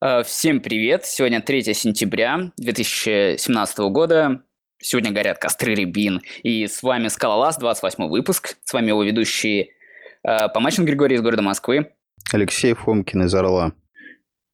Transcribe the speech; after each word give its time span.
Э, 0.00 0.22
всем 0.22 0.60
привет! 0.60 1.06
Сегодня 1.06 1.40
3 1.40 1.74
сентября 1.74 2.52
2017 2.56 3.78
года. 3.90 4.42
Сегодня 4.80 5.10
горят 5.10 5.38
костры 5.38 5.74
Рябин. 5.74 6.20
И 6.44 6.68
с 6.68 6.84
вами 6.84 7.08
Скалолаз, 7.08 7.58
28 7.58 8.06
выпуск. 8.06 8.56
С 8.62 8.72
вами 8.72 8.88
его 8.88 9.02
ведущий 9.02 9.72
э, 10.22 10.48
Помачин 10.54 10.84
Григорий 10.84 11.16
из 11.16 11.20
города 11.20 11.42
Москвы. 11.42 11.90
Алексей 12.32 12.74
Фомкин 12.74 13.24
из 13.24 13.34
Орла. 13.34 13.72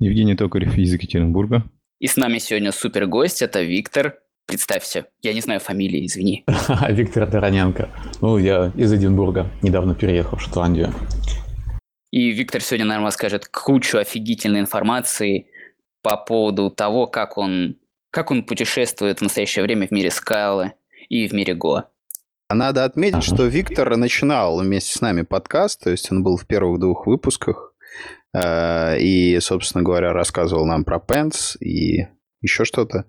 Евгений 0.00 0.34
Токарев 0.34 0.78
из 0.78 0.94
Екатеринбурга. 0.94 1.64
И 2.00 2.06
с 2.06 2.16
нами 2.16 2.38
сегодня 2.38 2.72
супер 2.72 3.04
гость, 3.04 3.42
это 3.42 3.60
Виктор. 3.60 4.18
Представься. 4.46 5.06
Я 5.20 5.34
не 5.34 5.42
знаю 5.42 5.60
фамилии, 5.60 6.06
извини. 6.06 6.44
Виктор 6.88 7.30
Тараненко. 7.30 7.90
Ну, 8.22 8.38
я 8.38 8.72
из 8.76 8.92
Эдинбурга, 8.94 9.50
недавно 9.60 9.94
переехал 9.94 10.38
в 10.38 10.42
Шотландию. 10.42 10.94
И 12.14 12.30
Виктор 12.30 12.60
сегодня, 12.60 12.86
наверное, 12.86 13.10
скажет 13.10 13.48
кучу 13.48 13.98
офигительной 13.98 14.60
информации 14.60 15.48
по 16.00 16.16
поводу 16.16 16.70
того, 16.70 17.08
как 17.08 17.36
он, 17.36 17.74
как 18.12 18.30
он 18.30 18.44
путешествует 18.44 19.18
в 19.18 19.22
настоящее 19.22 19.64
время 19.64 19.88
в 19.88 19.90
мире 19.90 20.12
скалы 20.12 20.74
и 21.08 21.26
в 21.26 21.32
мире 21.32 21.56
Го. 21.56 21.86
Надо 22.48 22.84
отметить, 22.84 23.14
ага. 23.14 23.22
что 23.22 23.46
Виктор 23.46 23.96
начинал 23.96 24.60
вместе 24.60 24.96
с 24.96 25.00
нами 25.00 25.22
подкаст, 25.22 25.82
то 25.82 25.90
есть 25.90 26.12
он 26.12 26.22
был 26.22 26.36
в 26.36 26.46
первых 26.46 26.78
двух 26.78 27.08
выпусках 27.08 27.74
э, 28.32 29.00
и, 29.00 29.40
собственно 29.40 29.82
говоря, 29.82 30.12
рассказывал 30.12 30.66
нам 30.66 30.84
про 30.84 31.00
Пенс 31.00 31.56
и 31.60 32.06
еще 32.40 32.64
что-то. 32.64 33.06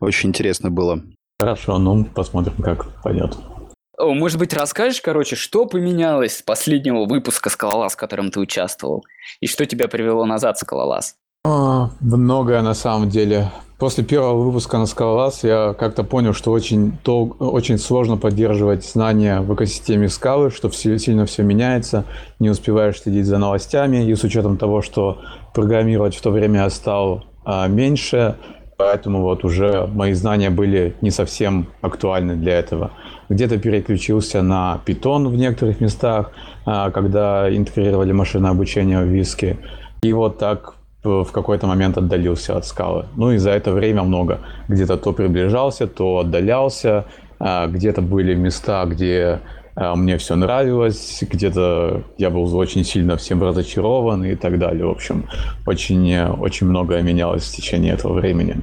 Очень 0.00 0.30
интересно 0.30 0.72
было. 0.72 1.00
Хорошо, 1.38 1.78
ну 1.78 2.04
посмотрим, 2.04 2.56
как 2.56 3.00
пойдет. 3.04 3.36
Может 3.98 4.38
быть, 4.38 4.52
расскажешь, 4.52 5.00
короче, 5.00 5.36
что 5.36 5.66
поменялось 5.66 6.38
с 6.38 6.42
последнего 6.42 7.06
выпуска 7.06 7.48
«Скалолаз», 7.48 7.94
в 7.94 7.96
котором 7.96 8.30
ты 8.30 8.40
участвовал? 8.40 9.04
И 9.40 9.46
что 9.46 9.64
тебя 9.64 9.88
привело 9.88 10.26
назад 10.26 10.58
«Скалолаз»? 10.58 11.16
О, 11.44 11.90
многое 12.00 12.60
на 12.62 12.74
самом 12.74 13.08
деле. 13.08 13.50
После 13.78 14.04
первого 14.04 14.42
выпуска 14.42 14.78
на 14.78 14.86
«Скалолаз» 14.86 15.44
я 15.44 15.74
как-то 15.78 16.02
понял, 16.02 16.32
что 16.32 16.50
очень, 16.50 16.98
дол- 17.04 17.36
очень 17.38 17.78
сложно 17.78 18.16
поддерживать 18.16 18.84
знания 18.84 19.40
в 19.40 19.54
экосистеме 19.54 20.08
скалы, 20.08 20.50
что 20.50 20.68
все, 20.68 20.98
сильно 20.98 21.24
все 21.26 21.42
меняется, 21.42 22.04
не 22.38 22.50
успеваешь 22.50 23.00
следить 23.00 23.26
за 23.26 23.38
новостями, 23.38 24.04
и 24.04 24.14
с 24.14 24.24
учетом 24.24 24.56
того, 24.56 24.82
что 24.82 25.20
программировать 25.54 26.16
в 26.16 26.22
то 26.22 26.30
время 26.30 26.62
я 26.62 26.70
стал 26.70 27.24
а, 27.44 27.68
меньше, 27.68 28.36
поэтому 28.78 29.22
вот 29.22 29.44
уже 29.44 29.86
мои 29.86 30.14
знания 30.14 30.50
были 30.50 30.96
не 31.02 31.10
совсем 31.10 31.68
актуальны 31.82 32.34
для 32.34 32.58
этого 32.58 32.92
где-то 33.28 33.58
переключился 33.58 34.42
на 34.42 34.80
Python 34.86 35.28
в 35.28 35.36
некоторых 35.36 35.80
местах, 35.80 36.32
а, 36.64 36.90
когда 36.90 37.54
интегрировали 37.54 38.12
машинное 38.12 38.50
обучение 38.50 39.00
в 39.00 39.08
Виске. 39.08 39.58
И 40.02 40.12
вот 40.12 40.38
так 40.38 40.74
в 41.02 41.30
какой-то 41.32 41.66
момент 41.66 41.96
отдалился 41.98 42.56
от 42.56 42.66
скалы. 42.66 43.06
Ну 43.16 43.30
и 43.30 43.38
за 43.38 43.50
это 43.50 43.72
время 43.72 44.02
много. 44.02 44.40
Где-то 44.68 44.96
то 44.96 45.12
приближался, 45.12 45.86
то 45.86 46.18
отдалялся. 46.18 47.06
А, 47.38 47.66
где-то 47.66 48.02
были 48.02 48.34
места, 48.34 48.84
где 48.86 49.40
а, 49.74 49.94
мне 49.94 50.16
все 50.16 50.36
нравилось, 50.36 51.22
где-то 51.30 52.02
я 52.18 52.30
был 52.30 52.54
очень 52.56 52.84
сильно 52.84 53.16
всем 53.16 53.42
разочарован 53.42 54.24
и 54.24 54.34
так 54.34 54.58
далее. 54.58 54.86
В 54.86 54.90
общем, 54.90 55.28
очень, 55.66 56.18
очень 56.18 56.66
многое 56.66 57.02
менялось 57.02 57.44
в 57.44 57.54
течение 57.54 57.92
этого 57.94 58.14
времени. 58.14 58.56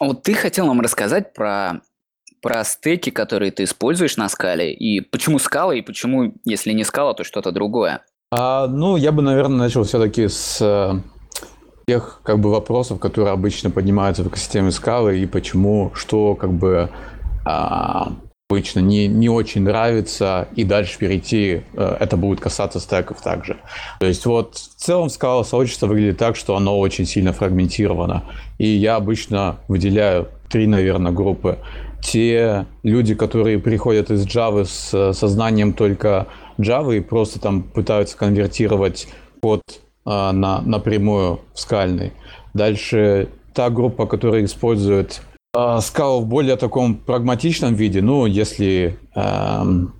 Вот 0.00 0.22
ты 0.22 0.32
хотел 0.32 0.66
нам 0.66 0.80
рассказать 0.80 1.34
про 1.34 1.82
про 2.40 2.64
стеки, 2.64 3.10
которые 3.10 3.50
ты 3.50 3.64
используешь 3.64 4.16
на 4.16 4.28
скале, 4.28 4.72
и 4.72 5.00
почему 5.00 5.38
скала, 5.38 5.74
и 5.74 5.82
почему, 5.82 6.34
если 6.44 6.72
не 6.72 6.84
скала, 6.84 7.14
то 7.14 7.24
что-то 7.24 7.52
другое? 7.52 8.02
А, 8.32 8.66
ну, 8.66 8.96
я 8.96 9.12
бы, 9.12 9.22
наверное, 9.22 9.58
начал 9.58 9.84
все-таки 9.84 10.28
с 10.28 10.58
э, 10.60 11.00
тех 11.86 12.20
как 12.22 12.38
бы 12.38 12.50
вопросов, 12.50 13.00
которые 13.00 13.32
обычно 13.32 13.70
поднимаются 13.70 14.22
в 14.22 14.28
экосистеме 14.28 14.70
скалы, 14.70 15.18
и 15.18 15.26
почему, 15.26 15.90
что 15.94 16.34
как 16.34 16.52
бы 16.52 16.90
а, 17.44 18.12
обычно 18.50 18.80
не, 18.80 19.06
не 19.06 19.28
очень 19.28 19.62
нравится, 19.62 20.48
и 20.56 20.64
дальше 20.64 20.98
перейти, 20.98 21.62
э, 21.74 21.96
это 22.00 22.16
будет 22.16 22.40
касаться 22.40 22.80
стеков 22.80 23.22
также. 23.22 23.56
То 24.00 24.06
есть 24.06 24.26
вот 24.26 24.56
в 24.56 24.74
целом 24.76 25.08
скала 25.08 25.44
сообщества 25.44 25.86
выглядит 25.86 26.18
так, 26.18 26.36
что 26.36 26.56
оно 26.56 26.78
очень 26.78 27.06
сильно 27.06 27.32
фрагментировано. 27.32 28.24
И 28.58 28.66
я 28.66 28.96
обычно 28.96 29.58
выделяю 29.68 30.28
три, 30.48 30.66
наверное, 30.66 31.12
группы 31.12 31.58
те 32.02 32.66
люди, 32.82 33.14
которые 33.14 33.58
приходят 33.58 34.10
из 34.10 34.26
Java 34.26 34.64
с 34.64 35.12
сознанием 35.12 35.72
только 35.72 36.26
Java 36.58 36.96
и 36.96 37.00
просто 37.00 37.40
там 37.40 37.62
пытаются 37.62 38.16
конвертировать 38.16 39.08
код 39.40 39.62
а, 40.04 40.32
на, 40.32 40.60
напрямую 40.62 41.40
в 41.54 41.60
скальный. 41.60 42.12
Дальше 42.54 43.28
та 43.54 43.70
группа, 43.70 44.06
которая 44.06 44.44
использует 44.44 45.22
а, 45.54 45.80
скалу 45.80 46.20
в 46.20 46.26
более 46.26 46.56
таком 46.56 46.94
прагматичном 46.94 47.74
виде, 47.74 48.02
ну, 48.02 48.26
если 48.26 48.98
эм, 49.14 49.94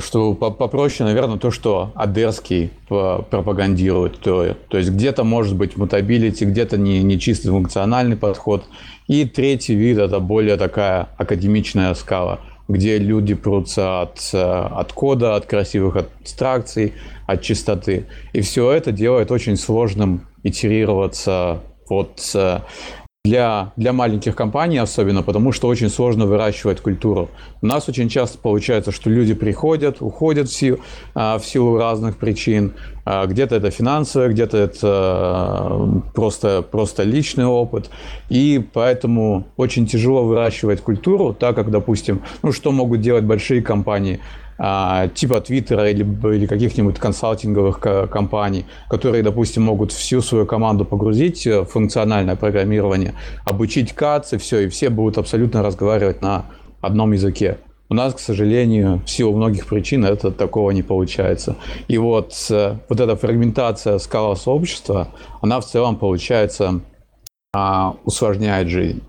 что 0.00 0.34
попроще, 0.34 1.08
наверное, 1.08 1.38
то, 1.38 1.50
что 1.50 1.92
Адерский 1.94 2.70
пропагандирует. 2.88 4.18
То, 4.18 4.54
то 4.68 4.78
есть 4.78 4.90
где-то 4.90 5.24
может 5.24 5.56
быть 5.56 5.76
мутабилити, 5.76 6.44
где-то 6.44 6.78
не, 6.78 7.02
не 7.02 7.18
чистый 7.18 7.48
функциональный 7.48 8.16
подход. 8.16 8.64
И 9.06 9.24
третий 9.24 9.74
вид– 9.74 9.98
это 9.98 10.20
более 10.20 10.56
такая 10.56 11.08
академичная 11.16 11.94
скала, 11.94 12.40
где 12.68 12.98
люди 12.98 13.34
прутся 13.34 14.02
от, 14.02 14.30
э, 14.32 14.38
от 14.38 14.92
кода, 14.92 15.34
от 15.34 15.46
красивых 15.46 15.96
абстракций, 15.96 16.92
от 17.26 17.42
чистоты. 17.42 18.06
И 18.32 18.40
все 18.42 18.70
это 18.70 18.92
делает 18.92 19.30
очень 19.30 19.56
сложным 19.56 20.26
итерироваться 20.42 21.60
вот 21.88 22.20
э, 22.34 22.60
для, 23.28 23.72
для 23.76 23.92
маленьких 23.92 24.34
компаний 24.34 24.78
особенно, 24.78 25.22
потому 25.22 25.52
что 25.52 25.68
очень 25.68 25.90
сложно 25.90 26.26
выращивать 26.26 26.80
культуру. 26.80 27.28
У 27.62 27.66
нас 27.66 27.88
очень 27.88 28.08
часто 28.08 28.38
получается, 28.38 28.90
что 28.90 29.10
люди 29.10 29.34
приходят, 29.34 30.00
уходят 30.00 30.48
в 30.48 30.52
силу, 30.52 30.78
а, 31.14 31.38
в 31.38 31.44
силу 31.44 31.76
разных 31.76 32.16
причин. 32.16 32.72
А, 33.04 33.26
где-то 33.26 33.56
это 33.56 33.70
финансовое, 33.70 34.28
где-то 34.28 34.56
это 34.56 34.80
а, 34.82 36.00
просто, 36.14 36.62
просто 36.62 37.02
личный 37.02 37.46
опыт. 37.46 37.90
И 38.30 38.64
поэтому 38.72 39.44
очень 39.56 39.86
тяжело 39.86 40.24
выращивать 40.24 40.80
культуру, 40.80 41.34
так 41.34 41.54
как, 41.54 41.70
допустим, 41.70 42.22
ну, 42.42 42.52
что 42.52 42.72
могут 42.72 43.00
делать 43.00 43.24
большие 43.24 43.62
компании– 43.62 44.20
типа 44.58 45.40
Твиттера 45.40 45.88
или, 45.88 46.02
или 46.34 46.46
каких-нибудь 46.46 46.98
консалтинговых 46.98 47.78
компаний, 48.10 48.66
которые, 48.90 49.22
допустим, 49.22 49.62
могут 49.62 49.92
всю 49.92 50.20
свою 50.20 50.46
команду 50.46 50.84
погрузить 50.84 51.46
в 51.46 51.64
функциональное 51.66 52.34
программирование, 52.34 53.14
обучить 53.44 53.92
КАЦ 53.92 54.32
и 54.32 54.36
все, 54.38 54.60
и 54.60 54.68
все 54.68 54.90
будут 54.90 55.18
абсолютно 55.18 55.62
разговаривать 55.62 56.22
на 56.22 56.46
одном 56.80 57.12
языке. 57.12 57.58
У 57.90 57.94
нас, 57.94 58.12
к 58.14 58.18
сожалению, 58.18 59.00
в 59.06 59.08
силу 59.08 59.34
многих 59.34 59.66
причин 59.66 60.04
это 60.04 60.30
такого 60.30 60.72
не 60.72 60.82
получается. 60.82 61.56
И 61.88 61.96
вот, 61.96 62.34
э, 62.50 62.76
вот 62.86 63.00
эта 63.00 63.16
фрагментация 63.16 63.98
скала 63.98 64.36
сообщества, 64.36 65.08
она 65.40 65.58
в 65.60 65.64
целом, 65.64 65.96
получается, 65.96 66.80
а, 67.54 67.94
усложняет 68.04 68.68
жизнь. 68.68 69.02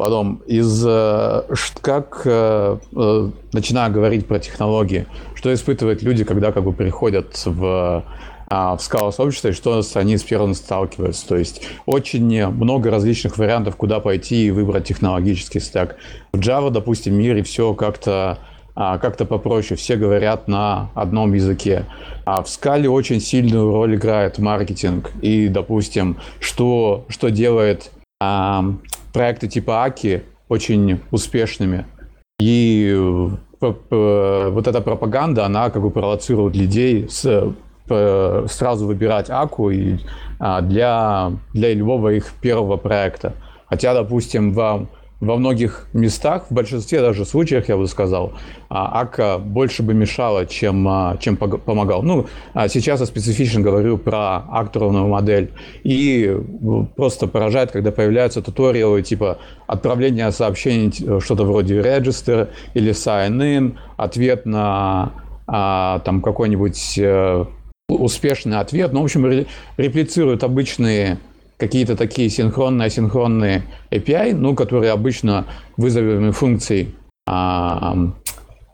Потом, 0.00 0.42
из, 0.46 0.84
э, 0.86 1.42
как, 1.80 2.22
э, 2.24 2.78
э, 2.94 3.30
начиная 3.52 3.90
говорить 3.90 4.28
про 4.28 4.38
технологии, 4.38 5.06
что 5.34 5.52
испытывают 5.52 6.02
люди, 6.02 6.22
когда 6.22 6.52
как 6.52 6.62
бы 6.62 6.72
приходят 6.72 7.42
в, 7.44 8.04
а, 8.48 8.76
в 8.76 8.80
скалу 8.80 9.10
сообщества, 9.10 9.48
и 9.48 9.52
что 9.52 9.82
они 9.94 10.16
с 10.16 10.22
первым 10.22 10.54
сталкиваются. 10.54 11.26
То 11.26 11.36
есть 11.36 11.66
очень 11.84 12.46
много 12.46 12.92
различных 12.92 13.38
вариантов, 13.38 13.74
куда 13.74 13.98
пойти 13.98 14.46
и 14.46 14.50
выбрать 14.52 14.86
технологический 14.86 15.58
стек. 15.58 15.96
В 16.32 16.38
Java, 16.38 16.70
допустим, 16.70 17.14
мире 17.14 17.42
все 17.42 17.74
как-то 17.74 18.38
а, 18.76 18.98
как-то 18.98 19.24
попроще, 19.24 19.76
все 19.76 19.96
говорят 19.96 20.46
на 20.46 20.90
одном 20.94 21.34
языке. 21.34 21.86
А 22.24 22.44
в 22.44 22.48
скале 22.48 22.88
очень 22.88 23.20
сильную 23.20 23.72
роль 23.72 23.96
играет 23.96 24.38
маркетинг. 24.38 25.10
И, 25.22 25.48
допустим, 25.48 26.18
что, 26.38 27.04
что 27.08 27.30
делает 27.30 27.90
проекты 28.18 29.48
типа 29.48 29.84
Аки 29.84 30.24
очень 30.48 31.00
успешными. 31.10 31.86
И 32.40 32.92
э, 32.92 34.50
вот 34.50 34.66
эта 34.66 34.80
пропаганда, 34.80 35.44
она 35.46 35.70
как 35.70 35.82
бы 35.82 35.90
провоцирует 35.90 36.56
людей 36.56 37.08
с, 37.08 37.54
сразу 37.88 38.86
выбирать 38.86 39.30
Аку 39.30 39.70
и, 39.70 39.98
а, 40.38 40.60
для, 40.60 41.32
для 41.54 41.72
любого 41.74 42.10
их 42.10 42.32
первого 42.40 42.76
проекта. 42.76 43.32
Хотя, 43.66 43.94
допустим, 43.94 44.52
вам 44.52 44.88
во 45.20 45.36
многих 45.36 45.88
местах, 45.92 46.46
в 46.48 46.54
большинстве 46.54 47.00
даже 47.00 47.24
случаев, 47.24 47.68
я 47.68 47.76
бы 47.76 47.88
сказал, 47.88 48.34
а, 48.68 49.00
АКА 49.00 49.38
больше 49.38 49.82
бы 49.82 49.92
мешала, 49.92 50.46
чем, 50.46 50.86
а, 50.86 51.16
чем 51.20 51.36
помогал. 51.36 52.02
Ну, 52.02 52.26
а 52.54 52.68
сейчас 52.68 53.00
я 53.00 53.06
специфично 53.06 53.60
говорю 53.60 53.98
про 53.98 54.44
акторную 54.48 55.08
модель. 55.08 55.50
И 55.82 56.36
просто 56.96 57.26
поражает, 57.26 57.72
когда 57.72 57.90
появляются 57.90 58.42
туториалы 58.42 59.02
типа 59.02 59.38
отправление 59.66 60.30
сообщений, 60.30 61.20
что-то 61.20 61.44
вроде 61.44 61.80
register 61.80 62.50
или 62.74 62.92
sign 62.92 63.38
in, 63.38 63.76
ответ 63.96 64.46
на 64.46 65.12
там 65.46 66.20
какой-нибудь 66.20 66.98
э, 66.98 67.44
успешный 67.88 68.58
ответ. 68.58 68.92
Ну, 68.92 69.00
в 69.00 69.04
общем, 69.04 69.46
реплицируют 69.78 70.44
обычные 70.44 71.18
какие-то 71.58 71.96
такие 71.96 72.30
синхронные, 72.30 72.86
асинхронные 72.86 73.64
API, 73.90 74.34
ну, 74.34 74.54
которые 74.54 74.92
обычно 74.92 75.46
вызовами 75.76 76.30
функций 76.30 76.94
а, 77.26 77.94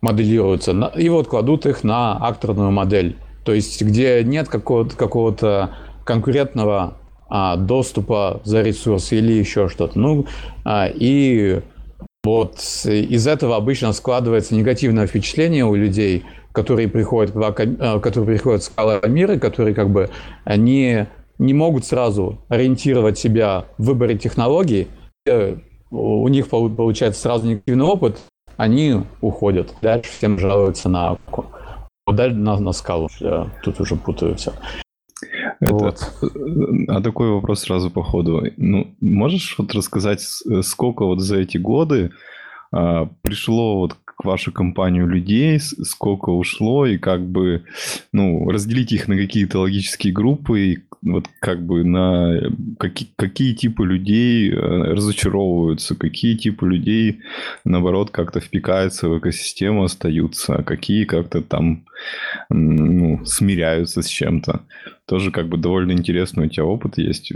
моделируются, 0.01 0.73
и 0.97 1.09
вот 1.09 1.27
кладут 1.27 1.67
их 1.67 1.83
на 1.83 2.17
акторную 2.17 2.71
модель. 2.71 3.17
То 3.45 3.53
есть, 3.53 3.83
где 3.83 4.23
нет 4.23 4.49
какого-то 4.49 4.97
какого 4.97 5.71
конкурентного 6.05 6.99
а, 7.29 7.57
доступа 7.57 8.41
за 8.45 8.61
ресурс 8.61 9.13
или 9.13 9.33
еще 9.33 9.69
что-то. 9.69 9.99
Ну, 9.99 10.27
а, 10.65 10.87
и 10.87 11.61
вот 12.23 12.59
из 12.85 13.27
этого 13.27 13.57
обычно 13.57 13.93
складывается 13.93 14.55
негативное 14.55 15.07
впечатление 15.07 15.65
у 15.65 15.75
людей, 15.75 16.25
которые 16.53 16.89
приходят, 16.89 17.35
в, 17.35 17.53
которые 18.01 18.37
приходят 18.37 18.63
в 18.63 18.67
скала 18.67 19.01
мира, 19.07 19.39
которые 19.39 19.75
как 19.75 19.91
бы 19.91 20.11
не, 20.47 21.09
не 21.39 21.55
могут 21.55 21.85
сразу 21.85 22.39
ориентировать 22.49 23.19
себя 23.19 23.67
в 23.79 23.87
выборе 23.87 24.17
технологий, 24.19 24.89
э, 25.27 25.57
у 25.91 26.29
них 26.29 26.49
получается 26.49 27.21
сразу 27.21 27.47
негативный 27.47 27.85
опыт, 27.85 28.21
они 28.57 29.03
уходят. 29.21 29.75
Дальше 29.83 30.11
всем 30.11 30.39
жалуются 30.39 30.89
на 30.89 31.19
на, 32.07 32.61
на 32.61 32.73
скалу. 32.73 33.09
Я 33.21 33.51
тут 33.63 33.81
уже 33.81 33.97
путаю 33.97 34.37
все. 34.37 34.53
Это, 35.61 35.73
вот. 35.73 36.13
А 36.89 37.01
такой 37.01 37.31
вопрос 37.31 37.61
сразу 37.61 37.91
по 37.91 38.03
ходу. 38.03 38.43
Ну, 38.57 38.95
можешь 39.01 39.57
вот 39.59 39.73
рассказать, 39.75 40.21
сколько 40.63 41.07
вот 41.07 41.21
за 41.21 41.39
эти 41.39 41.57
годы 41.57 42.11
а, 42.73 43.09
пришло 43.23 43.79
вот 43.79 43.95
к 44.05 44.25
вашей 44.25 44.53
компанию 44.53 45.07
людей, 45.07 45.59
сколько 45.61 46.31
ушло, 46.31 46.87
и 46.87 46.99
как 46.99 47.27
бы, 47.27 47.65
ну, 48.13 48.49
разделить 48.51 48.93
их 48.93 49.09
на 49.09 49.17
какие-то 49.17 49.61
логические 49.61 50.13
группы, 50.13 50.61
и 50.61 50.79
вот 51.05 51.29
как 51.41 51.65
бы 51.65 51.85
на 51.85 52.41
какие, 52.79 53.09
какие 53.17 53.55
типы 53.55 53.85
людей 53.85 54.51
э, 54.51 54.55
разочаровываются, 54.57 55.95
какие 55.95 56.37
типы 56.37 56.67
людей, 56.67 57.21
наоборот, 57.65 58.11
как-то 58.11 58.41
впекаются 58.41 59.09
в 59.09 59.19
экосистему, 59.19 59.85
остаются, 59.85 60.57
а 60.57 60.63
какие 60.63 61.05
как-то 61.05 61.43
там, 61.43 61.85
ну, 62.49 63.25
смиряются 63.27 64.03
с 64.03 64.07
чем-то. 64.07 64.63
Тоже 65.07 65.31
как 65.31 65.49
бы 65.49 65.59
довольно 65.59 65.93
интересный 65.93 66.47
у 66.47 66.49
тебя 66.49 66.65
опыт 66.65 66.99
есть. 66.99 67.33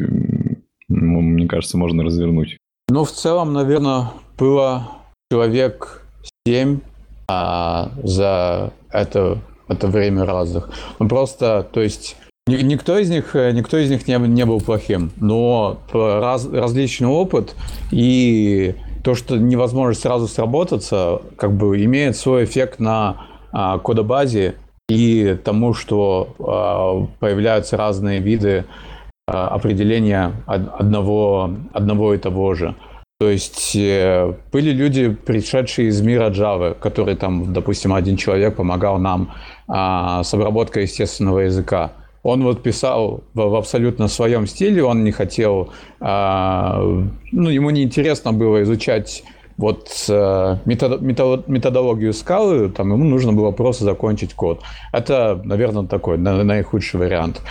Мне 0.89 1.47
кажется, 1.47 1.77
можно 1.77 2.03
развернуть. 2.03 2.57
Ну, 2.89 3.05
в 3.05 3.13
целом, 3.13 3.53
наверное, 3.53 4.13
было 4.39 4.89
человек 5.31 6.07
7 6.47 6.81
а, 7.29 7.91
за 8.03 8.73
это, 8.91 9.43
это 9.69 9.89
время 9.89 10.25
разных. 10.25 10.71
Ну, 10.99 11.07
просто, 11.07 11.69
то 11.71 11.83
есть, 11.83 12.17
никто 12.57 12.99
из 12.99 13.11
них, 13.11 13.35
никто 13.35 13.79
из 13.79 13.91
них 13.91 14.07
не, 14.09 14.17
не 14.19 14.45
был 14.45 14.61
плохим, 14.61 15.11
но 15.17 15.79
раз, 15.93 16.47
различный 16.51 17.09
опыт 17.09 17.55
и 17.91 18.75
то, 19.05 19.15
что 19.15 19.37
невозможно 19.37 19.95
сразу 19.95 20.29
сработаться, 20.29 21.23
как 21.37 21.53
бы 21.53 21.83
имеет 21.85 22.17
свой 22.17 22.45
эффект 22.45 22.81
на 22.81 23.27
а, 23.53 23.79
кодобазе 23.79 24.57
и 24.89 25.39
тому, 25.45 25.75
что 25.75 26.35
а, 26.39 27.07
появляются 27.21 27.77
разные 27.77 28.21
виды 28.21 28.65
а, 29.27 29.49
определения 29.49 30.33
одного, 30.47 31.51
одного 31.73 32.15
и 32.15 32.19
того 32.19 32.55
же. 32.55 32.75
То 33.21 33.29
есть 33.29 33.75
э, 33.75 34.33
были 34.53 34.71
люди, 34.71 35.09
пришедшие 35.09 35.89
из 35.89 36.01
мира 36.01 36.31
Java, 36.31 36.73
которые 36.79 37.17
там, 37.17 37.53
допустим, 37.53 37.93
один 37.93 38.17
человек 38.17 38.55
помогал 38.55 38.99
нам 38.99 39.33
а, 39.67 40.23
с 40.23 40.33
обработкой 40.33 40.85
естественного 40.85 41.41
языка. 41.41 41.93
Он 42.23 42.43
вот 42.43 42.63
писал 42.63 43.23
в, 43.35 43.41
в 43.41 43.55
абсолютно 43.55 44.09
своем 44.09 44.47
стиле, 44.47 44.85
он 44.85 45.05
не 45.05 45.13
хотел, 45.13 45.71
а, 46.01 46.81
ну, 47.33 47.51
ему 47.51 47.71
не 47.71 47.83
интересно 47.83 48.33
было 48.33 48.63
изучать 48.63 49.25
вот 49.59 50.07
э, 50.09 50.57
метод, 50.65 51.03
метод, 51.03 51.49
методологию 51.49 52.13
скалы, 52.13 52.71
там 52.71 52.93
ему 52.93 53.05
нужно 53.05 53.33
было 53.33 53.51
просто 53.51 53.85
закончить 53.85 54.33
код. 54.35 54.63
Это, 54.93 55.41
наверное, 55.45 55.85
такой 55.85 56.17
наихудший 56.17 57.01
вариант. 57.01 57.43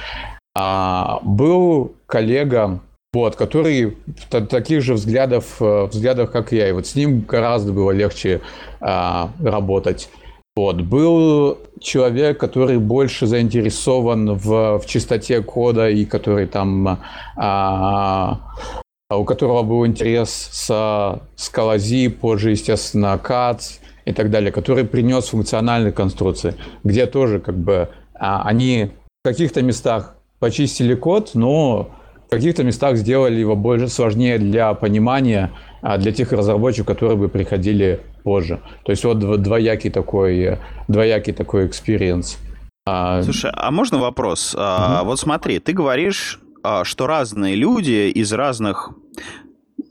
А, 0.55 1.19
был 1.23 1.93
коллега, 2.05 2.79
вот, 3.13 3.35
который 3.35 3.97
таких 4.29 4.81
же 4.81 4.93
взглядов, 4.93 5.57
э, 5.59 5.85
взглядов, 5.85 6.31
как 6.31 6.53
я. 6.53 6.69
И 6.69 6.71
вот 6.71 6.87
с 6.87 6.95
ним 6.95 7.21
гораздо 7.21 7.73
было 7.73 7.91
легче 7.91 8.41
а, 8.79 9.31
работать. 9.41 10.09
Вот. 10.57 10.81
Был 10.81 11.59
человек, 11.79 12.39
который 12.39 12.79
больше 12.79 13.27
заинтересован 13.27 14.33
в, 14.33 14.79
в 14.79 14.87
чистоте 14.87 15.43
кода 15.43 15.87
и 15.87 16.03
который 16.03 16.47
там 16.47 16.99
а, 17.35 18.39
у 19.11 19.23
которого 19.23 19.61
был 19.61 19.85
интерес 19.85 20.31
с 20.51 21.21
скалази, 21.35 22.07
позже, 22.07 22.49
естественно, 22.49 23.21
CATS 23.23 23.77
и 24.05 24.13
так 24.13 24.31
далее, 24.31 24.51
который 24.51 24.83
принес 24.83 25.25
функциональные 25.25 25.91
конструкции, 25.91 26.55
где 26.83 27.05
тоже 27.05 27.39
как 27.39 27.55
бы 27.55 27.89
а, 28.15 28.41
они 28.41 28.89
в 29.23 29.27
каких-то 29.27 29.61
местах 29.61 30.15
почистили 30.39 30.95
код, 30.95 31.35
но 31.35 31.91
в 32.25 32.31
каких-то 32.31 32.63
местах 32.63 32.97
сделали 32.97 33.35
его 33.35 33.55
больше 33.55 33.89
сложнее 33.89 34.39
для 34.39 34.73
понимания 34.73 35.51
а 35.83 35.99
для 35.99 36.11
тех 36.11 36.31
разработчиков, 36.31 36.87
которые 36.87 37.15
бы 37.15 37.29
приходили 37.29 37.99
позже. 38.27 38.59
То 38.83 38.91
есть 38.91 39.05
вот 39.05 39.19
двоякий 39.19 39.89
такой, 39.89 40.59
двоякий 40.89 41.31
такой 41.31 41.65
experience. 41.65 42.37
А, 42.85 43.23
Слушай, 43.23 43.51
а 43.53 43.71
можно 43.71 43.99
вопрос? 43.99 44.53
Угу. 44.53 44.61
А, 44.61 45.03
вот 45.05 45.17
смотри, 45.17 45.59
ты 45.59 45.71
говоришь, 45.71 46.41
а, 46.61 46.83
что 46.83 47.07
разные 47.07 47.55
люди 47.55 48.11
из 48.11 48.33
разных, 48.33 48.89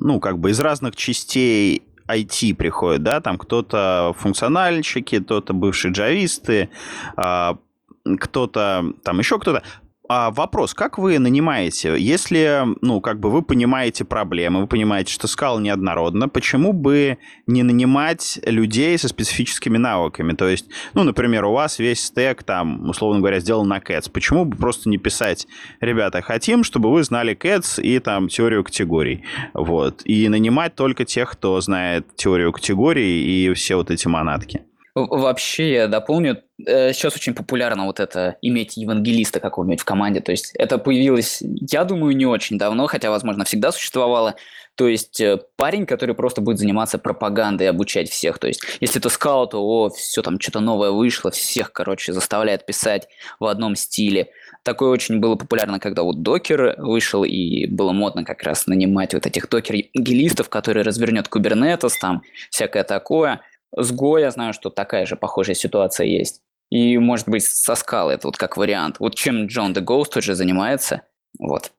ну, 0.01 0.21
как 0.21 0.39
бы 0.39 0.51
из 0.51 0.61
разных 0.61 0.97
частей 0.97 1.83
IT 2.09 2.55
приходят, 2.57 3.03
да, 3.03 3.23
там 3.23 3.39
кто-то 3.39 4.15
функциональщики, 4.19 5.19
кто-то 5.19 5.55
бывшие 5.55 5.93
джависты, 5.93 6.69
кто-то, 7.17 8.85
там 9.03 9.19
еще 9.19 9.39
кто-то. 9.39 9.63
А 10.09 10.31
вопрос, 10.31 10.73
как 10.73 10.99
вы 10.99 11.19
нанимаете? 11.19 11.97
Если, 11.99 12.63
ну, 12.81 13.01
как 13.01 13.19
бы 13.19 13.31
вы 13.31 13.43
понимаете 13.43 14.05
проблемы, 14.05 14.61
вы 14.61 14.67
понимаете, 14.69 15.13
что 15.13 15.27
скала 15.27 15.61
неоднородна, 15.61 16.29
почему 16.29 16.73
бы 16.73 17.19
не 17.47 17.65
нанимать 17.65 18.39
людей 18.45 18.97
со 18.99 19.09
специфическими 19.09 19.79
навыками? 19.79 20.33
То 20.35 20.49
есть, 20.49 20.67
ну, 20.95 21.03
например, 21.03 21.47
у 21.47 21.53
вас 21.53 21.81
весь 21.81 22.05
стек 22.05 22.45
там, 22.45 22.89
условно 22.89 23.19
говоря, 23.19 23.41
сделан 23.41 23.67
на 23.67 23.79
Cats. 23.79 24.09
Почему 24.11 24.45
бы 24.45 24.57
просто 24.57 24.89
не 24.89 24.99
писать, 24.99 25.49
ребята, 25.81 26.23
хотим, 26.23 26.63
чтобы 26.63 26.93
вы 26.93 27.03
знали 27.03 27.37
Cats 27.37 27.83
и 27.83 27.99
там 27.99 28.29
теорию 28.29 28.63
категорий, 28.63 29.25
вот, 29.55 30.03
и 30.05 30.29
нанимать 30.29 30.77
только 30.77 31.05
тех, 31.05 31.33
кто 31.33 31.61
знает 31.61 32.07
теорию 32.15 32.53
категорий 32.53 33.25
и 33.25 33.53
все 33.55 33.75
вот 33.75 33.91
эти 33.91 34.07
манатки? 34.07 34.63
Вообще, 34.97 35.73
я 35.75 35.89
дополню, 35.89 36.43
э, 36.67 36.95
сейчас 36.95 37.15
очень 37.15 37.35
популярно 37.35 37.85
вот 37.85 38.01
это 38.01 38.39
иметь 38.41 38.79
евангелиста 38.79 39.41
какого-нибудь 39.41 39.81
в 39.81 39.85
команде. 39.85 40.21
То 40.21 40.33
есть 40.33 40.53
это 40.55 40.79
появилось, 40.79 41.43
я 41.43 41.85
думаю, 41.85 42.17
не 42.17 42.25
очень 42.25 42.57
давно, 42.57 42.87
хотя, 42.87 43.11
возможно, 43.11 43.45
всегда 43.45 43.73
существовало. 43.73 44.37
То 44.75 44.89
есть 44.89 45.21
э, 45.21 45.39
парень, 45.57 45.85
который 45.85 46.15
просто 46.15 46.41
будет 46.41 46.59
заниматься 46.59 46.97
пропагандой, 46.97 47.69
обучать 47.69 48.09
всех. 48.09 48.39
То 48.39 48.47
есть 48.47 48.63
если 48.81 48.99
это 48.99 49.11
скаут, 49.11 49.51
то 49.51 49.63
о, 49.63 49.91
все 49.91 50.23
там 50.23 50.41
что-то 50.41 50.61
новое 50.61 50.93
вышло, 50.93 51.31
всех, 51.31 51.73
короче, 51.73 52.15
заставляет 52.15 52.65
писать 52.65 53.07
в 53.39 53.45
одном 53.45 53.77
стиле. 53.77 54.31
Такое 54.63 54.89
очень 54.89 55.21
было 55.21 55.35
популярно, 55.35 55.79
когда 55.79 56.05
вот 56.05 56.23
докер 56.23 56.75
вышел, 56.79 57.23
и 57.23 57.67
было 57.67 57.93
модно 57.93 58.25
как 58.25 58.43
раз 58.43 58.67
нанимать 58.67 59.13
вот 59.13 59.27
этих 59.27 59.51
докер-евангелистов, 59.51 60.49
которые 60.49 60.85
развернет 60.85 61.29
Kubernetes, 61.29 61.93
там 62.01 62.23
всякое 62.49 62.83
такое– 62.83 63.43
с 63.77 63.93
Go 63.93 64.21
я 64.21 64.31
знаю, 64.31 64.53
что 64.53 64.71
такая 64.71 65.07
же 65.07 65.17
похожая 65.17 65.55
ситуация 65.55 66.07
есть. 66.07 66.41
И, 66.71 66.99
может 66.99 67.29
быть, 67.29 67.45
со 67.45 67.75
скалы 67.75 68.15
это 68.15 68.27
вот 68.27 68.37
как 68.37 68.57
вариант. 68.57 68.97
Вот 68.99 69.15
чем 69.15 69.47
Джон 69.47 69.73
The 69.73 69.85
Ghost 69.85 70.13
тоже 70.15 70.35
занимается. 70.35 71.03
Вот. 71.39 71.71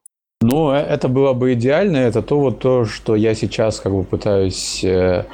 Ну, 0.41 0.71
э, 0.71 0.77
это 0.77 1.07
было 1.07 1.33
бы 1.33 1.53
идеально. 1.53 1.97
Это 1.97 2.21
то 2.21 2.39
вот 2.39 2.59
то, 2.59 2.85
что 2.85 3.15
я 3.15 3.33
сейчас 3.35 3.79
как 3.79 3.91
бы 3.91 4.03
пытаюсь 4.03 4.83
э, 4.83 5.25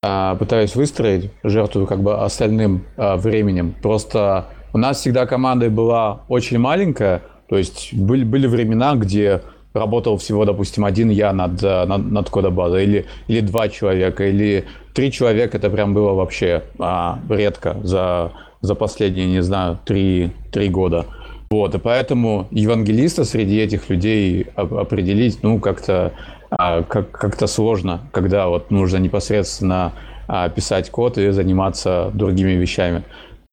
а, 0.00 0.36
пытаюсь 0.36 0.76
выстроить, 0.76 1.30
жертвую 1.42 1.86
как 1.86 2.02
бы 2.02 2.22
остальным 2.22 2.84
а, 2.96 3.16
временем. 3.16 3.74
Просто 3.82 4.46
у 4.72 4.78
нас 4.78 5.00
всегда 5.00 5.26
команда 5.26 5.70
была 5.70 6.22
очень 6.28 6.58
маленькая, 6.58 7.22
то 7.48 7.58
есть 7.58 7.92
были, 7.92 8.22
были 8.22 8.46
времена, 8.46 8.94
где 8.94 9.42
работал 9.74 10.16
всего, 10.16 10.44
допустим, 10.44 10.84
один 10.84 11.10
я 11.10 11.32
над, 11.32 11.62
э, 11.62 11.84
над, 11.84 12.10
над 12.10 12.30
кодобазой, 12.30 12.84
или, 12.84 13.06
или 13.28 13.40
два 13.40 13.68
человека, 13.68 14.28
или 14.28 14.64
три 14.94 15.12
человека, 15.12 15.58
это 15.58 15.70
прям 15.70 15.94
было 15.94 16.12
вообще 16.12 16.64
а, 16.78 17.20
редко 17.28 17.76
за, 17.82 18.32
за 18.60 18.74
последние, 18.74 19.26
не 19.26 19.42
знаю, 19.42 19.78
три, 19.84 20.30
три 20.52 20.68
года. 20.68 21.06
Вот, 21.50 21.74
и 21.74 21.78
поэтому 21.78 22.46
евангелиста 22.50 23.24
среди 23.24 23.58
этих 23.58 23.88
людей 23.88 24.46
определить, 24.54 25.42
ну, 25.42 25.60
как-то 25.60 26.12
а, 26.50 26.82
как, 26.82 27.10
как-то 27.10 27.46
сложно, 27.46 28.00
когда 28.12 28.48
вот 28.48 28.70
нужно 28.70 28.96
непосредственно 28.98 29.92
а, 30.26 30.48
писать 30.48 30.90
код 30.90 31.18
и 31.18 31.30
заниматься 31.30 32.10
другими 32.14 32.52
вещами. 32.52 33.02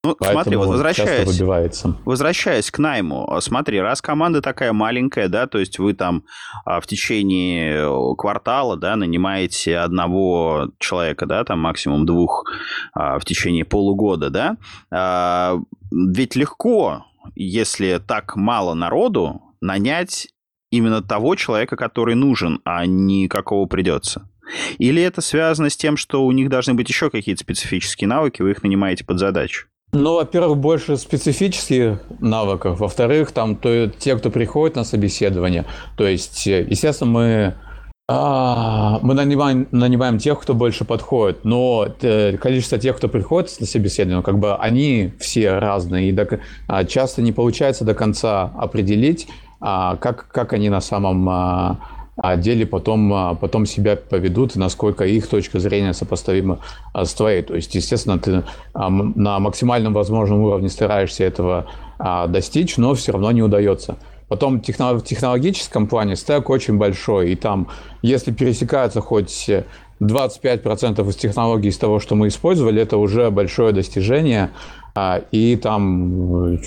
Ну, 0.05 0.17
смотри, 0.21 0.55
вот 0.55 0.67
возвращаясь, 0.67 1.41
возвращаясь 2.05 2.71
к 2.71 2.79
найму, 2.79 3.38
смотри, 3.39 3.79
раз 3.81 4.01
команда 4.01 4.41
такая 4.41 4.74
маленькая, 4.74 5.27
да, 5.27 5.47
то 5.47 5.57
есть 5.57 5.79
вы 5.79 5.93
там 5.93 6.24
а, 6.65 6.79
в 6.79 6.88
течение 6.88 8.15
квартала, 8.15 8.77
да, 8.77 8.95
нанимаете 8.95 9.77
одного 9.77 10.69
человека, 10.79 11.25
да, 11.25 11.43
там 11.43 11.59
максимум 11.59 12.05
двух 12.05 12.45
а, 12.93 13.19
в 13.19 13.25
течение 13.25 13.65
полугода, 13.65 14.29
да, 14.29 14.57
а, 14.91 15.59
ведь 15.91 16.35
легко, 16.35 17.05
если 17.35 18.00
так 18.05 18.35
мало 18.35 18.74
народу, 18.74 19.41
нанять 19.62 20.27
именно 20.71 21.01
того 21.01 21.35
человека, 21.35 21.75
который 21.75 22.15
нужен, 22.15 22.62
а 22.65 22.85
не 22.85 23.27
какого 23.27 23.65
придется. 23.65 24.29
Или 24.77 25.01
это 25.01 25.21
связано 25.21 25.69
с 25.69 25.77
тем, 25.77 25.97
что 25.97 26.25
у 26.25 26.31
них 26.31 26.50
должны 26.50 26.74
быть 26.74 26.89
еще 26.89 27.09
какие-то 27.09 27.41
специфические 27.41 28.07
навыки, 28.07 28.41
вы 28.41 28.51
их 28.51 28.63
нанимаете 28.63 29.03
под 29.03 29.19
задачу? 29.19 29.67
Ну, 29.96 30.16
во-первых, 30.16 30.58
больше 30.58 30.98
специфических 30.98 32.02
навыков. 32.20 32.82
Во-вторых, 32.82 33.32
там 33.32 33.56
то, 33.56 33.88
те, 33.88 34.18
кто 34.18 34.30
приходит 34.30 34.75
на 34.75 34.84
собеседование. 34.84 35.64
То 35.96 36.06
есть, 36.06 36.46
э, 36.48 36.68
естественно, 36.70 37.12
мы 37.12 37.56
а, 38.08 39.00
мы 39.02 39.14
нанимаем, 39.14 39.68
нанимаем 39.72 40.20
тех, 40.20 40.40
кто 40.40 40.54
больше 40.54 40.84
подходит, 40.86 41.44
но 41.46 41.88
э, 42.02 42.38
количество 42.38 42.78
тех, 42.78 42.98
кто 42.98 43.08
приходит 43.08 43.60
на 43.60 43.66
собеседование, 43.66 44.22
как 44.22 44.38
бы 44.38 44.56
они 44.56 45.14
все 45.20 45.58
разные, 45.58 46.10
и 46.10 46.12
до, 46.12 46.40
а, 46.68 46.84
часто 46.84 47.24
не 47.24 47.32
получается 47.32 47.84
до 47.84 47.96
конца 47.96 48.52
определить, 48.58 49.28
а, 49.60 49.96
как, 49.96 50.28
как 50.28 50.54
они 50.54 50.70
на 50.70 50.82
самом 50.82 51.80
а, 52.17 52.38
деле 52.38 52.65
потом, 52.65 53.13
а, 53.13 53.34
потом 53.36 53.65
себя 53.65 53.98
поведут, 53.98 54.55
насколько 54.55 55.05
их 55.05 55.27
точка 55.27 55.60
зрения 55.60 55.93
сопоставима 55.93 56.60
а, 56.93 57.05
с 57.05 57.13
твоей. 57.13 57.41
То 57.41 57.55
есть, 57.55 57.75
естественно, 57.75 58.17
ты 58.17 58.43
а, 58.74 58.89
на 58.89 59.39
максимальном 59.39 59.93
возможном 59.93 60.41
уровне 60.41 60.69
стараешься 60.69 61.24
этого 61.24 61.65
достичь, 62.27 62.75
но 62.75 62.93
все 62.93 63.13
равно 63.13 63.31
не 63.31 63.41
удается. 63.41 63.95
Потом 64.27 64.60
в 64.60 65.01
технологическом 65.01 65.88
плане 65.88 66.17
стек 66.17 66.50
очень 66.50 66.77
большой, 66.77 67.31
и 67.31 67.36
там, 67.36 67.69
если 68.01 68.34
пересекается 68.34 69.00
хоть 69.00 69.50
25% 70.01 71.10
из 71.10 71.15
технологий 71.15 71.69
из 71.69 71.77
того, 71.77 72.01
что 72.01 72.15
мы 72.15 72.27
использовали, 72.27 72.81
это 72.81 72.98
уже 72.98 73.31
большое 73.31 73.72
достижение, 73.72 74.50
и 75.31 75.55
там 75.55 76.55
э, 76.55 76.57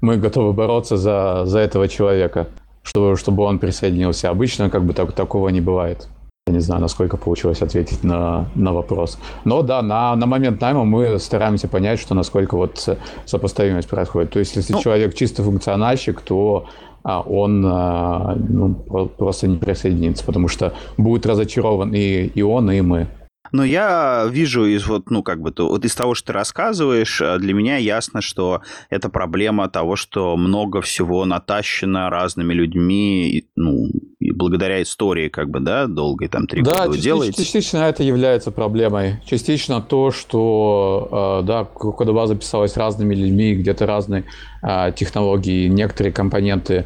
мы 0.00 0.18
готовы 0.18 0.52
бороться 0.52 0.96
за, 0.96 1.42
за 1.46 1.58
этого 1.58 1.88
человека 1.88 2.46
чтобы, 2.82 3.16
чтобы 3.16 3.44
он 3.44 3.58
присоединился. 3.58 4.30
Обычно 4.30 4.70
как 4.70 4.84
бы 4.84 4.92
так, 4.92 5.12
такого 5.12 5.48
не 5.48 5.60
бывает. 5.60 6.08
Я 6.46 6.54
не 6.54 6.60
знаю, 6.60 6.80
насколько 6.80 7.16
получилось 7.16 7.62
ответить 7.62 8.02
на, 8.02 8.48
на 8.54 8.72
вопрос. 8.72 9.18
Но 9.44 9.62
да, 9.62 9.82
на, 9.82 10.16
на 10.16 10.26
момент 10.26 10.60
найма 10.60 10.84
мы 10.84 11.18
стараемся 11.18 11.68
понять, 11.68 12.00
что 12.00 12.14
насколько 12.14 12.56
вот 12.56 12.88
сопоставимость 13.26 13.88
происходит. 13.88 14.30
То 14.30 14.38
есть, 14.38 14.56
если 14.56 14.72
ну, 14.72 14.80
человек 14.80 15.14
чисто 15.14 15.42
функциональщик, 15.42 16.20
то 16.22 16.66
а, 17.02 17.20
он 17.20 17.64
а, 17.66 18.34
ну, 18.36 18.74
просто 18.74 19.48
не 19.48 19.58
присоединится, 19.58 20.24
потому 20.24 20.48
что 20.48 20.72
будет 20.96 21.26
разочарован 21.26 21.94
и, 21.94 22.26
и 22.26 22.42
он, 22.42 22.70
и 22.70 22.80
мы. 22.80 23.06
Но 23.52 23.64
я 23.64 24.26
вижу 24.30 24.64
из 24.64 24.86
вот, 24.86 25.10
ну, 25.10 25.22
как 25.22 25.40
бы, 25.40 25.52
вот 25.56 25.84
из 25.84 25.94
того, 25.94 26.14
что 26.14 26.28
ты 26.28 26.32
рассказываешь, 26.32 27.20
э, 27.20 27.38
для 27.38 27.54
меня 27.54 27.76
ясно, 27.76 28.20
что 28.20 28.62
это 28.88 29.08
проблема 29.08 29.68
того, 29.68 29.96
что 29.96 30.36
много 30.36 30.80
всего 30.80 31.24
натащено 31.24 32.10
разными 32.10 32.54
людьми, 32.54 33.48
ну, 33.56 33.88
и 34.18 34.32
благодаря 34.32 34.82
истории, 34.82 35.28
как 35.28 35.50
бы, 35.50 35.60
да, 35.60 35.86
долгой, 35.86 36.28
там, 36.28 36.46
три 36.46 36.62
да, 36.62 36.70
года 36.70 36.84
частично, 36.84 37.02
делаете. 37.02 37.44
частично 37.44 37.78
это 37.78 38.02
является 38.02 38.50
проблемой. 38.50 39.20
Частично 39.24 39.80
то, 39.80 40.10
что, 40.10 41.40
э, 41.42 41.46
да, 41.46 41.64
кодобаза 41.64 42.36
писалась 42.36 42.76
разными 42.76 43.14
людьми, 43.14 43.54
где-то 43.54 43.86
разные 43.86 44.24
э, 44.62 44.92
технологии, 44.94 45.68
некоторые 45.68 46.12
компоненты, 46.12 46.84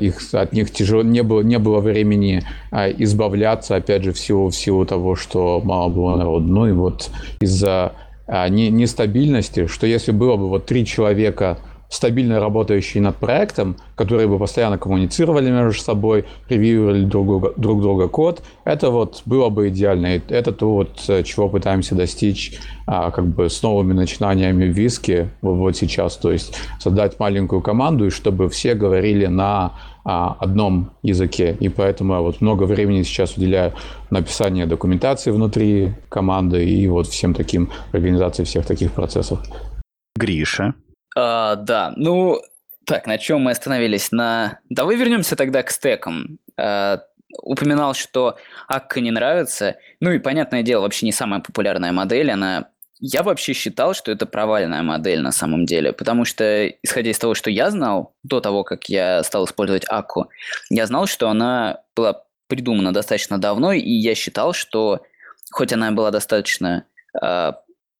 их, 0.00 0.20
от 0.32 0.52
них 0.52 0.70
тяжело, 0.70 1.02
не 1.02 1.22
было, 1.22 1.40
не 1.40 1.58
было 1.58 1.80
времени 1.80 2.42
избавляться, 2.72 3.76
опять 3.76 4.02
же, 4.02 4.12
в 4.12 4.18
силу, 4.18 4.48
в 4.48 4.54
силу 4.54 4.84
того, 4.84 5.16
что 5.16 5.60
мало 5.64 5.88
было 5.88 6.16
народу. 6.16 6.46
Ну 6.46 6.66
и 6.66 6.72
вот 6.72 7.10
из-за 7.40 7.92
а, 8.26 8.48
нестабильности, 8.48 9.66
что 9.66 9.86
если 9.86 10.12
было 10.12 10.36
бы 10.36 10.48
вот 10.48 10.66
три 10.66 10.86
человека 10.86 11.58
стабильно 11.92 12.40
работающие 12.40 13.02
над 13.02 13.16
проектом, 13.16 13.76
которые 13.96 14.26
бы 14.26 14.38
постоянно 14.38 14.78
коммуницировали 14.78 15.50
между 15.50 15.80
собой, 15.80 16.24
ревьюировали 16.48 17.04
друг 17.04 17.58
друг 17.58 17.82
друга 17.82 18.08
код, 18.08 18.42
это 18.64 18.90
вот 18.90 19.22
было 19.26 19.50
бы 19.50 19.68
идеально. 19.68 20.16
И 20.16 20.22
это 20.28 20.52
то, 20.52 20.72
вот, 20.72 21.04
э, 21.08 21.22
чего 21.22 21.50
пытаемся 21.50 21.94
достичь 21.94 22.58
а, 22.86 23.10
как 23.10 23.26
бы 23.26 23.50
с 23.50 23.62
новыми 23.62 23.92
начинаниями 23.92 24.64
в 24.64 24.74
Виске 24.74 25.28
вот 25.42 25.76
сейчас. 25.76 26.16
То 26.16 26.32
есть 26.32 26.56
создать 26.80 27.20
маленькую 27.20 27.60
команду, 27.60 28.06
и 28.06 28.10
чтобы 28.10 28.48
все 28.48 28.74
говорили 28.74 29.26
на 29.26 29.72
а, 30.04 30.34
одном 30.40 30.92
языке. 31.02 31.54
И 31.60 31.68
поэтому 31.68 32.14
я 32.14 32.20
вот 32.20 32.40
много 32.40 32.64
времени 32.64 33.02
сейчас 33.02 33.36
уделяю 33.36 33.74
написанию 34.08 34.66
документации 34.66 35.30
внутри 35.30 35.92
команды 36.08 36.64
и 36.64 36.88
вот 36.88 37.06
всем 37.06 37.34
таким 37.34 37.68
организации 37.92 38.44
всех 38.44 38.64
таких 38.64 38.92
процессов. 38.92 39.40
Гриша. 40.16 40.74
А, 41.16 41.56
да, 41.56 41.92
ну, 41.96 42.40
так, 42.84 43.06
на 43.06 43.18
чем 43.18 43.42
мы 43.42 43.52
остановились? 43.52 44.12
На... 44.12 44.60
Давай 44.68 44.96
вернемся 44.96 45.36
тогда 45.36 45.62
к 45.62 45.70
стекам. 45.70 46.38
А, 46.56 47.02
упоминал, 47.42 47.94
что 47.94 48.36
Акка 48.68 49.00
не 49.00 49.10
нравится. 49.10 49.76
Ну 50.00 50.10
и, 50.10 50.18
понятное 50.18 50.62
дело, 50.62 50.82
вообще 50.82 51.06
не 51.06 51.12
самая 51.12 51.40
популярная 51.40 51.92
модель. 51.92 52.30
Она 52.30 52.68
я 53.04 53.24
вообще 53.24 53.52
считал, 53.52 53.94
что 53.94 54.12
это 54.12 54.26
провальная 54.26 54.82
модель 54.82 55.22
на 55.22 55.32
самом 55.32 55.66
деле, 55.66 55.92
потому 55.92 56.24
что, 56.24 56.68
исходя 56.68 57.10
из 57.10 57.18
того, 57.18 57.34
что 57.34 57.50
я 57.50 57.68
знал, 57.72 58.14
до 58.22 58.40
того, 58.40 58.62
как 58.62 58.88
я 58.88 59.24
стал 59.24 59.44
использовать 59.44 59.84
Акку, 59.88 60.30
я 60.70 60.86
знал, 60.86 61.06
что 61.06 61.28
она 61.28 61.80
была 61.96 62.22
придумана 62.46 62.92
достаточно 62.92 63.38
давно, 63.38 63.72
и 63.72 63.90
я 63.90 64.14
считал, 64.14 64.52
что 64.52 65.02
хоть 65.50 65.72
она 65.72 65.90
была 65.90 66.12
достаточно, 66.12 66.84
э, 67.20 67.52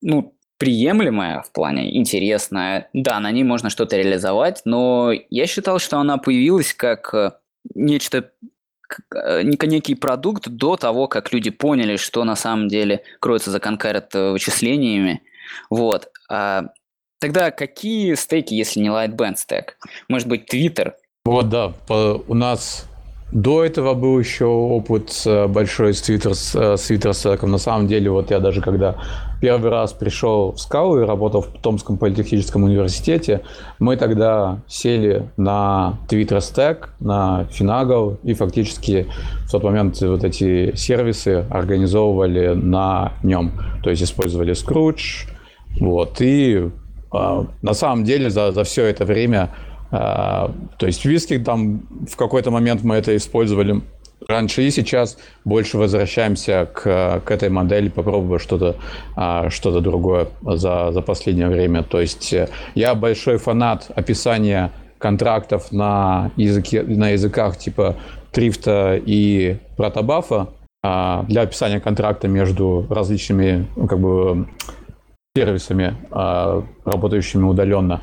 ну, 0.03 0.37
приемлемая 0.63 1.43
в 1.43 1.51
плане, 1.51 1.99
интересная, 1.99 2.89
да, 2.93 3.19
на 3.19 3.33
ней 3.33 3.43
можно 3.43 3.69
что-то 3.69 3.97
реализовать, 3.97 4.63
но 4.65 5.11
я 5.29 5.47
считал, 5.49 5.81
что 5.81 5.99
она 5.99 6.19
появилась 6.19 6.73
как 6.73 7.13
э, 7.13 7.33
нечто 7.75 8.31
Э, 9.15 9.43
некий 9.43 9.95
продукт 9.95 10.49
до 10.49 10.77
того, 10.77 11.09
как 11.09 11.33
люди 11.33 11.51
поняли, 11.51 11.97
что 11.97 12.25
на 12.25 12.37
самом 12.37 12.69
деле 12.69 13.03
кроется 13.21 13.51
за 13.51 13.61
конкарет 13.61 14.15
э, 14.15 14.33
вычислениями. 14.33 15.23
Вот. 15.71 16.09
А 16.29 16.67
тогда 17.21 17.51
какие 17.51 18.15
стейки, 18.15 18.55
если 18.55 18.81
не 18.81 18.89
Lightband 18.89 19.37
стек? 19.37 19.77
Может 20.09 20.29
быть, 20.29 20.53
Twitter? 20.53 20.93
Вот, 21.25 21.49
да. 21.49 21.73
У 21.89 22.35
нас 22.35 22.89
до 23.33 23.65
этого 23.65 23.95
был 23.95 24.19
еще 24.19 24.45
опыт 24.45 25.23
э, 25.25 25.47
большой 25.47 25.95
с 25.95 26.03
Twitter, 26.03 26.35
с 26.35 26.55
Twitter 26.55 27.15
стеком. 27.15 27.51
На 27.51 27.59
самом 27.59 27.87
деле, 27.87 28.11
вот 28.11 28.31
я 28.31 28.41
даже 28.41 28.61
когда 28.61 28.97
первый 29.41 29.71
раз 29.71 29.95
пришел 29.95 30.53
в 30.53 30.61
Скалу 30.61 31.01
и 31.01 31.05
работал 31.05 31.41
в 31.41 31.47
Томском 31.63 31.97
политехническом 31.97 32.65
университете, 32.65 33.41
мы 33.79 33.97
тогда 33.97 34.61
сели 34.69 35.31
на 35.39 35.99
Twitter 36.09 36.39
Stack, 36.39 36.89
на 37.01 37.47
Finagle 37.51 38.19
и 38.23 38.35
фактически 38.35 39.07
в 39.47 39.51
тот 39.51 39.65
момент 39.65 40.01
вот 40.03 40.25
эти 40.25 40.77
сервисы 40.77 41.47
организовывали 41.49 42.49
на 42.49 43.15
нем. 43.23 43.53
То 43.83 43.89
есть 43.89 44.03
использовали 44.03 44.53
Scrooge, 44.53 45.27
вот, 45.81 46.21
и 46.21 46.69
э, 47.13 47.45
на 47.63 47.73
самом 47.73 48.05
деле 48.05 48.29
за, 48.29 48.53
за 48.53 48.63
все 48.65 48.85
это 48.85 49.07
время, 49.07 49.51
э, 49.55 49.72
то 49.93 50.87
есть 50.87 51.05
виски 51.05 51.39
там 51.39 51.83
в 52.11 52.17
какой-то 52.17 52.51
момент 52.51 52.83
мы 52.83 52.97
это 52.97 53.15
использовали 53.15 53.83
раньше 54.29 54.63
и 54.63 54.71
сейчас 54.71 55.19
больше 55.45 55.79
возвращаемся 55.79 56.69
к, 56.73 57.21
к 57.25 57.31
этой 57.31 57.49
модели, 57.49 57.89
попробуя 57.89 58.39
что-то 58.39 58.77
а, 59.17 59.51
что 59.51 59.79
другое 59.81 60.29
за, 60.43 60.93
за 60.93 61.03
последнее 61.03 61.49
время. 61.49 61.83
То 61.83 62.01
есть 62.01 62.33
э, 62.33 62.49
я 62.75 62.95
большой 62.95 63.39
фанат 63.39 63.91
описания 63.95 64.73
контрактов 64.99 65.73
на, 65.73 66.31
языке, 66.37 66.83
на 66.83 67.11
языках 67.11 67.59
типа 67.59 67.97
Трифта 68.31 69.01
и 69.05 69.59
Протобафа 69.77 70.49
а, 70.83 71.25
для 71.29 71.43
описания 71.43 71.81
контракта 71.81 72.29
между 72.29 72.87
различными 72.89 73.67
ну, 73.77 73.87
как 73.87 73.99
бы, 73.99 74.49
сервисами, 75.37 75.97
а, 76.11 76.65
работающими 76.85 77.45
удаленно 77.45 78.03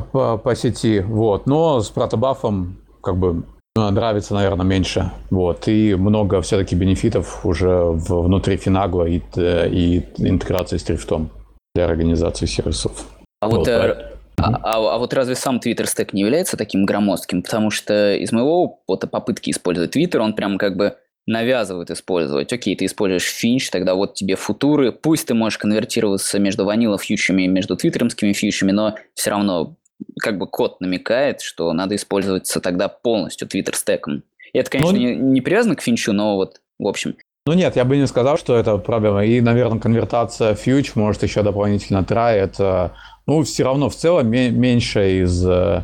по, 0.00 0.38
по 0.38 0.54
сети. 0.54 1.00
Вот. 1.00 1.46
Но 1.46 1.80
с 1.80 1.88
протобафом 1.90 2.78
как 3.02 3.16
бы 3.16 3.44
ну, 3.76 3.90
нравится, 3.90 4.34
наверное, 4.34 4.66
меньше. 4.66 5.12
Вот. 5.30 5.68
И 5.68 5.94
много 5.94 6.40
все-таки 6.42 6.74
бенефитов 6.74 7.44
уже 7.46 7.76
внутри 7.92 8.56
Финагла 8.56 9.04
и, 9.04 9.20
и 9.36 10.04
интеграции 10.18 10.78
с 10.78 10.82
Трифтом 10.82 11.30
для 11.74 11.86
организации 11.86 12.46
сервисов. 12.46 13.06
А 13.40 13.48
вот, 13.48 13.58
вот 13.58 13.68
э, 13.68 14.16
а, 14.36 14.54
а, 14.62 14.94
а 14.94 14.98
вот 14.98 15.14
разве 15.14 15.34
сам 15.34 15.58
Twitter 15.58 15.86
стек 15.86 16.12
не 16.12 16.22
является 16.22 16.56
таким 16.56 16.84
громоздким? 16.84 17.42
Потому 17.42 17.70
что 17.70 18.14
из 18.14 18.32
моего 18.32 18.80
опыта 18.86 19.06
попытки 19.06 19.50
использовать 19.50 19.94
Twitter, 19.94 20.18
он 20.18 20.34
прям 20.34 20.58
как 20.58 20.76
бы 20.76 20.96
навязывают 21.26 21.90
использовать. 21.90 22.52
Окей, 22.52 22.74
ты 22.74 22.86
используешь 22.86 23.24
финч, 23.24 23.70
тогда 23.70 23.94
вот 23.94 24.14
тебе 24.14 24.34
футуры. 24.34 24.92
Пусть 24.92 25.26
ты 25.26 25.34
можешь 25.34 25.58
конвертироваться 25.58 26.38
между 26.38 26.64
ванила 26.64 26.98
фьючами 26.98 27.42
и 27.42 27.48
между 27.48 27.76
твиттерскими 27.76 28.32
фьючами, 28.32 28.72
но 28.72 28.96
все 29.14 29.30
равно 29.30 29.76
как 30.20 30.38
бы 30.38 30.46
код 30.46 30.80
намекает, 30.80 31.40
что 31.40 31.72
надо 31.72 31.96
использоваться 31.96 32.60
тогда 32.60 32.88
полностью 32.88 33.48
твиттер 33.48 33.76
стеком. 33.76 34.22
И 34.52 34.58
это, 34.58 34.70
конечно, 34.70 34.92
ну, 34.92 34.98
не, 34.98 35.14
не 35.14 35.40
привязано 35.40 35.76
к 35.76 35.82
финчу, 35.82 36.12
но 36.12 36.36
вот, 36.36 36.60
в 36.78 36.86
общем. 36.86 37.16
Ну 37.46 37.54
нет, 37.54 37.76
я 37.76 37.84
бы 37.84 37.96
не 37.96 38.06
сказал, 38.06 38.36
что 38.36 38.56
это 38.56 38.76
проблема. 38.78 39.24
И, 39.24 39.40
наверное, 39.40 39.80
конвертация 39.80 40.54
фьюч, 40.54 40.94
может, 40.94 41.22
еще 41.22 41.42
дополнительно 41.42 41.98
try, 41.98 42.34
это 42.34 42.94
ну, 43.28 43.42
все 43.42 43.62
равно 43.62 43.90
в 43.90 43.94
целом 43.94 44.30
меньше 44.30 45.20
из, 45.20 45.46
э, 45.46 45.82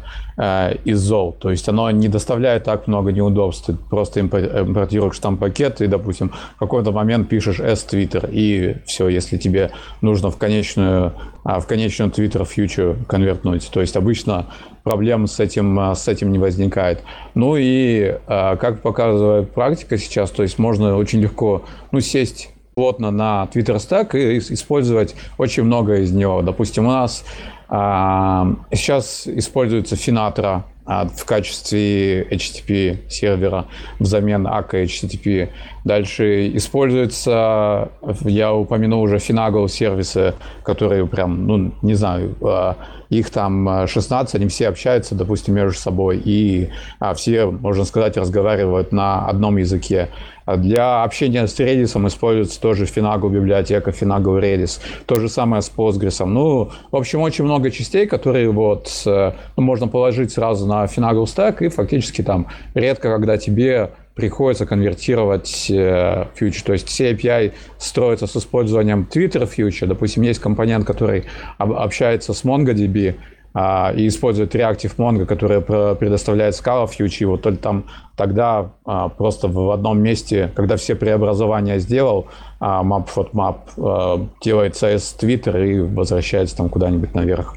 из 0.86 0.98
зол. 0.98 1.36
То 1.38 1.50
есть 1.50 1.68
оно 1.68 1.90
не 1.90 2.08
доставляет 2.08 2.64
так 2.64 2.86
много 2.86 3.12
неудобств. 3.12 3.66
Ты 3.66 3.74
просто 3.74 4.20
импортируешь 4.20 5.18
там 5.18 5.36
пакет 5.36 5.82
и, 5.82 5.86
допустим, 5.86 6.32
в 6.56 6.58
какой-то 6.58 6.90
момент 6.90 7.28
пишешь 7.28 7.60
S-Twitter, 7.60 8.30
и 8.32 8.76
все, 8.86 9.08
если 9.08 9.36
тебе 9.36 9.72
нужно 10.00 10.30
в 10.30 10.38
конечную, 10.38 11.12
а, 11.44 11.60
в 11.60 11.66
конечную 11.66 12.10
Twitter 12.10 12.46
фьючер 12.46 12.96
конвертнуть. 13.06 13.70
То 13.70 13.82
есть 13.82 13.94
обычно 13.94 14.46
проблем 14.82 15.26
с 15.26 15.38
этим, 15.38 15.78
а, 15.78 15.94
с 15.94 16.08
этим 16.08 16.32
не 16.32 16.38
возникает. 16.38 17.02
Ну 17.34 17.56
и, 17.58 18.16
как 18.26 18.80
показывает 18.80 19.52
практика 19.52 19.98
сейчас, 19.98 20.30
то 20.30 20.42
есть 20.42 20.58
можно 20.58 20.96
очень 20.96 21.20
легко 21.20 21.62
ну, 21.92 22.00
сесть 22.00 22.53
плотно 22.74 23.10
на 23.10 23.48
Twitter 23.52 23.76
Stack 23.76 24.18
и 24.18 24.38
использовать 24.38 25.14
очень 25.38 25.62
много 25.64 25.96
из 25.96 26.12
него. 26.12 26.42
Допустим, 26.42 26.86
у 26.86 26.90
нас 26.90 27.24
а, 27.68 28.46
сейчас 28.72 29.26
используется 29.26 29.94
Finatra 29.94 30.62
а, 30.86 31.06
в 31.06 31.24
качестве 31.24 32.24
HTTP 32.24 33.08
сервера 33.08 33.66
взамен 33.98 34.46
AK 34.46 34.84
HTTP. 34.84 35.48
Дальше 35.84 36.54
используется, 36.56 37.90
я 38.22 38.52
упомянул 38.52 39.02
уже 39.02 39.16
Finagle 39.16 39.68
сервисы, 39.68 40.34
которые 40.62 41.06
прям, 41.06 41.46
ну, 41.46 41.72
не 41.82 41.94
знаю, 41.94 42.36
а, 42.42 42.76
их 43.08 43.30
там 43.30 43.86
16, 43.86 44.34
они 44.34 44.48
все 44.48 44.68
общаются, 44.68 45.14
допустим, 45.14 45.54
между 45.54 45.78
собой, 45.78 46.20
и 46.24 46.70
а, 46.98 47.14
все, 47.14 47.46
можно 47.46 47.84
сказать, 47.84 48.16
разговаривают 48.16 48.92
на 48.92 49.26
одном 49.26 49.56
языке. 49.56 50.10
А 50.44 50.56
для 50.56 51.02
общения 51.02 51.46
с 51.46 51.58
Redis 51.58 52.06
используется 52.06 52.60
тоже 52.60 52.84
Finagle 52.84 53.30
библиотека, 53.30 53.90
Finagle 53.90 54.40
Redis. 54.40 54.80
То 55.06 55.20
же 55.20 55.28
самое 55.28 55.62
с 55.62 55.70
Postgres. 55.74 56.24
Ну, 56.24 56.70
в 56.90 56.96
общем, 56.96 57.20
очень 57.20 57.44
много 57.44 57.70
частей, 57.70 58.06
которые 58.06 58.50
вот 58.50 58.90
ну, 59.04 59.32
можно 59.56 59.88
положить 59.88 60.32
сразу 60.32 60.66
на 60.66 60.84
Finagle 60.84 61.24
Stack, 61.24 61.64
и 61.64 61.68
фактически 61.68 62.22
там 62.22 62.48
редко, 62.74 63.10
когда 63.10 63.36
тебе 63.36 63.90
приходится 64.14 64.64
конвертировать 64.64 65.66
э, 65.70 66.26
фьючер. 66.34 66.62
То 66.62 66.72
есть 66.72 66.88
все 66.88 67.12
API 67.12 67.52
строятся 67.78 68.26
с 68.26 68.36
использованием 68.36 69.08
Twitter 69.12 69.44
фьючер. 69.46 69.88
Допустим, 69.88 70.22
есть 70.22 70.40
компонент, 70.40 70.86
который 70.86 71.24
общается 71.58 72.32
с 72.32 72.44
MongoDB, 72.44 73.16
и 73.56 74.08
использует 74.08 74.54
Reactive 74.54 74.96
Mongo, 74.96 75.26
который 75.26 75.60
предоставляет 75.60 76.54
Scala 76.54 76.88
Future, 76.88 77.26
вот 77.26 77.42
только 77.42 77.62
там 77.62 77.84
тогда 78.16 78.72
а, 78.84 79.08
просто 79.08 79.48
в 79.48 79.70
одном 79.70 80.00
месте, 80.00 80.50
когда 80.54 80.76
все 80.76 80.94
преобразования 80.94 81.78
сделал, 81.78 82.26
а, 82.60 82.82
map 82.82 83.08
for 83.14 83.30
map 83.32 83.58
а, 83.76 84.26
делается 84.42 84.88
с 84.88 85.16
Twitter 85.20 85.66
и 85.66 85.80
возвращается 85.80 86.56
там 86.56 86.68
куда-нибудь 86.68 87.14
наверх. 87.14 87.56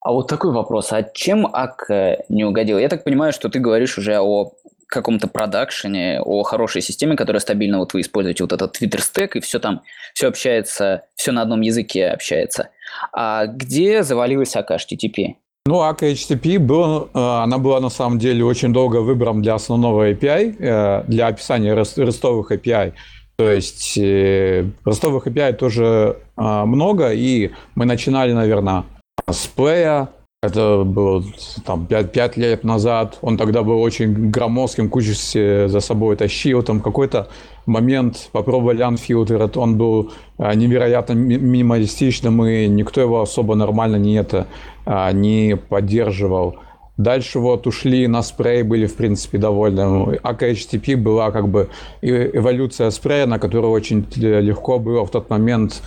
А 0.00 0.12
вот 0.12 0.28
такой 0.28 0.52
вопрос, 0.52 0.92
а 0.92 1.02
чем 1.02 1.46
АК 1.46 1.90
не 2.28 2.44
угодил? 2.44 2.78
Я 2.78 2.88
так 2.88 3.04
понимаю, 3.04 3.32
что 3.32 3.48
ты 3.48 3.58
говоришь 3.58 3.98
уже 3.98 4.18
о 4.20 4.52
каком-то 4.86 5.28
продакшене, 5.28 6.20
о 6.22 6.42
хорошей 6.44 6.80
системе, 6.80 7.14
которая 7.14 7.40
стабильна, 7.40 7.78
вот 7.78 7.92
вы 7.92 8.00
используете 8.00 8.44
вот 8.44 8.52
этот 8.52 8.80
Twitter 8.80 9.00
стек, 9.00 9.36
и 9.36 9.40
все 9.40 9.58
там, 9.58 9.82
все 10.14 10.28
общается, 10.28 11.02
все 11.14 11.32
на 11.32 11.42
одном 11.42 11.60
языке 11.60 12.06
общается. 12.06 12.70
А 13.12 13.46
где 13.46 14.02
завалилась 14.02 14.56
АК? 14.56 14.72
Ну, 15.66 15.82
АК 15.82 16.02
HTTP, 16.02 16.58
был, 16.58 17.10
э, 17.12 17.18
она 17.18 17.58
была 17.58 17.80
на 17.80 17.90
самом 17.90 18.18
деле 18.18 18.42
очень 18.42 18.72
долго 18.72 19.02
выбором 19.02 19.42
для 19.42 19.54
основного 19.54 20.10
API, 20.10 20.56
э, 20.58 21.04
для 21.06 21.26
описания 21.26 21.74
ростовых 21.74 22.52
API. 22.52 22.94
То 23.36 23.50
есть 23.50 23.98
э, 23.98 24.64
ростовых 24.84 25.26
API 25.26 25.52
тоже 25.52 26.16
много, 26.36 27.12
и 27.12 27.50
мы 27.74 27.84
начинали, 27.84 28.32
наверное, 28.32 28.84
с 29.30 29.46
плея, 29.46 30.08
это 30.40 30.84
было 30.84 31.24
там 31.64 31.86
5, 31.86 32.12
5 32.12 32.36
лет 32.36 32.62
назад. 32.62 33.18
Он 33.22 33.36
тогда 33.36 33.64
был 33.64 33.82
очень 33.82 34.30
громоздким, 34.30 34.88
кучу 34.88 35.12
за 35.12 35.80
собой 35.80 36.14
тащил. 36.14 36.62
Там 36.62 36.80
какой-то 36.80 37.28
момент 37.66 38.28
попробовали 38.30 38.86
Unfiltered, 38.86 39.58
он 39.58 39.76
был 39.76 40.12
а, 40.38 40.54
невероятно 40.54 41.14
минималистичным, 41.14 42.44
и 42.44 42.68
никто 42.68 43.00
его 43.00 43.20
особо 43.20 43.56
нормально 43.56 43.96
не, 43.96 44.14
это, 44.14 44.46
а, 44.86 45.10
не 45.10 45.56
поддерживал. 45.56 46.56
Дальше 46.96 47.40
вот 47.40 47.66
ушли 47.66 48.06
на 48.06 48.22
спрей, 48.22 48.62
были, 48.62 48.86
в 48.86 48.94
принципе, 48.94 49.38
довольны. 49.38 50.18
AKHTTP 50.22 50.96
была 50.96 51.32
как 51.32 51.48
бы 51.48 51.68
эволюция 52.00 52.90
спрея, 52.90 53.26
на 53.26 53.40
которую 53.40 53.72
очень 53.72 54.06
легко 54.16 54.78
было 54.78 55.04
в 55.04 55.10
тот 55.10 55.30
момент 55.30 55.80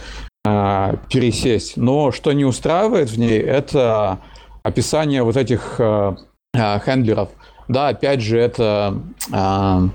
э, 0.45 0.95
пересесть. 1.09 1.75
Но 1.75 2.11
что 2.11 2.31
не 2.31 2.45
устраивает 2.45 3.09
в 3.09 3.19
ней, 3.19 3.39
это 3.39 4.19
описание 4.63 5.24
вот 5.24 5.38
этих 5.38 5.76
э, 5.80 6.15
э, 6.54 6.80
хендлеров. 6.80 7.30
Да, 7.67 7.89
опять 7.89 8.21
же, 8.21 8.38
это, 8.38 8.95
э, 9.32 9.88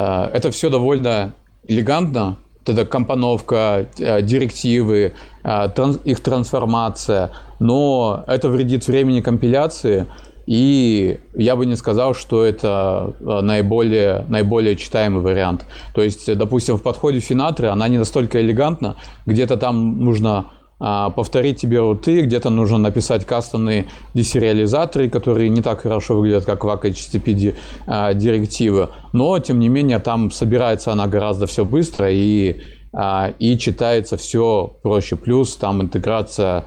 э, 0.00 0.30
это 0.32 0.50
все 0.50 0.70
довольно 0.70 1.34
элегантно. 1.66 2.38
Это 2.66 2.84
компоновка, 2.84 3.88
э, 3.98 4.22
директивы, 4.22 5.14
э, 5.42 5.68
их 6.04 6.20
трансформация. 6.20 7.30
Но 7.58 8.24
это 8.26 8.48
вредит 8.48 8.86
времени 8.86 9.20
компиляции. 9.20 10.06
И 10.46 11.20
я 11.34 11.56
бы 11.56 11.66
не 11.66 11.76
сказал, 11.76 12.14
что 12.14 12.44
это 12.44 13.14
э, 13.20 13.40
наиболее, 13.42 14.24
наиболее 14.28 14.76
читаемый 14.76 15.20
вариант. 15.20 15.66
То 15.92 16.02
есть, 16.02 16.34
допустим, 16.36 16.76
в 16.76 16.82
подходе 16.82 17.20
Финатры 17.20 17.68
она 17.68 17.86
не 17.88 17.98
настолько 17.98 18.40
элегантна. 18.40 18.96
Где-то 19.26 19.58
там 19.58 19.98
нужно 20.02 20.46
повторить 20.78 21.60
тебе 21.60 21.80
вот 21.80 22.02
ты, 22.02 22.22
где-то 22.22 22.50
нужно 22.50 22.78
написать 22.78 23.26
кастомные 23.26 23.86
десериализаторы, 24.14 25.10
которые 25.10 25.48
не 25.48 25.60
так 25.60 25.80
хорошо 25.80 26.16
выглядят, 26.16 26.44
как 26.44 26.64
в 26.64 26.68
HTTP 26.68 27.56
а, 27.86 28.14
директивы, 28.14 28.90
но, 29.12 29.38
тем 29.40 29.58
не 29.58 29.68
менее, 29.68 29.98
там 29.98 30.30
собирается 30.30 30.92
она 30.92 31.06
гораздо 31.08 31.46
все 31.46 31.64
быстро 31.64 32.10
и, 32.10 32.60
а, 32.92 33.32
и 33.38 33.58
читается 33.58 34.16
все 34.16 34.72
проще. 34.82 35.16
Плюс 35.16 35.56
там 35.56 35.82
интеграция 35.82 36.64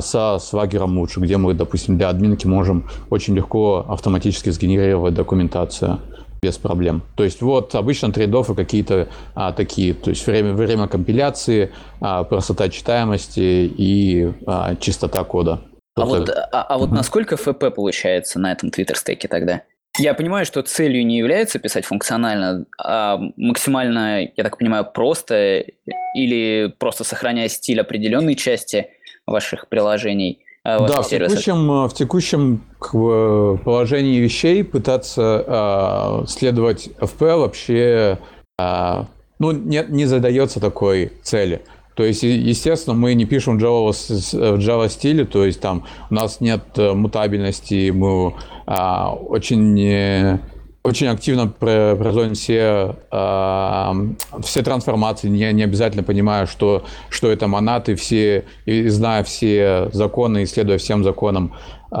со 0.00 0.38
свагером 0.38 0.98
лучше, 0.98 1.20
где 1.20 1.38
мы, 1.38 1.54
допустим, 1.54 1.96
для 1.96 2.10
админки 2.10 2.46
можем 2.46 2.84
очень 3.08 3.34
легко 3.34 3.86
автоматически 3.88 4.50
сгенерировать 4.50 5.14
документацию 5.14 6.00
без 6.42 6.56
проблем. 6.58 7.02
То 7.16 7.24
есть 7.24 7.42
вот 7.42 7.74
обычно 7.74 8.12
трейдофы 8.12 8.54
какие-то 8.54 9.08
а, 9.34 9.52
такие, 9.52 9.94
то 9.94 10.10
есть 10.10 10.26
время, 10.26 10.54
время 10.54 10.88
компиляции, 10.88 11.72
а, 12.00 12.24
простота 12.24 12.68
читаемости 12.68 13.70
и 13.76 14.32
а, 14.46 14.74
чистота 14.76 15.22
кода. 15.24 15.60
А 15.96 16.04
вот, 16.04 16.30
а, 16.30 16.62
а 16.62 16.78
вот 16.78 16.90
насколько 16.92 17.36
ФП 17.36 17.74
получается 17.74 18.38
на 18.38 18.52
этом 18.52 18.70
Twitter 18.70 18.96
стеке 18.96 19.28
тогда? 19.28 19.62
Я 19.98 20.14
понимаю, 20.14 20.46
что 20.46 20.62
целью 20.62 21.04
не 21.04 21.18
является 21.18 21.58
писать 21.58 21.84
функционально, 21.84 22.64
а 22.78 23.18
максимально, 23.36 24.20
я 24.34 24.44
так 24.44 24.56
понимаю, 24.56 24.86
просто 24.94 25.64
или 26.14 26.72
просто 26.78 27.04
сохраняя 27.04 27.48
стиль 27.48 27.80
определенной 27.80 28.34
части 28.34 28.88
ваших 29.26 29.68
приложений– 29.68 30.44
да, 30.64 31.02
в 31.02 31.08
текущем, 31.08 31.70
э, 31.70 31.88
в 31.88 31.94
текущем 31.94 32.62
как 32.78 32.94
бы, 32.94 33.58
положении 33.64 34.18
вещей 34.18 34.62
пытаться 34.62 35.44
э, 35.46 36.26
следовать 36.28 36.90
FP 37.00 37.36
вообще 37.38 38.18
э, 38.58 39.04
ну, 39.38 39.52
не, 39.52 39.84
не 39.88 40.04
задается 40.04 40.60
такой 40.60 41.12
цели. 41.22 41.62
То 41.94 42.04
есть, 42.04 42.22
естественно, 42.22 42.94
мы 42.94 43.14
не 43.14 43.24
пишем 43.24 43.58
Java 43.58 43.92
в 43.92 44.58
Java 44.58 44.88
стиле, 44.88 45.24
то 45.24 45.44
есть 45.44 45.60
там 45.60 45.86
у 46.08 46.14
нас 46.14 46.40
нет 46.40 46.62
э, 46.76 46.92
мутабельности, 46.92 47.90
мы 47.90 48.34
а, 48.66 49.12
очень 49.12 50.38
очень 50.82 51.08
активно 51.08 51.46
производим 51.46 52.34
все, 52.34 52.96
все 54.42 54.62
трансформации, 54.62 55.28
не, 55.28 55.52
не 55.52 55.62
обязательно 55.62 56.02
понимая, 56.02 56.46
что, 56.46 56.84
что 57.10 57.30
это 57.30 57.46
монаты, 57.48 57.96
все, 57.96 58.44
и 58.64 58.88
зная 58.88 59.22
все 59.22 59.90
законы, 59.92 60.44
исследуя 60.44 60.78
всем 60.78 61.04
законам 61.04 61.52
э, 61.92 61.96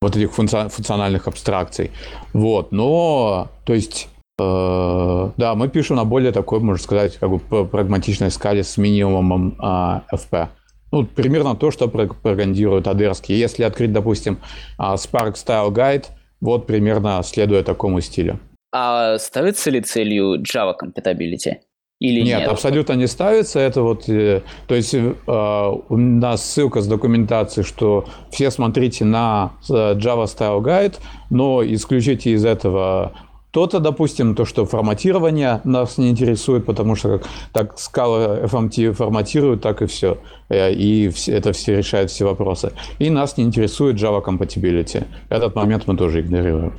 вот 0.00 0.16
этих 0.16 0.32
функциональных 0.32 1.28
абстракций. 1.28 1.92
Вот, 2.32 2.72
но, 2.72 3.48
то 3.64 3.72
есть, 3.72 4.08
э, 4.40 5.30
да, 5.36 5.54
мы 5.54 5.68
пишем 5.68 5.96
на 5.96 6.04
более 6.04 6.32
такой, 6.32 6.58
можно 6.58 6.82
сказать, 6.82 7.16
как 7.16 7.30
бы 7.30 7.38
прагматичной 7.64 8.32
скале 8.32 8.64
с 8.64 8.76
минимумом 8.76 9.56
э, 9.62 10.00
FP. 10.16 10.48
Ну, 10.90 11.06
примерно 11.06 11.54
то, 11.54 11.70
что 11.70 11.86
пропагандируют 11.88 12.88
адерские. 12.88 13.38
Если 13.38 13.62
открыть, 13.64 13.92
допустим, 13.92 14.38
Spark 14.78 15.34
Style 15.34 15.70
Guide– 15.70 16.06
вот 16.44 16.66
примерно 16.66 17.22
следуя 17.22 17.62
такому 17.62 18.00
стилю. 18.00 18.38
А 18.72 19.18
ставится 19.18 19.70
ли 19.70 19.80
целью 19.80 20.42
Java 20.42 20.74
Compatibility? 20.80 21.56
Или 22.00 22.20
нет, 22.20 22.40
нет, 22.40 22.48
абсолютно 22.48 22.94
не 22.94 23.06
ставится. 23.06 23.60
Это 23.60 23.82
вот, 23.82 24.08
э, 24.08 24.42
то 24.66 24.74
есть 24.74 24.92
э, 24.94 25.14
у 25.26 25.96
нас 25.96 26.44
ссылка 26.44 26.80
с 26.82 26.86
документацией, 26.86 27.64
что 27.64 28.04
все 28.30 28.50
смотрите 28.50 29.04
на 29.04 29.52
э, 29.70 29.72
Java 29.72 30.24
Style 30.24 30.60
Guide, 30.60 30.96
но 31.30 31.64
исключите 31.64 32.30
из 32.32 32.44
этого 32.44 33.12
то-то, 33.54 33.78
допустим, 33.78 34.34
то, 34.34 34.44
что 34.44 34.66
форматирование 34.66 35.60
нас 35.62 35.96
не 35.96 36.10
интересует, 36.10 36.66
потому 36.66 36.96
что 36.96 37.18
как, 37.18 37.28
так 37.52 37.78
скала 37.78 38.40
FMT 38.40 38.92
форматирует, 38.94 39.60
так 39.62 39.80
и 39.80 39.86
все. 39.86 40.18
И 40.50 41.08
это 41.28 41.52
все 41.52 41.76
решает 41.76 42.10
все 42.10 42.24
вопросы. 42.24 42.72
И 42.98 43.10
нас 43.10 43.36
не 43.36 43.44
интересует 43.44 43.96
Java 43.96 44.24
Compatibility. 44.24 45.04
Этот 45.28 45.54
момент 45.54 45.86
мы 45.86 45.96
тоже 45.96 46.22
игнорируем. 46.22 46.72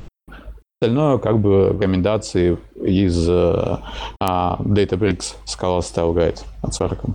Остальное 0.81 1.17
как 1.17 1.39
бы 1.39 1.69
рекомендации 1.73 2.57
из 2.83 3.29
uh, 3.29 3.79
Databricks 4.19 5.35
Scala 5.45 5.79
Style 5.79 6.13
Guide 6.13 6.43
от 6.61 6.71
Sarcom. 6.71 7.13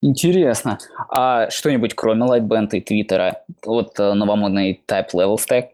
Интересно. 0.00 0.78
А 1.08 1.50
что-нибудь 1.50 1.94
кроме 1.94 2.24
Lightband 2.24 2.68
и 2.70 2.80
Твиттера? 2.80 3.40
Вот 3.66 3.98
uh, 3.98 4.14
новомодный 4.14 4.80
Type 4.86 5.10
Level 5.12 5.36
Stack? 5.36 5.70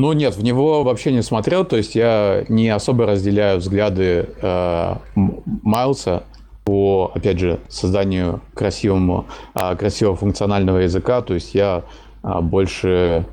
Ну 0.00 0.14
нет, 0.14 0.34
в 0.34 0.42
него 0.42 0.82
вообще 0.82 1.12
не 1.12 1.20
смотрел, 1.20 1.66
то 1.66 1.76
есть 1.76 1.94
я 1.94 2.46
не 2.48 2.70
особо 2.70 3.04
разделяю 3.04 3.58
взгляды 3.58 4.30
э, 4.40 4.94
Майлса 5.14 6.22
по, 6.64 7.12
опять 7.14 7.38
же, 7.38 7.60
созданию 7.68 8.40
красивому, 8.54 9.26
э, 9.54 9.76
красивого 9.76 10.16
функционального 10.16 10.78
языка, 10.78 11.20
то 11.20 11.34
есть 11.34 11.54
я 11.54 11.84
э, 12.22 12.40
больше 12.40 13.26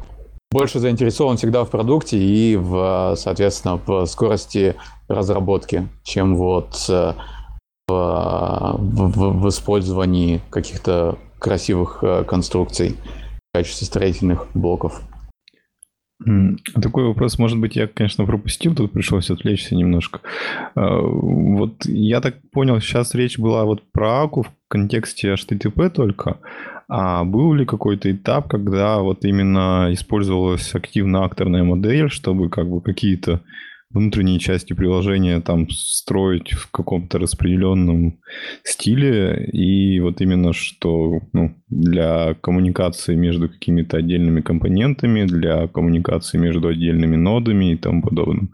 больше 0.52 0.80
заинтересован 0.80 1.38
всегда 1.38 1.64
в 1.64 1.70
продукте 1.70 2.18
и, 2.18 2.58
в, 2.58 3.16
соответственно, 3.16 3.80
в 3.86 4.06
скорости 4.06 4.76
разработки, 5.08 5.88
чем 6.04 6.36
вот 6.36 6.86
э, 6.90 7.14
в, 7.88 8.76
в, 8.78 9.42
в 9.42 9.48
использовании 9.48 10.42
каких-то 10.50 11.18
красивых 11.40 12.00
э, 12.02 12.26
конструкций 12.26 12.98
в 13.54 13.58
качестве 13.58 13.88
строительных 13.88 14.48
блоков. 14.54 15.02
Такой 16.82 17.06
вопрос, 17.06 17.38
может 17.38 17.60
быть, 17.60 17.76
я, 17.76 17.88
конечно, 17.88 18.26
пропустил, 18.26 18.74
тут 18.74 18.92
пришлось 18.92 19.30
отвлечься 19.30 19.76
немножко. 19.76 20.22
А, 20.74 21.00
вот 21.00 21.86
я 21.86 22.22
так 22.22 22.36
понял, 22.52 22.80
сейчас 22.80 23.14
речь 23.14 23.38
была 23.38 23.66
вот 23.66 23.84
про 23.92 24.24
АКУ 24.24 24.44
в 24.44 24.52
контексте 24.68 25.34
HTTP 25.34 25.90
только, 25.90 26.40
а 26.90 27.24
был 27.24 27.54
ли 27.54 27.66
какой-то 27.66 28.12
этап, 28.12 28.50
когда 28.50 29.00
вот 29.00 29.26
именно 29.26 29.90
использовалась 29.92 30.74
активно 30.74 31.24
акторная 31.24 31.64
модель, 31.64 32.10
чтобы 32.10 32.50
как 32.50 32.68
бы 32.68 32.82
какие-то 32.82 33.42
внутренние 33.90 34.40
части 34.40 34.74
приложения 34.74 35.40
там 35.40 35.70
строить 35.70 36.52
в 36.52 36.70
каком-то 36.72 37.20
распределенном 37.20 38.20
стиле, 38.64 39.50
и 39.52 40.00
вот 40.00 40.22
именно 40.22 40.54
что 40.54 41.20
ну, 41.34 41.56
для 41.70 42.36
коммуникации 42.36 43.16
между 43.16 43.50
какими-то 43.50 43.98
отдельными 43.98 44.42
компонентами, 44.42 45.26
для 45.26 45.68
коммуникации 45.68 46.38
между 46.38 46.68
отдельными 46.68 47.16
нодами 47.16 47.74
и 47.74 47.78
тому 47.78 48.02
подобным. 48.02 48.52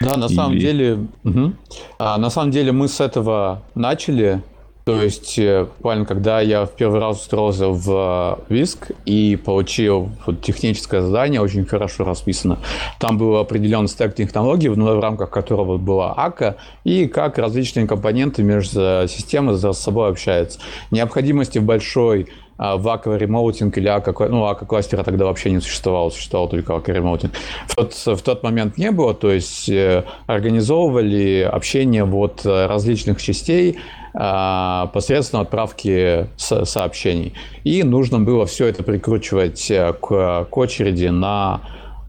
Да, 0.00 0.16
на 0.16 0.28
самом 0.28 0.58
деле, 0.58 0.98
угу. 1.24 1.52
а, 1.98 2.18
на 2.18 2.30
самом 2.30 2.50
деле 2.50 2.72
мы 2.72 2.88
с 2.88 3.00
этого 3.00 3.62
начали. 3.74 4.42
То 4.86 5.02
есть, 5.02 5.36
э, 5.36 5.64
буквально, 5.64 6.04
когда 6.04 6.40
я 6.40 6.64
в 6.64 6.70
первый 6.70 7.00
раз 7.00 7.20
устроился 7.20 7.70
в 7.70 8.38
Виск 8.48 8.92
и 9.04 9.34
получил 9.34 10.10
вот, 10.24 10.42
техническое 10.42 11.00
задание, 11.00 11.40
очень 11.40 11.66
хорошо 11.66 12.04
расписано, 12.04 12.60
там 13.00 13.18
был 13.18 13.36
определенный 13.38 13.88
стек 13.88 14.14
технологий, 14.14 14.68
в 14.68 15.00
рамках 15.00 15.30
которого 15.30 15.76
была 15.76 16.12
АКА, 16.12 16.58
и 16.84 17.08
как 17.08 17.36
различные 17.38 17.88
компоненты 17.88 18.44
между 18.44 19.06
системой 19.08 19.56
с 19.56 19.72
собой 19.72 20.08
общаются. 20.08 20.60
Необходимости 20.92 21.58
в 21.58 21.64
большой 21.64 22.28
в 22.56 22.88
Ака 22.88 23.14
ремоутинг 23.14 23.76
или 23.76 23.88
Ака, 23.88 24.14
ну, 24.28 24.44
Ака 24.44 24.64
кластера 24.64 25.02
тогда 25.02 25.26
вообще 25.26 25.50
не 25.50 25.60
существовало, 25.60 26.08
существовал 26.10 26.48
только 26.48 26.74
Ака 26.74 26.92
ремоутинг. 26.92 27.32
В 27.66 27.74
тот, 27.74 27.92
в 27.92 28.22
тот 28.22 28.42
момент 28.42 28.78
не 28.78 28.92
было, 28.92 29.12
то 29.14 29.30
есть 29.30 29.68
э, 29.68 30.04
организовывали 30.26 31.42
общение 31.42 32.04
вот 32.04 32.46
различных 32.46 33.20
частей, 33.20 33.78
посредством 34.16 35.42
отправки 35.42 36.26
сообщений. 36.36 37.34
И 37.64 37.82
нужно 37.82 38.18
было 38.18 38.46
все 38.46 38.66
это 38.66 38.82
прикручивать 38.82 39.70
э, 39.70 39.92
к, 39.92 40.48
очереди 40.52 41.08
на 41.08 41.60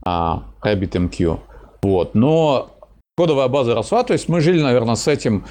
а, 0.05 0.43
RabbitMQ. 0.63 1.39
Вот. 1.81 2.15
Но 2.15 2.69
кодовая 3.17 3.49
база 3.49 3.75
росла, 3.75 4.03
то 4.03 4.13
есть 4.13 4.29
мы 4.29 4.39
жили, 4.39 4.61
наверное, 4.61 4.95
с 4.95 5.07
этим 5.07 5.45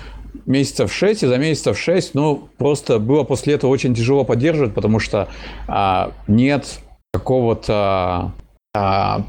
месяцев 0.46 0.92
6, 0.92 1.24
и 1.24 1.26
за 1.26 1.36
месяцев 1.36 1.78
6, 1.78 2.14
ну, 2.14 2.48
просто 2.56 2.98
было 2.98 3.24
после 3.24 3.54
этого 3.54 3.70
очень 3.70 3.94
тяжело 3.94 4.24
поддерживать, 4.24 4.74
потому 4.74 4.98
что 4.98 5.28
а, 5.68 6.12
нет 6.26 6.80
какого-то 7.12 7.72
а, 7.74 8.32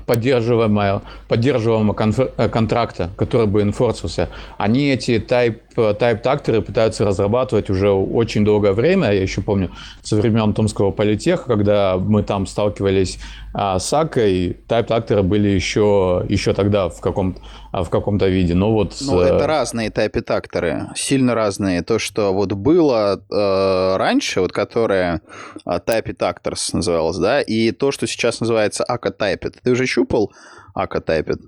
поддерживаемого, 0.05 1.01
поддерживаемого 1.27 1.95
э, 2.37 2.49
контракта, 2.49 3.09
который 3.17 3.47
бы 3.47 3.61
инфорсился. 3.61 4.29
Они 4.57 4.89
эти 4.89 5.11
type, 5.11 5.59
type 5.75 6.17
такторы 6.17 6.61
пытаются 6.61 7.05
разрабатывать 7.05 7.69
уже 7.69 7.89
очень 7.89 8.43
долгое 8.45 8.73
время. 8.73 9.11
Я 9.11 9.21
еще 9.21 9.41
помню 9.41 9.71
со 10.01 10.15
времен 10.15 10.53
Томского 10.53 10.91
политеха, 10.91 11.43
когда 11.45 11.97
мы 11.97 12.23
там 12.23 12.45
сталкивались 12.45 13.19
а, 13.53 13.79
с 13.79 13.91
АКой, 13.93 14.57
type 14.67 14.83
такторы 14.83 15.23
были 15.23 15.49
еще, 15.49 16.25
еще 16.29 16.53
тогда 16.53 16.89
в 16.89 17.01
каком-то 17.01 17.41
в 17.83 17.89
каком-то 17.89 18.27
виде. 18.27 18.53
Но 18.53 18.73
вот... 18.73 18.95
Ну, 19.01 19.19
это 19.19 19.47
разные 19.47 19.89
type 19.89 20.21
такторы, 20.21 20.89
сильно 20.95 21.35
разные. 21.35 21.81
То, 21.81 21.99
что 21.99 22.33
вот 22.33 22.53
было 22.53 23.21
э, 23.31 23.97
раньше, 23.97 24.41
вот 24.41 24.51
которое 24.51 25.21
э, 25.65 25.79
type 25.85 26.15
tactors 26.15 26.69
называлось, 26.73 27.17
да, 27.17 27.41
и 27.41 27.71
то, 27.71 27.91
что 27.91 28.07
сейчас 28.07 28.39
называется 28.39 28.85
Typed. 28.87 29.55
Ты 29.63 29.71
уже 29.71 29.85
щупал 29.85 30.31
Typed? 30.75 31.39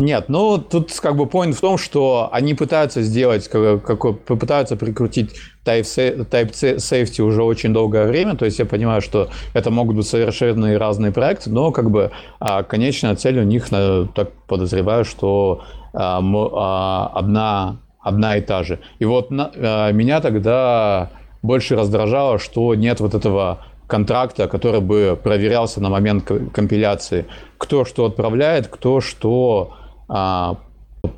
Нет, 0.00 0.28
ну 0.28 0.56
тут 0.56 0.98
как 1.00 1.14
бы 1.16 1.24
point 1.24 1.52
в 1.52 1.60
том, 1.60 1.76
что 1.76 2.30
они 2.32 2.54
пытаются 2.54 3.02
сделать, 3.02 3.48
как, 3.48 3.84
как, 3.84 4.20
попытаются 4.20 4.76
прикрутить 4.76 5.32
type, 5.64 5.84
type 6.30 6.52
safety 6.52 7.22
уже 7.22 7.42
очень 7.42 7.74
долгое 7.74 8.06
время, 8.06 8.34
то 8.34 8.46
есть 8.46 8.58
я 8.58 8.64
понимаю, 8.64 9.02
что 9.02 9.28
это 9.52 9.70
могут 9.70 9.96
быть 9.96 10.06
совершенно 10.06 10.78
разные 10.78 11.12
проекты, 11.12 11.50
но 11.50 11.70
как 11.70 11.90
бы 11.90 12.12
а, 12.38 12.62
конечная 12.62 13.14
цель 13.14 13.40
у 13.40 13.42
них, 13.42 13.68
так 13.68 14.32
подозреваю, 14.48 15.04
что 15.04 15.64
а, 15.92 16.20
а, 16.22 17.10
одна, 17.14 17.76
одна 18.00 18.36
и 18.36 18.40
та 18.40 18.62
же. 18.62 18.78
И 19.00 19.04
вот 19.04 19.30
на, 19.30 19.50
а, 19.54 19.92
меня 19.92 20.22
тогда 20.22 21.10
больше 21.42 21.76
раздражало, 21.76 22.38
что 22.38 22.74
нет 22.74 23.00
вот 23.00 23.14
этого 23.14 23.66
контракта, 23.86 24.48
который 24.48 24.80
бы 24.80 25.18
проверялся 25.22 25.82
на 25.82 25.90
момент 25.90 26.24
компиляции, 26.24 27.26
кто 27.58 27.84
что 27.84 28.06
отправляет, 28.06 28.68
кто 28.68 29.00
что 29.00 29.74
а, 30.10 30.56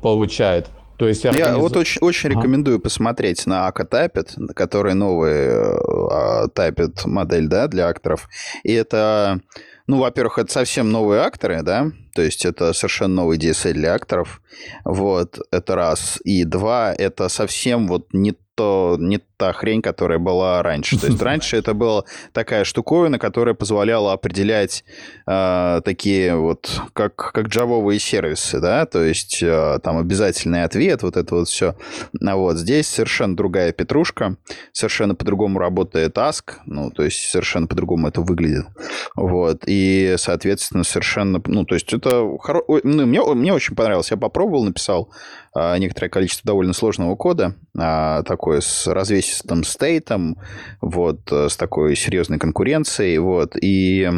получает. 0.01 0.67
То 0.97 1.07
есть 1.07 1.25
организ... 1.25 1.47
Я 1.47 1.57
вот 1.57 1.75
очень, 1.75 1.99
очень 2.01 2.29
ага. 2.29 2.39
рекомендую 2.39 2.79
посмотреть 2.79 3.45
на 3.47 3.67
Ака 3.67 3.83
Typed, 3.83 4.53
который 4.53 4.93
новый 4.93 5.49
uh, 5.49 6.47
Typed 6.53 7.07
модель 7.07 7.47
да, 7.47 7.67
для 7.67 7.87
акторов. 7.87 8.29
И 8.63 8.71
это, 8.71 9.41
ну, 9.87 9.97
во-первых, 9.99 10.37
это 10.37 10.51
совсем 10.51 10.91
новые 10.91 11.21
акторы, 11.21 11.63
да, 11.63 11.91
то 12.13 12.21
есть 12.21 12.45
это 12.45 12.73
совершенно 12.73 13.15
новый 13.15 13.39
DSL 13.39 13.73
для 13.73 13.95
акторов. 13.95 14.39
Вот, 14.85 15.39
это 15.51 15.75
раз. 15.75 16.19
И 16.23 16.43
два, 16.43 16.93
это 16.93 17.29
совсем 17.29 17.87
вот 17.87 18.07
не 18.13 18.35
то, 18.55 18.97
не 18.99 19.19
та 19.37 19.51
хрень, 19.51 19.81
которая 19.81 20.19
была 20.19 20.61
раньше. 20.61 20.99
То 20.99 21.07
есть 21.07 21.21
раньше 21.21 21.57
это 21.57 21.73
была 21.73 22.03
такая 22.33 22.63
штуковина, 22.63 23.17
которая 23.19 23.55
позволяла 23.55 24.13
определять 24.13 24.83
э, 25.27 25.81
такие 25.83 26.35
вот, 26.35 26.81
как, 26.93 27.15
как 27.15 27.47
джавовые 27.47 27.99
сервисы, 27.99 28.59
да, 28.59 28.85
то 28.85 29.03
есть 29.03 29.41
э, 29.41 29.79
там 29.83 29.97
обязательный 29.97 30.63
ответ, 30.63 31.03
вот 31.03 31.17
это 31.17 31.35
вот 31.35 31.47
все. 31.47 31.75
А 32.25 32.35
вот 32.35 32.57
здесь 32.57 32.87
совершенно 32.87 33.35
другая 33.35 33.71
петрушка, 33.71 34.37
совершенно 34.71 35.15
по-другому 35.15 35.59
работает 35.59 36.17
Ask, 36.17 36.53
ну, 36.65 36.91
то 36.91 37.03
есть 37.03 37.29
совершенно 37.29 37.67
по-другому 37.67 38.07
это 38.07 38.21
выглядит. 38.21 38.65
Вот, 39.15 39.63
и, 39.65 40.15
соответственно, 40.17 40.83
совершенно, 40.83 41.41
ну, 41.45 41.65
то 41.65 41.75
есть 41.75 41.91
это 41.91 42.25
хоро... 42.39 42.63
ну, 42.83 43.05
мне, 43.05 43.21
мне 43.21 43.53
очень 43.53 43.75
понравилось, 43.75 44.11
я 44.11 44.17
попробовал, 44.17 44.42
написал 44.63 45.09
э, 45.55 45.77
некоторое 45.77 46.09
количество 46.09 46.47
довольно 46.47 46.73
сложного 46.73 47.15
кода, 47.15 47.55
э, 47.77 48.23
такое 48.25 48.61
с 48.61 48.87
развесистым 48.87 49.63
стейтом, 49.63 50.37
вот, 50.81 51.31
э, 51.31 51.49
с 51.49 51.57
такой 51.57 51.95
серьезной 51.95 52.39
конкуренцией, 52.39 53.17
вот, 53.17 53.55
и, 53.61 54.09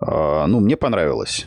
а, 0.00 0.46
ну, 0.46 0.60
мне 0.60 0.76
понравилось. 0.76 1.46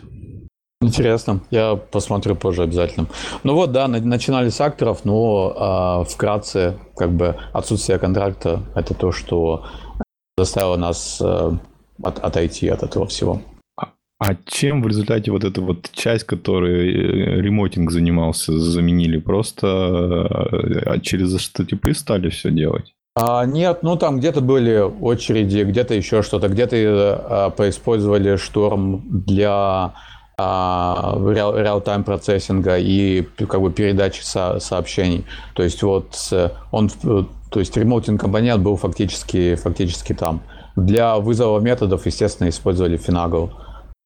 Интересно, 0.82 1.39
я 1.50 1.76
посмотрю 1.76 2.36
позже 2.36 2.63
обязательно. 2.63 3.08
Ну 3.44 3.56
вот, 3.56 3.72
да, 3.72 3.88
начинали 3.88 4.50
с 4.50 4.60
акторов, 4.60 5.06
но 5.06 6.04
э, 6.06 6.12
вкратце, 6.12 6.78
как 6.98 7.12
бы 7.12 7.38
отсутствие 7.54 8.00
контракта– 8.00 8.63
это 8.76 8.94
то, 8.94 9.13
что 9.13 9.66
заставило 10.38 10.76
нас 10.76 11.22
э, 11.22 11.52
от, 12.04 12.20
отойти 12.20 12.68
от 12.68 12.84
этого 12.84 13.08
всего. 13.08 13.42
А 14.26 14.38
чем 14.46 14.82
в 14.82 14.88
результате 14.88 15.32
вот 15.32 15.44
эта 15.44 15.60
вот 15.60 15.92
часть, 15.92 16.24
которой 16.24 16.88
э, 16.94 17.42
ремотинг 17.42 17.92
занимался, 17.92 18.58
заменили? 18.58 19.18
Просто 19.18 19.68
э, 20.86 21.00
через 21.02 21.36
HTTP 21.36 21.94
стали 21.94 22.30
все 22.30 22.50
делать? 22.50 22.94
А, 23.18 23.46
нет, 23.46 23.80
ну 23.84 23.98
там 23.98 24.20
где-то 24.20 24.40
были 24.40 24.80
очереди, 24.80 25.64
где-то 25.64 25.94
еще 25.94 26.22
что-то, 26.22 26.48
где-то 26.48 26.78
а, 26.78 27.50
поиспользовали 27.50 28.38
шторм 28.38 29.04
для 29.06 29.94
а, 30.38 31.18
реал-тайм 31.18 32.06
процессинга 32.06 32.78
и 32.78 33.24
как 33.24 33.60
бы 33.60 33.74
передачи 33.74 34.22
со 34.22 34.58
сообщений. 34.62 35.26
То 35.54 35.64
есть 35.64 35.84
вот 35.84 36.16
он, 36.72 36.90
то 36.90 37.60
есть 37.60 37.76
ремоутинг 37.76 38.22
компонент 38.22 38.64
был 38.64 38.78
фактически, 38.78 39.56
фактически 39.56 40.14
там. 40.14 40.40
Для 40.78 41.18
вызова 41.18 41.60
методов, 41.60 42.06
естественно, 42.06 42.48
использовали 42.48 42.98
Finagle 42.98 43.52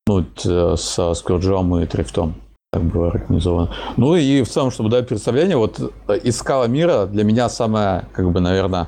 ну, 0.07 0.25
э, 0.45 0.75
со 0.77 1.13
скруджом 1.13 1.77
и 1.77 1.85
трифтом 1.85 2.35
так 2.71 2.83
было 2.83 3.09
организовано. 3.09 3.73
Ну 3.97 4.15
и 4.15 4.41
в 4.41 4.49
целом, 4.49 4.71
чтобы 4.71 4.89
дать 4.89 5.07
представление, 5.07 5.57
вот 5.57 5.79
э, 6.07 6.17
из 6.17 6.37
скала 6.37 6.67
мира 6.67 7.05
для 7.05 7.23
меня 7.23 7.49
самая, 7.49 8.07
как 8.13 8.31
бы, 8.31 8.39
наверное, 8.39 8.87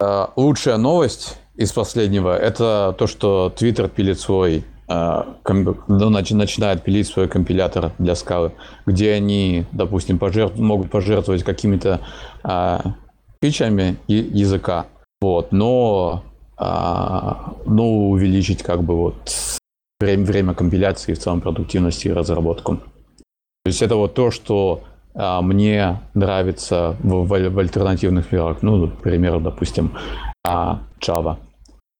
э, 0.00 0.26
лучшая 0.36 0.76
новость 0.76 1.38
из 1.54 1.72
последнего, 1.72 2.36
это 2.36 2.94
то, 2.98 3.06
что 3.06 3.52
Twitter 3.56 3.88
пилит 3.88 4.20
свой 4.20 4.64
ну, 4.88 5.74
начинает 6.10 6.84
пилить 6.84 7.08
свой 7.08 7.26
компилятор 7.26 7.90
для 7.98 8.14
скалы, 8.14 8.52
где 8.86 9.14
они, 9.14 9.66
допустим, 9.72 10.16
пожертв... 10.16 10.56
могут 10.60 10.92
пожертвовать 10.92 11.42
какими-то 11.42 12.02
а, 12.44 12.94
фичами 13.42 13.96
языка, 14.06 14.86
вот, 15.20 15.50
но, 15.50 16.22
а, 16.56 17.54
но 17.66 18.10
увеличить 18.10 18.62
как 18.62 18.84
бы 18.84 18.96
вот 18.96 19.58
время, 20.00 20.24
время 20.24 20.54
компиляции 20.54 21.14
в 21.14 21.18
целом 21.18 21.40
продуктивности 21.40 22.08
и 22.08 22.12
разработку. 22.12 22.76
То 22.76 23.70
есть 23.70 23.82
это 23.82 23.96
вот 23.96 24.14
то, 24.14 24.30
что 24.30 24.84
а, 25.14 25.42
мне 25.42 26.00
нравится 26.14 26.96
в, 27.02 27.24
в, 27.24 27.28
в 27.28 27.58
альтернативных 27.58 28.30
мирах. 28.32 28.62
Ну, 28.62 28.76
например, 28.76 29.40
допустим, 29.40 29.96
а, 30.44 30.80
Java 31.00 31.38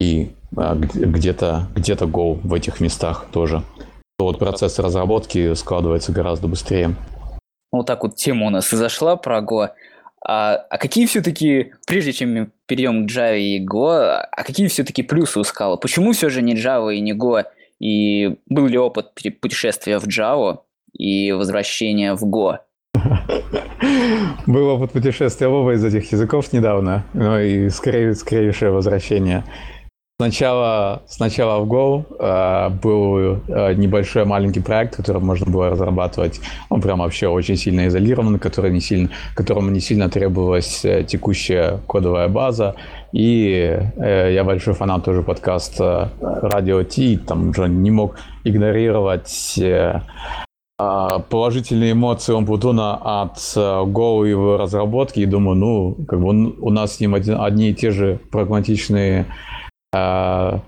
и 0.00 0.30
а, 0.56 0.74
где-то 0.74 1.68
где 1.74 1.94
Go 1.94 2.38
в 2.42 2.54
этих 2.54 2.80
местах 2.80 3.26
тоже. 3.32 3.62
То 4.18 4.26
вот 4.26 4.38
процесс 4.38 4.78
разработки 4.78 5.54
складывается 5.54 6.12
гораздо 6.12 6.48
быстрее. 6.48 6.94
Вот 7.72 7.86
так 7.86 8.02
вот 8.02 8.16
тема 8.16 8.46
у 8.46 8.50
нас 8.50 8.72
и 8.72 8.76
зашла 8.76 9.16
про 9.16 9.40
Go. 9.40 9.70
А, 10.24 10.54
а 10.54 10.78
какие 10.78 11.06
все-таки, 11.06 11.72
прежде 11.86 12.12
чем 12.12 12.34
мы 12.34 12.50
перейдем 12.66 13.06
к 13.06 13.10
Java 13.10 13.38
и 13.38 13.64
Go, 13.64 13.88
а 13.88 14.44
какие 14.44 14.68
все-таки 14.68 15.02
плюсы 15.02 15.38
у 15.38 15.42
Scala? 15.42 15.76
Почему 15.78 16.12
все 16.12 16.28
же 16.28 16.42
не 16.42 16.54
Java 16.54 16.94
и 16.94 17.00
не 17.00 17.12
Go? 17.12 17.44
И 17.80 18.36
был 18.46 18.66
ли 18.66 18.78
опыт 18.78 19.12
путешествия 19.40 19.98
в 19.98 20.06
Java 20.06 20.60
и 20.92 21.32
возвращения 21.32 22.14
в 22.14 22.24
Go? 22.24 22.58
Был 24.46 24.68
опыт 24.68 24.92
путешествия 24.92 25.48
в 25.48 25.52
оба 25.52 25.74
из 25.74 25.84
этих 25.84 26.10
языков 26.12 26.52
недавно, 26.52 27.04
но 27.12 27.38
и 27.38 27.68
скорее, 27.68 28.14
скорейшее 28.14 28.70
возвращение. 28.70 29.44
Сначала, 30.18 31.02
сначала 31.06 31.62
в 31.62 31.70
Go 31.70 32.06
э, 32.18 32.70
был 32.70 33.42
э, 33.48 33.74
небольшой 33.74 34.24
маленький 34.24 34.60
проект, 34.60 34.96
который 34.96 35.20
можно 35.20 35.44
было 35.44 35.68
разрабатывать. 35.68 36.40
Он 36.70 36.80
прям 36.80 37.00
вообще 37.00 37.28
очень 37.28 37.56
сильно 37.56 37.86
изолирован, 37.86 38.38
который 38.38 38.70
не 38.70 38.80
сильно, 38.80 39.10
которому 39.34 39.70
не 39.70 39.80
сильно 39.80 40.08
требовалась 40.08 40.86
э, 40.86 41.04
текущая 41.04 41.80
кодовая 41.86 42.28
база. 42.28 42.76
И 43.16 43.78
э, 43.96 44.34
я 44.34 44.44
большой 44.44 44.74
фанат 44.74 45.04
тоже 45.04 45.22
подкаста 45.22 46.12
Radio 46.20 46.84
T, 46.84 47.18
там 47.24 47.48
уже 47.50 47.66
не 47.68 47.90
мог 47.90 48.18
игнорировать 48.44 49.56
э, 49.58 50.02
а, 50.78 51.20
положительные 51.20 51.92
эмоции 51.92 52.34
Умпутуна 52.34 53.22
от 53.22 53.38
э, 53.56 53.60
Go 53.60 54.26
и 54.26 54.30
его 54.30 54.58
разработки. 54.58 55.20
И 55.20 55.26
думаю, 55.26 55.56
ну, 55.56 55.96
как 56.06 56.20
бы 56.20 56.28
он, 56.28 56.56
у 56.60 56.70
нас 56.70 56.96
с 56.96 57.00
ним 57.00 57.14
один, 57.14 57.40
одни 57.40 57.70
и 57.70 57.74
те 57.74 57.90
же 57.90 58.20
прагматичные 58.30 59.26
Э, 59.96 60.58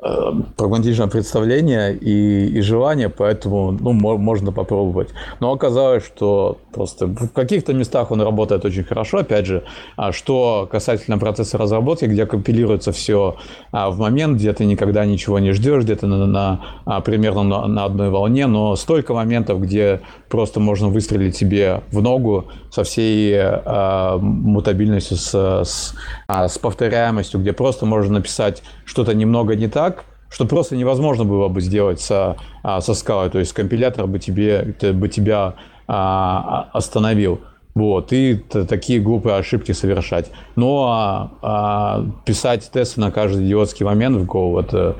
прагматичное 0.00 1.08
представление 1.08 1.92
и, 1.96 2.46
и 2.46 2.60
желание, 2.60 3.08
поэтому 3.08 3.72
ну, 3.72 3.92
можно 3.92 4.52
попробовать. 4.52 5.08
Но 5.40 5.52
оказалось, 5.52 6.06
что 6.06 6.58
просто 6.72 7.06
в 7.06 7.30
каких-то 7.30 7.74
местах 7.74 8.12
он 8.12 8.22
работает 8.22 8.64
очень 8.64 8.84
хорошо, 8.84 9.18
опять 9.18 9.46
же, 9.46 9.64
а 9.96 10.12
что 10.12 10.68
касательно 10.70 11.18
процесса 11.18 11.58
разработки, 11.58 12.04
где 12.04 12.26
компилируется 12.26 12.92
все 12.92 13.36
а, 13.72 13.90
в 13.90 13.98
момент, 13.98 14.36
где 14.36 14.52
ты 14.52 14.66
никогда 14.66 15.04
ничего 15.04 15.40
не 15.40 15.50
ждешь, 15.50 15.82
где 15.82 15.96
ты 15.96 16.06
на, 16.06 16.26
на, 16.26 16.60
а, 16.84 17.00
примерно 17.00 17.42
на, 17.42 17.66
на 17.66 17.84
одной 17.84 18.10
волне, 18.10 18.46
но 18.46 18.76
столько 18.76 19.14
моментов, 19.14 19.60
где 19.60 20.00
просто 20.28 20.60
можно 20.60 20.88
выстрелить 20.88 21.36
себе 21.36 21.82
в 21.90 22.00
ногу 22.00 22.44
со 22.70 22.84
всей 22.84 23.34
а, 23.36 24.16
мутабильностью, 24.18 25.16
с, 25.16 25.34
с, 25.34 25.94
с 26.28 26.58
повторяемостью, 26.58 27.40
где 27.40 27.52
просто 27.52 27.84
можно 27.84 28.14
написать 28.14 28.62
что-то 28.84 29.12
немного 29.12 29.56
не 29.56 29.66
так, 29.66 29.87
что 30.30 30.44
просто 30.44 30.76
невозможно 30.76 31.24
было 31.24 31.48
бы 31.48 31.60
сделать 31.60 32.00
со, 32.00 32.36
а, 32.62 32.80
со 32.80 32.94
скалой. 32.94 33.30
То 33.30 33.38
есть 33.38 33.52
компилятор 33.52 34.06
бы, 34.06 34.18
тебе, 34.18 34.74
бы 34.92 35.08
тебя 35.08 35.54
а, 35.86 36.68
остановил. 36.72 37.40
Вот, 37.74 38.12
и 38.12 38.34
такие 38.34 38.98
глупые 38.98 39.36
ошибки 39.36 39.70
совершать. 39.70 40.30
Но 40.56 40.88
а, 40.90 41.30
а, 41.42 42.06
писать 42.24 42.68
тесты 42.72 43.00
на 43.00 43.12
каждый 43.12 43.46
идиотский 43.46 43.86
момент 43.86 44.16
в 44.16 44.24
Go, 44.24 44.60
это 44.60 44.96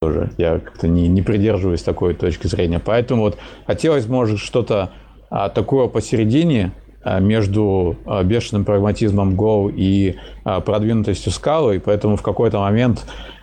тоже 0.00 0.32
я 0.36 0.58
как-то 0.58 0.88
не, 0.88 1.06
не 1.06 1.22
придерживаюсь 1.22 1.82
такой 1.82 2.14
точки 2.14 2.48
зрения. 2.48 2.80
Поэтому 2.84 3.22
вот 3.22 3.38
хотелось, 3.66 4.06
может, 4.06 4.40
что-то 4.40 4.90
а, 5.30 5.48
такое 5.48 5.86
посередине 5.86 6.72
а, 7.04 7.20
между 7.20 7.96
а, 8.04 8.24
бешеным 8.24 8.64
прагматизмом 8.64 9.34
Go 9.34 9.72
и 9.72 10.16
а, 10.44 10.60
продвинутостью 10.60 11.30
скалы, 11.30 11.76
и 11.76 11.78
поэтому 11.78 12.16
в 12.16 12.22
какой-то 12.22 12.58
момент 12.58 13.06
а, 13.06 13.37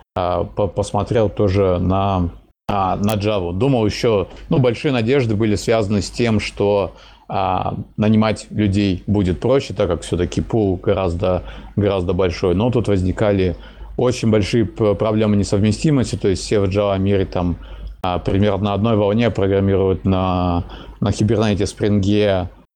посмотрел 0.74 1.28
тоже 1.28 1.78
на, 1.78 2.30
а, 2.68 2.96
на 2.96 3.14
Java. 3.14 3.52
Думал 3.52 3.86
еще, 3.86 4.28
ну, 4.48 4.58
большие 4.58 4.92
надежды 4.92 5.36
были 5.36 5.54
связаны 5.56 6.00
с 6.00 6.10
тем, 6.10 6.40
что 6.40 6.94
а, 7.28 7.74
нанимать 7.96 8.46
людей 8.50 9.02
будет 9.06 9.40
проще, 9.40 9.74
так 9.74 9.88
как 9.88 10.02
все-таки 10.02 10.40
пул 10.40 10.76
гораздо, 10.76 11.42
гораздо 11.76 12.12
большой. 12.12 12.54
Но 12.54 12.70
тут 12.70 12.88
возникали 12.88 13.56
очень 13.96 14.30
большие 14.30 14.64
проблемы 14.64 15.36
несовместимости, 15.36 16.16
то 16.16 16.28
есть 16.28 16.42
все 16.42 16.60
в 16.60 16.64
Java 16.64 16.98
мире 16.98 17.24
там 17.24 17.56
примерно 18.24 18.66
на 18.66 18.74
одной 18.74 18.96
волне 18.96 19.30
программируют 19.30 20.04
на, 20.04 20.64
на 21.00 21.08
Kubernetes, 21.08 21.74
Spring 21.76 22.00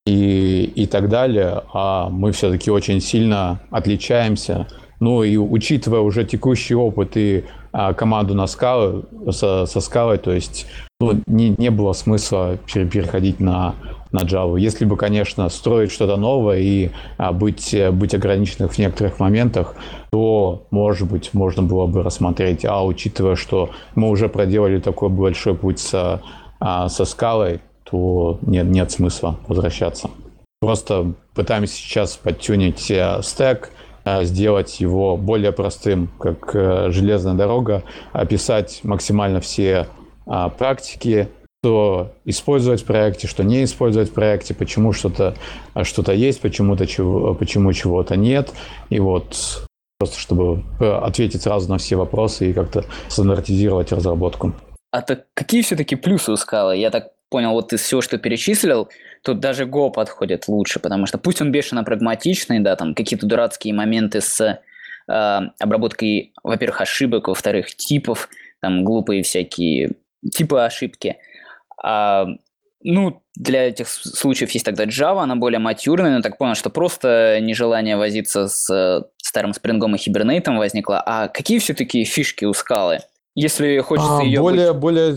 и, 0.07 0.73
и 0.75 0.87
так 0.87 1.09
далее, 1.09 1.63
а 1.73 2.09
мы 2.09 2.33
все-таки 2.33 2.71
очень 2.71 3.01
сильно 3.01 3.61
отличаемся 3.71 4.67
ну 5.01 5.23
и 5.23 5.37
учитывая 5.37 6.01
уже 6.01 6.25
текущий 6.25 6.75
опыт 6.75 7.17
и 7.17 7.45
а, 7.73 7.95
команду 7.95 8.35
на 8.35 8.47
скалы, 8.47 9.05
со, 9.31 9.67
со 9.67 9.81
скалой, 9.81 10.19
то 10.19 10.33
есть 10.33 10.67
ну, 11.01 11.21
не, 11.27 11.55
не 11.57 11.71
было 11.71 11.93
смысла 11.93 12.59
переходить 12.67 13.41
на, 13.41 13.75
на 14.13 14.21
Java. 14.21 14.59
Если 14.61 14.85
бы, 14.85 14.97
конечно, 14.97 15.49
строить 15.49 15.91
что-то 15.91 16.17
новое 16.17 16.59
и 16.59 16.91
а, 17.17 17.33
быть, 17.33 17.75
быть 17.93 18.15
ограниченным 18.15 18.69
в 18.69 18.79
некоторых 18.79 19.19
моментах, 19.19 19.75
то, 20.11 20.67
может 20.71 21.09
быть, 21.11 21.33
можно 21.33 21.63
было 21.63 21.87
бы 21.87 22.03
рассмотреть. 22.03 22.65
А 22.65 22.85
учитывая, 22.85 23.37
что 23.37 23.71
мы 23.95 24.11
уже 24.11 24.29
проделали 24.29 24.79
такой 24.81 25.09
большой 25.09 25.55
путь 25.55 25.79
со, 25.79 26.21
а, 26.59 26.89
со 26.89 27.05
скалой, 27.05 27.61
то 27.85 28.39
нет, 28.43 28.67
нет 28.67 28.91
смысла 28.91 29.37
возвращаться. 29.49 30.11
Просто 30.61 31.15
пытаемся 31.35 31.75
сейчас 31.75 32.17
подтюнить 32.17 32.91
э, 32.91 33.21
стек, 33.23 33.71
сделать 34.05 34.81
его 34.81 35.17
более 35.17 35.53
простым, 35.53 36.09
как 36.19 36.55
э, 36.55 36.91
железная 36.91 37.35
дорога, 37.35 37.83
описать 38.13 38.81
максимально 38.83 39.41
все 39.41 39.87
а, 40.27 40.49
практики, 40.49 41.29
что 41.63 42.13
использовать 42.25 42.83
в 42.83 42.85
проекте, 42.85 43.27
что 43.27 43.43
не 43.43 43.65
использовать 43.65 44.11
в 44.11 44.13
проекте, 44.13 44.55
почему 44.55 44.93
что-то 44.93 45.35
а, 45.75 45.85
что 45.85 46.11
есть, 46.13 46.41
почему-то 46.41 46.87
чего, 46.87 47.35
почему 47.35 47.73
чего-то 47.73 48.17
нет. 48.17 48.53
И 48.89 48.99
вот 49.01 49.67
просто 49.99 50.19
чтобы 50.19 50.63
э, 50.81 50.91
ответить 50.91 51.43
сразу 51.43 51.69
на 51.69 51.77
все 51.77 51.97
вопросы 51.97 52.51
и 52.51 52.53
как-то 52.55 52.85
стандартизировать 53.09 53.93
разработку. 53.93 54.55
А 54.91 55.03
так 55.03 55.27
какие 55.35 55.63
все-таки 55.63 55.97
плюсы 55.97 56.33
у 56.33 56.37
скалы? 56.37 56.77
Я 56.77 56.91
так 56.91 57.09
понял, 57.29 57.53
вот 57.53 57.73
из 57.75 57.81
всего, 57.81 58.01
что 58.01 58.17
перечислил, 58.17 58.89
тут 59.23 59.41
даже 59.41 59.65
Go 59.65 59.91
подходит 59.91 60.49
лучше, 60.49 60.81
потому 60.81 61.07
что 61.07 61.19
пусть 61.19 61.41
он 61.41 61.53
бешено 61.53 61.85
прагматичный, 61.85 62.61
да, 62.61 62.77
там 62.77 62.95
какие-то 62.95 63.27
дурацкие 63.27 63.75
моменты 63.75 64.21
с 64.21 64.41
э, 64.41 65.41
обработкой, 65.59 66.33
во-первых, 66.43 66.81
ошибок, 66.81 67.29
во-вторых, 67.29 67.75
типов, 67.75 68.29
там 68.61 68.85
глупые 68.85 69.23
всякие 69.23 69.93
типы 70.33 70.59
ошибки. 70.59 71.17
А, 71.83 72.27
ну, 72.83 73.23
для 73.35 73.69
этих 73.69 73.89
случаев 73.89 74.51
есть 74.53 74.65
тогда 74.65 74.85
Java, 74.85 75.23
она 75.23 75.37
более 75.37 75.59
матюрная, 75.59 76.17
но 76.17 76.23
так 76.23 76.39
понял, 76.39 76.55
что 76.55 76.71
просто 76.71 77.39
нежелание 77.41 77.97
возиться 77.97 78.49
с 78.49 79.07
старым 79.19 79.53
спрингом 79.55 79.95
и 79.95 79.99
хибернейтом 79.99 80.59
возникло. 80.59 81.03
А 81.05 81.29
какие 81.29 81.59
все-таки 81.59 82.05
фишки 82.05 82.45
у 82.45 82.53
скалы? 82.53 83.01
Если 83.35 83.79
хочется 83.79 84.19
А, 84.19 84.23
ее 84.23 84.41
более, 84.41 84.73
быть- 84.73 84.81
более, 84.81 85.15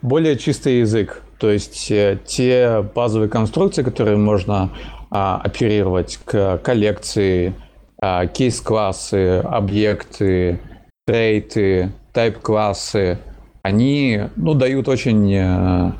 более 0.00 0.38
чистый 0.38 0.80
язык. 0.80 1.22
То 1.40 1.50
есть 1.50 1.90
э, 1.90 2.18
те 2.26 2.84
базовые 2.94 3.30
конструкции, 3.30 3.82
которые 3.82 4.18
можно 4.18 4.70
а, 5.10 5.40
оперировать 5.42 6.18
к 6.24 6.58
коллекции, 6.58 7.54
а, 8.00 8.26
кейс-классы, 8.26 9.38
объекты, 9.38 10.60
трейты, 11.06 11.92
тайп-классы, 12.12 13.18
они 13.62 14.20
ну, 14.36 14.54
дают 14.54 14.88
очень, 14.88 15.34
э, 15.34 15.92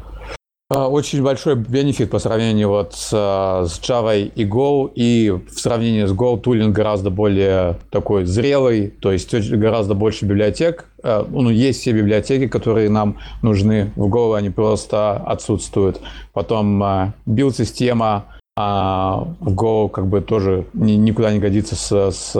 очень 0.76 1.20
большой 1.22 1.56
бенефит 1.56 2.10
по 2.10 2.20
сравнению 2.20 2.68
вот 2.68 2.94
с, 2.94 3.10
э, 3.12 3.66
с 3.66 3.80
Java 3.80 4.16
и 4.22 4.44
Go, 4.44 4.90
и 4.94 5.30
в 5.30 5.58
сравнении 5.58 6.04
с 6.04 6.12
Go 6.12 6.38
тулинг 6.38 6.74
гораздо 6.74 7.10
более 7.10 7.78
такой 7.90 8.24
зрелый, 8.24 8.88
то 8.88 9.10
есть 9.10 9.34
гораздо 9.50 9.94
больше 9.94 10.26
библиотек. 10.26 10.86
Э, 11.02 11.24
Ну, 11.28 11.50
есть 11.50 11.80
все 11.80 11.92
библиотеки, 11.92 12.46
которые 12.46 12.88
нам 12.88 13.18
нужны. 13.42 13.90
В 13.96 14.06
Go 14.06 14.36
они 14.36 14.50
просто 14.50 15.16
отсутствуют. 15.16 16.00
Потом 16.32 17.12
билд-система 17.26 18.26
а 18.56 19.26
в 19.40 19.54
Go 19.54 19.88
как 19.88 20.06
бы 20.06 20.20
тоже 20.20 20.66
ни- 20.74 20.92
никуда 20.92 21.32
не 21.32 21.38
годится 21.38 21.76
с, 21.76 22.10
с, 22.10 22.32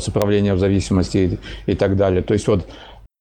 с 0.00 0.08
управлением 0.08 0.58
зависимости 0.58 1.38
и, 1.66 1.72
и 1.72 1.74
так 1.76 1.96
далее. 1.96 2.22
То 2.22 2.34
есть 2.34 2.48
вот 2.48 2.66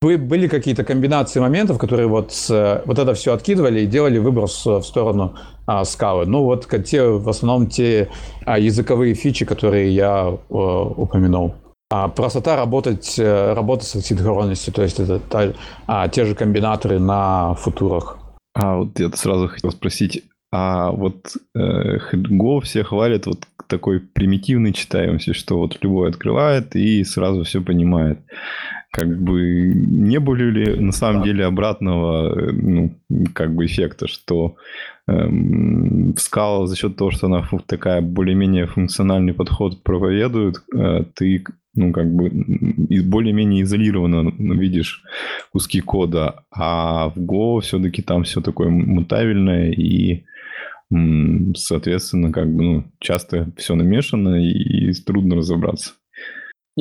были 0.01 0.47
какие-то 0.47 0.83
комбинации 0.85 1.41
моментов, 1.41 1.77
которые 1.77 2.07
вот, 2.07 2.31
с- 2.31 2.81
вот 2.85 2.99
это 2.99 3.13
все 3.13 3.33
откидывали 3.33 3.81
и 3.81 3.85
делали 3.85 4.17
выброс 4.17 4.65
в 4.65 4.81
сторону 4.83 5.35
а, 5.65 5.83
скалы. 5.83 6.25
Ну 6.25 6.43
вот 6.43 6.67
те, 6.85 7.03
в 7.03 7.27
основном 7.27 7.67
те 7.67 8.07
а, 8.45 8.57
языковые 8.57 9.13
фичи, 9.13 9.45
которые 9.45 9.93
я 9.93 10.29
э, 10.29 10.53
упомянул. 10.53 11.55
А, 11.91 12.07
простота 12.07 12.55
работать, 12.55 13.19
э, 13.19 13.53
работа 13.53 13.83
с 13.83 14.01
синхронностью, 14.01 14.73
то 14.73 14.83
есть 14.83 14.99
это 15.01 15.19
та- 15.19 15.53
а, 15.85 16.07
те 16.07 16.23
же 16.25 16.33
комбинаторы 16.33 16.99
на 16.99 17.55
футурах. 17.55 18.17
А 18.55 18.77
вот 18.77 18.97
я 18.99 19.09
сразу 19.11 19.49
хотел 19.49 19.71
спросить, 19.71 20.23
а 20.53 20.91
вот 20.91 21.35
э, 21.55 21.97
Go 22.13 22.61
все 22.61 22.83
хвалят 22.83 23.25
вот 23.25 23.39
такой 23.67 23.99
примитивной 23.99 24.71
читаемости, 24.71 25.33
что 25.33 25.57
вот 25.57 25.77
любой 25.81 26.09
открывает 26.09 26.75
и 26.75 27.03
сразу 27.03 27.43
все 27.43 27.61
понимает. 27.61 28.19
Как 28.91 29.07
бы 29.21 29.71
не 29.75 30.19
были 30.19 30.49
ли 30.49 30.79
на 30.79 30.91
самом 30.91 31.23
деле 31.23 31.45
обратного 31.45 32.33
э, 32.39 32.51
ну, 32.51 32.95
как 33.33 33.53
бы 33.53 33.65
эффекта, 33.65 34.07
что 34.07 34.55
эм, 35.07 36.13
Scala 36.13 36.65
за 36.65 36.75
счет 36.75 36.95
того, 36.95 37.11
что 37.11 37.27
она 37.27 37.47
такая 37.67 38.01
более-менее 38.01 38.65
функциональный 38.65 39.33
подход 39.33 39.83
проповедует, 39.83 40.63
э, 40.75 41.03
ты 41.13 41.43
ну, 41.75 41.93
как 41.93 42.11
бы 42.13 42.29
м, 42.29 42.87
и 42.89 42.99
более-менее 42.99 43.63
изолированно 43.63 44.33
видишь 44.53 45.03
куски 45.51 45.81
кода, 45.81 46.43
а 46.51 47.09
в 47.09 47.17
Go 47.17 47.61
все-таки 47.61 48.01
там 48.01 48.23
все 48.23 48.41
такое 48.41 48.69
мутабельное 48.69 49.71
и, 49.71 50.25
соответственно, 51.55 52.31
как 52.31 52.51
бы 52.51 52.63
ну, 52.63 52.83
часто 52.99 53.51
все 53.55 53.75
намешано 53.75 54.43
и, 54.43 54.89
и 54.89 54.93
трудно 54.93 55.35
разобраться. 55.35 55.93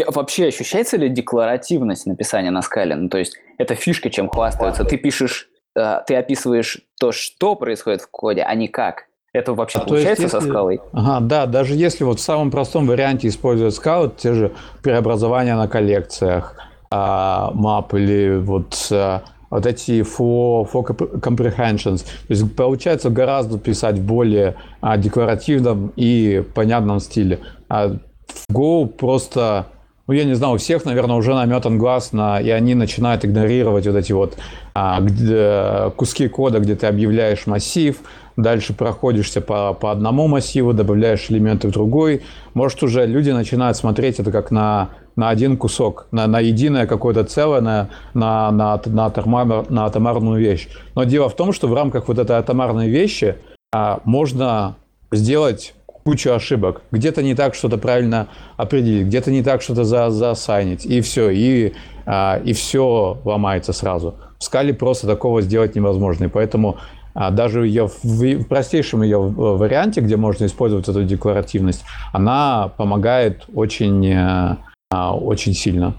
Вообще 0.06 0.46
ощущается 0.46 0.96
ли 0.96 1.08
декларативность 1.08 2.06
написания 2.06 2.50
на 2.50 2.62
скале? 2.62 2.94
Ну, 2.94 3.08
то 3.08 3.18
есть 3.18 3.36
это 3.58 3.74
фишка, 3.74 4.10
чем 4.10 4.28
хвастаются. 4.28 4.84
Ты 4.84 4.96
пишешь, 4.96 5.48
э, 5.76 6.00
ты 6.06 6.14
описываешь 6.16 6.80
то, 7.00 7.12
что 7.12 7.56
происходит 7.56 8.02
в 8.02 8.10
коде, 8.10 8.42
а 8.42 8.54
не 8.54 8.68
как. 8.68 9.04
Это 9.32 9.52
вообще 9.54 9.78
А, 9.78 9.84
то 9.84 9.94
есть 9.94 10.06
получается 10.06 10.28
со 10.28 10.36
если- 10.38 10.50
скалой? 10.50 10.80
Ага, 10.92 11.20
да, 11.20 11.46
даже 11.46 11.74
если 11.74 12.04
вот 12.04 12.18
в 12.18 12.22
самом 12.22 12.50
простом 12.50 12.86
варианте 12.86 13.28
использовать 13.28 13.74
скаут, 13.74 14.16
те 14.16 14.32
же 14.32 14.52
преобразования 14.82 15.54
на 15.54 15.68
коллекциях, 15.68 16.54
а, 16.90 17.52
map 17.54 17.88
или 17.98 18.38
вот, 18.38 18.88
а, 18.90 19.22
вот 19.50 19.66
эти 19.66 20.00
for, 20.00 20.66
for 20.70 21.20
comprehensions. 21.20 22.04
То 22.04 22.30
есть 22.34 22.56
получается 22.56 23.10
гораздо 23.10 23.58
писать 23.58 23.96
в 23.98 24.04
более 24.06 24.56
а, 24.80 24.96
декларативном 24.96 25.92
и 25.96 26.42
понятном 26.54 27.00
стиле. 27.00 27.40
А 27.68 27.88
в 28.26 28.52
Go 28.52 28.86
просто, 28.86 29.66
ну 30.08 30.14
я 30.14 30.24
не 30.24 30.34
знаю, 30.34 30.54
у 30.54 30.56
всех, 30.56 30.86
наверное, 30.86 31.16
уже 31.16 31.34
наметан 31.34 31.78
глаз 31.78 32.12
на, 32.12 32.40
и 32.40 32.48
они 32.48 32.74
начинают 32.74 33.24
игнорировать 33.26 33.86
вот 33.86 33.94
эти 33.94 34.12
вот 34.12 34.38
а, 34.74 35.00
где- 35.00 35.92
куски 35.96 36.28
кода, 36.28 36.60
где 36.60 36.74
ты 36.74 36.86
объявляешь 36.86 37.46
массив, 37.46 37.98
дальше 38.36 38.72
проходишься 38.72 39.42
по, 39.42 39.74
по 39.74 39.92
одному 39.92 40.26
массиву, 40.26 40.72
добавляешь 40.72 41.26
элементы 41.28 41.68
в 41.68 41.72
другой. 41.72 42.22
Может, 42.54 42.82
уже 42.82 43.04
люди 43.04 43.30
начинают 43.30 43.76
смотреть 43.76 44.18
это 44.18 44.32
как 44.32 44.50
на, 44.50 44.88
на 45.14 45.28
один 45.28 45.58
кусок, 45.58 46.06
на, 46.10 46.26
на 46.26 46.40
единое 46.40 46.86
какое-то 46.86 47.24
целое, 47.24 47.60
на, 47.60 47.90
на, 48.14 48.50
на, 48.50 48.80
на, 48.86 49.06
атомар- 49.08 49.66
на 49.70 49.84
атомарную 49.84 50.40
вещь. 50.40 50.68
Но 50.94 51.04
дело 51.04 51.28
в 51.28 51.36
том, 51.36 51.52
что 51.52 51.68
в 51.68 51.74
рамках 51.74 52.08
вот 52.08 52.18
этой 52.18 52.36
атомарной 52.36 52.88
вещи 52.88 53.36
а, 53.74 54.00
можно 54.04 54.76
сделать 55.12 55.74
кучу 56.08 56.32
ошибок. 56.32 56.80
Где-то 56.90 57.22
не 57.22 57.34
так 57.34 57.54
что-то 57.54 57.76
правильно 57.76 58.28
определить, 58.56 59.08
где-то 59.08 59.30
не 59.30 59.42
так 59.42 59.60
что-то 59.60 59.84
за, 59.84 60.08
засайнить, 60.08 60.86
и 60.86 61.02
все, 61.02 61.28
и, 61.28 61.74
а, 62.06 62.40
и 62.42 62.54
все 62.54 63.18
ломается 63.26 63.74
сразу. 63.74 64.14
В 64.38 64.44
скале 64.44 64.72
просто 64.72 65.06
такого 65.06 65.42
сделать 65.42 65.76
невозможно, 65.76 66.24
и 66.24 66.28
поэтому 66.28 66.78
а, 67.12 67.30
даже 67.30 67.66
ее 67.66 67.88
в, 67.88 68.04
в 68.04 68.44
простейшем 68.44 69.02
ее 69.02 69.18
варианте, 69.18 70.00
где 70.00 70.16
можно 70.16 70.46
использовать 70.46 70.88
эту 70.88 71.04
декларативность, 71.04 71.84
она 72.14 72.72
помогает 72.78 73.44
очень, 73.54 74.06
э, 74.06 74.56
а, 74.90 75.14
очень 75.14 75.52
сильно. 75.52 75.92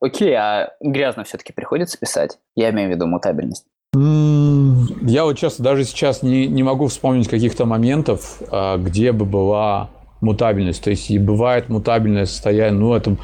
Окей, 0.00 0.34
а 0.34 0.70
грязно 0.80 1.24
все-таки 1.24 1.52
приходится 1.52 1.98
писать? 1.98 2.38
Я 2.56 2.70
имею 2.70 2.88
в 2.88 2.92
виду 2.94 3.06
мутабельность. 3.06 3.66
Я 3.92 5.24
вот 5.24 5.36
честно 5.36 5.64
даже 5.64 5.84
сейчас 5.84 6.22
не, 6.22 6.46
не 6.46 6.62
могу 6.62 6.86
вспомнить 6.86 7.28
каких-то 7.28 7.66
моментов, 7.66 8.40
а, 8.50 8.76
где 8.76 9.10
бы 9.10 9.24
была 9.24 9.90
мутабельность. 10.20 10.84
То 10.84 10.90
есть 10.90 11.10
и 11.10 11.18
бывает 11.18 11.68
мутабельное 11.68 12.26
состояние, 12.26 12.78
ну 12.78 12.94
это 12.94 13.16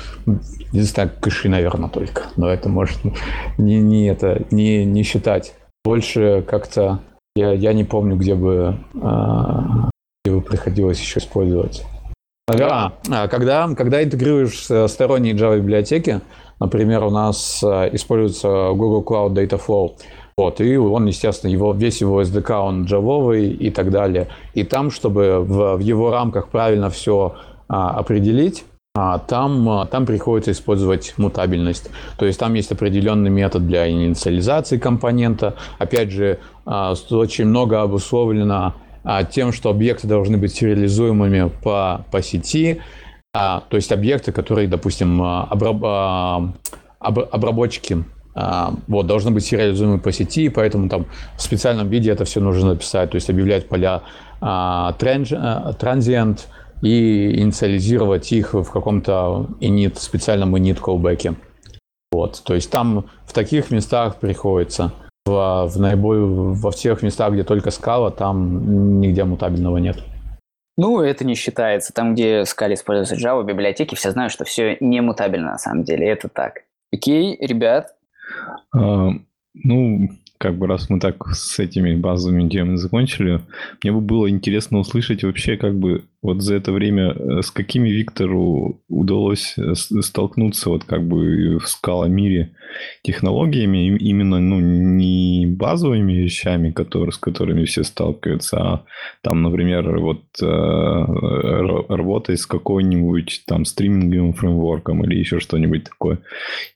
единственное 0.72 1.08
кэши, 1.08 1.48
наверное, 1.48 1.88
только. 1.88 2.24
Но 2.36 2.48
это 2.48 2.68
может 2.68 2.98
не, 3.58 3.78
не 3.78 4.08
это 4.08 4.42
не, 4.50 4.84
не 4.84 5.02
считать. 5.04 5.54
Больше 5.84 6.44
как-то 6.48 7.00
я, 7.36 7.52
я 7.52 7.72
не 7.72 7.84
помню, 7.84 8.16
где 8.16 8.34
бы, 8.34 8.76
а, 9.00 9.90
где 10.24 10.34
бы 10.34 10.40
приходилось 10.40 11.00
еще 11.00 11.20
использовать. 11.20 11.84
Наверное, 12.48 12.92
а, 13.10 13.28
когда, 13.28 13.68
когда 13.76 14.02
интегрируешь 14.02 14.66
э, 14.70 14.88
сторонние 14.88 15.34
Java 15.34 15.58
библиотеки, 15.58 16.20
например, 16.60 17.02
у 17.04 17.10
нас 17.10 17.60
э, 17.62 17.90
используется 17.92 18.70
Google 18.72 19.02
Cloud 19.02 19.34
Dataflow, 19.34 19.96
вот, 20.38 20.60
и 20.60 20.76
он, 20.76 21.06
естественно, 21.06 21.50
его, 21.50 21.72
весь 21.72 22.02
его 22.02 22.20
SDK, 22.20 22.60
он 22.60 22.84
джавовый 22.84 23.48
и 23.48 23.70
так 23.70 23.90
далее. 23.90 24.28
И 24.52 24.64
там, 24.64 24.90
чтобы 24.90 25.40
в, 25.40 25.76
в 25.76 25.80
его 25.80 26.10
рамках 26.10 26.48
правильно 26.48 26.90
все 26.90 27.36
а, 27.68 27.92
определить, 27.92 28.64
а, 28.94 29.18
там, 29.18 29.66
а, 29.66 29.86
там 29.86 30.04
приходится 30.04 30.52
использовать 30.52 31.14
мутабельность. 31.16 31.88
То 32.18 32.26
есть 32.26 32.38
там 32.38 32.52
есть 32.52 32.70
определенный 32.70 33.30
метод 33.30 33.66
для 33.66 33.90
инициализации 33.90 34.76
компонента. 34.76 35.54
Опять 35.78 36.10
же, 36.10 36.38
а, 36.66 36.92
очень 37.12 37.46
много 37.46 37.80
обусловлено 37.80 38.74
а, 39.04 39.24
тем, 39.24 39.52
что 39.52 39.70
объекты 39.70 40.06
должны 40.06 40.36
быть 40.36 40.54
сериализуемыми 40.54 41.50
по, 41.62 42.04
по 42.10 42.20
сети. 42.20 42.82
А, 43.32 43.62
то 43.70 43.76
есть 43.76 43.90
объекты, 43.90 44.32
которые, 44.32 44.68
допустим, 44.68 45.22
а, 45.22 45.48
обраб- 45.50 45.80
а, 45.82 46.52
об- 46.98 47.26
обработчики 47.32 48.04
вот, 48.86 49.06
должны 49.06 49.30
быть 49.30 49.46
сериализуемы 49.46 49.98
по 49.98 50.12
сети, 50.12 50.50
поэтому 50.50 50.88
там 50.90 51.06
в 51.36 51.42
специальном 51.42 51.88
виде 51.88 52.10
это 52.10 52.24
все 52.26 52.40
нужно 52.40 52.70
написать, 52.70 53.10
то 53.10 53.14
есть 53.14 53.30
объявлять 53.30 53.66
поля 53.68 54.02
а, 54.40 54.94
транж- 54.98 55.34
а, 55.36 55.72
transient 55.72 56.40
и 56.82 57.40
инициализировать 57.40 58.30
их 58.32 58.52
в 58.52 58.70
каком-то 58.70 59.46
init, 59.60 59.98
специальном 59.98 60.54
init 60.54 60.78
callback. 60.80 61.34
Вот, 62.12 62.42
то 62.44 62.54
есть 62.54 62.70
там 62.70 63.06
в 63.24 63.32
таких 63.32 63.70
местах 63.70 64.16
приходится. 64.16 64.92
В, 65.24 65.66
в 65.66 65.80
наиболее, 65.80 66.26
во 66.26 66.70
всех 66.70 67.02
местах, 67.02 67.32
где 67.32 67.42
только 67.42 67.70
скала, 67.70 68.10
там 68.10 69.00
нигде 69.00 69.24
мутабельного 69.24 69.78
нет. 69.78 70.04
Ну, 70.76 71.00
это 71.00 71.24
не 71.24 71.34
считается. 71.34 71.92
Там, 71.92 72.14
где 72.14 72.44
скали 72.44 72.74
используется 72.74 73.16
Java, 73.16 73.42
библиотеки, 73.42 73.94
все 73.94 74.12
знают, 74.12 74.32
что 74.32 74.44
все 74.44 74.76
не 74.78 75.00
мутабельно 75.00 75.52
на 75.52 75.58
самом 75.58 75.82
деле. 75.82 76.06
Это 76.06 76.28
так. 76.28 76.60
Окей, 76.92 77.36
ребят, 77.40 77.88
А, 77.88 77.95
Ну, 78.72 80.10
как 80.38 80.58
бы 80.58 80.66
раз 80.66 80.90
мы 80.90 81.00
так 81.00 81.26
с 81.28 81.58
этими 81.58 81.94
базовыми 81.94 82.48
темами 82.48 82.76
закончили, 82.76 83.40
мне 83.82 83.92
бы 83.92 84.00
было 84.00 84.28
интересно 84.28 84.78
услышать 84.78 85.24
вообще, 85.24 85.56
как 85.56 85.78
бы 85.78 86.04
вот 86.22 86.42
за 86.42 86.56
это 86.56 86.72
время 86.72 87.12
э, 87.12 87.42
с 87.42 87.50
какими 87.50 87.88
Виктору 87.88 88.80
удалось 88.88 89.54
э, 89.56 89.74
столкнуться 89.74 90.70
вот 90.70 90.84
как 90.84 91.06
бы 91.06 91.58
в 91.58 91.66
скала 91.68 92.08
мире 92.08 92.54
технологиями, 93.02 93.96
именно 93.96 94.38
ну, 94.40 94.60
базовыми 95.66 96.12
вещами, 96.12 96.70
которые, 96.70 97.10
с 97.10 97.18
которыми 97.18 97.64
все 97.64 97.82
сталкиваются, 97.82 98.56
а 98.56 98.84
там, 99.20 99.42
например, 99.42 99.98
вот 99.98 100.22
э, 100.40 100.46
работой 101.88 102.36
с 102.36 102.46
какой-нибудь 102.46 103.42
там 103.46 103.64
стриминговым 103.64 104.32
фреймворком 104.32 105.04
или 105.04 105.18
еще 105.18 105.40
что-нибудь 105.40 105.82
такое. 105.82 106.18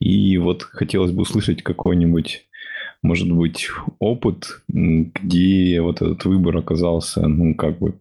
И 0.01 0.37
вот 0.37 0.63
хотелось 0.63 1.11
бы 1.11 1.21
услышать 1.21 1.63
какой-нибудь 1.63 2.45
может 3.03 3.31
быть, 3.31 3.67
опыт, 3.99 4.61
где 4.67 5.81
вот 5.81 6.01
этот 6.01 6.25
выбор 6.25 6.57
оказался, 6.57 7.27
ну, 7.27 7.55
как 7.55 7.79
бы 7.79 7.95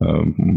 э, 0.00 0.06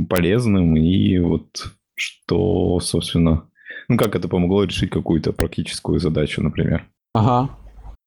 полезным, 0.09 0.75
и 0.75 1.19
вот 1.19 1.67
что, 1.95 2.79
собственно, 2.79 3.43
ну, 3.89 3.97
как 3.97 4.15
это 4.15 4.27
помогло 4.27 4.63
решить 4.63 4.89
какую-то 4.89 5.33
практическую 5.33 5.99
задачу, 5.99 6.41
например. 6.41 6.87
Ага. 7.13 7.49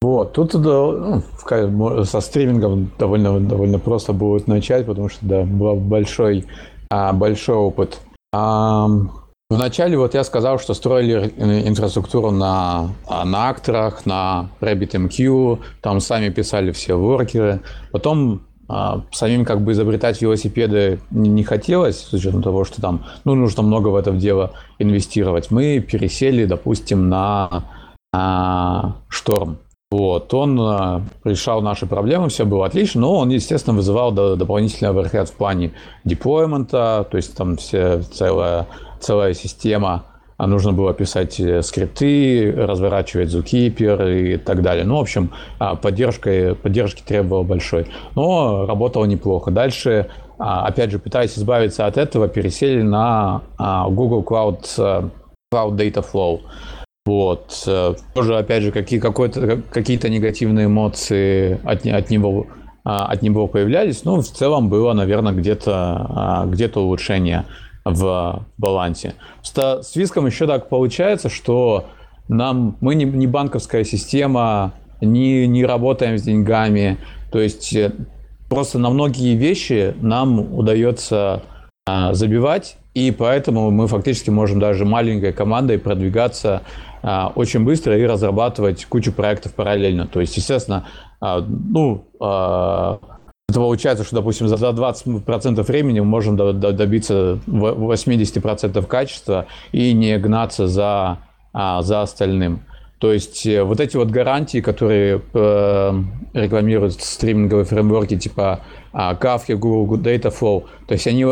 Вот, 0.03 0.33
тут 0.33 0.51
да, 0.61 1.23
ну, 1.49 2.05
со 2.05 2.21
стримингом 2.21 2.91
довольно, 2.99 3.39
довольно 3.39 3.79
просто 3.79 4.13
будет 4.13 4.49
начать, 4.49 4.85
потому 4.85 5.09
что, 5.09 5.25
да, 5.25 5.43
был 5.45 5.77
большой, 5.77 6.45
а, 6.91 7.13
большой 7.13 7.55
опыт. 7.55 8.01
Вначале 8.33 9.97
вот 9.97 10.15
я 10.15 10.25
сказал, 10.25 10.59
что 10.59 10.75
строили 10.75 11.33
инфраструктуру 11.69 12.33
на, 12.33 12.89
а, 13.07 13.25
на 13.25 13.51
акторах, 13.51 14.05
на 14.05 14.49
RabbitMQ, 14.61 15.61
там 15.83 16.01
сами 16.01 16.31
писали 16.31 16.73
все 16.73 16.95
воркеры. 16.95 17.61
Потом 17.93 18.41
а, 18.69 19.03
самим 19.13 19.45
как 19.45 19.61
бы 19.61 19.71
изобретать 19.71 20.21
велосипеды 20.21 20.99
не, 21.13 21.29
не 21.29 21.45
хотелось, 21.45 22.01
с 22.01 22.13
учетом 22.13 22.43
того, 22.43 22.65
что 22.65 22.81
там 22.81 23.05
ну, 23.25 23.37
нужно 23.37 23.63
много 23.63 23.89
в 23.89 23.95
это 23.95 24.11
дело 24.11 24.53
инвестировать. 24.81 25.53
Мы 25.53 25.79
пересели, 25.79 26.45
допустим, 26.45 27.09
на 27.09 27.65
а, 28.13 28.97
Шторм. 29.09 29.59
Вот, 29.93 30.33
он 30.33 30.59
а, 30.59 31.03
решал 31.23 31.61
наши 31.61 31.85
проблемы, 31.85 32.31
все 32.31 32.47
было 32.47 32.65
отлично, 32.65 33.03
но 33.03 33.19
он, 33.19 33.29
естественно, 33.29 33.77
вызывал 33.77 34.11
до, 34.11 34.37
дополнительный 34.37 34.89
оверхед 34.89 35.29
в 35.29 35.35
плане 35.35 35.73
деплоймента, 36.03 37.07
то 37.11 37.19
есть 37.19 37.37
там 37.37 37.59
все 37.59 38.01
целая 38.01 38.67
целая 39.01 39.35
система, 39.35 40.05
а 40.39 40.47
нужно 40.47 40.73
было 40.73 40.95
писать 40.95 41.39
э, 41.39 41.61
скрипты, 41.61 42.55
разворачивать 42.57 43.29
Zookeeper 43.29 44.33
и 44.35 44.37
так 44.39 44.63
далее. 44.63 44.87
Ну, 44.87 44.97
в 44.97 45.01
общем, 45.03 45.31
а, 45.59 45.75
поддержка, 45.75 46.55
поддержки 46.55 47.03
требовало 47.07 47.43
большой. 47.43 47.87
Но 48.15 48.65
работало 48.65 49.05
неплохо. 49.05 49.51
Дальше, 49.51 50.09
а, 50.39 50.67
опять 50.67 50.91
же, 50.91 51.01
пытаясь 51.01 51.39
избавиться 51.39 51.85
от 51.85 51.99
этого, 51.99 52.29
пересели 52.29 52.81
на 52.81 53.43
Google 53.59 54.23
Cloud, 54.23 54.65
э, 54.79 55.11
Cloud 55.53 55.77
Data 55.77 56.03
Flow. 56.03 56.41
Вот. 57.05 57.65
Э, 57.67 57.95
тоже, 58.15 58.37
опять 58.37 58.63
же, 58.63 58.73
какие, 58.73 59.01
какие-то 59.01 60.09
негативные 60.09 60.67
эмоции 60.67 61.59
от, 61.65 61.87
от 61.87 62.11
него 62.11 62.47
от 62.85 63.23
него 63.23 63.47
появлялись, 63.47 64.03
но 64.03 64.21
в 64.21 64.27
целом 64.27 64.69
было, 64.69 64.93
наверное, 64.93 65.33
где-то 65.33 66.49
где 66.49 66.67
улучшение 66.67 67.45
в 67.85 68.45
балансе. 68.59 69.15
С 69.43 69.95
Виском 69.95 70.27
еще 70.27 70.49
так 70.49 70.69
получается, 70.69 71.29
что 71.29 71.87
нам, 72.29 72.77
мы 72.81 72.95
не, 72.95 73.05
не 73.05 73.27
банковская 73.27 73.85
система, 73.85 74.73
не, 75.01 75.47
не 75.47 75.65
работаем 75.65 76.19
с 76.19 76.23
деньгами. 76.23 76.99
То 77.31 77.41
есть 77.41 77.75
э, 77.75 77.93
просто 78.49 78.79
на 78.79 78.91
многие 78.91 79.35
вещи 79.35 79.95
нам 80.01 80.55
удается 80.55 81.43
а, 81.87 82.15
забивать, 82.15 82.77
и 82.95 83.11
поэтому 83.11 83.71
мы 83.71 83.89
фактически 83.89 84.31
можем 84.31 84.61
даже 84.61 84.85
маленькой 84.85 85.33
командой 85.33 85.79
продвигаться 85.79 86.63
а, 86.63 86.92
очень 87.03 87.65
быстро 87.65 87.99
и 87.99 88.05
разрабатывать 88.05 88.85
кучу 88.85 89.13
проектов 89.13 89.55
параллельно. 89.55 90.07
То 90.07 90.21
есть, 90.21 90.37
естественно, 90.37 90.87
а, 91.21 91.41
ну, 91.41 92.07
а, 92.21 92.99
это 93.49 93.61
получается, 93.61 94.05
что, 94.05 94.17
допустим, 94.17 94.49
за 94.49 94.57
20% 94.57 95.63
времени 95.63 96.01
мы 96.01 96.07
можем 96.07 96.37
добиться 96.37 97.39
80% 97.47 98.87
качества 98.87 99.47
и 99.71 99.93
не 99.93 100.19
гнаться 100.19 100.67
за, 100.67 101.19
а, 101.53 101.83
за 101.83 102.03
остальным. 102.03 102.65
То 102.99 103.13
есть 103.13 103.47
э, 103.47 103.65
вот 103.65 103.81
эти 103.81 103.97
вот 103.97 104.11
гарантии, 104.11 104.61
которые 104.61 105.21
э, 105.35 106.03
рекламируют 106.35 106.95
стриминговые 106.95 107.65
фреймворки 107.65 108.17
типа 108.17 108.61
Kafka, 108.93 109.57
Google 109.57 109.99
Dataflow, 109.99 110.65
то 110.87 110.95
есть 110.95 111.09
они 111.09 111.27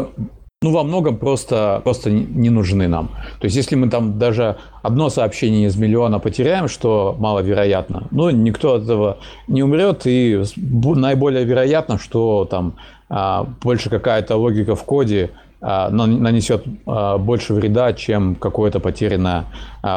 ну, 0.63 0.73
во 0.73 0.83
многом 0.83 1.17
просто, 1.17 1.81
просто 1.85 2.11
не 2.11 2.51
нужны 2.51 2.87
нам. 2.87 3.09
То 3.39 3.47
есть, 3.47 3.57
если 3.57 3.77
мы 3.77 3.89
там 3.89 4.19
даже 4.19 4.59
одно 4.83 5.09
сообщение 5.09 5.69
из 5.69 5.77
миллиона 5.77 6.19
потеряем, 6.19 6.69
что 6.69 7.17
маловероятно, 7.19 8.09
ну, 8.11 8.29
никто 8.29 8.75
от 8.75 8.83
этого 8.83 9.17
не 9.49 9.63
умрет, 9.63 10.03
и 10.05 10.43
наиболее 10.57 11.45
вероятно, 11.45 11.99
что 11.99 12.45
там 12.45 12.75
а, 13.09 13.47
больше 13.63 13.89
какая-то 13.89 14.37
логика 14.37 14.75
в 14.75 14.85
коде 14.85 15.31
а, 15.63 15.89
нанесет 15.89 16.65
а, 16.85 17.17
больше 17.17 17.55
вреда, 17.55 17.95
чем 17.95 18.35
какое-то 18.35 18.81
потерянное, 18.81 19.47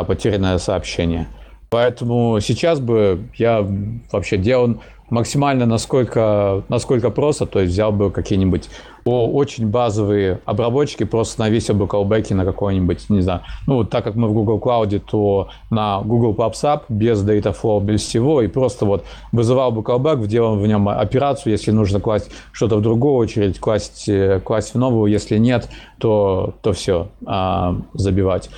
потерянное 0.07 0.59
сообщение. 0.59 1.27
Поэтому 1.69 2.39
сейчас 2.39 2.79
бы 2.79 3.23
я 3.35 3.67
вообще 4.13 4.37
делал 4.37 4.77
максимально 5.09 5.65
насколько, 5.65 6.63
насколько 6.69 7.09
просто, 7.09 7.45
то 7.45 7.59
есть 7.59 7.73
взял 7.73 7.91
бы 7.91 8.11
какие-нибудь 8.11 8.69
очень 9.05 9.67
базовые 9.67 10.39
обработчики, 10.45 11.03
просто 11.03 11.41
навесил 11.41 11.75
бы 11.75 11.87
колбеки 11.87 12.33
на 12.33 12.45
какой-нибудь, 12.45 13.09
не 13.09 13.21
знаю, 13.21 13.41
ну, 13.67 13.83
так 13.83 14.03
как 14.03 14.15
мы 14.15 14.27
в 14.27 14.33
Google 14.33 14.59
Cloud, 14.59 14.99
то 14.99 15.49
на 15.69 16.01
Google 16.01 16.33
PubSub 16.33 16.83
без 16.89 17.23
Dataflow, 17.23 17.81
без 17.81 18.01
всего, 18.01 18.41
и 18.41 18.47
просто 18.47 18.85
вот 18.85 19.05
вызывал 19.31 19.73
callback, 19.73 20.25
делал 20.27 20.55
в 20.55 20.67
нем 20.67 20.87
операцию, 20.87 21.51
если 21.51 21.71
нужно 21.71 21.99
класть 21.99 22.31
что-то 22.51 22.77
в 22.77 22.81
другую 22.81 23.15
очередь, 23.15 23.59
класть, 23.59 24.07
э, 24.07 24.39
класть 24.39 24.73
в 24.73 24.77
новую, 24.77 25.11
если 25.11 25.37
нет, 25.37 25.69
то, 25.99 26.53
то 26.61 26.73
все, 26.73 27.07
а, 27.25 27.75
забивать 27.93 28.49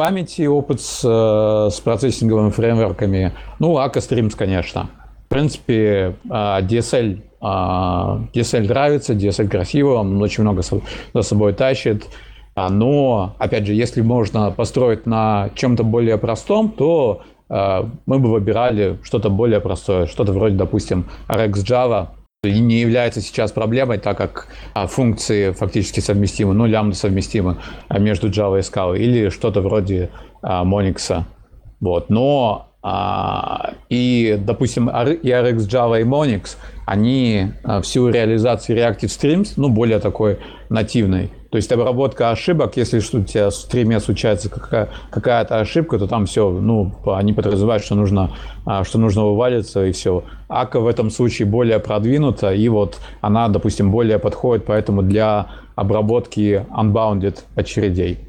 памяти 0.00 0.46
опыт 0.46 0.80
с, 0.80 1.02
э, 1.04 1.70
с 1.70 1.78
процессинговыми 1.80 2.48
фреймворками. 2.48 3.34
Ну, 3.58 3.76
Akka 3.76 3.96
Streams, 3.96 4.34
конечно. 4.34 4.88
В 5.26 5.28
принципе, 5.28 6.16
а, 6.30 6.62
DSL, 6.62 7.20
DSL 7.42 8.68
нравится, 8.68 9.14
DSL 9.14 9.48
красиво, 9.48 9.94
он 9.94 10.20
очень 10.20 10.42
много 10.42 10.62
за 10.62 11.22
собой 11.22 11.52
тащит. 11.54 12.06
А, 12.54 12.68
но, 12.68 13.34
опять 13.38 13.66
же, 13.66 13.72
если 13.72 14.02
можно 14.02 14.50
построить 14.50 15.06
на 15.06 15.50
чем-то 15.54 15.84
более 15.84 16.18
простом, 16.18 16.70
то 16.70 17.22
мы 17.48 18.18
бы 18.18 18.30
выбирали 18.30 18.98
что-то 19.02 19.28
более 19.28 19.60
простое, 19.60 20.06
что-то 20.06 20.32
вроде, 20.32 20.54
допустим, 20.54 21.06
RX 21.28 21.52
Java, 21.64 22.08
не 22.44 22.80
является 22.80 23.20
сейчас 23.20 23.50
проблемой, 23.50 23.98
так 23.98 24.16
как 24.16 24.46
функции 24.88 25.50
фактически 25.50 26.00
совместимы, 26.00 26.54
ну, 26.54 26.66
лямбда 26.66 26.96
совместимы 26.96 27.56
между 27.90 28.28
Java 28.30 28.58
и 28.58 28.62
Scala, 28.62 28.96
или 28.96 29.30
что-то 29.30 29.62
вроде 29.62 30.10
Monix. 30.42 31.24
Вот. 31.80 32.08
Но 32.08 32.69
а, 32.82 33.74
и, 33.90 34.38
допустим, 34.40 34.88
и 34.88 34.92
RX 34.92 35.56
Java 35.68 36.00
и 36.00 36.04
Monix, 36.04 36.56
они 36.86 37.52
а, 37.62 37.82
в 37.82 37.86
силу 37.86 38.08
реализации 38.08 38.74
Reactive 38.74 39.08
Streams, 39.08 39.52
ну, 39.56 39.68
более 39.68 39.98
такой 39.98 40.38
нативной. 40.70 41.30
То 41.50 41.56
есть 41.56 41.70
обработка 41.72 42.30
ошибок, 42.30 42.76
если 42.76 42.98
у 42.98 43.24
тебя 43.24 43.50
в 43.50 43.54
стриме 43.54 44.00
случается 44.00 44.48
какая-то 44.48 45.58
ошибка, 45.58 45.98
то 45.98 46.06
там 46.06 46.24
все, 46.26 46.48
ну, 46.48 46.94
они 47.06 47.32
подразумевают, 47.32 47.84
что 47.84 47.96
нужно, 47.96 48.30
а, 48.64 48.84
что 48.84 48.98
нужно 48.98 49.24
вывалиться 49.24 49.84
и 49.84 49.92
все. 49.92 50.24
Ака 50.48 50.80
в 50.80 50.86
этом 50.86 51.10
случае 51.10 51.46
более 51.46 51.80
продвинута, 51.80 52.54
и 52.54 52.68
вот 52.68 52.98
она, 53.20 53.48
допустим, 53.48 53.90
более 53.90 54.18
подходит 54.18 54.64
поэтому 54.64 55.02
для 55.02 55.48
обработки 55.74 56.64
unbounded 56.70 57.40
очередей. 57.56 58.20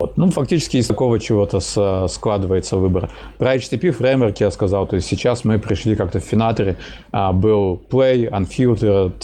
Вот. 0.00 0.16
Ну, 0.16 0.30
фактически 0.30 0.78
из 0.78 0.86
такого 0.86 1.20
чего-то 1.20 1.60
складывается 2.08 2.78
выбор. 2.78 3.10
Про 3.36 3.56
HTTP 3.56 3.90
фреймворк 3.90 4.38
я 4.38 4.50
сказал, 4.50 4.86
то 4.86 4.96
есть 4.96 5.06
сейчас 5.06 5.44
мы 5.44 5.58
пришли 5.58 5.94
как-то 5.94 6.20
в 6.20 6.24
финаторе, 6.24 6.78
а, 7.12 7.34
был 7.34 7.78
Play, 7.90 8.30
Unfiltered, 8.30 9.22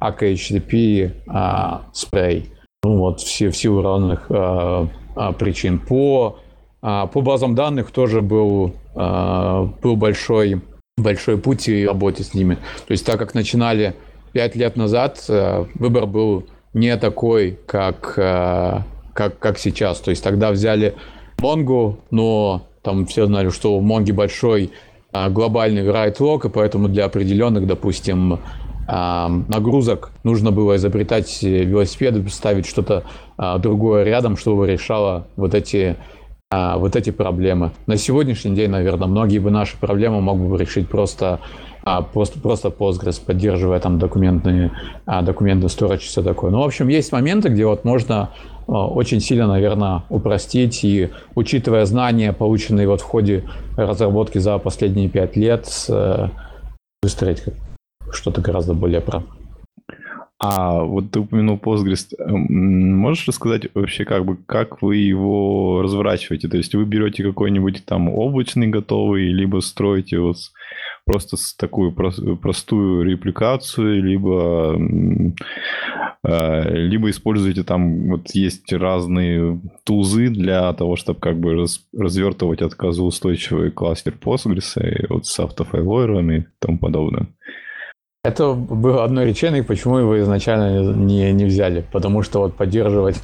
AK 0.00 0.34
HTTP, 0.34 1.10
а, 1.26 1.86
Spray. 1.94 2.48
Ну 2.82 2.98
вот, 2.98 3.20
все, 3.20 3.48
в 3.48 3.56
силу 3.56 3.80
разных 3.80 4.26
а, 4.28 4.88
а, 5.16 5.32
причин. 5.32 5.78
По, 5.78 6.38
а, 6.82 7.06
по 7.06 7.22
базам 7.22 7.54
данных 7.54 7.90
тоже 7.90 8.20
был, 8.20 8.74
а, 8.94 9.64
был 9.82 9.96
большой, 9.96 10.60
большой 10.98 11.38
путь 11.38 11.66
и 11.68 11.86
работе 11.86 12.24
с 12.24 12.34
ними. 12.34 12.56
То 12.86 12.92
есть 12.92 13.06
так 13.06 13.18
как 13.18 13.32
начинали 13.32 13.94
5 14.32 14.54
лет 14.56 14.76
назад, 14.76 15.24
а, 15.30 15.66
выбор 15.76 16.04
был 16.04 16.44
не 16.74 16.94
такой, 16.98 17.58
как 17.66 18.18
а, 18.18 18.82
как, 19.14 19.38
как 19.38 19.58
сейчас. 19.58 20.00
То 20.00 20.10
есть 20.10 20.22
тогда 20.22 20.50
взяли 20.50 20.94
Монгу, 21.38 21.98
но 22.10 22.66
там 22.82 23.06
все 23.06 23.26
знали, 23.26 23.48
что 23.48 23.76
у 23.76 23.80
Монги 23.80 24.12
большой 24.12 24.70
глобальный 25.12 25.82
write 25.82 26.18
log, 26.18 26.46
и 26.46 26.50
поэтому 26.50 26.88
для 26.88 27.04
определенных, 27.06 27.66
допустим, 27.66 28.40
нагрузок 28.86 30.10
нужно 30.24 30.50
было 30.50 30.76
изобретать 30.76 31.42
велосипеды, 31.42 32.28
ставить 32.28 32.66
что-то 32.66 33.04
другое 33.58 34.04
рядом, 34.04 34.36
чтобы 34.36 34.66
решало 34.66 35.28
вот 35.36 35.54
эти 35.54 35.96
вот 36.50 36.94
эти 36.94 37.10
проблемы. 37.10 37.70
На 37.86 37.96
сегодняшний 37.96 38.54
день, 38.54 38.70
наверное, 38.70 39.08
многие 39.08 39.38
бы 39.38 39.50
наши 39.50 39.78
проблемы 39.78 40.20
мог 40.20 40.38
бы 40.38 40.58
решить 40.58 40.88
просто 40.88 41.40
а 41.84 42.00
просто, 42.00 42.40
просто 42.40 42.68
Postgres, 42.68 43.20
поддерживая 43.24 43.78
там 43.78 43.98
документные, 43.98 44.72
а, 45.04 45.20
документы 45.20 45.66
storage 45.66 45.96
и 45.96 45.98
все 45.98 46.22
такое. 46.22 46.50
Ну, 46.50 46.60
в 46.60 46.64
общем, 46.64 46.88
есть 46.88 47.12
моменты, 47.12 47.50
где 47.50 47.66
вот 47.66 47.84
можно 47.84 48.30
а, 48.30 48.30
очень 48.66 49.20
сильно, 49.20 49.46
наверное, 49.46 50.02
упростить 50.08 50.84
и, 50.84 51.10
учитывая 51.34 51.84
знания, 51.84 52.32
полученные 52.32 52.88
вот 52.88 53.00
в 53.00 53.04
ходе 53.04 53.44
разработки 53.76 54.38
за 54.38 54.58
последние 54.58 55.08
пять 55.08 55.36
лет, 55.36 55.68
э, 55.88 56.28
выстроить 57.02 57.44
что-то 58.10 58.40
гораздо 58.40 58.74
более 58.74 59.00
про. 59.00 59.22
А 60.40 60.82
вот 60.82 61.10
ты 61.10 61.20
упомянул 61.20 61.56
Postgres. 61.56 62.14
Эм, 62.18 62.96
можешь 62.98 63.26
рассказать 63.26 63.68
вообще, 63.72 64.04
как 64.04 64.24
бы, 64.24 64.36
как 64.46 64.82
вы 64.82 64.96
его 64.96 65.80
разворачиваете? 65.82 66.48
То 66.48 66.56
есть 66.56 66.74
вы 66.74 66.84
берете 66.84 67.22
какой-нибудь 67.22 67.84
там 67.86 68.10
облачный 68.10 68.66
готовый, 68.66 69.28
либо 69.28 69.60
строите 69.60 70.18
вот 70.18 70.36
просто 71.04 71.36
такую 71.58 71.92
простую 71.92 73.04
репликацию, 73.04 74.02
либо, 74.02 74.76
э, 76.22 76.76
либо 76.76 77.10
используете 77.10 77.62
там, 77.62 78.10
вот 78.10 78.30
есть 78.34 78.72
разные 78.72 79.60
тулзы 79.84 80.28
для 80.28 80.72
того, 80.72 80.96
чтобы 80.96 81.20
как 81.20 81.38
бы 81.38 81.54
раз, 81.54 81.80
развертывать 81.96 82.62
отказоустойчивый 82.62 83.70
кластер 83.70 84.14
Postgres 84.14 84.80
и 84.80 85.06
вот 85.08 85.26
с 85.26 85.38
автофайлойерами 85.38 86.38
и 86.38 86.46
тому 86.58 86.78
подобное. 86.78 87.28
Это 88.24 88.54
было 88.54 89.04
одно 89.04 89.22
решение, 89.22 89.62
почему 89.62 89.98
его 89.98 90.18
изначально 90.20 90.94
не, 90.94 91.30
не 91.32 91.44
взяли. 91.44 91.84
Потому 91.92 92.22
что 92.22 92.40
вот 92.40 92.56
поддерживать 92.56 93.20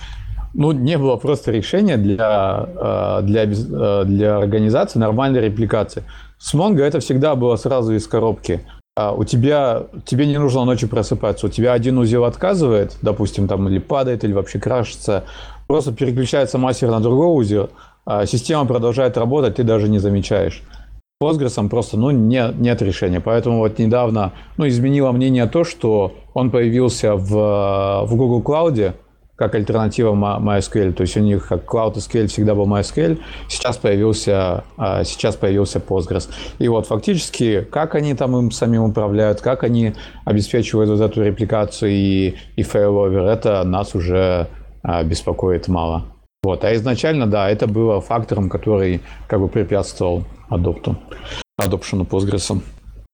ну, 0.52 0.72
не 0.72 0.98
было 0.98 1.16
просто 1.16 1.52
решения 1.52 1.96
для, 1.96 2.66
э, 2.66 3.22
для, 3.22 3.44
э, 3.44 4.04
для 4.04 4.36
организации 4.36 4.98
нормальной 4.98 5.40
репликации. 5.40 6.04
С 6.40 6.54
Mongo 6.54 6.82
это 6.82 7.00
всегда 7.00 7.36
было 7.36 7.56
сразу 7.56 7.94
из 7.94 8.06
коробки. 8.08 8.62
А 8.96 9.12
у 9.12 9.24
тебя, 9.24 9.84
тебе 10.06 10.26
не 10.26 10.38
нужно 10.38 10.64
ночью 10.64 10.88
просыпаться. 10.88 11.46
У 11.46 11.50
тебя 11.50 11.74
один 11.74 11.98
узел 11.98 12.24
отказывает, 12.24 12.96
допустим, 13.02 13.46
там 13.46 13.68
или 13.68 13.78
падает, 13.78 14.24
или 14.24 14.32
вообще 14.32 14.58
крашится. 14.58 15.24
Просто 15.68 15.92
переключается 15.92 16.56
мастер 16.56 16.90
на 16.90 17.00
другой 17.00 17.26
узел, 17.26 17.70
а 18.06 18.24
система 18.24 18.64
продолжает 18.64 19.18
работать, 19.18 19.56
ты 19.56 19.64
даже 19.64 19.88
не 19.88 19.98
замечаешь. 19.98 20.62
Postgres 21.22 21.68
просто 21.68 21.98
ну, 21.98 22.10
не, 22.10 22.52
нет 22.58 22.80
решения. 22.80 23.20
Поэтому 23.20 23.58
вот 23.58 23.78
недавно 23.78 24.32
ну, 24.56 24.66
изменило 24.66 25.12
мнение 25.12 25.46
то, 25.46 25.64
что 25.64 26.14
он 26.32 26.50
появился 26.50 27.16
в, 27.16 28.06
в 28.06 28.16
Google 28.16 28.40
Cloud, 28.40 28.94
как 29.40 29.54
альтернатива 29.54 30.12
MySQL. 30.12 30.92
То 30.92 31.00
есть 31.00 31.16
у 31.16 31.20
них 31.20 31.48
как 31.48 31.64
Cloud 31.64 31.94
SQL 31.94 32.26
всегда 32.26 32.54
был 32.54 32.66
MySQL, 32.66 33.18
сейчас 33.48 33.78
появился, 33.78 34.64
а, 34.76 35.02
сейчас 35.02 35.34
появился 35.34 35.78
Postgres. 35.78 36.28
И 36.58 36.68
вот 36.68 36.86
фактически, 36.86 37.62
как 37.62 37.94
они 37.94 38.12
там 38.14 38.36
им 38.36 38.50
самим 38.50 38.82
управляют, 38.82 39.40
как 39.40 39.64
они 39.64 39.94
обеспечивают 40.26 40.90
вот 40.90 41.00
эту 41.00 41.22
репликацию 41.22 41.90
и, 41.90 42.34
и 42.56 42.62
failover, 42.62 43.26
это 43.26 43.64
нас 43.64 43.94
уже 43.94 44.46
а, 44.82 45.02
беспокоит 45.04 45.68
мало. 45.68 46.04
Вот. 46.42 46.62
А 46.64 46.74
изначально, 46.74 47.26
да, 47.26 47.48
это 47.48 47.66
было 47.66 48.02
фактором, 48.02 48.50
который 48.50 49.00
как 49.26 49.40
бы 49.40 49.48
препятствовал 49.48 50.24
адопту, 50.50 50.96
адопшену 51.56 52.04
Postgres. 52.04 52.60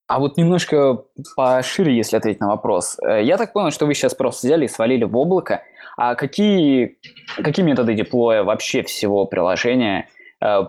А 0.09 0.21
вот 0.21 0.37
немножко 0.37 1.03
пошире, 1.35 1.97
если 1.97 2.17
ответить 2.17 2.41
на 2.41 2.49
вопрос. 2.49 2.97
Э, 3.05 3.23
я 3.23 3.37
так 3.37 3.53
понял, 3.53 3.73
что 3.73 3.87
вы 3.87 3.95
сейчас 3.95 4.15
просто 4.15 4.47
взяли 4.47 4.67
и 4.67 4.69
свалили 4.69 5.05
в 5.05 5.17
облако, 5.17 5.63
а 5.97 6.15
какие, 6.15 6.99
какие 7.37 7.65
методы 7.65 7.95
деплоя 7.95 8.43
вообще 8.45 8.83
всего 8.83 9.25
приложения 9.25 10.09
э, 10.43 10.67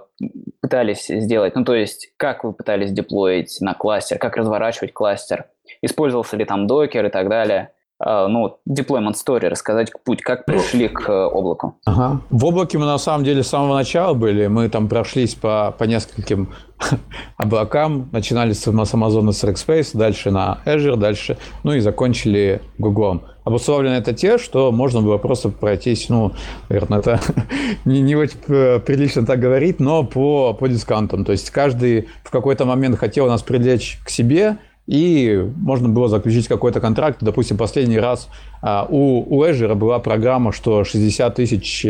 пытались 0.61 1.07
сделать? 1.07 1.55
Ну, 1.55 1.65
то 1.65 1.75
есть, 1.75 2.13
как 2.17 2.43
вы 2.43 2.53
пытались 2.53 2.91
деплоить 2.91 3.57
на 3.59 3.73
кластер, 3.73 4.17
как 4.17 4.37
разворачивать 4.37 4.93
кластер? 4.93 5.45
Использовался 5.81 6.37
ли 6.37 6.45
там 6.45 6.65
докер 6.65 7.05
и 7.05 7.09
так 7.09 7.27
далее? 7.27 7.71
Uh, 7.99 8.27
ну, 8.27 8.59
deployment 8.69 9.15
story, 9.15 9.47
рассказать 9.47 9.91
путь, 10.03 10.21
как 10.21 10.45
пришли 10.45 10.87
к 10.87 11.09
uh, 11.09 11.25
облаку. 11.25 11.79
Ага. 11.83 12.21
В 12.29 12.45
облаке 12.45 12.77
мы 12.77 12.85
на 12.85 12.99
самом 12.99 13.23
деле 13.23 13.41
с 13.41 13.47
самого 13.47 13.73
начала 13.73 14.13
были, 14.13 14.45
мы 14.45 14.69
там 14.69 14.87
прошлись 14.87 15.33
по, 15.33 15.73
по 15.75 15.85
нескольким 15.85 16.53
облакам, 17.37 18.09
начинали 18.11 18.53
с 18.53 18.67
Amazon 18.67 19.31
с 19.31 19.43
Rackspace, 19.43 19.97
дальше 19.97 20.29
на 20.29 20.59
Azure, 20.65 20.95
дальше, 20.95 21.37
ну 21.63 21.73
и 21.73 21.79
закончили 21.79 22.61
Google. 22.77 23.23
Обусловлено 23.43 23.95
это 23.95 24.13
те, 24.13 24.37
что 24.37 24.71
можно 24.71 25.01
было 25.01 25.17
просто 25.17 25.49
пройтись, 25.49 26.09
ну, 26.09 26.33
наверное, 26.69 26.99
это 26.99 27.19
не, 27.85 28.01
не 28.01 28.15
очень 28.15 28.37
э, 28.47 28.79
прилично 28.79 29.25
так 29.25 29.39
говорить, 29.39 29.79
но 29.79 30.03
по, 30.03 30.53
по 30.53 30.67
дискантам. 30.67 31.25
То 31.25 31.31
есть 31.31 31.49
каждый 31.49 32.09
в 32.23 32.29
какой-то 32.29 32.65
момент 32.65 32.99
хотел 32.99 33.25
нас 33.27 33.41
привлечь 33.41 33.99
к 34.05 34.09
себе, 34.09 34.57
и 34.87 35.45
можно 35.57 35.89
было 35.89 36.07
заключить 36.07 36.47
какой-то 36.47 36.79
контракт. 36.79 37.17
Допустим, 37.21 37.57
последний 37.57 37.99
раз 37.99 38.29
а, 38.61 38.87
у, 38.89 39.23
у 39.27 39.43
Azure 39.43 39.75
была 39.75 39.99
программа, 39.99 40.53
что 40.53 40.85
60 40.85 41.35
тысяч 41.35 41.85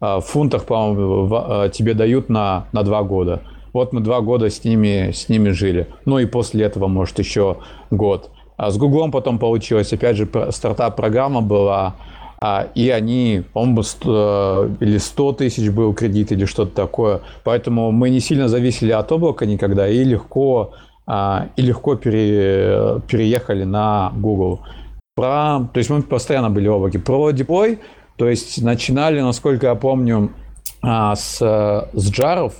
а, 0.00 0.20
фунтов, 0.20 0.66
по-моему, 0.66 1.28
а, 1.32 1.68
тебе 1.68 1.94
дают 1.94 2.28
на, 2.28 2.66
на 2.72 2.82
два 2.82 3.04
года. 3.04 3.42
Вот 3.72 3.92
мы 3.92 4.00
два 4.00 4.20
года 4.20 4.50
с 4.50 4.64
ними, 4.64 5.12
с 5.12 5.28
ними 5.28 5.50
жили. 5.50 5.86
Ну 6.04 6.18
и 6.18 6.26
после 6.26 6.64
этого, 6.64 6.88
может, 6.88 7.18
еще 7.20 7.58
год. 7.90 8.30
А 8.56 8.70
с 8.70 8.76
Гуглом 8.76 9.12
потом 9.12 9.38
получилось, 9.38 9.92
опять 9.92 10.16
же, 10.16 10.28
стартап-программа 10.50 11.40
была, 11.40 11.96
и 12.74 12.90
они, 12.90 13.42
по-моему, 13.52 13.80
или 14.78 14.98
100 14.98 15.32
тысяч 15.32 15.70
был 15.70 15.94
кредит, 15.94 16.32
или 16.32 16.44
что-то 16.44 16.72
такое. 16.72 17.22
Поэтому 17.44 17.92
мы 17.92 18.10
не 18.10 18.20
сильно 18.20 18.48
зависели 18.48 18.92
от 18.92 19.10
облака 19.10 19.46
никогда, 19.46 19.88
и 19.88 20.04
легко 20.04 20.72
и 21.08 21.62
легко 21.62 21.96
пере, 21.96 23.00
переехали 23.08 23.64
на 23.64 24.12
Google. 24.14 24.60
Про, 25.14 25.68
то 25.72 25.78
есть 25.78 25.90
мы 25.90 26.02
постоянно 26.02 26.48
были 26.48 26.68
в 26.68 26.74
облаке. 26.74 26.98
Про 26.98 27.32
деплой, 27.32 27.80
то 28.16 28.28
есть 28.28 28.62
начинали, 28.62 29.20
насколько 29.20 29.66
я 29.66 29.74
помню, 29.74 30.30
а, 30.80 31.14
с, 31.14 31.38
с 31.38 32.10
jar 32.10 32.32
ов, 32.32 32.54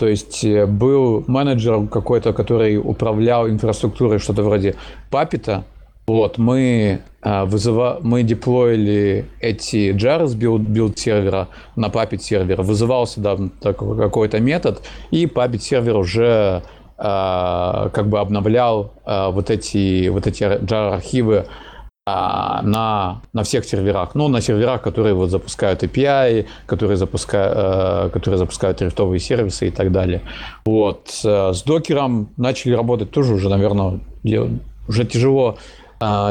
то 0.00 0.08
есть 0.08 0.44
э, 0.44 0.64
был 0.64 1.24
менеджер 1.26 1.86
какой-то, 1.88 2.32
который 2.32 2.78
управлял 2.78 3.48
инфраструктурой, 3.48 4.18
что-то 4.18 4.42
вроде 4.42 4.76
Puppet 5.10 5.51
а. 5.51 5.64
Вот, 6.06 6.38
мы, 6.38 7.02
а, 7.20 7.44
вызыва... 7.44 7.98
мы 8.02 8.22
деплоили 8.22 9.26
эти 9.40 9.92
jar 9.92 10.18
ы 10.18 10.26
с 10.26 10.34
build, 10.34 10.62
build 10.62 10.98
сервера 10.98 11.48
на 11.76 11.88
Puppet 11.88 12.18
сервер. 12.18 12.62
Вызывался 12.62 13.20
да, 13.20 13.36
какой-то 13.60 14.40
метод, 14.40 14.82
и 15.10 15.26
Puppet 15.26 15.58
сервер 15.58 15.96
уже 15.96 16.62
как 17.02 18.08
бы 18.08 18.20
обновлял 18.20 18.92
э, 19.06 19.30
вот 19.30 19.50
эти, 19.50 20.08
вот 20.08 20.26
эти 20.26 20.42
jar-архивы 20.42 21.34
э, 21.34 21.44
на, 22.06 23.22
на 23.32 23.42
всех 23.42 23.64
серверах. 23.64 24.14
Ну, 24.14 24.28
на 24.28 24.40
серверах, 24.40 24.82
которые 24.82 25.14
вот 25.14 25.30
запускают 25.30 25.82
API, 25.82 26.46
которые 26.66 26.96
запускают, 26.96 28.12
которые 28.12 28.38
запускают 28.38 28.82
рифтовые 28.82 29.18
сервисы 29.18 29.68
и 29.68 29.70
так 29.70 29.92
далее. 29.92 30.20
Вот. 30.66 31.08
С 31.10 31.62
докером 31.62 32.28
начали 32.36 32.74
работать 32.74 33.10
тоже 33.10 33.34
уже, 33.34 33.48
наверное, 33.48 34.00
уже 34.88 35.04
тяжело 35.04 35.56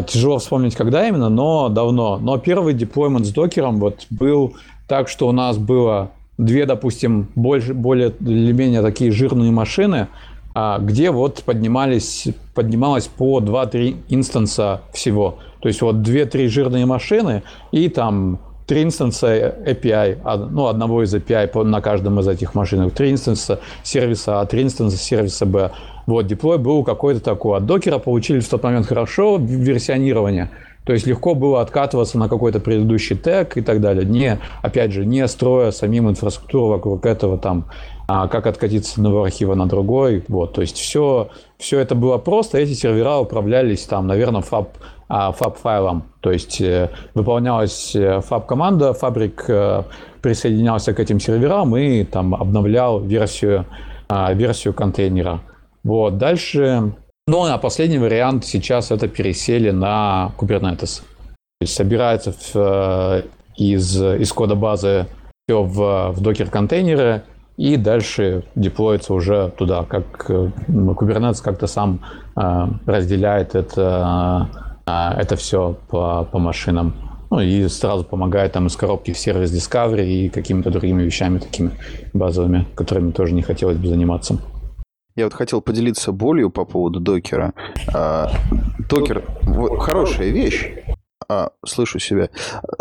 Тяжело 0.07 0.39
вспомнить, 0.39 0.76
когда 0.76 1.07
именно, 1.07 1.30
но 1.30 1.70
давно. 1.70 2.17
Но 2.17 2.39
первый 2.39 2.74
деплоймент 2.74 3.28
с 3.28 3.32
докером 3.32 3.78
вот 3.78 4.07
был 4.09 4.55
так, 4.88 5.07
что 5.07 5.28
у 5.28 5.32
нас 5.32 5.59
было 5.59 6.09
две, 6.39 6.65
допустим, 6.65 7.28
больше, 7.36 7.74
более 7.76 8.09
или 8.22 8.51
менее 8.51 8.82
такие 8.82 9.11
жирные 9.11 9.51
машины, 9.51 10.07
где 10.56 11.12
вот 11.12 11.43
поднимались, 11.43 12.28
поднималось 12.56 13.08
по 13.08 13.39
2-3 13.39 13.95
инстанса 14.10 14.82
всего. 14.93 15.39
То 15.62 15.68
есть 15.68 15.82
вот 15.82 15.97
2-3 15.97 16.47
жирные 16.47 16.86
машины 16.86 17.43
и 17.72 17.89
там 17.89 18.39
3 18.68 18.84
инстанса 18.84 19.56
API, 19.66 20.47
ну, 20.52 20.68
одного 20.68 21.04
из 21.04 21.14
API 21.14 21.64
на 21.64 21.82
каждом 21.82 22.20
из 22.20 22.28
этих 22.28 22.56
машин, 22.56 22.89
3 22.89 23.12
инстанса 23.12 23.60
сервиса 23.84 24.41
А, 24.41 24.45
3 24.45 24.64
инстанса 24.64 24.97
сервиса 24.97 25.45
Б. 25.45 25.72
Вот, 26.06 26.28
деплой 26.28 26.58
был 26.58 26.84
какой-то 26.84 27.20
такой. 27.20 27.58
От 27.58 27.66
докера 27.66 28.00
получили 28.00 28.39
в 28.39 28.50
тот 28.50 28.64
момент 28.64 28.88
хорошо 28.88 29.38
версионирование. 29.38 30.50
То 30.86 30.93
есть 30.93 31.06
легко 31.06 31.36
было 31.36 31.62
откатываться 31.62 32.18
на 32.18 32.28
какой-то 32.28 32.60
предыдущий 32.60 33.16
тег 33.16 33.58
и 33.58 33.62
так 33.62 33.80
далее. 33.80 34.06
Не, 34.06 34.39
опять 34.64 34.91
же, 34.91 35.06
не 35.06 35.28
строя 35.28 35.70
самим 35.72 36.10
инфраструктуру 36.10 36.68
вокруг 36.68 37.06
этого 37.06 37.38
там 37.38 37.66
а 38.12 38.28
как 38.28 38.47
откатиться 38.47 38.93
с 38.93 38.97
одного 38.97 39.26
архива 39.26 39.53
на 39.53 39.68
другой. 39.68 40.26
Вот, 40.30 40.53
то 40.53 40.62
есть 40.62 40.78
все, 40.78 41.30
все 41.60 41.78
это 41.78 41.93
было 41.93 42.18
просто. 42.18 42.57
Эти 42.57 42.74
сервера 42.74 43.18
управлялись 43.18 43.84
там, 43.84 44.07
наверное, 44.07 44.41
фаб, 44.41 44.70
а, 45.07 45.32
фаб-файлом. 45.32 46.05
То 46.20 46.32
есть 46.32 46.60
э, 46.60 46.89
выполнялась 47.14 47.95
э, 47.95 48.22
фаб-команда, 48.22 48.93
фабрик 48.93 49.45
э, 49.47 49.84
присоединялся 50.24 50.95
к 50.95 50.99
этим 50.99 51.20
серверам 51.20 51.78
и 51.78 52.03
там 52.03 52.34
обновлял 52.34 52.99
версию, 52.99 53.68
а, 54.07 54.34
версию 54.34 54.74
контейнера. 54.74 55.41
Вот, 55.84 56.18
дальше... 56.18 56.95
Ну, 57.28 57.45
а 57.45 57.60
последний 57.60 57.99
вариант 57.99 58.43
сейчас 58.43 58.89
это 58.89 59.07
пересели 59.07 59.70
на 59.70 60.32
Kubernetes. 60.39 61.03
То 61.28 61.62
есть 61.62 61.76
собирается 61.76 62.34
в, 62.34 63.24
из, 63.55 64.01
из 64.01 64.34
кода 64.34 64.55
базы 64.55 65.05
все 65.47 65.62
в, 65.62 66.12
в 66.12 66.22
докер-контейнеры, 66.22 67.22
и 67.60 67.76
дальше 67.76 68.45
деплоится 68.55 69.14
уже 69.14 69.51
туда, 69.57 69.84
как 69.84 70.30
э, 70.30 70.49
Kubernetes 70.70 71.43
как-то 71.43 71.68
сам 71.68 71.99
э, 72.38 72.68
разделяет 72.86 73.53
это, 73.53 74.47
э, 74.86 75.22
это 75.22 75.36
все 75.36 75.76
по, 75.89 76.24
по 76.24 76.39
машинам. 76.39 76.93
Ну 77.30 77.41
и 77.41 77.68
сразу 77.68 78.05
помогает 78.05 78.53
там 78.53 78.68
из 78.68 78.78
коробки 78.78 79.12
в 79.12 79.18
сервис 79.18 79.51
Discovery 79.51 80.05
и 80.05 80.30
какими-то 80.30 80.72
другими 80.72 81.03
вещами 81.03 81.39
такими 81.39 81.72
базовыми, 82.14 82.66
которыми 82.76 83.12
тоже 83.12 83.34
не 83.34 83.41
хотелось 83.41 83.76
бы 83.76 83.88
заниматься. 83.88 84.38
Я 85.18 85.26
вот 85.26 85.34
хотел 85.34 85.60
поделиться 85.60 86.14
болью 86.14 86.49
по 86.51 86.64
поводу 86.64 87.01
докера. 87.01 87.53
А, 87.93 88.32
докер 88.89 89.22
хорошая 89.80 90.30
вещь. 90.30 90.72
А, 91.28 91.49
слышу 91.66 91.99
себя. 91.99 92.30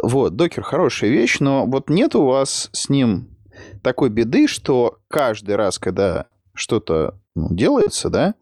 Вот, 0.04 0.36
докер 0.36 0.62
хорошая 0.62 1.10
вещь, 1.10 1.40
но 1.40 1.66
вот 1.66 1.90
нет 1.90 2.14
у 2.14 2.26
вас 2.26 2.70
с 2.72 2.88
ним 2.88 3.26
такой 3.82 4.10
беды, 4.10 4.46
что 4.46 4.98
каждый 5.08 5.56
раз, 5.56 5.78
когда 5.78 6.26
что-то 6.54 7.20
ну, 7.34 7.54
делается, 7.54 8.10
да, 8.10 8.34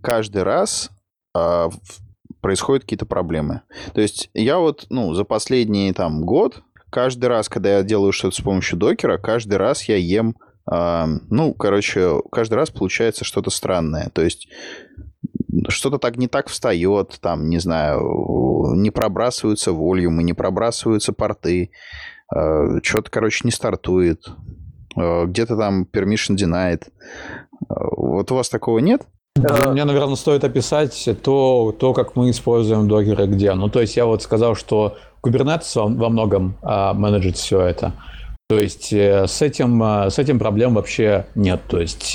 каждый 0.00 0.42
раз 0.42 0.90
а, 1.34 1.70
происходят 2.40 2.84
какие-то 2.84 3.06
проблемы. 3.06 3.62
То 3.94 4.00
есть 4.00 4.30
я 4.34 4.58
вот, 4.58 4.86
ну, 4.90 5.14
за 5.14 5.24
последний 5.24 5.92
там 5.92 6.24
год, 6.24 6.62
каждый 6.90 7.26
раз, 7.26 7.48
когда 7.48 7.78
я 7.78 7.82
делаю 7.82 8.12
что-то 8.12 8.36
с 8.36 8.40
помощью 8.40 8.78
докера, 8.78 9.18
каждый 9.18 9.56
раз 9.56 9.84
я 9.88 9.96
ем, 9.96 10.36
а, 10.70 11.06
ну, 11.30 11.54
короче, 11.54 12.20
каждый 12.30 12.54
раз 12.54 12.70
получается 12.70 13.24
что-то 13.24 13.50
странное. 13.50 14.10
То 14.10 14.22
есть 14.22 14.48
что-то 15.68 15.98
так 15.98 16.16
не 16.16 16.28
так 16.28 16.48
встает, 16.48 17.18
там, 17.20 17.48
не 17.48 17.58
знаю, 17.58 18.74
не 18.76 18.90
пробрасываются 18.90 19.72
волюмы, 19.72 20.22
не 20.22 20.34
пробрасываются 20.34 21.12
порты, 21.12 21.70
а, 22.28 22.80
что-то, 22.82 23.10
короче, 23.10 23.40
не 23.44 23.50
стартует. 23.50 24.28
Э, 24.96 25.24
где-то 25.26 25.56
там 25.56 25.86
permission 25.90 26.36
denied. 26.36 26.82
Э, 27.68 27.74
вот 27.96 28.30
у 28.30 28.34
вас 28.34 28.48
такого 28.48 28.78
нет? 28.78 29.02
Э, 29.36 29.70
мне, 29.70 29.84
наверное, 29.84 30.16
стоит 30.16 30.44
описать 30.44 31.08
то, 31.22 31.74
то, 31.78 31.92
как 31.92 32.16
мы 32.16 32.30
используем 32.30 32.88
докеры 32.88 33.26
где. 33.26 33.54
Ну, 33.54 33.68
то 33.68 33.80
есть 33.80 33.96
я 33.96 34.06
вот 34.06 34.22
сказал, 34.22 34.54
что 34.54 34.96
Kubernetes 35.22 35.74
во 35.74 36.08
многом 36.10 36.56
а, 36.62 36.92
менеджит 36.92 37.36
все 37.36 37.60
это. 37.62 37.92
То 38.46 38.58
есть 38.58 38.92
с 38.92 39.40
этим, 39.40 39.82
с 39.82 40.18
этим 40.18 40.38
проблем 40.38 40.74
вообще 40.74 41.24
нет. 41.34 41.62
То 41.66 41.80
есть 41.80 42.14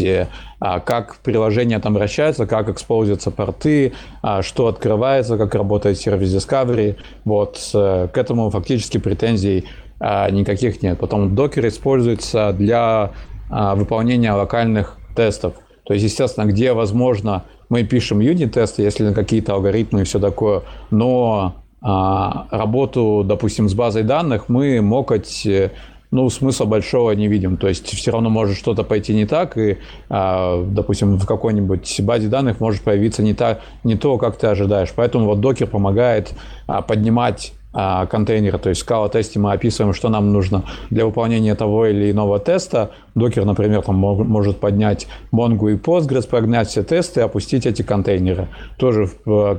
а, 0.60 0.80
как 0.80 1.18
приложение 1.18 1.80
там 1.80 1.96
вращается, 1.96 2.46
как 2.46 2.70
экспозятся 2.70 3.32
порты, 3.32 3.94
а, 4.22 4.44
что 4.44 4.68
открывается, 4.68 5.38
как 5.38 5.56
работает 5.56 5.98
сервис 5.98 6.30
Discovery. 6.36 6.98
Вот 7.26 7.58
к 7.74 8.12
этому 8.14 8.52
фактически 8.52 9.00
претензий 9.00 9.66
никаких 10.00 10.82
нет. 10.82 10.98
Потом 11.00 11.36
докер 11.36 11.68
используется 11.68 12.54
для 12.54 13.12
а, 13.50 13.76
выполнения 13.76 14.32
локальных 14.32 14.98
тестов. 15.16 15.56
То 15.84 15.94
есть, 15.94 16.06
естественно, 16.06 16.46
где 16.46 16.74
возможно, 16.74 17.46
мы 17.70 17.84
пишем 17.84 18.20
юнит-тесты, 18.20 18.84
если 18.84 19.04
на 19.04 19.14
какие-то 19.14 19.54
алгоритмы 19.54 20.02
и 20.02 20.04
все 20.04 20.20
такое, 20.20 20.62
но 20.92 21.56
а, 21.82 22.48
работу, 22.52 23.24
допустим, 23.26 23.68
с 23.68 23.74
базой 23.74 24.04
данных 24.04 24.50
мы 24.50 24.82
мокать 24.82 25.48
ну, 26.12 26.28
смысла 26.30 26.66
большого 26.66 27.12
не 27.12 27.28
видим. 27.28 27.58
То 27.58 27.68
есть 27.68 27.88
все 27.88 28.12
равно 28.12 28.30
может 28.30 28.58
что-то 28.58 28.84
пойти 28.84 29.14
не 29.14 29.28
так, 29.28 29.56
и, 29.60 29.78
допустим, 30.10 31.18
в 31.18 31.26
какой-нибудь 31.28 32.02
базе 32.02 32.28
данных 32.28 32.60
может 32.60 32.82
появиться 32.82 33.22
не, 33.22 33.36
та, 33.36 33.60
не 33.84 33.96
то, 33.96 34.18
как 34.18 34.38
ты 34.38 34.48
ожидаешь. 34.48 34.90
Поэтому 34.96 35.26
вот 35.26 35.40
докер 35.40 35.68
помогает 35.68 36.34
поднимать 36.88 37.54
а, 37.54 37.59
контейнера, 37.72 38.58
то 38.58 38.70
есть 38.70 38.82
в 38.82 38.84
скала-тесте 38.84 39.38
мы 39.38 39.52
описываем, 39.54 39.94
что 39.94 40.10
нам 40.10 40.34
нужно 40.34 40.64
для 40.90 41.06
выполнения 41.06 41.54
того 41.54 41.86
или 41.86 42.10
иного 42.10 42.40
теста. 42.40 42.92
Докер, 43.14 43.46
например, 43.46 43.84
там 43.84 43.96
может 43.96 44.60
поднять 44.60 45.08
Mongo 45.32 45.72
и 45.72 45.76
Postgres, 45.76 46.28
прогнать 46.28 46.70
все 46.70 46.84
тесты 46.84 47.22
опустить 47.22 47.68
эти 47.68 47.84
контейнеры. 47.84 48.48
Тоже 48.78 49.08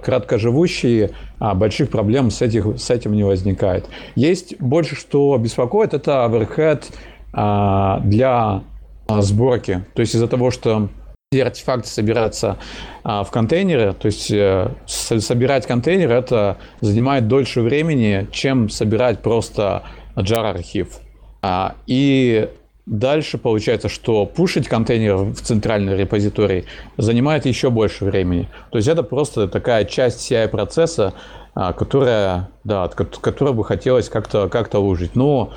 краткоживущие, 0.03 1.11
а 1.39 1.55
больших 1.55 1.91
проблем 1.91 2.31
с, 2.31 2.43
этих, 2.43 2.79
с 2.79 2.91
этим 2.91 3.13
не 3.13 3.23
возникает. 3.23 3.87
Есть 4.17 4.61
больше, 4.61 4.97
что 4.97 5.39
беспокоит, 5.39 5.95
это 5.95 6.29
overhead 6.29 6.85
а, 7.33 8.01
для 8.01 8.63
сборки. 9.09 9.85
То 9.95 10.01
есть 10.01 10.15
из-за 10.15 10.27
того, 10.27 10.51
что 10.51 10.89
все 11.33 11.45
артефакты 11.45 11.87
собираются 11.87 12.59
а, 13.05 13.23
в 13.23 13.31
контейнеры, 13.31 13.95
то 13.95 14.07
есть 14.07 14.33
э, 14.33 14.69
собирать 14.87 15.65
контейнер 15.65 16.11
это 16.11 16.57
занимает 16.81 17.29
дольше 17.29 17.61
времени, 17.61 18.27
чем 18.33 18.69
собирать 18.69 19.21
просто 19.21 19.85
jar 20.17 20.51
архив. 20.51 20.99
А, 21.41 21.77
и 21.87 22.49
дальше 22.85 23.39
получается, 23.39 23.89
что 23.89 24.27
пушить 24.27 24.67
контейнер 24.67 25.19
в 25.19 25.37
центральный 25.37 25.97
репозиторий 25.97 26.65
занимает 26.97 27.47
еще 27.47 27.71
больше 27.71 28.07
времени. 28.07 28.49
То 28.73 28.79
есть 28.79 28.89
это 28.89 29.05
просто 29.05 29.47
такая 29.47 29.85
часть 29.85 30.29
CI 30.29 30.49
процесса, 30.49 31.15
а, 31.55 31.73
которая, 31.73 32.49
да, 32.65 32.89
которую 32.89 33.55
бы 33.55 33.65
хотелось 33.65 34.09
как-то 34.09 34.49
как 34.49 34.75
улучшить. 34.75 35.15
Но 35.15 35.53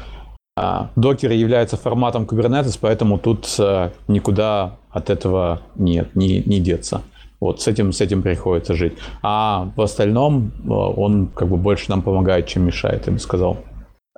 а, 0.55 0.91
докер 0.95 1.31
является 1.31 1.77
форматом 1.77 2.25
Kubernetes, 2.25 2.77
поэтому 2.79 3.17
тут 3.17 3.55
э, 3.57 3.89
никуда 4.07 4.77
от 4.91 5.09
этого 5.09 5.61
нет, 5.75 6.15
не, 6.15 6.43
не 6.45 6.59
деться. 6.59 7.01
Вот 7.39 7.61
с 7.61 7.67
этим, 7.67 7.91
с 7.91 8.01
этим 8.01 8.21
приходится 8.21 8.73
жить. 8.75 8.93
А 9.23 9.71
в 9.75 9.81
остальном 9.81 10.51
э, 10.63 10.69
он 10.69 11.27
как 11.27 11.47
бы 11.47 11.57
больше 11.57 11.89
нам 11.89 12.03
помогает, 12.03 12.47
чем 12.47 12.65
мешает, 12.65 13.07
я 13.07 13.13
бы 13.13 13.19
сказал. 13.19 13.57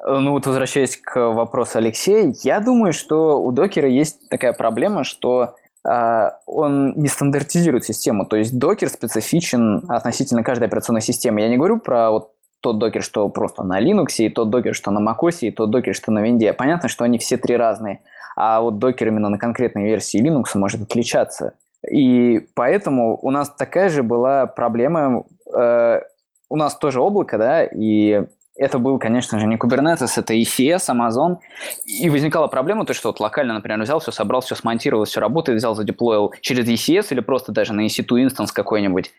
Ну 0.07 0.33
вот 0.33 0.45
возвращаясь 0.45 0.97
к 0.97 1.31
вопросу 1.31 1.79
Алексея, 1.79 2.33
я 2.43 2.59
думаю, 2.59 2.93
что 2.93 3.41
у 3.41 3.51
докера 3.51 3.89
есть 3.89 4.29
такая 4.29 4.53
проблема, 4.53 5.05
что 5.05 5.55
э, 5.87 6.29
он 6.45 6.93
не 6.97 7.07
стандартизирует 7.07 7.85
систему. 7.85 8.25
То 8.25 8.35
есть 8.35 8.59
докер 8.59 8.89
специфичен 8.89 9.83
относительно 9.87 10.43
каждой 10.43 10.67
операционной 10.67 11.01
системы. 11.01 11.39
Я 11.39 11.47
не 11.47 11.57
говорю 11.57 11.79
про 11.79 12.11
вот 12.11 12.34
тот 12.61 12.79
докер, 12.79 13.03
что 13.03 13.27
просто 13.29 13.63
на 13.63 13.81
Linux, 13.81 14.15
и 14.17 14.29
тот 14.29 14.49
докер, 14.49 14.73
что 14.73 14.91
на 14.91 14.99
macOS, 14.99 15.39
и 15.41 15.51
тот 15.51 15.69
докер, 15.69 15.93
что 15.93 16.11
на 16.11 16.19
Винде. 16.19 16.53
Понятно, 16.53 16.89
что 16.89 17.03
они 17.03 17.17
все 17.17 17.37
три 17.37 17.55
разные, 17.55 18.01
а 18.35 18.61
вот 18.61 18.79
докер 18.79 19.07
именно 19.07 19.29
на 19.29 19.37
конкретной 19.37 19.83
версии 19.83 20.23
Linux 20.23 20.57
может 20.57 20.81
отличаться. 20.81 21.53
И 21.89 22.47
поэтому 22.55 23.17
у 23.21 23.31
нас 23.31 23.49
такая 23.49 23.89
же 23.89 24.03
была 24.03 24.47
проблема. 24.47 25.23
Э, 25.53 26.01
у 26.49 26.55
нас 26.55 26.75
тоже 26.75 27.01
облако, 27.01 27.37
да, 27.37 27.63
и 27.63 28.23
это 28.57 28.79
был, 28.79 28.97
конечно 28.99 29.39
же, 29.39 29.47
не 29.47 29.57
Kubernetes, 29.57 30.11
это 30.15 30.33
ECS, 30.33 30.89
Amazon. 30.89 31.37
И 31.85 32.09
возникала 32.09 32.47
проблема, 32.47 32.85
то, 32.85 32.93
что 32.93 33.09
вот 33.09 33.19
локально, 33.19 33.53
например, 33.53 33.81
взял, 33.81 33.99
все 33.99 34.11
собрал, 34.11 34.41
все 34.41 34.55
смонтировал, 34.55 35.03
все 35.05 35.19
работает, 35.19 35.57
взял, 35.57 35.75
задеплоил 35.75 36.33
через 36.41 36.67
ECS 36.67 37.07
или 37.11 37.19
просто 37.19 37.51
даже 37.51 37.73
на 37.73 37.85
EC2 37.85 38.23
инстанс 38.23 38.51
какой-нибудь 38.51 39.11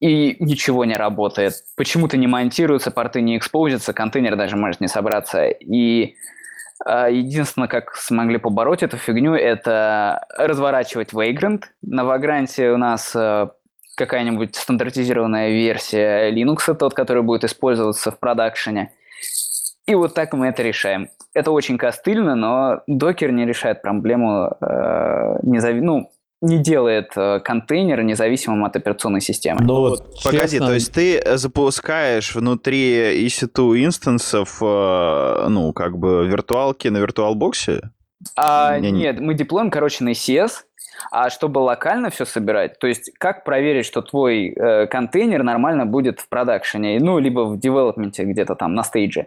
и 0.00 0.36
ничего 0.40 0.84
не 0.84 0.94
работает. 0.94 1.54
Почему-то 1.76 2.16
не 2.16 2.26
монтируются, 2.26 2.90
порты 2.90 3.20
не 3.20 3.36
экспозятся, 3.36 3.92
контейнер 3.92 4.36
даже 4.36 4.56
может 4.56 4.80
не 4.80 4.88
собраться. 4.88 5.46
И 5.46 6.16
э, 6.84 7.08
единственное, 7.10 7.68
как 7.68 7.94
смогли 7.96 8.38
побороть 8.38 8.82
эту 8.82 8.98
фигню, 8.98 9.34
это 9.34 10.26
разворачивать 10.36 11.12
Vagrant. 11.12 11.62
На 11.82 12.02
Vagrant 12.02 12.72
у 12.72 12.76
нас 12.76 13.12
э, 13.14 13.48
какая-нибудь 13.96 14.54
стандартизированная 14.54 15.50
версия 15.50 16.30
Linux, 16.30 16.74
тот, 16.74 16.92
который 16.92 17.22
будет 17.22 17.44
использоваться 17.44 18.10
в 18.10 18.18
продакшене. 18.18 18.92
И 19.86 19.94
вот 19.94 20.14
так 20.14 20.34
мы 20.34 20.48
это 20.48 20.62
решаем. 20.62 21.08
Это 21.32 21.52
очень 21.52 21.78
костыльно, 21.78 22.34
но 22.34 22.82
докер 22.86 23.30
не 23.32 23.46
решает 23.46 23.82
проблему 23.82 24.56
э, 24.60 25.38
незави... 25.42 25.80
ну, 25.80 26.10
не 26.42 26.58
делает 26.58 27.12
э, 27.16 27.40
контейнер 27.40 28.02
независимым 28.02 28.64
от 28.64 28.76
операционной 28.76 29.20
системы. 29.20 29.60
Ну, 29.62 29.76
вот, 29.76 30.22
Погоди, 30.22 30.42
честно... 30.42 30.66
то 30.66 30.74
есть 30.74 30.92
ты 30.92 31.36
запускаешь 31.36 32.34
внутри 32.34 33.26
EC2 33.26 33.84
инстансов, 33.84 34.58
э, 34.62 35.46
ну, 35.48 35.72
как 35.72 35.98
бы 35.98 36.26
виртуалки 36.26 36.88
на 36.88 36.98
виртуалбоксе? 36.98 37.90
А, 38.36 38.78
не, 38.78 38.90
нет, 38.90 39.20
мы 39.20 39.34
деплоим, 39.34 39.70
короче, 39.70 40.04
на 40.04 40.10
ECS, 40.10 40.64
а 41.10 41.30
чтобы 41.30 41.58
локально 41.58 42.10
все 42.10 42.24
собирать, 42.24 42.78
то 42.78 42.86
есть 42.86 43.12
как 43.18 43.44
проверить, 43.44 43.86
что 43.86 44.02
твой 44.02 44.48
э, 44.48 44.86
контейнер 44.86 45.42
нормально 45.42 45.86
будет 45.86 46.20
в 46.20 46.28
продакшене, 46.28 46.98
ну, 47.00 47.18
либо 47.18 47.40
в 47.40 47.58
девелопменте 47.58 48.24
где-то 48.24 48.54
там 48.56 48.74
на 48.74 48.82
стейдже, 48.82 49.26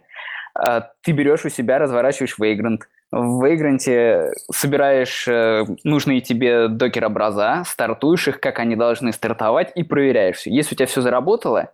э, 0.67 0.81
ты 1.01 1.11
берешь 1.11 1.45
у 1.45 1.49
себя, 1.49 1.79
разворачиваешь 1.79 2.37
Vagrant, 2.39 2.81
в 3.11 3.43
Vagrant 3.43 4.33
собираешь 4.51 5.27
э, 5.27 5.65
нужные 5.83 6.21
тебе 6.21 6.67
докер-образа, 6.67 7.63
стартуешь 7.65 8.27
их, 8.27 8.39
как 8.39 8.59
они 8.59 8.75
должны 8.75 9.11
стартовать, 9.13 9.71
и 9.75 9.83
проверяешь 9.83 10.37
все. 10.37 10.51
Если 10.51 10.75
у 10.75 10.77
тебя 10.77 10.85
все 10.85 11.01
заработало, 11.01 11.71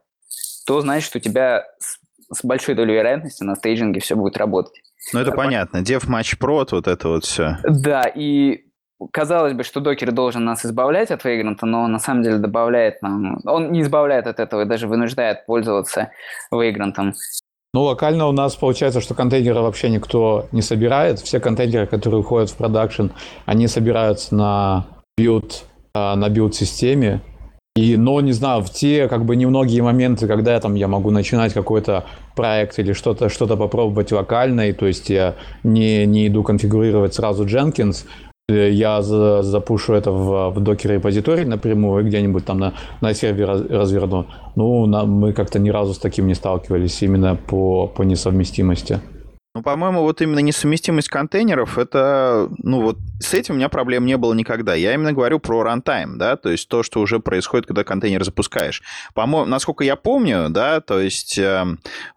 то 0.65 0.79
значит, 0.81 1.15
у 1.15 1.19
тебя 1.19 1.65
с, 1.79 2.43
большой 2.43 2.75
долей 2.75 2.95
вероятности 2.95 3.43
на 3.43 3.55
стейджинге 3.55 3.99
все 3.99 4.15
будет 4.15 4.37
работать. 4.37 4.81
Ну, 5.13 5.19
это 5.19 5.31
а, 5.31 5.35
понятно. 5.35 5.77
Dev 5.79 6.07
Match 6.07 6.37
Pro, 6.39 6.65
вот 6.71 6.87
это 6.87 7.09
вот 7.09 7.25
все. 7.25 7.57
Да, 7.63 8.03
и 8.03 8.65
казалось 9.11 9.53
бы, 9.53 9.63
что 9.63 9.81
докер 9.81 10.11
должен 10.11 10.45
нас 10.45 10.65
избавлять 10.65 11.11
от 11.11 11.23
вейгранта, 11.25 11.65
но 11.65 11.83
он 11.83 11.91
на 11.91 11.99
самом 11.99 12.23
деле 12.23 12.37
добавляет 12.37 13.01
нам... 13.01 13.39
Он 13.45 13.71
не 13.71 13.81
избавляет 13.81 14.25
от 14.27 14.39
этого 14.39 14.61
и 14.61 14.65
даже 14.65 14.87
вынуждает 14.87 15.45
пользоваться 15.45 16.11
Vagrant 16.51 16.95
ом. 16.95 17.13
Ну, 17.75 17.81
локально 17.81 18.27
у 18.27 18.31
нас 18.31 18.55
получается, 18.55 19.01
что 19.01 19.15
контейнеры 19.15 19.59
вообще 19.59 19.89
никто 19.89 20.45
не 20.53 20.61
собирает. 20.61 21.19
Все 21.19 21.41
контейнеры, 21.41 21.87
которые 21.87 22.21
уходят 22.21 22.49
в 22.49 22.55
продакшн, 22.55 23.07
они 23.45 23.67
собираются 23.67 24.33
на 24.33 24.85
build, 25.17 25.65
а, 25.93 26.15
на 26.15 26.29
build-системе. 26.29 27.19
И, 27.75 27.97
но, 27.97 28.21
не 28.21 28.31
знаю, 28.31 28.63
в 28.63 28.69
те 28.69 29.09
как 29.09 29.25
бы 29.25 29.35
немногие 29.35 29.83
моменты, 29.83 30.25
когда 30.25 30.53
я, 30.53 30.61
там, 30.61 30.75
я 30.75 30.87
могу 30.87 31.11
начинать 31.11 31.51
какой-то 31.51 32.05
проект 32.33 32.79
или 32.79 32.93
что-то 32.93 33.27
что 33.27 33.45
попробовать 33.45 34.13
локально, 34.13 34.69
и, 34.69 34.71
то 34.71 34.85
есть 34.87 35.09
я 35.09 35.35
не, 35.63 36.05
не 36.05 36.27
иду 36.27 36.43
конфигурировать 36.43 37.13
сразу 37.13 37.43
Jenkins, 37.43 38.05
я 38.47 39.01
за, 39.01 39.41
запушу 39.41 39.93
это 39.93 40.11
в, 40.11 40.51
в 40.51 40.59
Docker 40.59 40.91
репозиторий 40.91 41.45
напрямую, 41.45 42.05
где-нибудь 42.05 42.45
там 42.45 42.59
на, 42.59 42.73
на 43.01 43.13
сервере 43.13 43.45
раз, 43.45 43.61
разверну. 43.61 44.27
Ну, 44.55 44.85
на, 44.85 45.05
мы 45.05 45.33
как-то 45.33 45.57
ни 45.57 45.69
разу 45.69 45.93
с 45.93 45.97
таким 45.97 46.27
не 46.27 46.35
сталкивались 46.35 47.01
именно 47.01 47.35
по, 47.35 47.87
по 47.87 48.03
несовместимости. 48.03 48.99
Ну, 49.55 49.63
по-моему, 49.63 50.01
вот 50.01 50.21
именно 50.21 50.39
несовместимость 50.39 51.07
контейнеров, 51.07 51.77
это, 51.77 52.49
ну 52.61 52.81
вот 52.81 52.97
с 53.21 53.33
этим 53.33 53.53
у 53.53 53.57
меня 53.57 53.69
проблем 53.69 54.05
не 54.05 54.17
было 54.17 54.33
никогда. 54.33 54.75
Я 54.75 54.93
именно 54.93 55.13
говорю 55.13 55.39
про 55.39 55.63
runtime, 55.63 56.17
да, 56.17 56.35
то 56.35 56.49
есть 56.49 56.67
то, 56.67 56.83
что 56.83 56.99
уже 56.99 57.21
происходит, 57.21 57.65
когда 57.65 57.85
контейнер 57.85 58.21
запускаешь. 58.25 58.83
По-моему, 59.13 59.49
насколько 59.49 59.85
я 59.85 59.95
помню, 59.95 60.49
да, 60.49 60.81
то 60.81 60.99
есть 60.99 61.37
э, 61.37 61.63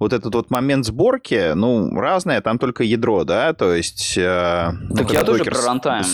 вот 0.01 0.13
этот 0.13 0.35
вот 0.35 0.51
момент 0.51 0.85
сборки, 0.85 1.53
ну, 1.55 1.95
разное, 1.95 2.41
там 2.41 2.59
только 2.59 2.83
ядро, 2.83 3.23
да, 3.23 3.53
то 3.53 3.73
есть... 3.73 4.19
Э, 4.19 4.73
так 4.97 5.07
ну, 5.07 5.13
я 5.13 5.23
тоже 5.23 5.45
про 5.45 5.63
runtime. 5.63 6.07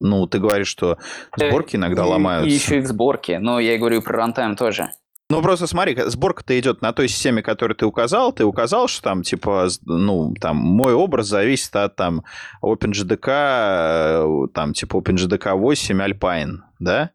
ну, 0.00 0.26
ты 0.26 0.38
говоришь, 0.38 0.68
что 0.68 0.98
сборки 1.34 1.76
иногда 1.76 2.02
и, 2.02 2.06
ломаются. 2.06 2.50
И 2.50 2.52
еще 2.52 2.76
и 2.76 2.82
сборки, 2.82 3.38
но 3.40 3.58
я 3.58 3.74
и 3.74 3.78
говорю 3.78 4.02
про 4.02 4.18
рантайм 4.18 4.54
тоже. 4.54 4.90
Ну, 5.30 5.42
просто 5.42 5.68
смотри, 5.68 5.96
сборка-то 6.06 6.58
идет 6.58 6.82
на 6.82 6.92
той 6.92 7.06
системе, 7.06 7.40
которую 7.40 7.76
ты 7.76 7.86
указал. 7.86 8.32
Ты 8.32 8.44
указал, 8.44 8.88
что 8.88 9.02
там, 9.02 9.22
типа, 9.22 9.68
ну, 9.84 10.34
там, 10.40 10.56
мой 10.56 10.92
образ 10.92 11.28
зависит 11.28 11.74
от, 11.76 11.94
там, 11.94 12.24
OpenGDK, 12.62 13.28
э, 13.28 14.46
там, 14.52 14.72
типа, 14.72 14.96
OpenGDK 14.96 15.54
8 15.54 16.02
Alpine, 16.02 16.56
да? 16.80 17.10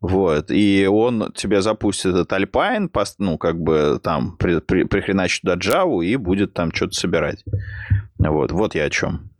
Вот, 0.00 0.50
и 0.50 0.88
он 0.90 1.32
тебе 1.36 1.62
запустит 1.62 2.16
этот 2.16 2.32
Alpine, 2.32 2.90
ну, 3.18 3.38
как 3.38 3.60
бы, 3.60 4.00
там, 4.02 4.36
при, 4.36 4.58
при, 4.58 4.82
прихреначит 4.82 5.42
туда 5.42 5.54
Java 5.54 6.04
и 6.04 6.16
будет 6.16 6.54
там 6.54 6.74
что-то 6.74 6.94
собирать. 6.94 7.44
Вот, 8.18 8.50
вот 8.50 8.74
я 8.74 8.86
о 8.86 8.90
чем. 8.90 9.30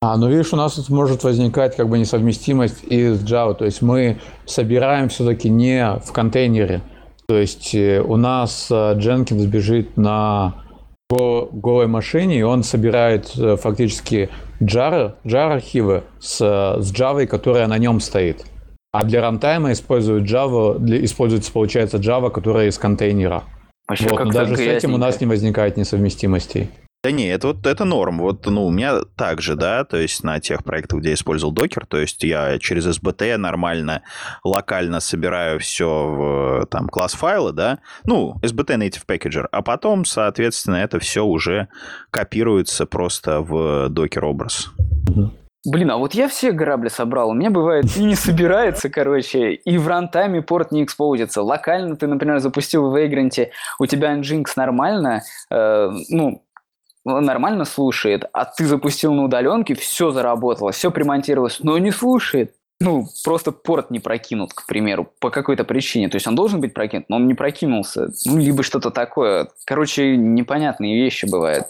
А, 0.00 0.16
ну 0.16 0.28
видишь, 0.28 0.52
у 0.52 0.56
нас 0.56 0.74
тут 0.74 0.88
может 0.90 1.24
возникать 1.24 1.74
как 1.74 1.88
бы 1.88 1.98
несовместимость 1.98 2.84
из 2.84 3.20
Java. 3.24 3.54
То 3.54 3.64
есть 3.64 3.82
мы 3.82 4.20
собираем 4.46 5.08
все-таки 5.08 5.50
не 5.50 5.98
в 5.98 6.12
контейнере, 6.12 6.82
то 7.28 7.36
есть 7.36 7.74
э, 7.74 8.00
у 8.00 8.16
нас 8.16 8.68
э, 8.70 8.74
Jenkins 8.74 9.46
бежит 9.46 9.98
на 9.98 10.64
голой 11.10 11.86
машине, 11.86 12.38
и 12.38 12.42
он 12.42 12.62
собирает 12.62 13.30
э, 13.36 13.56
фактически 13.56 14.30
jar, 14.60 15.14
jar 15.24 15.52
архивы 15.52 16.04
с, 16.18 16.38
с 16.38 16.92
Java, 16.92 17.26
которая 17.26 17.66
на 17.66 17.76
нем 17.76 18.00
стоит. 18.00 18.46
А 18.92 19.04
для 19.04 19.20
рантайма 19.20 19.72
используют 19.72 20.24
Java, 20.24 20.78
для, 20.78 21.04
используется, 21.04 21.52
получается, 21.52 21.98
Java, 21.98 22.30
которая 22.30 22.68
из 22.68 22.78
контейнера. 22.78 23.44
Вообще, 23.86 24.08
вот, 24.08 24.24
но 24.24 24.32
даже 24.32 24.56
с 24.56 24.60
этим 24.60 24.94
у 24.94 24.98
нас 24.98 25.20
не 25.20 25.26
возникает 25.26 25.76
несовместимостей. 25.76 26.70
Да 27.04 27.12
не, 27.12 27.28
это 27.28 27.48
вот 27.48 27.64
это 27.64 27.84
норм. 27.84 28.18
Вот, 28.18 28.44
ну, 28.46 28.66
у 28.66 28.70
меня 28.72 29.02
также, 29.16 29.54
да, 29.54 29.84
то 29.84 29.96
есть 29.96 30.24
на 30.24 30.40
тех 30.40 30.64
проектах, 30.64 30.98
где 30.98 31.10
я 31.10 31.14
использовал 31.14 31.52
докер, 31.52 31.86
то 31.86 31.96
есть 31.96 32.24
я 32.24 32.58
через 32.58 32.88
SBT 32.88 33.36
нормально, 33.36 34.02
локально 34.42 34.98
собираю 34.98 35.60
все 35.60 35.86
в 35.86 36.66
там 36.66 36.88
класс 36.88 37.12
файлы, 37.12 37.52
да, 37.52 37.78
ну, 38.04 38.34
SBT 38.42 38.78
Native 38.78 39.06
Packager, 39.06 39.46
а 39.52 39.62
потом, 39.62 40.04
соответственно, 40.04 40.76
это 40.76 40.98
все 40.98 41.24
уже 41.24 41.68
копируется 42.10 42.84
просто 42.84 43.42
в 43.42 43.88
докер 43.90 44.24
образ. 44.24 44.68
Блин, 45.66 45.90
а 45.90 45.96
вот 45.96 46.14
я 46.14 46.28
все 46.28 46.52
грабли 46.52 46.88
собрал. 46.88 47.30
У 47.30 47.34
меня 47.34 47.50
бывает 47.50 47.84
и 47.96 48.04
не 48.04 48.14
собирается, 48.14 48.88
короче, 48.88 49.52
и 49.52 49.76
в 49.76 49.88
рантайме 49.88 50.40
порт 50.40 50.70
не 50.70 50.84
экспозится. 50.84 51.42
Локально 51.42 51.96
ты, 51.96 52.06
например, 52.06 52.38
запустил 52.38 52.90
в 52.90 52.96
Vagrant, 52.96 53.48
у 53.78 53.86
тебя 53.86 54.16
Nginx 54.16 54.46
нормально, 54.56 55.22
э, 55.50 55.90
ну, 56.10 56.44
нормально 57.20 57.64
слушает, 57.64 58.24
а 58.32 58.44
ты 58.44 58.66
запустил 58.66 59.14
на 59.14 59.24
удаленке, 59.24 59.74
все 59.74 60.10
заработало, 60.10 60.72
все 60.72 60.90
примонтировалось, 60.90 61.60
но 61.60 61.78
не 61.78 61.90
слушает. 61.90 62.54
Ну, 62.80 63.06
просто 63.24 63.50
порт 63.50 63.90
не 63.90 63.98
прокинут, 63.98 64.52
к 64.54 64.64
примеру, 64.66 65.10
по 65.18 65.30
какой-то 65.30 65.64
причине. 65.64 66.08
То 66.08 66.16
есть 66.16 66.28
он 66.28 66.36
должен 66.36 66.60
быть 66.60 66.74
прокинут, 66.74 67.08
но 67.08 67.16
он 67.16 67.26
не 67.26 67.34
прокинулся. 67.34 68.10
Ну, 68.24 68.38
либо 68.38 68.62
что-то 68.62 68.90
такое. 68.90 69.48
Короче, 69.64 70.16
непонятные 70.16 70.96
вещи 70.96 71.26
бывают. 71.26 71.66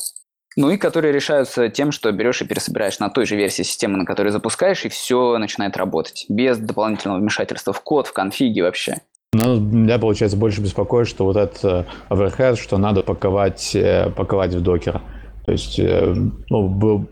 Ну 0.57 0.71
и 0.71 0.77
которые 0.77 1.13
решаются 1.13 1.69
тем, 1.69 1.93
что 1.93 2.11
берешь 2.13 2.43
и 2.43 2.45
пересобираешь 2.45 2.99
на 2.99 3.09
той 3.11 3.27
же 3.27 3.37
версии 3.37 3.63
системы, 3.63 3.97
на 3.97 4.05
которой 4.05 4.31
запускаешь, 4.31 4.85
и 4.85 4.89
все 4.89 5.39
начинает 5.39 5.77
работать. 5.77 6.27
Без 6.29 6.59
дополнительного 6.59 7.21
вмешательства 7.21 7.73
в 7.73 7.81
код, 7.81 8.09
в 8.09 8.13
конфиги 8.13 8.61
вообще. 8.61 8.97
Ну, 9.35 9.61
меня, 9.61 9.99
получается, 9.99 10.37
больше 10.37 10.61
беспокоит, 10.61 11.07
что 11.07 11.25
вот 11.25 11.37
этот 11.37 11.65
э, 11.65 11.85
overhead, 12.11 12.57
что 12.57 12.77
надо 12.79 13.03
паковать, 13.03 13.77
э, 13.77 14.11
паковать 14.11 14.55
в 14.55 14.61
докер. 14.61 15.01
То 15.49 15.53
есть, 15.53 15.79
э, 15.79 16.15
ну, 16.51 16.69
был 16.69 17.07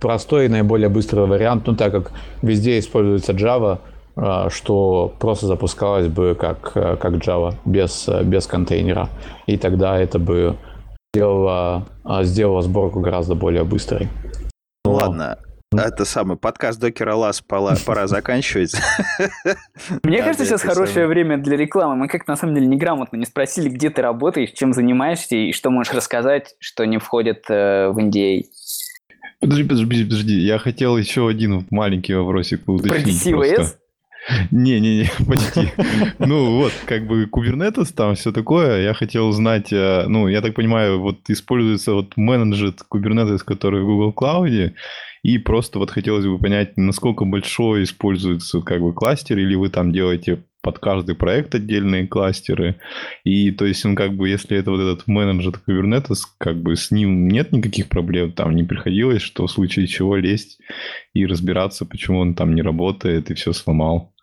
простой 0.00 0.46
и 0.46 0.48
наиболее 0.48 0.88
быстрый 0.88 1.26
вариант, 1.26 1.66
ну, 1.66 1.74
так 1.74 1.90
как 1.90 2.12
везде 2.42 2.78
используется 2.78 3.32
Java, 3.32 3.78
э, 4.14 4.50
что 4.50 5.12
просто 5.18 5.46
запускалось 5.46 6.06
бы 6.06 6.36
как, 6.38 6.70
э, 6.76 6.94
как 6.94 7.14
Java, 7.14 7.54
без, 7.64 8.08
без 8.22 8.46
контейнера. 8.46 9.08
И 9.46 9.56
тогда 9.56 9.98
это 9.98 10.20
бы 10.20 10.54
сделало, 11.12 11.86
сделало 12.22 12.62
сборку 12.62 13.00
гораздо 13.00 13.34
более 13.34 13.64
быстрой. 13.64 14.08
Ну, 14.84 14.92
ладно, 14.92 15.36
это 15.76 16.04
самый 16.04 16.36
подкаст 16.36 16.80
Докера 16.80 17.14
Лас 17.14 17.40
пора, 17.40 17.76
пора 17.86 18.06
заканчивать. 18.08 18.74
Мне 20.02 20.18
кажется, 20.18 20.44
сейчас 20.44 20.62
хорошее 20.62 21.06
время 21.06 21.38
для 21.38 21.56
рекламы. 21.56 21.96
Мы 21.96 22.08
как-то 22.08 22.32
на 22.32 22.36
самом 22.36 22.54
деле 22.54 22.66
неграмотно 22.66 23.16
не 23.16 23.24
спросили, 23.24 23.68
где 23.68 23.90
ты 23.90 24.02
работаешь, 24.02 24.50
чем 24.50 24.72
занимаешься 24.72 25.36
и 25.36 25.52
что 25.52 25.70
можешь 25.70 25.92
рассказать, 25.92 26.56
что 26.58 26.84
не 26.86 26.98
входит 26.98 27.44
э, 27.48 27.88
в 27.90 27.98
NDA. 27.98 28.42
Подожди, 29.40 29.62
подожди, 29.62 30.04
подожди. 30.04 30.38
Я 30.40 30.58
хотел 30.58 30.96
еще 30.96 31.28
один 31.28 31.66
маленький 31.70 32.14
вопросик 32.14 32.68
уточнить. 32.68 33.22
Про 33.22 33.46
DCOS? 33.46 33.74
Не-не-не, 34.50 35.08
почти. 35.26 35.72
Ну 36.18 36.58
вот, 36.58 36.72
как 36.86 37.06
бы 37.06 37.24
Kubernetes, 37.24 37.94
там 37.94 38.16
все 38.16 38.32
такое. 38.32 38.82
Я 38.82 38.92
хотел 38.92 39.28
узнать, 39.28 39.72
э, 39.72 40.04
ну, 40.08 40.26
я 40.26 40.40
так 40.40 40.54
понимаю, 40.54 41.00
вот 41.00 41.18
используется 41.28 41.92
вот 41.92 42.16
менеджер 42.16 42.74
Kubernetes, 42.92 43.38
который 43.38 43.82
в 43.82 43.86
Google 43.86 44.12
Cloud, 44.12 44.72
и 45.22 45.38
просто 45.38 45.78
вот 45.78 45.90
хотелось 45.90 46.26
бы 46.26 46.38
понять, 46.38 46.76
насколько 46.76 47.24
большой 47.24 47.84
используется 47.84 48.60
как 48.60 48.80
бы 48.80 48.92
кластер, 48.92 49.38
или 49.38 49.54
вы 49.54 49.68
там 49.68 49.92
делаете 49.92 50.42
под 50.62 50.78
каждый 50.78 51.14
проект 51.14 51.54
отдельные 51.54 52.06
кластеры. 52.06 52.76
И 53.24 53.50
то 53.50 53.64
есть 53.64 53.84
он 53.84 53.96
как 53.96 54.14
бы, 54.14 54.28
если 54.28 54.56
это 54.56 54.70
вот 54.70 54.80
этот 54.80 55.06
менеджер 55.06 55.60
Kubernetes, 55.66 56.20
как 56.38 56.60
бы 56.60 56.76
с 56.76 56.90
ним 56.90 57.28
нет 57.28 57.52
никаких 57.52 57.88
проблем, 57.88 58.32
там 58.32 58.54
не 58.54 58.64
приходилось, 58.64 59.22
что 59.22 59.46
в 59.46 59.50
случае 59.50 59.86
чего 59.86 60.16
лезть 60.16 60.58
и 61.14 61.26
разбираться, 61.26 61.86
почему 61.86 62.20
он 62.20 62.34
там 62.34 62.54
не 62.54 62.62
работает 62.62 63.30
и 63.30 63.34
все 63.34 63.52
сломал. 63.52 64.14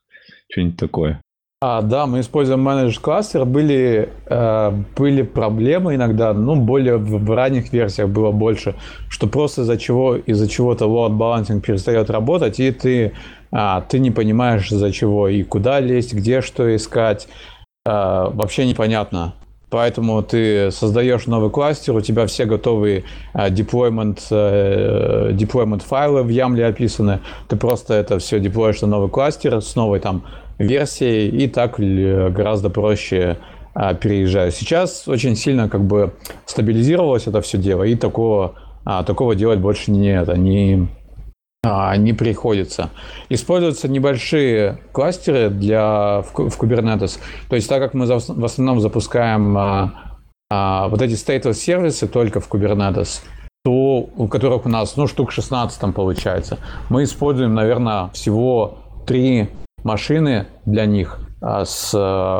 Что-нибудь 0.50 0.78
такое. 0.78 1.22
А, 1.60 1.82
да, 1.82 2.06
мы 2.06 2.20
используем 2.20 2.62
менеджер 2.62 3.00
кластер. 3.00 3.44
Были, 3.44 4.10
э, 4.28 4.72
были 4.96 5.24
проблемы 5.24 5.96
иногда, 5.96 6.32
ну, 6.32 6.56
более 6.56 6.98
в, 6.98 7.26
в 7.26 7.32
ранних 7.34 7.74
версиях 7.74 8.10
было 8.10 8.32
больше, 8.32 8.76
что 9.10 9.26
просто 9.26 9.64
из-за 9.64 9.76
чего, 9.80 10.18
из-за 10.18 10.48
чего-то 10.48 10.86
load 10.86 11.18
balancing 11.18 11.60
перестает 11.60 12.12
работать, 12.12 12.60
и 12.60 12.70
ты, 12.70 13.14
а, 13.52 13.82
ты 13.82 13.98
не 13.98 14.12
понимаешь, 14.12 14.72
из-за 14.72 14.92
чего 14.92 15.30
и 15.30 15.42
куда 15.42 15.80
лезть, 15.80 16.14
где 16.14 16.42
что 16.42 16.76
искать. 16.76 17.28
А, 17.88 18.30
вообще 18.30 18.68
непонятно. 18.68 19.34
Поэтому 19.72 20.22
ты 20.22 20.70
создаешь 20.72 21.26
новый 21.26 21.50
кластер, 21.50 21.96
у 21.96 22.02
тебя 22.02 22.26
все 22.28 22.46
готовые 22.46 23.04
uh, 23.34 23.50
deployment, 23.50 24.18
uh, 24.32 25.34
deployment 25.34 25.84
файлы 25.84 26.24
в 26.24 26.30
YAML 26.30 26.64
описаны. 26.64 27.20
Ты 27.50 27.58
просто 27.58 27.96
это 27.96 28.18
все 28.20 28.40
деплоишь 28.40 28.80
на 28.80 28.88
новый 28.88 29.10
кластер 29.10 29.62
с 29.62 29.76
новой 29.76 30.00
там 30.00 30.24
версией, 30.58 31.30
и 31.30 31.48
так 31.48 31.80
гораздо 31.80 32.70
проще 32.70 33.38
а, 33.74 33.94
переезжаю. 33.94 34.52
Сейчас 34.52 35.08
очень 35.08 35.36
сильно 35.36 35.70
как 35.70 35.84
бы 35.84 36.16
стабилизировалось 36.46 37.28
это 37.28 37.42
все 37.42 37.58
дело, 37.60 37.84
и 37.84 37.96
такого, 37.96 38.56
а, 38.86 39.04
такого 39.04 39.36
делать 39.36 39.60
больше 39.60 39.92
не, 39.92 40.10
это, 40.20 40.36
не, 40.36 40.88
а, 41.64 41.96
не 41.96 42.14
приходится. 42.14 42.90
Используются 43.30 43.88
небольшие 43.88 44.80
кластеры 44.94 45.50
для, 45.50 46.24
в, 46.24 46.50
в 46.50 46.60
Kubernetes. 46.60 47.20
То 47.50 47.56
есть 47.56 47.70
так 47.70 47.80
как 47.80 47.94
мы 47.94 48.08
за, 48.08 48.18
в 48.18 48.46
основном 48.46 48.80
запускаем 48.80 49.56
а, 49.56 50.18
а, 50.50 50.88
вот 50.88 51.02
эти 51.02 51.14
stateless 51.14 51.54
сервисы 51.54 52.08
только 52.08 52.40
в 52.40 52.50
Kubernetes, 52.50 53.22
то, 53.64 54.10
у 54.16 54.28
которых 54.28 54.66
у 54.66 54.70
нас, 54.70 54.96
ну, 54.96 55.08
штук 55.08 55.32
16 55.32 55.80
там 55.80 55.94
получается. 55.94 56.58
Мы 56.90 57.04
используем, 57.04 57.54
наверное, 57.54 58.10
всего 58.14 58.80
три 59.06 59.50
машины 59.88 60.46
для 60.66 60.86
них 60.86 61.20
а, 61.40 61.66
с, 61.66 61.94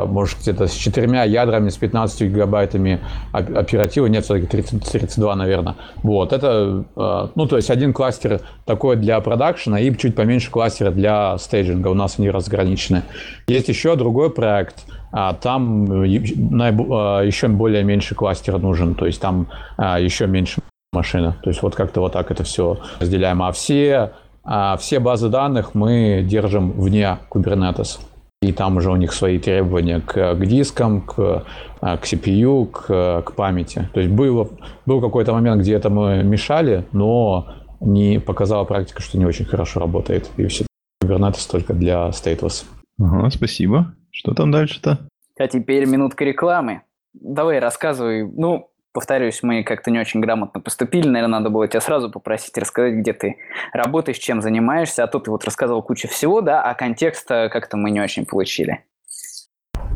может, 0.06 0.38
где-то 0.40 0.66
с 0.66 0.74
четырьмя 0.74 1.24
ядрами, 1.24 1.70
с 1.70 1.76
15 1.76 2.22
гигабайтами 2.22 3.00
оператива, 3.32 4.06
нет, 4.06 4.24
все-таки 4.24 4.46
32, 4.46 5.34
наверное. 5.34 5.76
Вот, 6.02 6.32
это, 6.32 6.84
а, 6.94 7.30
ну, 7.34 7.46
то 7.46 7.56
есть 7.56 7.70
один 7.70 7.92
кластер 7.92 8.40
такой 8.66 8.96
для 8.96 9.20
продакшена 9.20 9.80
и 9.80 9.96
чуть 9.96 10.14
поменьше 10.14 10.50
кластера 10.50 10.90
для 10.90 11.38
стейджинга, 11.38 11.88
у 11.88 11.94
нас 11.94 12.18
они 12.18 12.30
разграничены. 12.30 13.02
Есть 13.46 13.68
еще 13.68 13.96
другой 13.96 14.30
проект, 14.30 14.84
а 15.10 15.32
там 15.32 16.02
еще 16.04 17.48
более 17.48 17.82
меньше 17.84 18.14
кластер 18.14 18.58
нужен, 18.58 18.94
то 18.94 19.06
есть 19.06 19.20
там 19.20 19.48
еще 19.78 20.26
меньше 20.26 20.60
машина. 20.92 21.36
То 21.42 21.50
есть 21.50 21.62
вот 21.62 21.74
как-то 21.74 22.00
вот 22.00 22.12
так 22.12 22.30
это 22.30 22.44
все 22.44 22.78
разделяем. 23.00 23.42
А 23.42 23.52
все, 23.52 24.12
а 24.50 24.78
все 24.78 24.98
базы 24.98 25.28
данных 25.28 25.74
мы 25.74 26.24
держим 26.26 26.72
вне 26.72 27.18
Kubernetes. 27.30 28.00
И 28.40 28.52
там 28.52 28.78
уже 28.78 28.90
у 28.90 28.96
них 28.96 29.12
свои 29.12 29.38
требования 29.38 30.00
к, 30.00 30.34
к 30.36 30.46
дискам, 30.46 31.02
к, 31.02 31.44
а, 31.82 31.96
к 31.98 32.04
CPU, 32.04 32.66
к, 32.66 33.22
к 33.26 33.32
памяти. 33.34 33.90
То 33.92 34.00
есть 34.00 34.10
было, 34.10 34.48
был 34.86 35.02
какой-то 35.02 35.34
момент, 35.34 35.60
где 35.60 35.74
это 35.74 35.90
мы 35.90 36.22
мешали, 36.22 36.86
но 36.92 37.48
не 37.80 38.20
показала 38.20 38.64
практика, 38.64 39.02
что 39.02 39.18
не 39.18 39.26
очень 39.26 39.44
хорошо 39.44 39.80
работает. 39.80 40.30
И 40.38 40.46
все 40.46 40.64
Kubernetes 41.04 41.50
только 41.50 41.74
для 41.74 42.08
stateless. 42.08 42.64
Ага, 42.98 43.28
спасибо. 43.28 43.92
Что 44.10 44.32
там 44.32 44.50
дальше-то? 44.50 44.98
А 45.38 45.46
теперь 45.46 45.84
минутка 45.84 46.24
рекламы. 46.24 46.82
Давай 47.12 47.58
рассказывай. 47.58 48.26
Ну, 48.26 48.70
повторюсь, 48.92 49.42
мы 49.42 49.62
как-то 49.62 49.90
не 49.90 49.98
очень 49.98 50.20
грамотно 50.20 50.60
поступили. 50.60 51.08
Наверное, 51.08 51.38
надо 51.38 51.50
было 51.50 51.68
тебя 51.68 51.80
сразу 51.80 52.10
попросить 52.10 52.56
рассказать, 52.58 52.94
где 52.94 53.12
ты 53.12 53.36
работаешь, 53.72 54.18
чем 54.18 54.42
занимаешься. 54.42 55.04
А 55.04 55.06
то 55.06 55.18
ты 55.18 55.30
вот 55.30 55.44
рассказал 55.44 55.82
кучу 55.82 56.08
всего, 56.08 56.40
да, 56.40 56.62
а 56.62 56.74
контекста 56.74 57.48
как-то 57.52 57.76
мы 57.76 57.90
не 57.90 58.00
очень 58.00 58.26
получили. 58.26 58.84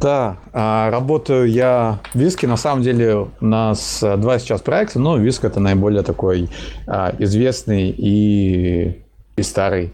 Да, 0.01 0.39
а, 0.53 0.91
работаю 0.91 1.49
я 1.49 2.01
в 2.13 2.19
Виске. 2.19 2.47
На 2.47 2.57
самом 2.57 2.83
деле 2.83 3.29
у 3.41 3.45
нас 3.45 4.01
два 4.01 4.39
сейчас 4.39 4.61
проекта, 4.61 4.99
но 4.99 5.17
Виск 5.17 5.45
это 5.45 5.61
наиболее 5.61 6.03
такой 6.03 6.51
а, 6.87 7.15
известный 7.19 7.91
и, 7.91 9.03
и 9.37 9.43
старый, 9.43 9.93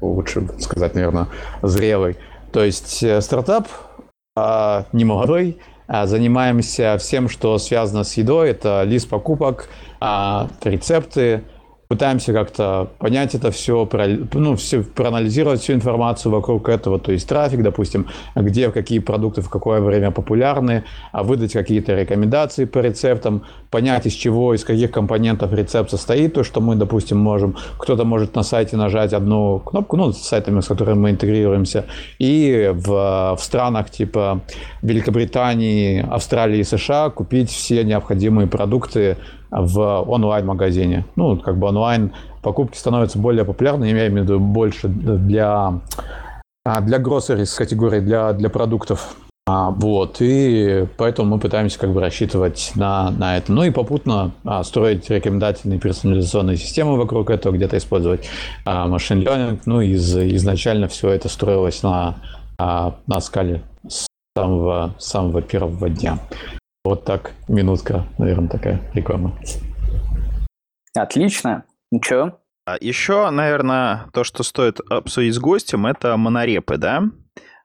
лучше 0.00 0.48
сказать, 0.60 0.94
наверное, 0.94 1.26
зрелый. 1.62 2.16
То 2.52 2.64
есть 2.64 3.02
э, 3.02 3.20
стартап 3.20 3.68
а, 4.36 4.86
не 4.92 5.04
молодой, 5.04 5.58
занимаемся 5.90 6.96
всем, 6.98 7.28
что 7.28 7.58
связано 7.58 8.04
с 8.04 8.16
едой. 8.16 8.50
Это 8.50 8.84
лист 8.84 9.08
покупок, 9.08 9.68
а, 10.00 10.48
рецепты, 10.62 11.44
пытаемся 11.90 12.32
как-то 12.32 12.88
понять 12.98 13.34
это 13.34 13.50
все, 13.50 13.88
ну, 14.32 14.54
все, 14.54 14.84
проанализировать 14.84 15.60
всю 15.60 15.72
информацию 15.72 16.30
вокруг 16.30 16.68
этого, 16.68 17.00
то 17.00 17.10
есть 17.10 17.28
трафик, 17.28 17.62
допустим, 17.62 18.06
где 18.36 18.70
какие 18.70 19.00
продукты 19.00 19.40
в 19.40 19.50
какое 19.50 19.80
время 19.80 20.12
популярны, 20.12 20.84
а 21.10 21.24
выдать 21.24 21.52
какие-то 21.52 21.96
рекомендации 21.96 22.64
по 22.64 22.78
рецептам, 22.78 23.42
понять 23.70 24.06
из 24.06 24.12
чего, 24.12 24.54
из 24.54 24.62
каких 24.62 24.92
компонентов 24.92 25.52
рецепт 25.52 25.90
состоит, 25.90 26.32
то, 26.32 26.44
что 26.44 26.60
мы, 26.60 26.76
допустим, 26.76 27.18
можем, 27.18 27.56
кто-то 27.76 28.04
может 28.04 28.36
на 28.36 28.44
сайте 28.44 28.76
нажать 28.76 29.12
одну 29.12 29.58
кнопку, 29.58 29.96
ну, 29.96 30.12
с 30.12 30.18
сайтами, 30.18 30.60
с 30.60 30.68
которыми 30.68 30.98
мы 30.98 31.10
интегрируемся, 31.10 31.86
и 32.20 32.70
в, 32.72 33.34
в 33.36 33.42
странах 33.42 33.90
типа 33.90 34.42
Великобритании, 34.82 36.06
Австралии 36.08 36.60
и 36.60 36.64
США 36.64 37.10
купить 37.10 37.50
все 37.50 37.82
необходимые 37.82 38.46
продукты 38.46 39.16
в 39.50 40.02
онлайн-магазине. 40.08 41.04
Ну, 41.16 41.36
как 41.38 41.58
бы 41.58 41.68
онлайн 41.68 42.12
покупки 42.42 42.76
становятся 42.76 43.18
более 43.18 43.44
популярны, 43.44 43.84
я 43.84 43.90
имею 43.90 44.10
в 44.10 44.24
виду 44.24 44.40
больше 44.40 44.88
для, 44.88 45.80
а, 46.64 46.80
для 46.80 46.98
groceries 46.98 47.56
категории, 47.56 48.00
для, 48.00 48.32
для 48.32 48.48
продуктов. 48.48 49.16
А, 49.46 49.70
вот, 49.70 50.18
и 50.20 50.86
поэтому 50.96 51.34
мы 51.34 51.40
пытаемся 51.40 51.78
как 51.78 51.92
бы 51.92 52.00
рассчитывать 52.00 52.70
на, 52.76 53.10
на 53.10 53.36
это. 53.36 53.52
Ну 53.52 53.64
и 53.64 53.70
попутно 53.70 54.32
а, 54.44 54.62
строить 54.62 55.10
рекомендательные 55.10 55.80
персонализационные 55.80 56.56
системы 56.56 56.96
вокруг 56.96 57.30
этого, 57.30 57.52
где-то 57.54 57.76
использовать 57.78 58.28
а, 58.64 58.86
машин 58.86 59.22
learning. 59.22 59.60
Ну, 59.66 59.80
из, 59.80 60.16
изначально 60.16 60.86
все 60.86 61.10
это 61.10 61.28
строилось 61.28 61.82
на, 61.82 62.16
а, 62.58 62.94
на 63.08 63.20
скале 63.20 63.62
с 63.88 64.06
самого, 64.36 64.94
самого 64.98 65.42
первого 65.42 65.88
дня. 65.88 66.18
Вот 66.84 67.04
так, 67.04 67.32
минутка, 67.46 68.06
наверное, 68.16 68.48
такая 68.48 68.80
реклама. 68.94 69.38
Отлично. 70.96 71.64
Ничего. 71.90 72.38
А 72.66 72.76
еще, 72.80 73.28
наверное, 73.30 74.06
то, 74.14 74.24
что 74.24 74.42
стоит 74.42 74.80
обсудить 74.88 75.34
с 75.34 75.38
гостем, 75.38 75.86
это 75.86 76.16
монорепы, 76.16 76.78
да? 76.78 77.02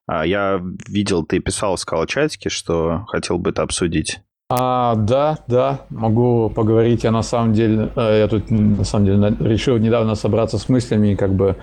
А, 0.07 0.26
я 0.26 0.61
видел, 0.88 1.24
ты 1.24 1.39
писал, 1.39 1.78
сказал 1.78 2.05
в 2.05 2.09
чатике, 2.09 2.49
что 2.49 3.05
хотел 3.07 3.38
бы 3.38 3.51
это 3.51 3.61
обсудить. 3.61 4.20
А, 4.49 4.95
да, 4.95 5.39
да, 5.47 5.82
могу 5.89 6.49
поговорить. 6.49 7.03
Я 7.03 7.11
на 7.11 7.24
самом 7.24 7.53
деле, 7.53 7.91
э, 7.95 8.20
я 8.20 8.28
тут 8.28 8.51
на 8.51 8.84
самом 8.84 9.05
деле 9.05 9.36
решил 9.39 9.78
недавно 9.78 10.16
собраться 10.16 10.57
с 10.57 10.68
мыслями, 10.70 11.16
как 11.16 11.34
бы, 11.34 11.55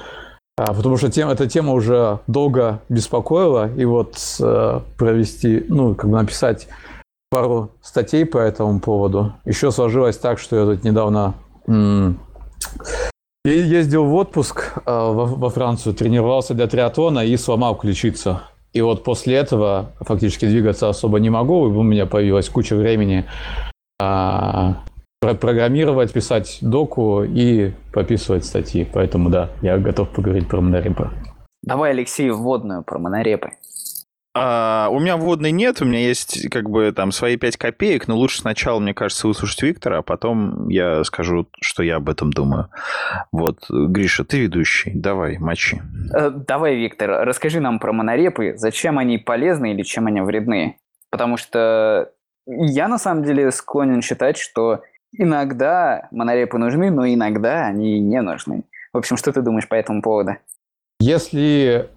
а, 0.56 0.72
потому 0.72 0.96
что 0.96 1.10
тема, 1.10 1.32
эта 1.32 1.46
тема 1.46 1.72
уже 1.74 2.18
долго 2.26 2.80
беспокоила, 2.88 3.70
и 3.76 3.84
вот 3.84 4.16
э, 4.40 4.80
провести, 4.96 5.64
ну, 5.68 5.94
как 5.94 6.10
бы 6.10 6.16
написать 6.16 6.66
пару 7.32 7.70
статей 7.80 8.26
по 8.26 8.36
этому 8.36 8.78
поводу. 8.78 9.32
Еще 9.46 9.70
сложилось 9.70 10.18
так, 10.18 10.38
что 10.38 10.54
я 10.56 10.64
тут 10.66 10.84
недавно 10.84 11.32
ездил 13.44 14.04
в 14.04 14.14
отпуск 14.14 14.74
а, 14.84 15.10
во 15.10 15.48
Францию, 15.48 15.94
тренировался 15.94 16.52
для 16.52 16.66
триатлона 16.66 17.20
и 17.20 17.34
сломал 17.38 17.74
ключицу. 17.76 18.40
И 18.74 18.82
вот 18.82 19.02
после 19.02 19.36
этого 19.36 19.92
фактически 20.00 20.44
двигаться 20.44 20.90
особо 20.90 21.20
не 21.20 21.30
могу, 21.30 21.62
у 21.62 21.82
меня 21.82 22.04
появилась 22.04 22.50
куча 22.50 22.76
времени 22.76 23.24
а, 23.98 24.82
программировать, 25.20 26.12
писать 26.12 26.58
доку 26.60 27.22
и 27.24 27.72
пописывать 27.94 28.44
статьи. 28.44 28.86
Поэтому 28.92 29.30
да, 29.30 29.48
я 29.62 29.78
готов 29.78 30.10
поговорить 30.10 30.48
про 30.48 30.60
монорепы. 30.60 31.10
Давай, 31.62 31.92
Алексей, 31.92 32.28
вводную 32.30 32.82
про 32.82 32.98
монорепы. 32.98 33.52
А, 34.34 34.88
у 34.90 34.98
меня 34.98 35.18
вводной 35.18 35.50
нет, 35.50 35.82
у 35.82 35.84
меня 35.84 35.98
есть 35.98 36.48
как 36.50 36.70
бы 36.70 36.90
там 36.92 37.12
свои 37.12 37.36
5 37.36 37.56
копеек, 37.58 38.08
но 38.08 38.16
лучше 38.16 38.40
сначала, 38.40 38.78
мне 38.78 38.94
кажется, 38.94 39.28
выслушать 39.28 39.62
Виктора, 39.62 39.98
а 39.98 40.02
потом 40.02 40.68
я 40.68 41.04
скажу, 41.04 41.48
что 41.60 41.82
я 41.82 41.96
об 41.96 42.08
этом 42.08 42.32
думаю. 42.32 42.68
Вот, 43.30 43.66
Гриша, 43.68 44.24
ты 44.24 44.40
ведущий, 44.40 44.92
давай, 44.94 45.36
мочи. 45.36 45.82
Э, 46.14 46.30
давай, 46.30 46.76
Виктор, 46.76 47.26
расскажи 47.26 47.60
нам 47.60 47.78
про 47.78 47.92
монорепы, 47.92 48.54
зачем 48.56 48.98
они 48.98 49.18
полезны 49.18 49.72
или 49.72 49.82
чем 49.82 50.06
они 50.06 50.22
вредны? 50.22 50.78
Потому 51.10 51.36
что 51.36 52.10
я 52.46 52.88
на 52.88 52.98
самом 52.98 53.24
деле 53.24 53.50
склонен 53.52 54.00
считать, 54.00 54.38
что 54.38 54.80
иногда 55.12 56.08
монорепы 56.10 56.56
нужны, 56.56 56.90
но 56.90 57.06
иногда 57.06 57.66
они 57.66 58.00
не 58.00 58.22
нужны. 58.22 58.64
В 58.94 58.98
общем, 58.98 59.18
что 59.18 59.30
ты 59.30 59.42
думаешь 59.42 59.68
по 59.68 59.74
этому 59.74 60.00
поводу? 60.00 60.36
Если 61.00 61.88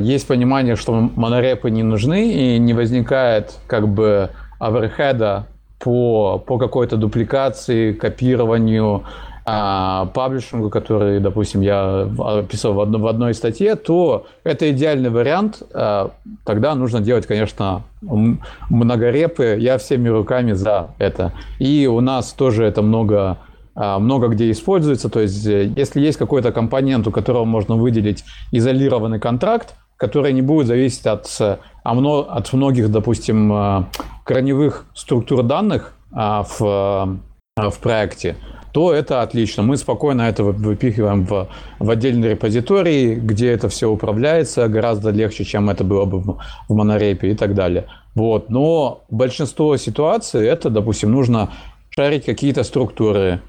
есть 0.00 0.26
понимание, 0.26 0.76
что 0.76 1.10
монорепы 1.14 1.70
не 1.70 1.82
нужны 1.82 2.32
и 2.32 2.58
не 2.58 2.72
возникает 2.72 3.54
как 3.66 3.86
бы 3.88 4.30
оверхеда 4.58 5.46
по, 5.78 6.38
по 6.38 6.58
какой-то 6.58 6.96
дупликации, 6.96 7.92
копированию, 7.92 9.04
а, 9.50 10.04
паблишингу, 10.12 10.68
который, 10.68 11.20
допустим, 11.20 11.62
я 11.62 12.06
описывал 12.18 12.74
в, 12.74 12.80
одно, 12.82 12.98
в 12.98 13.06
одной 13.06 13.32
статье, 13.32 13.76
то 13.76 14.26
это 14.44 14.70
идеальный 14.70 15.08
вариант. 15.08 15.62
А, 15.72 16.10
тогда 16.44 16.74
нужно 16.74 17.00
делать, 17.00 17.26
конечно, 17.26 17.82
многорепы. 18.02 19.56
Я 19.58 19.78
всеми 19.78 20.10
руками 20.10 20.52
за 20.52 20.90
это. 20.98 21.32
И 21.58 21.86
у 21.86 22.00
нас 22.00 22.32
тоже 22.32 22.64
это 22.64 22.82
много 22.82 23.16
а, 23.20 23.38
много 23.78 24.28
где 24.28 24.50
используется. 24.50 25.08
То 25.08 25.20
есть, 25.20 25.46
э, 25.46 25.72
если 25.76 26.00
есть 26.00 26.18
какой-то 26.18 26.52
компонент, 26.52 27.06
у 27.06 27.10
которого 27.10 27.44
можно 27.44 27.76
выделить 27.76 28.24
изолированный 28.50 29.20
контракт, 29.20 29.74
который 29.96 30.32
не 30.32 30.42
будет 30.42 30.66
зависеть 30.66 31.06
от, 31.06 31.28
э, 31.40 31.58
от 31.84 32.52
многих, 32.52 32.90
допустим, 32.90 33.52
э, 33.52 33.84
корневых 34.24 34.86
структур 34.94 35.42
данных 35.42 35.94
а, 36.12 36.42
в, 36.42 37.20
в 37.56 37.78
проекте, 37.80 38.36
то 38.72 38.92
это 38.92 39.22
отлично. 39.22 39.62
Мы 39.62 39.76
спокойно 39.76 40.22
это 40.22 40.44
выпихиваем 40.44 41.24
в, 41.24 41.48
в 41.78 41.90
отдельный 41.90 42.30
репозиторий, 42.30 43.14
где 43.14 43.50
это 43.50 43.68
все 43.68 43.90
управляется 43.90 44.68
гораздо 44.68 45.10
легче, 45.10 45.44
чем 45.44 45.70
это 45.70 45.84
было 45.84 46.04
бы 46.04 46.18
в, 46.20 46.38
в 46.68 46.74
монорепе 46.74 47.30
и 47.30 47.34
так 47.34 47.54
далее. 47.54 47.86
Вот. 48.14 48.50
Но 48.50 49.04
большинство 49.10 49.76
ситуаций 49.76 50.46
это, 50.46 50.70
допустим, 50.70 51.12
нужно 51.12 51.50
шарить 51.90 52.24
какие-то 52.24 52.62
структуры, 52.62 53.40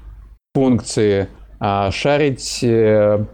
функции, 0.54 1.28
а, 1.60 1.92
шарить 1.92 2.64
э, 2.64 3.24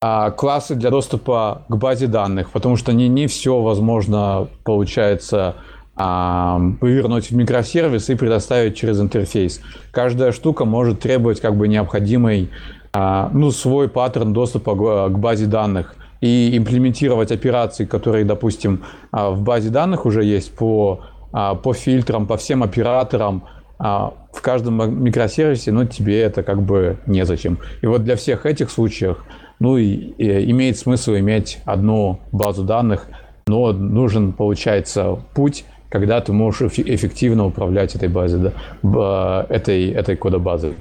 а, 0.00 0.30
классы 0.32 0.74
для 0.74 0.90
доступа 0.90 1.62
к 1.68 1.76
базе 1.76 2.08
данных, 2.08 2.50
потому 2.50 2.76
что 2.76 2.92
не, 2.92 3.08
не 3.08 3.28
все 3.28 3.60
возможно 3.60 4.48
получается 4.64 5.56
вывернуть 5.94 7.30
в 7.30 7.36
микросервис 7.36 8.08
и 8.08 8.14
предоставить 8.14 8.74
через 8.74 8.98
интерфейс. 8.98 9.60
Каждая 9.90 10.32
штука 10.32 10.64
может 10.64 11.00
требовать 11.00 11.38
как 11.42 11.54
бы 11.54 11.68
необходимый 11.68 12.48
ну, 12.94 13.50
свой 13.50 13.90
паттерн 13.90 14.32
доступа 14.32 14.74
к 14.74 15.18
базе 15.18 15.44
данных 15.44 15.94
и 16.22 16.56
имплементировать 16.56 17.30
операции, 17.30 17.84
которые, 17.84 18.24
допустим, 18.24 18.84
в 19.12 19.42
базе 19.42 19.68
данных 19.68 20.06
уже 20.06 20.24
есть 20.24 20.56
по, 20.56 21.02
по 21.30 21.74
фильтрам, 21.74 22.26
по 22.26 22.38
всем 22.38 22.62
операторам, 22.62 23.44
в 23.82 24.40
каждом 24.42 25.02
микросервисе, 25.02 25.72
ну, 25.72 25.84
тебе 25.84 26.20
это 26.20 26.42
как 26.42 26.62
бы 26.62 26.98
незачем. 27.06 27.58
И 27.80 27.86
вот 27.86 28.04
для 28.04 28.16
всех 28.16 28.46
этих 28.46 28.70
случаев, 28.70 29.18
ну, 29.58 29.76
и, 29.76 29.86
и 29.86 30.50
имеет 30.50 30.78
смысл 30.78 31.14
иметь 31.16 31.58
одну 31.64 32.20
базу 32.30 32.62
данных, 32.62 33.08
но 33.46 33.72
нужен, 33.72 34.32
получается, 34.32 35.18
путь, 35.34 35.64
когда 35.88 36.20
ты 36.20 36.32
можешь 36.32 36.78
эффективно 36.78 37.44
управлять 37.44 37.94
этой 37.94 38.08
базой, 38.08 38.52
да, 38.82 39.46
этой, 39.48 39.90
этой 39.90 40.16
кодобазой. 40.16 40.74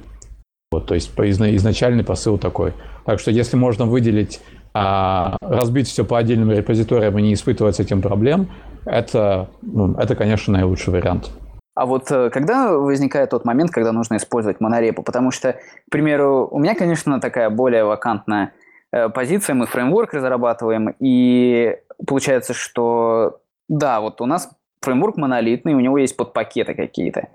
Вот, 0.71 0.85
то 0.85 0.95
есть 0.95 1.11
изначальный 1.17 2.03
посыл 2.03 2.37
такой. 2.37 2.73
Так 3.05 3.19
что 3.19 3.29
если 3.31 3.57
можно 3.57 3.85
выделить, 3.85 4.39
а, 4.73 5.35
разбить 5.41 5.87
все 5.87 6.05
по 6.05 6.17
отдельным 6.17 6.51
репозиториям 6.51 7.17
и 7.17 7.21
не 7.23 7.33
испытывать 7.33 7.75
с 7.75 7.79
этим 7.79 8.01
проблем, 8.01 8.47
это, 8.85 9.49
ну, 9.61 9.93
это, 9.95 10.15
конечно, 10.15 10.53
наилучший 10.53 10.93
вариант. 10.93 11.31
А 11.73 11.85
вот 11.85 12.11
э, 12.11 12.29
когда 12.29 12.73
возникает 12.77 13.29
тот 13.29 13.45
момент, 13.45 13.71
когда 13.71 13.91
нужно 13.91 14.17
использовать 14.17 14.59
монорепу? 14.59 15.03
Потому 15.03 15.31
что, 15.31 15.53
к 15.53 15.91
примеру, 15.91 16.47
у 16.51 16.59
меня, 16.59 16.75
конечно, 16.75 17.19
такая 17.21 17.49
более 17.49 17.85
вакантная 17.85 18.53
э, 18.91 19.09
позиция, 19.09 19.53
мы 19.53 19.65
фреймворк 19.65 20.13
разрабатываем, 20.13 20.95
и 20.99 21.77
получается, 22.05 22.53
что 22.53 23.41
да, 23.69 24.01
вот 24.01 24.19
у 24.19 24.25
нас 24.25 24.49
фреймворк 24.81 25.15
монолитный, 25.17 25.73
у 25.73 25.79
него 25.79 25.97
есть 25.97 26.17
подпакеты 26.17 26.73
какие-то. 26.73 27.29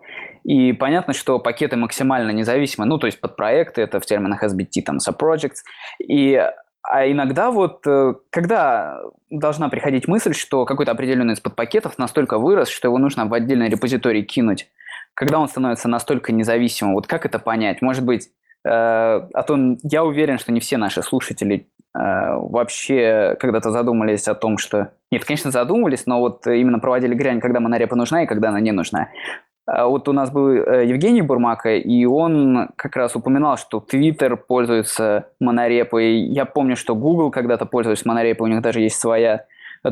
И 0.45 0.73
понятно, 0.73 1.13
что 1.13 1.39
пакеты 1.39 1.77
максимально 1.77 2.31
независимы, 2.31 2.87
ну, 2.87 2.99
то 2.99 3.07
есть 3.07 3.21
подпроекты, 3.21 3.83
это 3.83 4.01
в 4.01 4.07
терминах 4.07 4.45
SBT, 4.45 4.83
там, 4.85 4.99
subprojects. 4.99 5.63
И, 5.99 6.41
а 6.91 7.11
иногда 7.11 7.51
вот, 7.51 7.87
э, 7.87 8.15
когда 8.31 9.01
должна 9.31 9.69
приходить 9.69 10.09
мысль, 10.09 10.35
что 10.35 10.65
какой-то 10.65 10.93
определенный 10.93 11.35
из 11.35 11.41
подпакетов 11.41 11.99
настолько 11.99 12.39
вырос, 12.39 12.69
что 12.69 12.89
его 12.89 12.99
нужно 12.99 13.27
в 13.27 13.35
отдельный 13.35 13.69
репозиторий 13.69 14.23
кинуть, 14.23 14.69
когда 15.15 15.39
он 15.39 15.49
становится 15.49 15.89
настолько 15.89 16.33
независимым, 16.33 16.95
вот 16.95 17.07
как 17.07 17.27
это 17.27 17.39
понять? 17.39 17.83
Может 17.83 18.05
быть, 18.05 18.29
э, 18.65 18.71
а 18.71 19.43
то 19.43 19.59
я 19.83 20.05
уверен, 20.05 20.39
что 20.39 20.53
не 20.53 20.61
все 20.61 20.77
наши 20.77 21.03
слушатели 21.03 21.69
Э, 21.97 22.37
вообще 22.37 23.37
когда-то 23.41 23.71
задумались 23.71 24.29
о 24.29 24.35
том, 24.35 24.59
что... 24.59 24.93
Нет, 25.11 25.25
конечно, 25.25 25.51
задумывались, 25.51 26.05
но 26.07 26.21
вот 26.21 26.47
именно 26.47 26.79
проводили 26.79 27.15
грань, 27.15 27.41
когда 27.41 27.61
монорепа 27.61 27.97
нужна 27.97 28.25
и 28.25 28.27
когда 28.27 28.51
она 28.51 28.61
не 28.61 28.73
нужна. 28.73 29.09
А 29.67 29.87
вот 29.89 30.09
у 30.09 30.13
нас 30.13 30.31
был 30.31 30.49
э, 30.49 30.87
Евгений 30.87 31.23
Бурмака, 31.23 31.75
и 31.75 32.05
он 32.05 32.69
как 32.77 32.95
раз 32.95 33.17
упоминал, 33.17 33.57
что 33.57 33.85
Twitter 33.85 34.37
пользуется 34.37 35.29
монорепой. 35.41 36.19
Я 36.21 36.45
помню, 36.45 36.77
что 36.77 36.95
Google 36.95 37.33
когда-то 37.33 37.67
пользовался 37.67 38.07
монорепой, 38.07 38.49
у 38.49 38.53
них 38.53 38.63
даже 38.63 38.81
есть 38.81 38.99
своя 38.99 39.47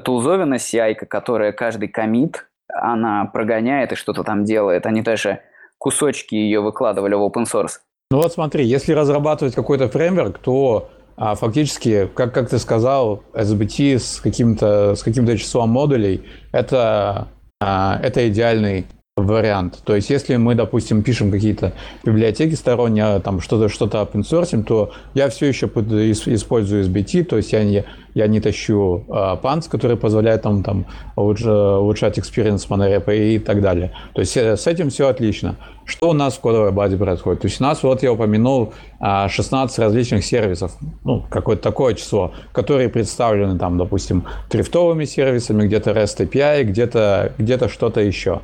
тулзовина 0.05 0.55
CI, 0.55 0.95
которая 0.95 1.53
каждый 1.53 1.89
комит, 1.89 2.47
она 2.69 3.25
прогоняет 3.27 3.93
и 3.93 3.97
что-то 3.97 4.23
там 4.23 4.45
делает. 4.45 4.87
Они 4.87 5.03
даже 5.03 5.41
кусочки 5.79 6.35
ее 6.35 6.61
выкладывали 6.61 7.15
в 7.15 7.23
open 7.23 7.45
source. 7.45 7.81
Ну 8.11 8.19
вот 8.19 8.33
смотри, 8.33 8.65
если 8.65 8.93
разрабатывать 8.93 9.55
какой-то 9.55 9.89
фреймворк, 9.89 10.39
то 10.39 10.89
а 11.17 11.35
фактически, 11.37 12.09
как, 12.15 12.35
как 12.35 12.49
ты 12.49 12.59
сказал, 12.59 13.23
SBT 13.35 13.99
с 13.99 14.21
каким-то 14.21 14.95
с 14.97 15.03
каким-то 15.03 15.39
числом 15.39 15.71
модулей 15.71 16.25
это, 16.51 17.29
а, 17.61 18.01
это 18.03 18.29
идеальный 18.29 18.87
вариант. 19.17 19.81
То 19.85 19.95
есть, 19.95 20.11
если 20.11 20.35
мы, 20.35 20.57
допустим, 20.57 21.05
пишем 21.05 21.31
какие-то 21.31 21.73
библиотеки 22.03 22.55
сторонние, 22.55 23.21
там 23.21 23.41
что-то 23.41 23.69
что-то 23.69 23.99
open 23.99 24.65
то 24.65 24.91
я 25.15 25.29
все 25.29 25.47
еще 25.47 25.67
использую 25.67 26.85
SBT, 26.85 27.23
то 27.23 27.37
есть 27.37 27.53
я 27.53 27.63
не, 27.63 27.85
я 28.15 28.27
не 28.27 28.41
тащу 28.41 29.05
uh, 29.07 29.71
который 29.71 29.97
позволяет 29.97 30.43
там, 30.43 30.65
там 30.65 30.87
улучшать 31.15 32.19
experience 32.19 32.67
монорепа 32.69 33.15
и 33.15 33.39
так 33.39 33.63
далее. 33.63 33.93
То 34.15 34.21
есть 34.21 34.37
э, 34.37 34.57
с 34.57 34.67
этим 34.67 34.91
все 34.91 35.07
отлично. 35.07 35.55
Что 35.85 36.11
у 36.11 36.13
нас 36.13 36.35
в 36.35 36.41
кодовой 36.41 36.73
базе 36.73 36.97
происходит? 36.97 37.43
То 37.43 37.47
есть 37.47 37.61
у 37.61 37.65
нас, 37.65 37.85
вот 37.85 38.03
я 38.03 38.13
упомянул, 38.13 38.73
16 39.01 39.79
различных 39.79 40.25
сервисов, 40.25 40.77
ну, 41.05 41.25
какое-то 41.31 41.63
такое 41.63 41.95
число, 41.95 42.33
которые 42.53 42.89
представлены 42.89 43.59
там, 43.59 43.77
допустим, 43.79 44.25
трифтовыми 44.49 45.05
сервисами, 45.05 45.67
где-то 45.67 45.91
REST 45.91 46.27
API, 46.27 46.65
где-то 46.65 47.33
где 47.39 47.69
что-то 47.69 48.01
еще. 48.01 48.41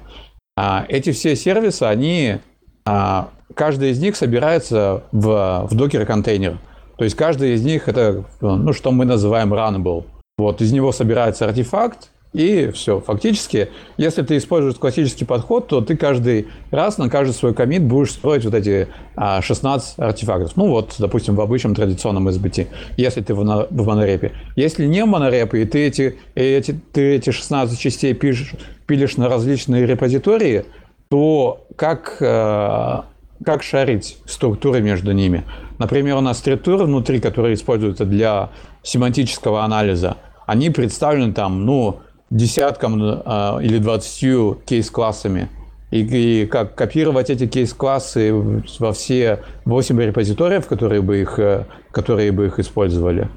А, 0.62 0.84
эти 0.90 1.12
все 1.12 1.36
сервисы, 1.36 1.84
они, 1.84 2.36
а, 2.84 3.30
каждый 3.54 3.92
из 3.92 3.98
них 3.98 4.14
собирается 4.14 5.04
в, 5.10 5.66
в 5.70 5.74
докер-контейнер. 5.74 6.58
То 6.98 7.04
есть 7.04 7.16
каждый 7.16 7.54
из 7.54 7.64
них 7.64 7.88
это, 7.88 8.24
ну, 8.42 8.74
что 8.74 8.90
мы 8.90 9.06
называем 9.06 9.54
runnable. 9.54 10.04
Вот 10.36 10.60
из 10.60 10.70
него 10.70 10.92
собирается 10.92 11.46
артефакт, 11.46 12.10
и 12.32 12.70
все. 12.70 13.00
Фактически, 13.00 13.70
если 13.96 14.22
ты 14.22 14.36
используешь 14.36 14.76
классический 14.76 15.24
подход, 15.24 15.66
то 15.66 15.80
ты 15.80 15.96
каждый 15.96 16.46
раз 16.70 16.96
на 16.96 17.10
каждый 17.10 17.32
свой 17.32 17.54
комит 17.54 17.82
будешь 17.82 18.12
строить 18.12 18.44
вот 18.44 18.54
эти 18.54 18.86
16 19.16 19.94
а, 19.96 20.06
артефактов. 20.06 20.56
Ну 20.56 20.68
вот, 20.68 20.94
допустим, 20.98 21.34
в 21.34 21.40
обычном 21.40 21.74
традиционном 21.74 22.28
SBT, 22.28 22.68
если 22.96 23.20
ты 23.20 23.34
в, 23.34 23.42
монорепе. 23.42 24.32
Если 24.54 24.86
не 24.86 25.04
в 25.04 25.08
монорепе, 25.08 25.62
и 25.62 25.64
ты 25.64 25.86
эти, 25.86 26.18
эти, 26.36 26.80
ты 26.92 27.16
эти 27.16 27.30
16 27.30 27.78
частей 27.78 28.14
пишешь, 28.14 28.52
пилишь 28.86 29.16
на 29.16 29.28
различные 29.28 29.84
репозитории, 29.84 30.66
то 31.08 31.66
как, 31.74 32.18
э, 32.20 33.00
как 33.44 33.62
шарить 33.64 34.18
структуры 34.26 34.80
между 34.80 35.10
ними? 35.10 35.42
Например, 35.78 36.18
у 36.18 36.20
нас 36.20 36.38
структуры 36.38 36.84
внутри, 36.84 37.18
которые 37.18 37.54
используются 37.54 38.04
для 38.04 38.50
семантического 38.84 39.64
анализа, 39.64 40.18
они 40.46 40.70
представлены 40.70 41.32
там, 41.32 41.64
ну, 41.64 42.00
десятком 42.30 43.02
э, 43.02 43.62
или 43.62 43.78
двадцатью 43.78 44.60
кейс-классами. 44.64 45.48
И, 45.90 46.42
и 46.42 46.46
как 46.46 46.76
копировать 46.76 47.30
эти 47.30 47.46
кейс-классы 47.46 48.32
во 48.78 48.92
все 48.92 49.42
8 49.64 50.00
репозиториев, 50.00 50.66
которые 50.66 51.02
бы 51.02 51.20
их, 51.20 51.38
э, 51.38 51.66
которые 51.90 52.30
бы 52.30 52.46
их 52.46 52.58
использовали. 52.58 53.28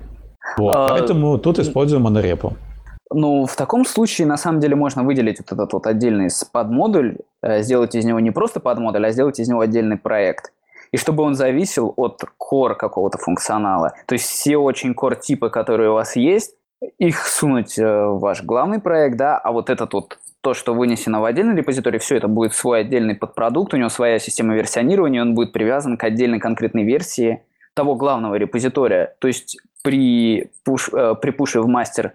Вот. 0.58 0.76
А... 0.76 0.90
Поэтому 0.90 1.40
тут 1.40 1.60
используем 1.60 2.04
монорепу. 2.04 2.54
Ну, 3.12 3.46
в 3.46 3.56
таком 3.56 3.86
случае, 3.86 4.28
на 4.28 4.38
самом 4.38 4.60
деле, 4.60 4.76
можно 4.76 5.04
выделить 5.04 5.40
вот 5.40 5.52
этот 5.52 5.74
вот 5.74 5.88
отдельный 5.88 6.30
подмодуль, 6.52 7.18
э, 7.42 7.62
сделать 7.62 7.96
из 7.96 8.06
него 8.06 8.20
не 8.20 8.32
просто 8.32 8.60
подмодуль, 8.60 9.06
а 9.06 9.12
сделать 9.12 9.40
из 9.40 9.48
него 9.48 9.62
отдельный 9.62 9.98
проект. 9.98 10.52
И 10.92 10.98
чтобы 10.98 11.24
он 11.24 11.34
зависел 11.34 11.94
от 11.98 12.22
core 12.40 12.76
какого-то 12.76 13.18
функционала. 13.18 13.94
То 14.06 14.14
есть 14.14 14.26
все 14.26 14.58
очень 14.58 14.94
core 14.94 15.20
типы, 15.20 15.50
которые 15.50 15.90
у 15.90 15.94
вас 15.94 16.16
есть, 16.16 16.56
их 16.98 17.26
сунуть 17.28 17.78
э, 17.78 17.84
в 17.84 18.20
ваш 18.20 18.44
главный 18.44 18.80
проект, 18.80 19.18
да, 19.18 19.38
а 19.38 19.52
вот 19.52 19.70
этот 19.70 19.94
вот 19.94 20.20
то, 20.42 20.54
что 20.54 20.74
вынесено 20.74 21.22
в 21.22 21.26
отдельный 21.26 21.56
репозиторий, 21.56 22.00
все 22.00 22.18
это 22.18 22.28
будет 22.28 22.54
свой 22.54 22.82
отдельный 22.82 23.16
подпродукт, 23.16 23.74
у 23.74 23.78
него 23.78 23.90
своя 23.90 24.20
система 24.20 24.56
версионирования, 24.56 25.22
он 25.22 25.36
будет 25.36 25.54
привязан 25.54 25.98
к 25.98 26.04
отдельной 26.04 26.40
конкретной 26.40 26.84
версии 26.84 27.42
того 27.74 27.96
главного 27.96 28.36
репозитория. 28.36 29.16
То 29.20 29.28
есть 29.28 29.58
при, 29.84 30.52
пуш, 30.64 30.90
э, 30.94 31.16
при 31.22 31.32
пуше 31.32 31.62
в 31.62 31.68
мастер 31.68 32.14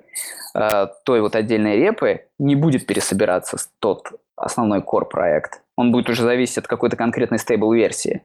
э, 0.55 0.87
той 1.05 1.21
вот 1.21 1.37
отдельной 1.37 1.77
репы 1.77 2.25
не 2.39 2.55
будет 2.55 2.87
пересобираться 2.87 3.57
тот 3.79 4.09
основной 4.37 4.81
core 4.81 5.05
проект. 5.05 5.63
Он 5.77 5.93
будет 5.93 6.09
уже 6.09 6.23
зависеть 6.23 6.59
от 6.59 6.67
какой-то 6.67 6.97
конкретной 6.97 7.39
стейбл 7.39 7.73
версии. 7.73 8.23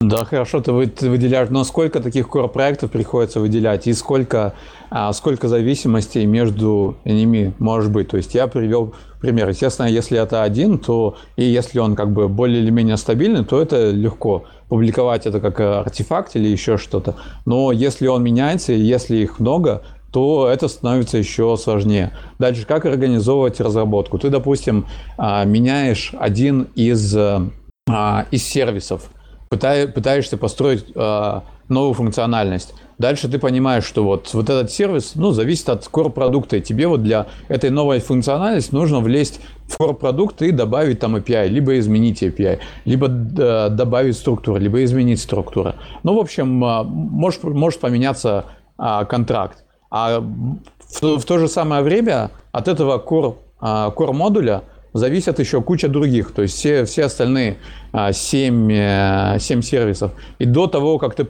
Да, 0.00 0.24
хорошо, 0.24 0.60
ты 0.60 0.70
выделяешь, 0.72 1.48
но 1.50 1.64
сколько 1.64 2.00
таких 2.00 2.28
core-проектов 2.28 2.88
приходится 2.92 3.40
выделять 3.40 3.88
и 3.88 3.92
сколько, 3.92 4.54
а, 4.90 5.12
сколько 5.12 5.48
зависимостей 5.48 6.24
между 6.24 6.96
ними 7.04 7.52
может 7.58 7.90
быть? 7.90 8.06
То 8.06 8.16
есть 8.16 8.32
я 8.32 8.46
привел 8.46 8.94
пример. 9.20 9.48
Естественно, 9.48 9.86
если 9.88 10.16
это 10.16 10.44
один, 10.44 10.78
то 10.78 11.16
и 11.34 11.42
если 11.42 11.80
он 11.80 11.96
как 11.96 12.12
бы 12.12 12.28
более 12.28 12.62
или 12.62 12.70
менее 12.70 12.96
стабильный, 12.96 13.44
то 13.44 13.60
это 13.60 13.90
легко 13.90 14.44
публиковать 14.68 15.26
это 15.26 15.40
как 15.40 15.58
артефакт 15.58 16.36
или 16.36 16.46
еще 16.46 16.78
что-то. 16.78 17.16
Но 17.44 17.72
если 17.72 18.06
он 18.06 18.22
меняется, 18.22 18.72
и 18.72 18.78
если 18.78 19.16
их 19.16 19.40
много, 19.40 19.82
то 20.12 20.48
это 20.48 20.68
становится 20.68 21.18
еще 21.18 21.56
сложнее. 21.56 22.12
Дальше, 22.38 22.64
как 22.66 22.86
организовывать 22.86 23.60
разработку? 23.60 24.16
Ты, 24.20 24.30
допустим, 24.30 24.86
а, 25.16 25.44
меняешь 25.44 26.12
один 26.16 26.68
из, 26.76 27.16
а, 27.16 28.26
из 28.30 28.44
сервисов, 28.44 29.10
пытаешься 29.48 30.36
построить 30.36 30.86
э, 30.94 31.40
новую 31.68 31.94
функциональность. 31.94 32.74
Дальше 32.98 33.28
ты 33.28 33.38
понимаешь, 33.38 33.84
что 33.84 34.02
вот, 34.02 34.34
вот 34.34 34.50
этот 34.50 34.72
сервис 34.72 35.12
ну, 35.14 35.30
зависит 35.30 35.68
от 35.68 35.86
core 35.86 36.10
продукта. 36.10 36.56
И 36.56 36.60
тебе 36.60 36.88
вот 36.88 37.02
для 37.02 37.26
этой 37.48 37.70
новой 37.70 38.00
функциональности 38.00 38.74
нужно 38.74 38.98
влезть 38.98 39.40
в 39.68 39.80
core 39.80 39.94
продукт 39.94 40.42
и 40.42 40.50
добавить 40.50 40.98
там 40.98 41.14
API, 41.14 41.46
либо 41.46 41.78
изменить 41.78 42.22
API, 42.22 42.58
либо 42.84 43.06
э, 43.06 43.68
добавить 43.70 44.16
структуру, 44.16 44.58
либо 44.58 44.82
изменить 44.82 45.20
структуру. 45.20 45.74
Ну, 46.02 46.16
в 46.16 46.18
общем, 46.18 46.64
э, 46.64 46.82
может, 46.82 47.44
может 47.44 47.80
поменяться 47.80 48.46
э, 48.78 49.04
контракт. 49.08 49.64
А 49.90 50.18
в, 50.20 51.18
в 51.18 51.24
то 51.24 51.38
же 51.38 51.46
самое 51.48 51.82
время 51.82 52.30
от 52.50 52.66
этого 52.66 52.98
core, 52.98 53.36
э, 53.60 53.64
core 53.94 54.12
модуля 54.12 54.64
зависят 54.98 55.38
еще 55.38 55.62
куча 55.62 55.88
других, 55.88 56.32
то 56.32 56.42
есть 56.42 56.54
все, 56.56 56.84
все 56.84 57.04
остальные 57.04 57.56
а, 57.92 58.12
7, 58.12 58.68
7 58.68 58.70
э, 58.70 59.62
сервисов. 59.62 60.12
И 60.38 60.44
до 60.44 60.66
того, 60.66 60.98
как 60.98 61.14
ты 61.14 61.26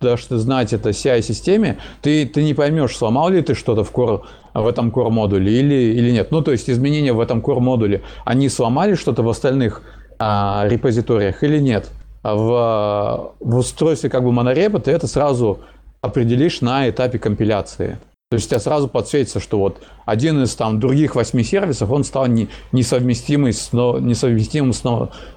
дашь 0.00 0.26
знать 0.28 0.72
это 0.72 0.90
CI-системе, 0.90 1.78
ты, 2.00 2.26
ты 2.26 2.42
не 2.42 2.54
поймешь, 2.54 2.96
сломал 2.96 3.28
ли 3.28 3.42
ты 3.42 3.54
что-то 3.54 3.84
в, 3.84 3.92
core, 3.92 4.22
в 4.54 4.66
этом 4.66 4.90
core 4.90 5.10
модуле 5.10 5.52
или, 5.52 5.74
или 5.74 6.10
нет. 6.10 6.30
Ну, 6.30 6.40
то 6.40 6.52
есть 6.52 6.70
изменения 6.70 7.12
в 7.12 7.20
этом 7.20 7.40
core 7.40 7.60
модуле, 7.60 8.02
они 8.24 8.48
сломали 8.48 8.94
что-то 8.94 9.22
в 9.22 9.28
остальных 9.28 9.82
а, 10.18 10.64
репозиториях 10.68 11.42
или 11.42 11.58
нет. 11.58 11.90
А 12.22 12.34
в, 12.34 13.34
в 13.40 13.56
устройстве 13.58 14.10
как 14.10 14.24
бы 14.24 14.32
монорепа 14.32 14.80
ты 14.80 14.90
это 14.90 15.06
сразу 15.06 15.60
определишь 16.00 16.60
на 16.60 16.88
этапе 16.88 17.18
компиляции. 17.18 17.98
То 18.30 18.34
есть 18.34 18.46
у 18.46 18.50
тебя 18.50 18.60
сразу 18.60 18.88
подсветится, 18.88 19.40
что 19.40 19.58
вот 19.58 19.78
один 20.04 20.42
из 20.42 20.54
там 20.54 20.78
других 20.78 21.14
восьми 21.14 21.42
сервисов, 21.42 21.90
он 21.90 22.04
стал 22.04 22.26
не, 22.26 22.48
несовместимый 22.72 23.54
с, 23.54 23.72
несовместимым 23.72 24.74
с, 24.74 24.82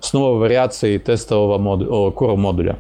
с 0.02 0.14
новой 0.14 0.40
вариацией 0.40 1.00
тестового 1.00 1.58
моду, 1.58 2.14
core 2.14 2.36
модуля. 2.36 2.80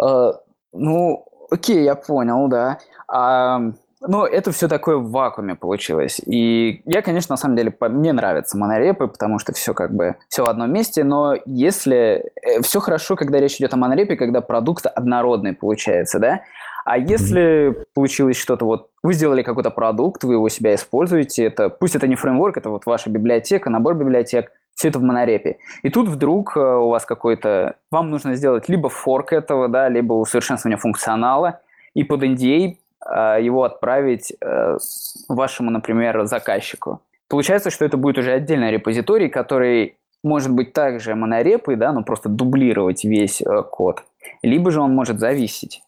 Uh, 0.00 0.32
ну, 0.72 1.24
окей, 1.48 1.84
я 1.84 1.94
понял, 1.94 2.48
да. 2.48 2.78
Uh, 3.08 3.72
ну, 4.08 4.24
это 4.24 4.50
все 4.50 4.66
такое 4.66 4.96
в 4.96 5.10
вакууме 5.10 5.54
получилось. 5.54 6.20
И 6.26 6.82
я, 6.86 7.02
конечно, 7.02 7.34
на 7.34 7.36
самом 7.36 7.56
деле, 7.56 7.72
мне 7.80 8.12
нравятся 8.12 8.58
монорепы, 8.58 9.06
потому 9.06 9.38
что 9.38 9.52
все 9.52 9.74
как 9.74 9.94
бы 9.94 10.16
все 10.28 10.44
в 10.44 10.48
одном 10.48 10.72
месте, 10.72 11.04
но 11.04 11.36
если... 11.46 12.32
Э, 12.42 12.62
все 12.62 12.80
хорошо, 12.80 13.14
когда 13.14 13.38
речь 13.38 13.56
идет 13.56 13.72
о 13.74 13.76
монорепе, 13.76 14.16
когда 14.16 14.40
продукт 14.40 14.86
однородный 14.86 15.54
получается, 15.54 16.18
да? 16.18 16.40
А 16.84 16.98
если 16.98 17.70
mm-hmm. 17.70 17.84
получилось 17.94 18.36
что-то, 18.36 18.64
вот 18.64 18.90
вы 19.02 19.14
сделали 19.14 19.42
какой-то 19.42 19.70
продукт, 19.70 20.24
вы 20.24 20.34
его 20.34 20.48
себя 20.48 20.74
используете, 20.74 21.44
это 21.44 21.68
пусть 21.68 21.94
это 21.94 22.06
не 22.06 22.16
фреймворк, 22.16 22.56
это 22.56 22.70
вот 22.70 22.86
ваша 22.86 23.10
библиотека, 23.10 23.70
набор 23.70 23.94
библиотек, 23.94 24.50
все 24.74 24.88
это 24.88 24.98
в 24.98 25.02
монорепе. 25.02 25.58
И 25.82 25.90
тут 25.90 26.08
вдруг 26.08 26.56
э, 26.56 26.60
у 26.60 26.88
вас 26.88 27.04
какой-то... 27.04 27.76
Вам 27.90 28.10
нужно 28.10 28.34
сделать 28.34 28.68
либо 28.68 28.88
форк 28.88 29.32
этого, 29.32 29.68
да, 29.68 29.88
либо 29.88 30.14
усовершенствование 30.14 30.78
функционала, 30.78 31.60
и 31.94 32.04
под 32.04 32.22
NDA 32.22 32.76
э, 33.06 33.38
его 33.42 33.64
отправить 33.64 34.32
э, 34.40 34.78
вашему, 35.28 35.70
например, 35.70 36.24
заказчику. 36.24 37.02
Получается, 37.28 37.70
что 37.70 37.84
это 37.84 37.96
будет 37.96 38.18
уже 38.18 38.32
отдельный 38.32 38.70
репозиторий, 38.70 39.28
который 39.28 39.96
может 40.22 40.52
быть 40.52 40.72
также 40.72 41.14
монорепой, 41.14 41.76
да, 41.76 41.92
но 41.92 42.02
просто 42.02 42.28
дублировать 42.28 43.04
весь 43.04 43.42
код. 43.70 44.04
Либо 44.42 44.70
же 44.70 44.80
он 44.80 44.94
может 44.94 45.18
зависеть. 45.18 45.82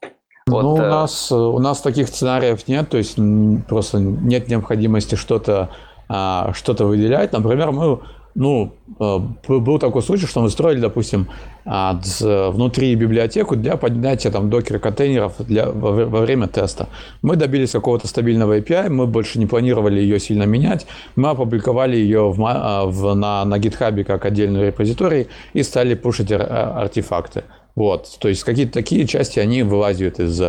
Вот, 0.46 0.62
ну, 0.62 0.74
у, 0.74 0.78
э... 0.78 0.90
нас, 0.90 1.32
у 1.32 1.58
нас 1.58 1.80
таких 1.80 2.08
сценариев 2.08 2.68
нет, 2.68 2.90
то 2.90 2.98
есть 2.98 3.18
просто 3.66 3.98
нет 3.98 4.48
необходимости 4.48 5.14
что-то 5.14 5.70
а, 6.08 6.52
что-то 6.54 6.84
выделять. 6.84 7.32
Например, 7.32 7.72
мы, 7.72 7.98
ну, 8.34 8.74
э, 9.00 9.18
был 9.48 9.78
такой 9.78 10.02
случай, 10.02 10.26
что 10.26 10.42
мы 10.42 10.50
строили, 10.50 10.80
допустим, 10.80 11.28
а, 11.64 11.98
внутри 12.20 12.94
библиотеку 12.94 13.56
для 13.56 13.76
поднятия 13.76 14.30
там 14.30 14.50
докер-контейнеров 14.50 15.32
для, 15.38 15.70
во, 15.70 15.92
во 15.92 16.20
время 16.20 16.46
теста. 16.46 16.88
Мы 17.22 17.36
добились 17.36 17.70
какого-то 17.70 18.06
стабильного 18.06 18.58
API, 18.58 18.90
мы 18.90 19.06
больше 19.06 19.38
не 19.38 19.46
планировали 19.46 19.98
ее 19.98 20.20
сильно 20.20 20.42
менять, 20.42 20.86
мы 21.16 21.30
опубликовали 21.30 21.96
ее 21.96 22.30
в, 22.30 22.44
а, 22.46 22.84
в, 22.84 23.14
на, 23.14 23.44
на 23.46 23.58
GitHub 23.58 24.04
как 24.04 24.26
отдельный 24.26 24.66
репозиторий 24.66 25.28
и 25.54 25.62
стали 25.62 25.94
пушить 25.94 26.30
артефакты. 26.32 27.44
Вот, 27.74 28.18
то 28.20 28.28
есть 28.28 28.44
какие-то 28.44 28.72
такие 28.72 29.06
части, 29.06 29.40
они 29.40 29.62
вылазят 29.64 30.20
из, 30.20 30.40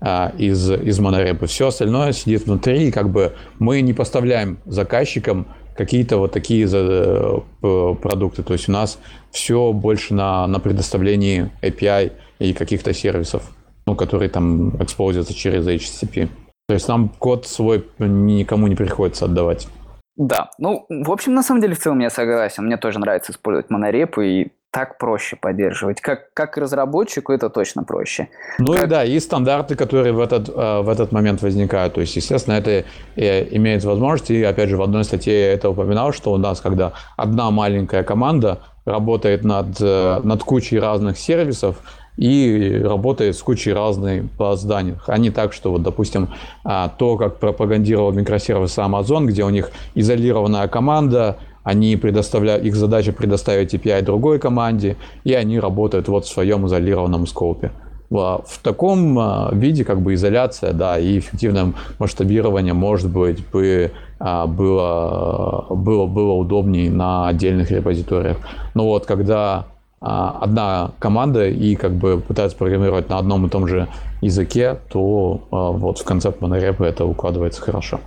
а, 0.00 0.32
из, 0.36 0.70
из 0.70 0.98
монорепы. 0.98 1.46
Все 1.46 1.68
остальное 1.68 2.12
сидит 2.12 2.44
внутри, 2.44 2.88
и 2.88 2.92
как 2.92 3.10
бы 3.10 3.34
мы 3.58 3.80
не 3.80 3.94
поставляем 3.94 4.58
заказчикам 4.66 5.46
какие-то 5.76 6.18
вот 6.18 6.32
такие 6.32 6.68
э, 6.70 7.94
продукты. 8.02 8.42
То 8.42 8.52
есть 8.52 8.68
у 8.68 8.72
нас 8.72 8.98
все 9.30 9.72
больше 9.72 10.14
на, 10.14 10.46
на 10.46 10.60
предоставлении 10.60 11.50
API 11.62 12.12
и 12.38 12.52
каких-то 12.52 12.92
сервисов, 12.92 13.50
ну, 13.86 13.96
которые 13.96 14.28
там 14.28 14.76
экспозятся 14.82 15.34
через 15.34 15.66
HTTP. 15.66 16.28
То 16.68 16.74
есть 16.74 16.88
нам 16.88 17.08
код 17.08 17.46
свой 17.46 17.86
никому 17.98 18.66
не 18.66 18.74
приходится 18.74 19.26
отдавать. 19.26 19.68
Да, 20.16 20.50
ну, 20.58 20.86
в 20.88 21.10
общем, 21.10 21.34
на 21.34 21.42
самом 21.42 21.60
деле, 21.60 21.74
в 21.74 21.78
целом 21.78 21.98
я 21.98 22.08
согласен. 22.08 22.64
Мне 22.64 22.76
тоже 22.76 23.00
нравится 23.00 23.32
использовать 23.32 23.70
монорепы, 23.70 24.26
и 24.26 24.52
так 24.74 24.98
проще 24.98 25.36
поддерживать. 25.36 26.00
Как, 26.00 26.34
как 26.34 26.58
разработчику 26.58 27.32
это 27.32 27.48
точно 27.48 27.84
проще. 27.84 28.28
Ну 28.58 28.72
как... 28.72 28.84
и 28.84 28.86
да, 28.88 29.04
и 29.04 29.20
стандарты, 29.20 29.76
которые 29.76 30.12
в 30.12 30.18
этот, 30.18 30.48
э, 30.48 30.80
в 30.80 30.88
этот 30.88 31.12
момент 31.12 31.42
возникают. 31.42 31.94
То 31.94 32.00
есть, 32.00 32.16
естественно, 32.16 32.54
это 32.54 32.84
э, 33.14 33.56
имеет 33.56 33.84
возможность. 33.84 34.32
И 34.32 34.42
опять 34.42 34.68
же, 34.68 34.76
в 34.76 34.82
одной 34.82 35.04
статье 35.04 35.32
я 35.32 35.52
это 35.52 35.70
упоминал, 35.70 36.12
что 36.12 36.32
у 36.32 36.38
нас, 36.38 36.60
когда 36.60 36.92
одна 37.16 37.52
маленькая 37.52 38.02
команда 38.02 38.58
работает 38.84 39.44
над, 39.44 39.80
э, 39.80 40.20
над 40.24 40.42
кучей 40.42 40.80
разных 40.80 41.18
сервисов, 41.18 41.76
и 42.16 42.80
работает 42.84 43.36
с 43.36 43.42
кучей 43.42 43.72
разных 43.72 44.24
баз 44.36 44.64
данных. 44.64 45.08
А 45.08 45.18
не 45.18 45.30
так, 45.30 45.52
что 45.52 45.72
вот, 45.72 45.82
допустим, 45.82 46.28
а, 46.64 46.88
то, 46.88 47.16
как 47.16 47.38
пропагандировал 47.38 48.12
микросервисы 48.12 48.78
Amazon, 48.80 49.26
где 49.26 49.42
у 49.44 49.50
них 49.50 49.72
изолированная 49.96 50.68
команда, 50.68 51.38
они 51.64 51.96
предоставляют, 51.96 52.64
их 52.64 52.76
задача 52.76 53.12
предоставить 53.12 53.74
API 53.74 54.02
другой 54.02 54.38
команде, 54.38 54.96
и 55.24 55.34
они 55.34 55.58
работают 55.58 56.08
вот 56.08 56.26
в 56.26 56.28
своем 56.28 56.66
изолированном 56.66 57.26
скопе. 57.26 57.72
В 58.10 58.60
таком 58.62 59.18
а, 59.18 59.50
виде 59.52 59.84
как 59.84 60.00
бы 60.00 60.14
изоляция, 60.14 60.72
да, 60.72 60.98
и 60.98 61.18
эффективное 61.18 61.72
масштабирование, 61.98 62.74
может 62.74 63.10
быть, 63.10 63.44
бы 63.48 63.90
а, 64.20 64.46
было, 64.46 65.66
было, 65.70 66.06
было 66.06 66.32
удобнее 66.34 66.90
на 66.90 67.26
отдельных 67.26 67.72
репозиториях. 67.72 68.36
Но 68.74 68.84
вот 68.84 69.06
когда 69.06 69.66
а, 70.00 70.38
одна 70.42 70.92
команда 71.00 71.48
и 71.48 71.74
как 71.74 71.92
бы 71.92 72.20
пытается 72.20 72.56
программировать 72.56 73.08
на 73.08 73.18
одном 73.18 73.46
и 73.46 73.48
том 73.48 73.66
же 73.66 73.88
языке, 74.20 74.78
то 74.90 75.40
вот 75.50 75.98
в 75.98 76.04
концепт 76.04 76.40
монорепа 76.40 76.84
это 76.84 77.04
укладывается 77.04 77.62
хорошо. 77.62 78.00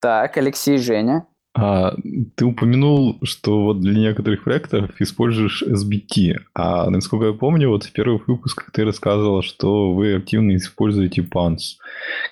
Так, 0.00 0.36
Алексей, 0.36 0.78
Женя. 0.78 1.26
А, 1.54 1.94
ты 2.36 2.44
упомянул, 2.44 3.18
что 3.22 3.64
вот 3.64 3.80
для 3.80 3.94
некоторых 3.98 4.44
проектов 4.44 4.90
используешь 5.00 5.62
SBT. 5.62 6.36
А 6.54 6.88
насколько 6.90 7.26
я 7.26 7.32
помню, 7.32 7.70
вот 7.70 7.84
в 7.84 7.92
первых 7.92 8.28
выпусках 8.28 8.70
ты 8.70 8.84
рассказывала, 8.84 9.42
что 9.42 9.92
вы 9.92 10.14
активно 10.14 10.56
используете 10.56 11.22
PANS. 11.22 11.78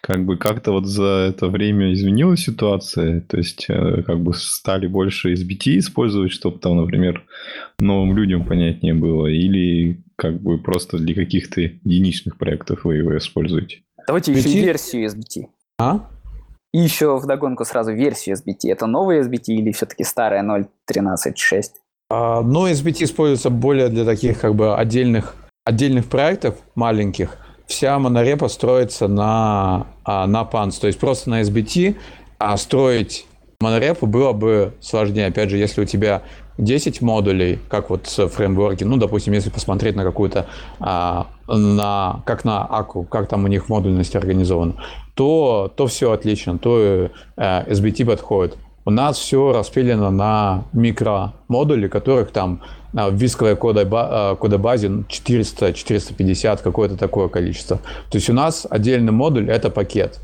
Как 0.00 0.24
бы 0.24 0.36
как-то 0.36 0.72
вот 0.72 0.86
за 0.86 1.28
это 1.30 1.48
время 1.48 1.92
изменилась 1.92 2.40
ситуация? 2.40 3.20
То 3.22 3.38
есть 3.38 3.66
э, 3.68 4.02
как 4.02 4.20
бы 4.20 4.32
стали 4.34 4.86
больше 4.86 5.32
SBT 5.32 5.78
использовать, 5.78 6.30
чтобы 6.30 6.58
там, 6.58 6.76
например, 6.76 7.24
новым 7.80 8.16
людям 8.16 8.44
понятнее 8.44 8.94
было? 8.94 9.26
Или 9.26 10.02
как 10.14 10.40
бы 10.40 10.58
просто 10.58 10.98
для 10.98 11.14
каких-то 11.14 11.60
единичных 11.60 12.36
проектов 12.36 12.84
вы 12.84 12.96
его 12.96 13.16
используете? 13.16 13.82
Давайте 14.06 14.32
еще 14.32 14.48
версию 14.60 15.08
SBT. 15.08 15.46
А? 15.78 16.08
И 16.76 16.78
еще 16.78 17.16
вдогонку 17.16 17.64
сразу 17.64 17.92
версию 17.92 18.36
SBT. 18.36 18.70
Это 18.70 18.86
новая 18.86 19.22
SBT 19.22 19.44
или 19.46 19.72
все-таки 19.72 20.04
старая 20.04 20.42
0.13.6? 20.42 21.62
А, 22.10 22.42
но 22.42 22.68
SBT 22.68 23.04
используется 23.04 23.48
более 23.48 23.88
для 23.88 24.04
таких 24.04 24.38
как 24.38 24.54
бы 24.54 24.76
отдельных, 24.76 25.36
отдельных 25.64 26.04
проектов 26.04 26.56
маленьких. 26.74 27.38
Вся 27.66 27.98
монорепа 27.98 28.48
строится 28.48 29.08
на, 29.08 29.86
а, 30.04 30.26
на 30.26 30.42
PANS. 30.42 30.78
То 30.78 30.88
есть 30.88 31.00
просто 31.00 31.30
на 31.30 31.40
SBT 31.40 31.96
а 32.38 32.58
строить 32.58 33.24
монорепу 33.58 34.06
было 34.06 34.32
бы 34.32 34.74
сложнее. 34.82 35.28
Опять 35.28 35.48
же, 35.48 35.56
если 35.56 35.80
у 35.80 35.86
тебя 35.86 36.24
10 36.58 37.02
модулей, 37.02 37.58
как 37.68 37.90
вот 37.90 38.06
в 38.06 38.28
фреймворке, 38.28 38.84
ну, 38.84 38.96
допустим, 38.96 39.32
если 39.32 39.50
посмотреть 39.50 39.96
на 39.96 40.04
какую-то, 40.04 40.46
а, 40.80 41.26
на, 41.48 42.22
как 42.24 42.44
на 42.44 42.64
Аку, 42.64 43.04
как 43.04 43.28
там 43.28 43.44
у 43.44 43.48
них 43.48 43.68
модульность 43.68 44.16
организована, 44.16 44.74
то, 45.14 45.72
то 45.74 45.86
все 45.86 46.12
отлично, 46.12 46.58
то 46.58 46.78
э, 46.78 47.08
SBT 47.36 48.04
подходит. 48.04 48.56
У 48.84 48.90
нас 48.90 49.18
все 49.18 49.52
распилено 49.52 50.10
на 50.10 50.64
микромодули, 50.72 51.88
которых 51.88 52.30
там 52.30 52.62
в 52.92 53.14
висковой 53.14 53.56
кодобазе 53.56 54.88
400-450, 54.88 56.62
какое-то 56.62 56.96
такое 56.96 57.28
количество. 57.28 57.78
То 58.10 58.16
есть 58.16 58.30
у 58.30 58.32
нас 58.32 58.66
отдельный 58.68 59.12
модуль– 59.12 59.50
это 59.50 59.70
пакет. 59.70 60.20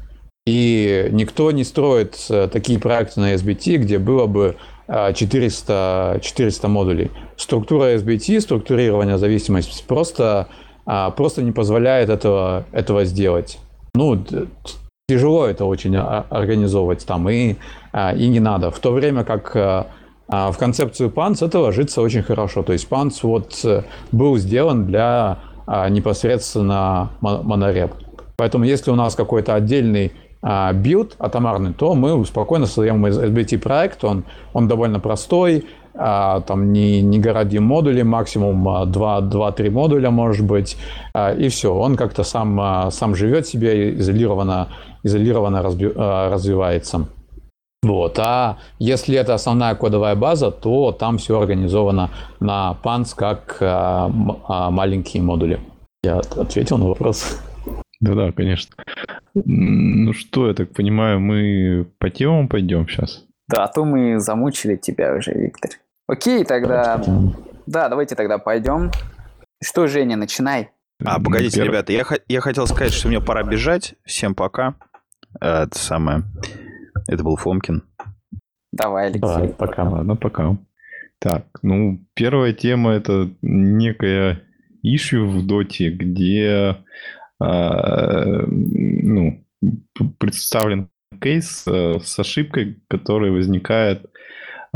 И 0.47 1.09
никто 1.13 1.53
не 1.53 1.63
строит 1.63 2.17
э, 2.29 2.49
такие 2.53 2.81
проекты 2.81 3.21
на 3.21 3.35
SBT, 3.35 3.77
где 3.77 3.99
было 3.99 4.27
бы 4.27 4.57
400, 4.87 6.19
400 6.23 6.69
модулей. 6.69 7.11
Структура 7.37 7.95
SBT, 7.95 8.41
структурирование 8.41 9.19
зависимости 9.19 9.83
просто, 9.87 10.49
а, 10.87 11.11
просто 11.11 11.43
не 11.43 11.53
позволяет 11.53 12.09
этого, 12.09 12.65
этого 12.73 13.05
сделать. 13.05 13.59
Ну, 13.95 14.25
тяжело 15.09 15.47
это 15.47 15.65
очень 15.65 15.97
организовывать 15.97 17.07
там, 17.07 17.29
и, 17.29 17.57
а, 17.93 18.15
и 18.15 18.29
не 18.29 18.41
надо. 18.41 18.71
В 18.71 18.79
то 18.79 18.93
время 18.93 19.25
как 19.25 19.53
а, 19.55 19.87
в 20.29 20.57
концепцию 20.57 21.11
Pants 21.11 21.45
это 21.45 21.61
ложится 21.61 22.01
очень 22.01 22.23
хорошо. 22.23 22.63
То 22.63 22.73
есть 22.73 22.89
Pants 22.89 23.19
вот 23.23 23.61
э, 23.65 23.83
был 24.13 24.39
сделан 24.39 24.87
для 24.87 25.39
непосредственно 25.91 27.11
монореп. 27.21 27.93
Поэтому 28.37 28.65
если 28.65 28.91
у 28.91 28.97
нас 28.97 29.15
какой-то 29.15 29.55
отдельный 29.55 30.13
build 30.43 31.15
атомарный, 31.19 31.73
то 31.73 31.95
мы 31.95 32.25
спокойно 32.27 32.67
создаем 32.67 33.05
SBT 33.07 33.59
проект, 33.59 34.03
он, 34.05 34.25
он 34.53 34.67
довольно 34.67 34.99
простой, 34.99 35.67
а, 35.95 36.41
там 36.41 36.73
не, 36.73 37.01
не 37.01 37.19
городим 37.21 37.65
модули, 37.65 38.03
максимум 38.03 38.67
2-3 38.67 39.71
модуля 39.71 40.11
может 40.11 40.45
быть, 40.45 40.77
и 41.39 41.49
все. 41.49 41.73
Он 41.73 41.97
как-то 41.97 42.25
сам, 42.25 42.91
сам 42.91 43.15
живет 43.15 43.47
себе, 43.47 43.95
изолированно, 43.99 44.69
изолированно 45.05 45.63
разби, 45.63 45.87
развивается. 45.87 47.07
Вот. 47.83 48.17
А 48.21 48.59
если 48.79 49.17
это 49.19 49.35
основная 49.35 49.75
кодовая 49.75 50.15
база, 50.15 50.53
то 50.53 50.93
там 50.93 51.19
все 51.19 51.41
организовано 51.41 52.11
на 52.39 52.77
PANS 52.83 53.15
как 53.17 53.59
а, 53.61 54.11
а, 54.47 54.71
маленькие 54.71 55.23
модули. 55.23 55.61
Я 56.05 56.19
ответил 56.19 56.79
на 56.79 56.87
вопрос. 56.87 57.41
Да-да, 58.03 58.33
конечно. 58.33 58.75
Ну 59.35 60.13
что, 60.13 60.49
я 60.49 60.55
так 60.55 60.75
понимаю, 60.75 61.21
мы 61.21 61.89
по 61.99 62.11
темам 62.11 62.49
пойдем 62.49 62.89
сейчас? 62.89 63.25
Да, 63.49 63.65
а 63.65 63.69
то 63.69 63.85
мы 63.85 64.19
замучили 64.19 64.77
тебя 64.77 65.15
уже, 65.15 65.33
Виктор. 65.33 65.71
Окей, 66.09 66.45
тогда... 66.45 67.01
Да, 67.67 67.89
давайте 67.89 68.17
тогда 68.17 68.39
пойдем. 68.39 68.91
Что, 69.63 69.87
Женя, 69.87 70.17
начинай. 70.17 70.71
А, 71.05 71.21
погодите, 71.21 71.57
Первый... 71.57 71.69
ребята, 71.69 71.93
я, 71.93 72.05
я 72.27 72.41
хотел 72.41 72.67
сказать, 72.67 72.93
что 72.93 73.07
мне 73.07 73.21
пора 73.21 73.45
бежать. 73.45 73.95
Всем 74.05 74.35
пока. 74.35 74.75
Э, 75.41 75.63
это 75.63 75.79
самое. 75.79 76.25
Это 77.07 77.23
был 77.23 77.37
Фомкин. 77.37 77.85
Давай, 78.73 79.07
Алексей. 79.07 79.21
Давай, 79.21 79.49
пока. 79.51 79.85
Ладно, 79.85 80.17
пока. 80.17 80.59
Так, 81.21 81.47
ну, 81.63 82.05
первая 82.15 82.53
тема 82.53 82.91
это 82.91 83.31
некая 83.43 84.43
issue 84.85 85.25
в 85.25 85.47
доте, 85.47 85.91
где 85.91 86.47
э, 86.49 86.75
ну, 87.43 89.45
представлен 90.19 90.89
кейс 91.21 91.65
э, 91.67 91.99
с 92.03 92.19
ошибкой, 92.19 92.79
которая 92.89 93.31
возникает 93.31 94.05
э, 94.05 94.09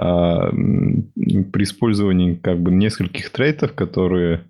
при 0.02 1.62
использовании 1.62 2.34
как 2.34 2.60
бы 2.60 2.72
нескольких 2.72 3.30
трейтов, 3.30 3.74
которые 3.74 4.44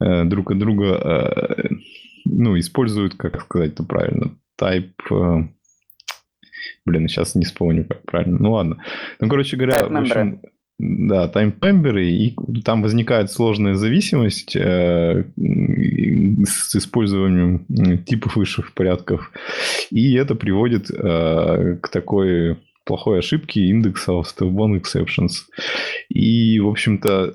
э, 0.00 0.24
друг 0.24 0.50
от 0.50 0.58
друга 0.58 0.86
э, 0.86 1.68
ну, 2.24 2.58
используют, 2.58 3.14
как 3.14 3.40
сказать 3.42 3.72
это 3.72 3.84
правильно, 3.84 4.36
type... 4.60 5.48
Блин, 6.86 7.08
сейчас 7.08 7.34
не 7.34 7.44
вспомню, 7.44 7.86
как 7.86 8.02
правильно. 8.04 8.38
Ну 8.38 8.52
ладно. 8.52 8.82
Ну, 9.20 9.28
короче 9.28 9.56
говоря, 9.56 9.86
в 9.86 9.96
общем, 9.96 10.40
да, 10.78 11.28
таймпемберы, 11.28 12.06
и 12.06 12.34
там 12.64 12.82
возникает 12.82 13.30
сложная 13.30 13.74
зависимость 13.74 14.56
э, 14.56 15.24
с 15.36 16.74
использованием 16.74 17.64
типов 18.04 18.36
высших 18.36 18.74
порядков, 18.74 19.30
и 19.90 20.14
это 20.14 20.34
приводит 20.34 20.90
э, 20.90 21.78
к 21.80 21.88
такой 21.88 22.58
плохой 22.84 23.20
ошибке 23.20 23.66
индексов 23.66 24.26
stillborn 24.26 24.80
exceptions. 24.80 25.44
И, 26.08 26.60
в 26.60 26.68
общем-то, 26.68 27.32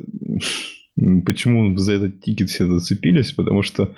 Почему 1.26 1.78
за 1.78 1.94
этот 1.94 2.22
тикет 2.22 2.50
все 2.50 2.66
зацепились? 2.66 3.32
Потому 3.32 3.62
что 3.62 3.84
э, 3.84 3.90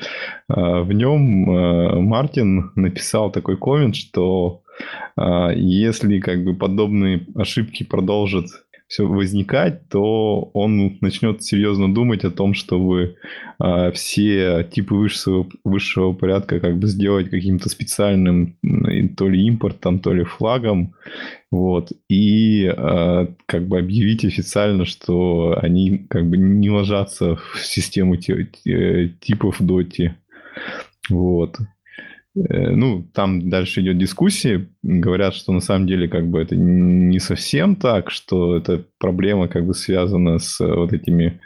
в 0.48 0.92
нем 0.94 1.50
э, 1.50 2.00
Мартин 2.00 2.72
написал 2.76 3.32
такой 3.32 3.58
коммент, 3.58 3.96
что 3.96 4.62
э, 5.18 5.54
если 5.56 6.20
как 6.20 6.44
бы 6.44 6.54
подобные 6.54 7.26
ошибки 7.36 7.84
продолжат 7.84 8.46
все 8.92 9.08
возникать, 9.08 9.88
то 9.88 10.52
он 10.54 10.98
начнет 11.00 11.42
серьезно 11.42 11.94
думать 11.94 12.26
о 12.26 12.30
том, 12.30 12.54
чтобы 12.54 13.16
э, 13.64 13.92
все 13.94 14.68
типы 14.70 14.96
высшего, 14.96 15.48
высшего 15.64 16.12
порядка 16.12 16.60
как 16.60 16.78
бы 16.78 16.88
сделать 16.88 17.30
каким-то 17.30 17.70
специальным 17.70 18.58
то 19.16 19.30
ли 19.30 19.46
импортом, 19.48 20.00
то 20.00 20.12
ли 20.14 20.26
флагом, 20.26 20.94
вот, 21.52 21.94
и 22.10 22.66
э, 22.66 23.28
как 23.46 23.68
бы 23.70 23.80
объявить 23.80 24.26
официально, 24.26 24.84
что 24.84 25.58
они 25.62 26.06
как 26.10 26.30
бы 26.30 26.36
не 26.36 26.70
ложатся 26.70 27.38
в 27.38 27.60
систему 27.66 28.18
типов 28.18 29.56
доти, 29.62 30.16
вот. 31.10 31.56
Э, 32.36 32.72
ну, 32.72 33.04
там 33.14 33.50
дальше 33.50 33.82
идет 33.82 33.98
дискуссия, 33.98 34.70
говорят, 34.84 35.34
что 35.34 35.52
на 35.52 35.60
самом 35.60 35.88
деле 35.88 36.08
как 36.08 36.28
бы 36.28 36.40
это 36.40 36.56
не 36.56 37.20
совсем 37.20 37.76
так, 37.76 38.10
что 38.10 38.56
эта 38.56 38.86
проблема 39.00 39.48
как 39.48 39.66
бы 39.66 39.74
связана 39.74 40.40
с 40.40 40.62
э, 40.62 40.74
вот 40.74 40.94
этими 40.94 41.42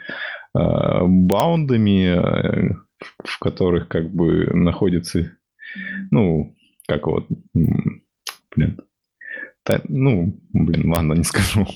э, 0.54 1.00
баундами, 1.04 2.76
в 3.24 3.38
которых 3.40 3.88
как 3.88 4.10
бы 4.10 4.46
находится, 4.54 5.32
ну, 6.10 6.54
как 6.86 7.06
вот, 7.08 7.26
блин, 7.52 8.80
та, 9.64 9.82
ну, 9.88 10.38
блин, 10.52 10.90
ладно, 10.90 11.14
не 11.14 11.24
скажу. 11.24 11.66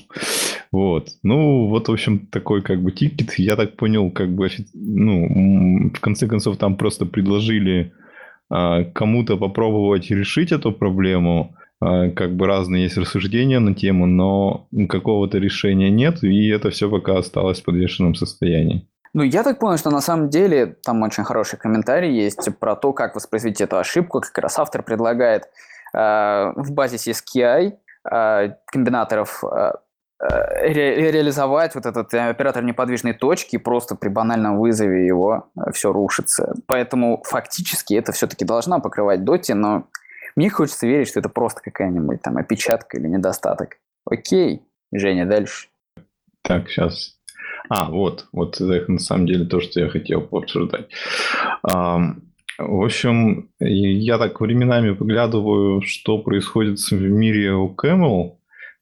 Вот. 0.71 1.09
Ну, 1.21 1.67
вот, 1.67 1.89
в 1.89 1.91
общем, 1.91 2.27
такой 2.27 2.61
как 2.61 2.81
бы 2.81 2.93
тикет. 2.93 3.37
Я 3.37 3.57
так 3.57 3.75
понял, 3.75 4.09
как 4.09 4.33
бы, 4.33 4.49
ну, 4.73 5.91
в 5.93 5.99
конце 5.99 6.27
концов, 6.27 6.55
там 6.55 6.77
просто 6.77 7.05
предложили 7.05 7.91
а, 7.91 8.00
кому-то 8.93 9.37
попробовать 9.37 10.11
решить 10.11 10.51
эту 10.51 10.71
проблему. 10.71 11.55
А, 11.81 12.09
как 12.09 12.35
бы 12.35 12.45
разные 12.45 12.83
есть 12.83 12.97
рассуждения 12.97 13.59
на 13.59 13.73
тему, 13.73 14.05
но 14.05 14.67
какого-то 14.87 15.39
решения 15.39 15.89
нет, 15.89 16.23
и 16.23 16.49
это 16.49 16.69
все 16.69 16.89
пока 16.89 17.17
осталось 17.17 17.61
в 17.61 17.63
подвешенном 17.63 18.13
состоянии. 18.13 18.87
Ну, 19.13 19.23
я 19.23 19.43
так 19.43 19.59
понял, 19.59 19.77
что 19.77 19.89
на 19.89 19.99
самом 19.99 20.29
деле 20.29 20.77
там 20.85 21.01
очень 21.01 21.23
хороший 21.23 21.59
комментарий 21.59 22.15
есть 22.15 22.49
про 22.59 22.75
то, 22.75 22.93
как 22.93 23.15
воспроизвести 23.15 23.63
эту 23.63 23.77
ошибку. 23.77 24.21
Как 24.21 24.37
раз 24.37 24.57
автор 24.57 24.83
предлагает 24.83 25.43
э, 25.93 26.53
в 26.55 26.71
базе 26.71 26.97
SKI 26.97 27.73
э, 28.09 28.49
комбинаторов 28.67 29.43
Э, 29.43 29.73
ре 30.21 31.11
реализовать 31.11 31.75
вот 31.75 31.85
этот 31.85 32.13
оператор 32.13 32.63
неподвижной 32.63 33.13
точки, 33.13 33.57
просто 33.57 33.95
при 33.95 34.09
банальном 34.09 34.59
вызове 34.59 35.05
его 35.05 35.49
э, 35.55 35.71
все 35.73 35.91
рушится. 35.91 36.53
Поэтому 36.67 37.23
фактически 37.25 37.93
это 37.95 38.11
все-таки 38.11 38.45
должна 38.45 38.79
покрывать 38.79 39.23
доти, 39.23 39.53
но 39.53 39.87
мне 40.35 40.49
хочется 40.49 40.87
верить, 40.87 41.07
что 41.07 41.19
это 41.19 41.29
просто 41.29 41.61
какая-нибудь 41.61 42.21
там 42.21 42.37
опечатка 42.37 42.97
или 42.97 43.07
недостаток. 43.07 43.77
Окей, 44.05 44.61
Женя, 44.91 45.25
дальше. 45.25 45.67
Так, 46.43 46.69
сейчас. 46.69 47.17
А, 47.69 47.89
вот, 47.89 48.27
вот 48.31 48.59
это 48.59 48.91
на 48.91 48.99
самом 48.99 49.25
деле 49.25 49.45
то, 49.45 49.59
что 49.61 49.79
я 49.79 49.89
хотел 49.89 50.21
пообсуждать. 50.21 50.89
В 51.63 52.83
общем, 52.83 53.49
я 53.59 54.17
так 54.17 54.39
временами 54.39 54.93
поглядываю, 54.93 55.81
что 55.81 56.19
происходит 56.19 56.79
в 56.79 56.91
мире 56.91 57.53
у 57.53 57.73
Camel, 57.73 58.35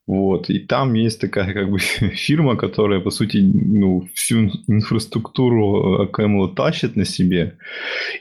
вот. 0.09 0.49
И 0.49 0.57
там 0.57 0.95
есть 0.95 1.21
такая 1.21 1.53
как 1.53 1.69
бы 1.69 1.77
фирма, 2.15 2.55
которая, 2.55 2.99
по 2.99 3.11
сути, 3.11 3.37
ну, 3.37 4.07
всю 4.15 4.49
инфраструктуру 4.67 6.09
Camel 6.11 6.55
тащит 6.55 6.95
на 6.95 7.05
себе. 7.05 7.57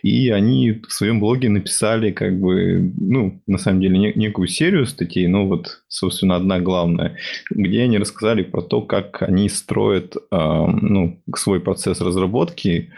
И 0.03 0.29
они 0.29 0.83
в 0.87 0.93
своем 0.93 1.19
блоге 1.19 1.49
написали, 1.49 2.11
как 2.11 2.39
бы, 2.39 2.93
ну, 3.01 3.41
на 3.47 3.57
самом 3.57 3.81
деле, 3.81 3.97
не, 3.99 4.13
некую 4.17 4.49
серию 4.49 4.85
статей, 4.85 5.27
ну, 5.29 5.49
вот, 5.49 5.81
собственно, 5.89 6.37
одна 6.37 6.61
главная, 6.61 7.17
где 7.49 7.85
они 7.85 7.97
рассказали 7.97 8.43
про 8.43 8.61
то, 8.61 8.83
как 8.83 9.23
они 9.23 9.49
строят, 9.49 10.15
э, 10.15 10.21
ну, 10.31 11.19
свой 11.35 11.59
процесс 11.59 12.03
разработки 12.03 12.91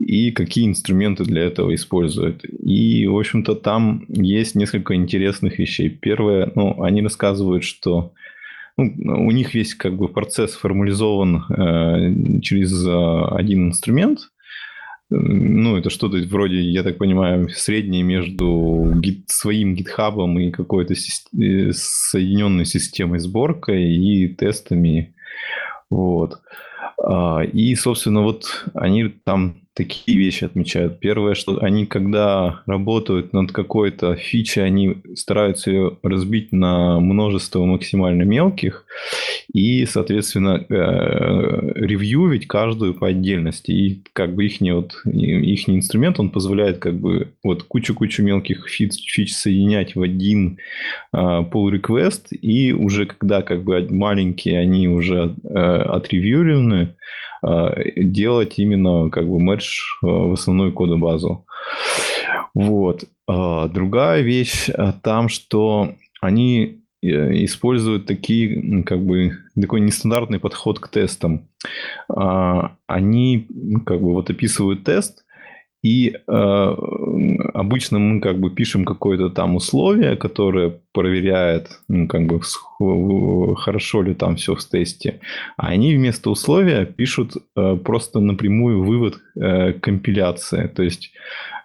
и 0.00 0.32
какие 0.32 0.66
инструменты 0.66 1.22
для 1.22 1.42
этого 1.42 1.72
используют. 1.76 2.44
И, 2.44 3.06
в 3.06 3.16
общем-то, 3.16 3.54
там 3.54 4.04
есть 4.08 4.56
несколько 4.56 4.96
интересных 4.96 5.60
вещей. 5.60 5.90
Первое, 5.90 6.50
ну, 6.56 6.82
они 6.82 7.02
рассказывают, 7.02 7.62
что 7.62 8.12
ну, 8.76 9.26
у 9.26 9.30
них 9.30 9.54
весь 9.54 9.74
как 9.74 9.96
бы 9.96 10.08
процесс 10.08 10.54
формализован 10.54 11.44
э, 11.48 12.40
через 12.40 12.86
э, 12.86 13.34
один 13.34 13.68
инструмент. 13.68 14.20
Ну, 15.10 15.76
это 15.76 15.90
что-то 15.90 16.16
вроде, 16.26 16.62
я 16.62 16.82
так 16.82 16.96
понимаю, 16.96 17.50
среднее 17.50 18.02
между 18.02 18.92
гит, 18.96 19.28
своим 19.28 19.74
гитхабом 19.74 20.38
и 20.38 20.50
какой-то 20.50 20.94
си- 20.94 21.28
э, 21.38 21.72
соединенной 21.72 22.64
системой 22.64 23.18
сборкой 23.18 23.94
и 23.94 24.28
тестами. 24.28 25.14
Вот. 25.90 26.40
А, 27.02 27.42
и, 27.42 27.74
собственно, 27.74 28.22
вот 28.22 28.64
они 28.74 29.08
там 29.08 29.61
такие 29.74 30.18
вещи 30.18 30.44
отмечают. 30.44 31.00
Первое, 31.00 31.34
что 31.34 31.62
они, 31.62 31.86
когда 31.86 32.62
работают 32.66 33.32
над 33.32 33.52
какой-то 33.52 34.16
фичей, 34.16 34.64
они 34.64 34.96
стараются 35.14 35.70
ее 35.70 35.98
разбить 36.02 36.52
на 36.52 37.00
множество 37.00 37.64
максимально 37.64 38.22
мелких 38.22 38.84
и, 39.52 39.86
соответственно, 39.86 40.64
э, 40.68 41.72
ревьювить 41.74 42.46
каждую 42.46 42.94
по 42.94 43.08
отдельности. 43.08 43.70
И 43.70 44.02
как 44.12 44.34
бы 44.34 44.44
их, 44.44 44.60
вот, 44.60 44.94
их 45.06 45.68
инструмент, 45.68 46.20
он 46.20 46.30
позволяет 46.30 46.78
как 46.78 46.98
бы 46.98 47.32
вот 47.42 47.62
кучу-кучу 47.62 48.22
мелких 48.22 48.68
фич, 48.68 48.92
фич 49.06 49.34
соединять 49.34 49.96
в 49.96 50.02
один 50.02 50.58
э, 51.12 51.16
pull 51.16 51.72
request, 51.72 52.28
и 52.30 52.72
уже 52.72 53.06
когда 53.06 53.40
как 53.42 53.62
бы 53.62 53.86
маленькие, 53.90 54.58
они 54.58 54.88
уже 54.88 55.34
э, 55.44 55.58
отревьюрены, 55.58 56.94
делать 57.96 58.58
именно 58.58 59.10
как 59.10 59.28
бы 59.28 59.40
мердж 59.40 59.80
э, 60.02 60.06
в 60.06 60.32
основную 60.32 60.72
кодобазу. 60.72 61.44
Вот. 62.54 63.04
А 63.26 63.68
другая 63.68 64.22
вещь 64.22 64.68
э, 64.68 64.92
там, 65.02 65.28
что 65.28 65.94
они 66.20 66.78
используют 67.02 68.06
такие, 68.06 68.84
как 68.84 69.04
бы, 69.04 69.38
такой 69.60 69.80
нестандартный 69.80 70.38
подход 70.38 70.78
к 70.78 70.86
тестам. 70.86 71.48
А, 72.08 72.76
они, 72.86 73.48
как 73.84 74.00
бы, 74.00 74.12
вот 74.12 74.30
описывают 74.30 74.84
тест, 74.84 75.21
и 75.82 76.14
э, 76.14 76.76
обычно 77.54 77.98
мы 77.98 78.20
как 78.20 78.38
бы 78.38 78.50
пишем 78.50 78.84
какое-то 78.84 79.30
там 79.30 79.56
условие, 79.56 80.16
которое 80.16 80.78
проверяет, 80.92 81.80
ну, 81.88 82.06
как 82.06 82.26
бы 82.26 82.40
хорошо 83.56 84.02
ли 84.02 84.14
там 84.14 84.36
все 84.36 84.54
в 84.54 84.64
тесте. 84.64 85.20
А 85.56 85.68
они 85.68 85.96
вместо 85.96 86.30
условия 86.30 86.86
пишут 86.86 87.36
э, 87.56 87.76
просто 87.76 88.20
напрямую 88.20 88.84
вывод 88.84 89.18
э, 89.34 89.72
компиляции. 89.72 90.68
То 90.68 90.84
есть 90.84 91.12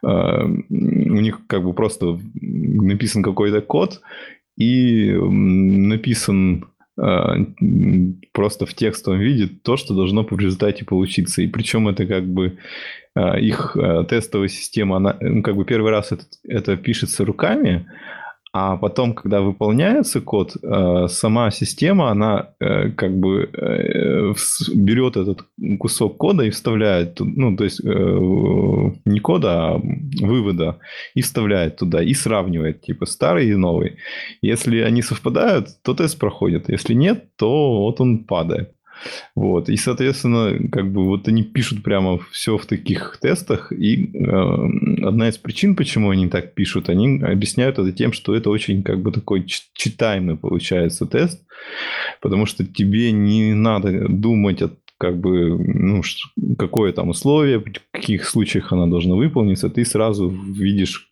э, 0.02 0.07
у 0.07 1.22
них 1.22 1.41
как 1.45 1.64
бы 1.64 1.73
просто 1.73 2.19
написан 2.41 3.22
какой-то 3.22 3.61
код 3.61 4.02
и 4.57 5.11
написан 5.11 6.65
просто 8.32 8.65
в 8.65 8.74
текстовом 8.74 9.19
виде 9.19 9.48
то, 9.48 9.78
что 9.78 9.94
должно 9.94 10.24
в 10.24 10.40
результате 10.40 10.84
получиться. 10.84 11.44
И 11.44 11.48
причем 11.48 11.88
это 11.88 12.06
как 12.07 12.26
бы 12.26 12.57
Э, 13.18 13.40
их 13.40 13.76
э, 13.76 14.03
тестовая 14.07 14.48
система, 14.48 14.98
она, 14.98 15.18
ну, 15.19 15.41
как 15.41 15.56
бы 15.56 15.65
первый 15.65 15.91
раз 15.91 16.11
это, 16.11 16.26
это 16.48 16.78
пишется 16.78 17.26
руками, 17.26 17.88
а 18.60 18.78
потом, 18.78 19.14
когда 19.14 19.42
выполняется 19.42 20.22
код, 20.22 20.56
э, 20.62 21.08
сама 21.10 21.52
система, 21.52 22.10
она 22.12 22.50
как 22.60 23.20
бы 23.20 23.50
берет 24.74 25.18
этот 25.18 25.46
кусок 25.80 26.18
кода 26.18 26.44
и 26.44 26.50
вставляет, 26.50 27.20
ну, 27.20 27.56
то 27.56 27.64
есть 27.64 27.84
не 27.84 29.20
кода, 29.20 29.76
а 29.76 29.82
вывода, 30.22 30.80
и 31.16 31.22
вставляет 31.22 31.78
туда, 31.78 32.02
и 32.02 32.14
сравнивает, 32.14 32.82
типа, 32.82 33.06
старый 33.06 33.50
и 33.50 33.56
новый. 33.56 33.98
Если 34.42 34.80
они 34.80 35.02
совпадают, 35.02 35.68
то 35.84 35.94
тест 35.94 36.20
проходит. 36.20 36.70
Если 36.70 36.94
нет, 36.94 37.36
то 37.38 37.82
вот 37.82 38.02
он 38.02 38.26
падает. 38.26 38.72
Вот. 39.36 39.69
И, 39.69 39.78
соответственно, 39.78 40.69
как 40.69 40.91
бы 40.91 41.06
вот 41.06 41.28
они 41.28 41.44
пишут 41.44 41.84
прямо 41.84 42.19
все 42.32 42.57
в 42.57 42.65
таких 42.65 43.18
тестах. 43.22 43.72
И 43.72 44.11
э, 44.14 45.06
одна 45.06 45.30
из 45.30 45.38
причин, 45.38 45.76
почему 45.76 46.10
они 46.10 46.28
так 46.28 46.53
пишут, 46.53 46.90
они 46.90 47.22
объясняют 47.22 47.80
это 47.80 47.91
тем, 47.91 48.14
что 48.14 48.36
это 48.36 48.49
очень 48.49 48.84
как 48.84 49.02
бы 49.02 49.11
такой 49.11 49.45
читаемый 49.45 50.38
получается 50.38 51.06
тест. 51.06 51.44
Потому 52.22 52.45
что 52.45 52.65
тебе 52.65 53.11
не 53.11 53.53
надо 53.53 54.07
думать 54.07 54.61
о 54.61 54.72
как 54.98 55.19
бы, 55.19 55.57
ну, 55.57 56.02
какое 56.57 56.91
там 56.91 57.10
условие, 57.10 57.60
в 57.60 57.65
каких 57.91 58.26
случаях 58.26 58.74
она 58.74 58.88
должна 58.88 59.15
выполниться, 59.15 59.69
ты 59.69 59.86
сразу 59.86 60.28
видишь 60.30 61.10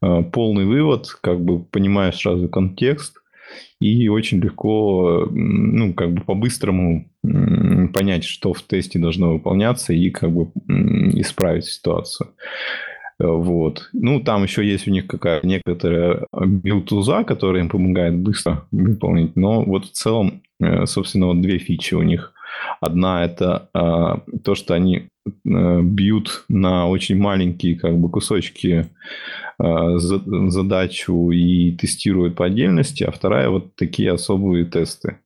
э, 0.00 0.22
полный 0.32 0.64
вывод, 0.64 1.08
как 1.20 1.40
бы 1.40 1.64
понимаешь 1.64 2.16
сразу 2.16 2.48
контекст, 2.48 3.23
и 3.80 4.08
очень 4.08 4.40
легко, 4.40 5.28
ну, 5.30 5.94
как 5.94 6.12
бы 6.12 6.22
по-быстрому 6.22 7.08
понять, 7.22 8.24
что 8.24 8.52
в 8.52 8.62
тесте 8.62 8.98
должно 8.98 9.32
выполняться 9.32 9.92
и 9.92 10.10
как 10.10 10.30
бы 10.30 10.50
исправить 11.18 11.66
ситуацию. 11.66 12.30
Вот. 13.18 13.90
Ну, 13.92 14.20
там 14.20 14.42
еще 14.42 14.66
есть 14.66 14.88
у 14.88 14.90
них 14.90 15.06
какая 15.06 15.40
некоторая 15.42 16.26
билтуза, 16.32 17.24
которая 17.24 17.62
им 17.62 17.68
помогает 17.68 18.16
быстро 18.16 18.66
выполнить. 18.72 19.36
Но 19.36 19.62
вот 19.62 19.86
в 19.86 19.92
целом, 19.92 20.42
э, 20.60 20.84
собственно, 20.86 21.26
вот 21.26 21.40
две 21.40 21.58
фичи 21.58 21.94
у 21.94 22.02
них. 22.02 22.32
Одна 22.80 23.24
это 23.24 23.68
э, 23.72 24.38
то, 24.42 24.54
что 24.54 24.74
они 24.74 25.08
бьют 25.44 26.44
на 26.48 26.88
очень 26.88 27.16
маленькие 27.16 27.76
как 27.76 27.96
бы 27.96 28.10
кусочки 28.10 28.88
Э, 29.56 29.98
задачу 29.98 31.30
и 31.30 31.72
тестируют 31.72 32.34
по 32.34 32.46
отдельности, 32.46 33.04
а 33.04 33.12
вторая 33.12 33.50
вот 33.50 33.76
такие 33.76 34.10
особые 34.10 34.64
тесты. 34.64 35.18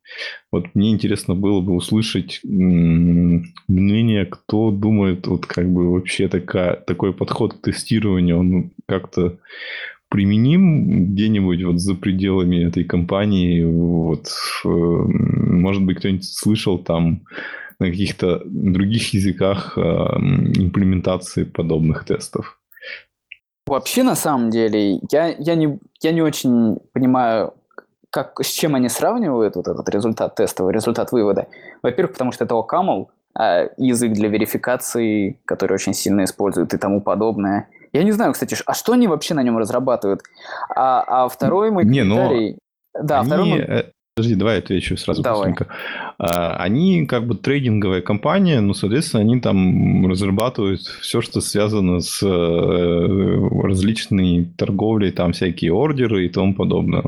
Вот 0.52 0.74
мне 0.74 0.90
интересно 0.90 1.34
было 1.34 1.62
бы 1.62 1.74
услышать 1.74 2.40
мнение, 2.44 4.26
кто 4.26 4.70
думает, 4.70 5.26
вот 5.26 5.46
как 5.46 5.70
бы 5.70 5.92
вообще 5.92 6.28
такая, 6.28 6.76
такой 6.76 7.14
подход 7.14 7.54
к 7.54 7.62
тестированию, 7.62 8.38
он 8.38 8.70
как-то 8.86 9.38
применим 10.10 11.12
где-нибудь 11.14 11.62
вот 11.62 11.80
за 11.80 11.94
пределами 11.94 12.64
этой 12.64 12.84
компании? 12.84 13.64
Вот, 13.64 14.26
э, 14.64 14.68
может 14.68 15.82
быть, 15.84 15.98
кто-нибудь 15.98 16.24
слышал 16.24 16.78
там 16.78 17.22
на 17.78 17.86
каких-то 17.86 18.42
других 18.44 19.14
языках 19.14 19.78
э, 19.78 19.80
имплементации 19.80 21.44
подобных 21.44 22.04
тестов? 22.04 22.60
Вообще, 23.66 24.02
на 24.02 24.16
самом 24.16 24.50
деле, 24.50 24.98
я, 25.10 25.28
я, 25.28 25.54
не, 25.54 25.78
я 26.00 26.12
не 26.12 26.22
очень 26.22 26.78
понимаю, 26.92 27.54
как, 28.10 28.40
с 28.40 28.50
чем 28.50 28.74
они 28.74 28.88
сравнивают 28.88 29.56
вот 29.56 29.68
этот 29.68 29.88
результат 29.90 30.34
тестовый, 30.34 30.72
результат 30.72 31.12
вывода. 31.12 31.48
Во-первых, 31.82 32.12
потому 32.12 32.32
что 32.32 32.44
это 32.44 32.54
OCaml, 32.54 33.08
а 33.34 33.68
язык 33.76 34.12
для 34.12 34.28
верификации, 34.28 35.38
который 35.44 35.74
очень 35.74 35.94
сильно 35.94 36.24
используют 36.24 36.72
и 36.74 36.78
тому 36.78 37.00
подобное. 37.00 37.68
Я 37.92 38.02
не 38.02 38.12
знаю, 38.12 38.32
кстати, 38.32 38.56
а 38.66 38.74
что 38.74 38.92
они 38.92 39.06
вообще 39.06 39.34
на 39.34 39.42
нем 39.42 39.58
разрабатывают? 39.58 40.22
А, 40.74 41.04
а 41.06 41.28
второй 41.28 41.70
мой 41.70 41.84
не, 41.84 42.00
комментарий... 42.00 42.58
Но 42.94 43.02
да, 43.02 43.20
они... 43.20 43.26
второй 43.26 43.48
мой... 43.48 43.92
Подожди, 44.18 44.34
давай 44.34 44.54
я 44.54 44.58
отвечу 44.58 44.96
сразу 44.96 45.22
Давай. 45.22 45.38
быстренько. 45.38 45.68
А, 46.18 46.56
они 46.56 47.06
как 47.06 47.28
бы 47.28 47.36
трейдинговая 47.36 48.00
компания, 48.00 48.60
но, 48.60 48.74
соответственно, 48.74 49.22
они 49.22 49.40
там 49.40 50.08
разрабатывают 50.08 50.80
все, 50.80 51.20
что 51.20 51.40
связано 51.40 52.00
с 52.00 52.20
э, 52.20 53.48
различной 53.62 54.48
торговлей, 54.56 55.12
там 55.12 55.30
всякие 55.30 55.72
ордеры 55.72 56.26
и 56.26 56.28
тому 56.28 56.52
подобное. 56.52 57.04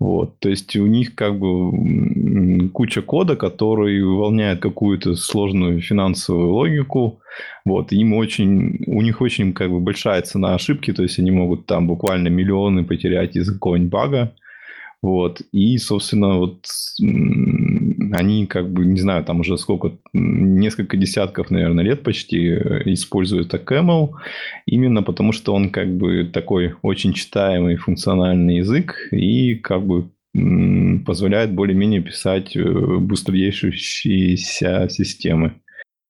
Вот. 0.00 0.38
То 0.38 0.48
есть 0.48 0.74
у 0.76 0.86
них 0.86 1.14
как 1.14 1.38
бы 1.38 2.70
куча 2.70 3.02
кода, 3.02 3.36
который 3.36 4.02
выполняет 4.02 4.60
какую-то 4.60 5.16
сложную 5.16 5.82
финансовую 5.82 6.54
логику. 6.54 7.20
Вот. 7.66 7.92
Им 7.92 8.14
очень, 8.14 8.84
у 8.86 9.02
них 9.02 9.20
очень 9.20 9.52
как 9.52 9.70
бы 9.70 9.80
большая 9.80 10.22
цена 10.22 10.54
ошибки, 10.54 10.94
то 10.94 11.02
есть 11.02 11.18
они 11.18 11.30
могут 11.30 11.66
там 11.66 11.86
буквально 11.86 12.28
миллионы 12.28 12.84
потерять 12.84 13.36
из-за 13.36 13.52
какого-нибудь 13.52 13.90
бага. 13.90 14.32
Вот. 15.00 15.42
И, 15.52 15.78
собственно, 15.78 16.38
вот 16.38 16.66
они 16.98 18.46
как 18.46 18.70
бы, 18.70 18.84
не 18.84 18.98
знаю, 18.98 19.24
там 19.24 19.40
уже 19.40 19.56
сколько, 19.56 19.92
несколько 20.12 20.96
десятков, 20.96 21.50
наверное, 21.50 21.84
лет 21.84 22.02
почти 22.02 22.48
э, 22.48 22.82
используют 22.86 23.54
ACaml, 23.54 24.10
именно 24.66 25.02
потому 25.02 25.32
что 25.32 25.54
он 25.54 25.70
как 25.70 25.96
бы 25.96 26.24
такой 26.24 26.74
очень 26.82 27.12
читаемый 27.12 27.76
функциональный 27.76 28.56
язык 28.56 29.08
и 29.12 29.54
как 29.54 29.86
бы 29.86 30.10
позволяет 31.06 31.52
более-менее 31.52 32.02
писать 32.02 32.56
э, 32.56 32.62
быстродействующиеся 32.62 34.88
системы. 34.88 35.54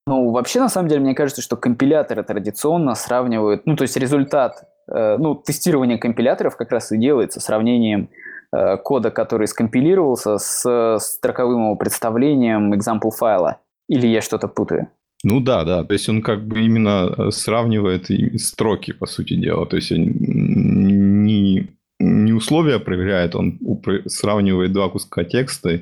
Ну, 0.06 0.30
вообще, 0.30 0.60
на 0.60 0.70
самом 0.70 0.88
деле, 0.88 1.02
мне 1.02 1.14
кажется, 1.14 1.42
что 1.42 1.56
компиляторы 1.56 2.24
традиционно 2.24 2.94
сравнивают, 2.94 3.66
ну, 3.66 3.76
то 3.76 3.82
есть 3.82 3.96
результат, 3.96 4.64
э, 4.90 5.16
ну, 5.18 5.34
тестирования 5.34 5.98
компиляторов 5.98 6.56
как 6.56 6.72
раз 6.72 6.90
и 6.92 6.98
делается 6.98 7.40
сравнением 7.40 8.08
кода, 8.50 9.10
который 9.10 9.46
скомпилировался 9.46 10.38
с 10.38 10.98
строковым 11.00 11.64
его 11.64 11.76
представлением 11.76 12.72
example 12.72 13.10
файла. 13.10 13.58
Или 13.88 14.06
я 14.06 14.20
что-то 14.20 14.48
путаю? 14.48 14.88
Ну 15.24 15.40
да, 15.40 15.64
да. 15.64 15.84
То 15.84 15.94
есть 15.94 16.08
он 16.08 16.22
как 16.22 16.46
бы 16.46 16.60
именно 16.60 17.12
э, 17.16 17.30
сравнивает 17.30 18.06
строки, 18.40 18.92
по 18.92 19.06
сути 19.06 19.34
дела. 19.34 19.66
То 19.66 19.76
есть 19.76 19.90
не, 19.90 21.68
не 21.98 22.32
условия 22.32 22.78
проверяет, 22.78 23.34
он 23.34 23.58
сравнивает 24.06 24.72
два 24.72 24.88
куска 24.88 25.24
текста 25.24 25.80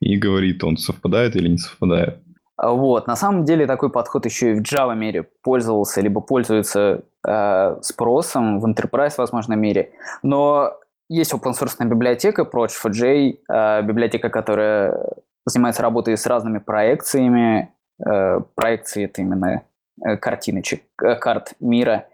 и 0.00 0.16
говорит, 0.16 0.64
он 0.64 0.76
совпадает 0.76 1.36
или 1.36 1.48
не 1.48 1.58
совпадает. 1.58 2.18
А 2.56 2.72
вот. 2.72 3.06
На 3.06 3.16
самом 3.16 3.44
деле 3.44 3.66
такой 3.66 3.90
подход 3.90 4.24
еще 4.26 4.52
и 4.52 4.54
в 4.54 4.62
Java 4.62 4.96
мире 4.96 5.28
пользовался, 5.42 6.00
либо 6.00 6.20
пользуется 6.20 7.04
э, 7.26 7.76
спросом 7.82 8.58
в 8.58 8.66
Enterprise, 8.66 9.14
возможно, 9.16 9.54
мире. 9.54 9.92
Но 10.24 10.72
есть 11.12 11.34
open 11.34 11.52
source 11.52 11.84
библиотека 11.84 12.42
Proj4j, 12.42 13.38
э, 13.48 13.82
библиотека, 13.82 14.30
которая 14.30 14.98
занимается 15.44 15.82
работой 15.82 16.16
с 16.16 16.26
разными 16.26 16.58
проекциями. 16.58 17.70
Э, 18.04 18.40
проекции— 18.54 19.04
это 19.04 19.20
именно 19.20 19.62
э, 20.02 20.16
картиночек, 20.16 20.84
карт 20.96 21.54
мира, 21.60 22.06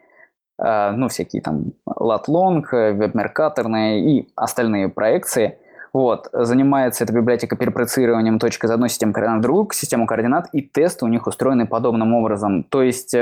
ну, 0.60 1.06
всякие 1.06 1.40
там 1.40 1.66
Latlong, 1.88 2.64
WebMercator 2.72 4.00
и 4.00 4.28
остальные 4.34 4.88
проекции. 4.88 5.56
Вот. 5.92 6.28
Занимается 6.32 7.04
эта 7.04 7.12
библиотека 7.12 7.54
перепроецированием 7.54 8.40
точки 8.40 8.66
из 8.66 8.70
одной 8.72 8.88
системы 8.88 9.12
координат 9.12 9.38
в 9.38 9.42
другую 9.42 9.68
систему 9.70 10.06
координат, 10.08 10.48
и 10.52 10.62
тесты 10.62 11.04
у 11.04 11.08
них 11.08 11.28
устроены 11.28 11.68
подобным 11.68 12.12
образом. 12.12 12.64
То 12.64 12.82
есть, 12.82 13.14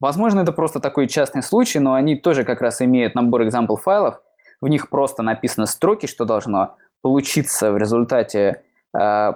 возможно, 0.00 0.40
это 0.40 0.52
просто 0.52 0.80
такой 0.80 1.08
частный 1.08 1.42
случай, 1.42 1.78
но 1.78 1.92
они 1.92 2.16
тоже 2.16 2.44
как 2.44 2.62
раз 2.62 2.80
имеют 2.80 3.14
набор 3.14 3.42
example 3.42 3.76
файлов, 3.76 4.22
в 4.62 4.68
них 4.68 4.88
просто 4.88 5.22
написаны 5.22 5.66
строки, 5.66 6.06
что 6.06 6.24
должно 6.24 6.76
получиться 7.02 7.72
в 7.72 7.76
результате 7.76 8.62
э, 8.98 9.32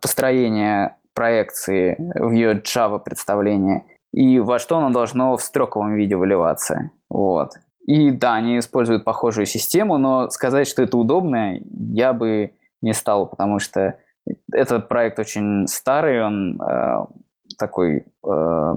построения 0.00 0.98
проекции 1.14 1.96
в 2.14 2.30
ее 2.30 2.60
Java 2.60 3.00
представлении, 3.00 3.84
и 4.12 4.38
во 4.38 4.58
что 4.58 4.76
оно 4.76 4.90
должно 4.90 5.36
в 5.36 5.42
строковом 5.42 5.94
виде 5.94 6.16
выливаться. 6.16 6.90
Вот. 7.08 7.54
И 7.86 8.10
да, 8.10 8.34
они 8.34 8.58
используют 8.58 9.04
похожую 9.04 9.46
систему, 9.46 9.98
но 9.98 10.28
сказать, 10.30 10.68
что 10.68 10.82
это 10.82 10.96
удобно, 10.96 11.58
я 11.92 12.12
бы 12.12 12.52
не 12.82 12.92
стал, 12.92 13.26
потому 13.26 13.58
что 13.58 13.96
этот 14.52 14.88
проект 14.88 15.18
очень 15.18 15.66
старый, 15.66 16.22
он 16.24 16.60
э, 16.60 17.06
такой 17.58 18.04
э, 18.24 18.74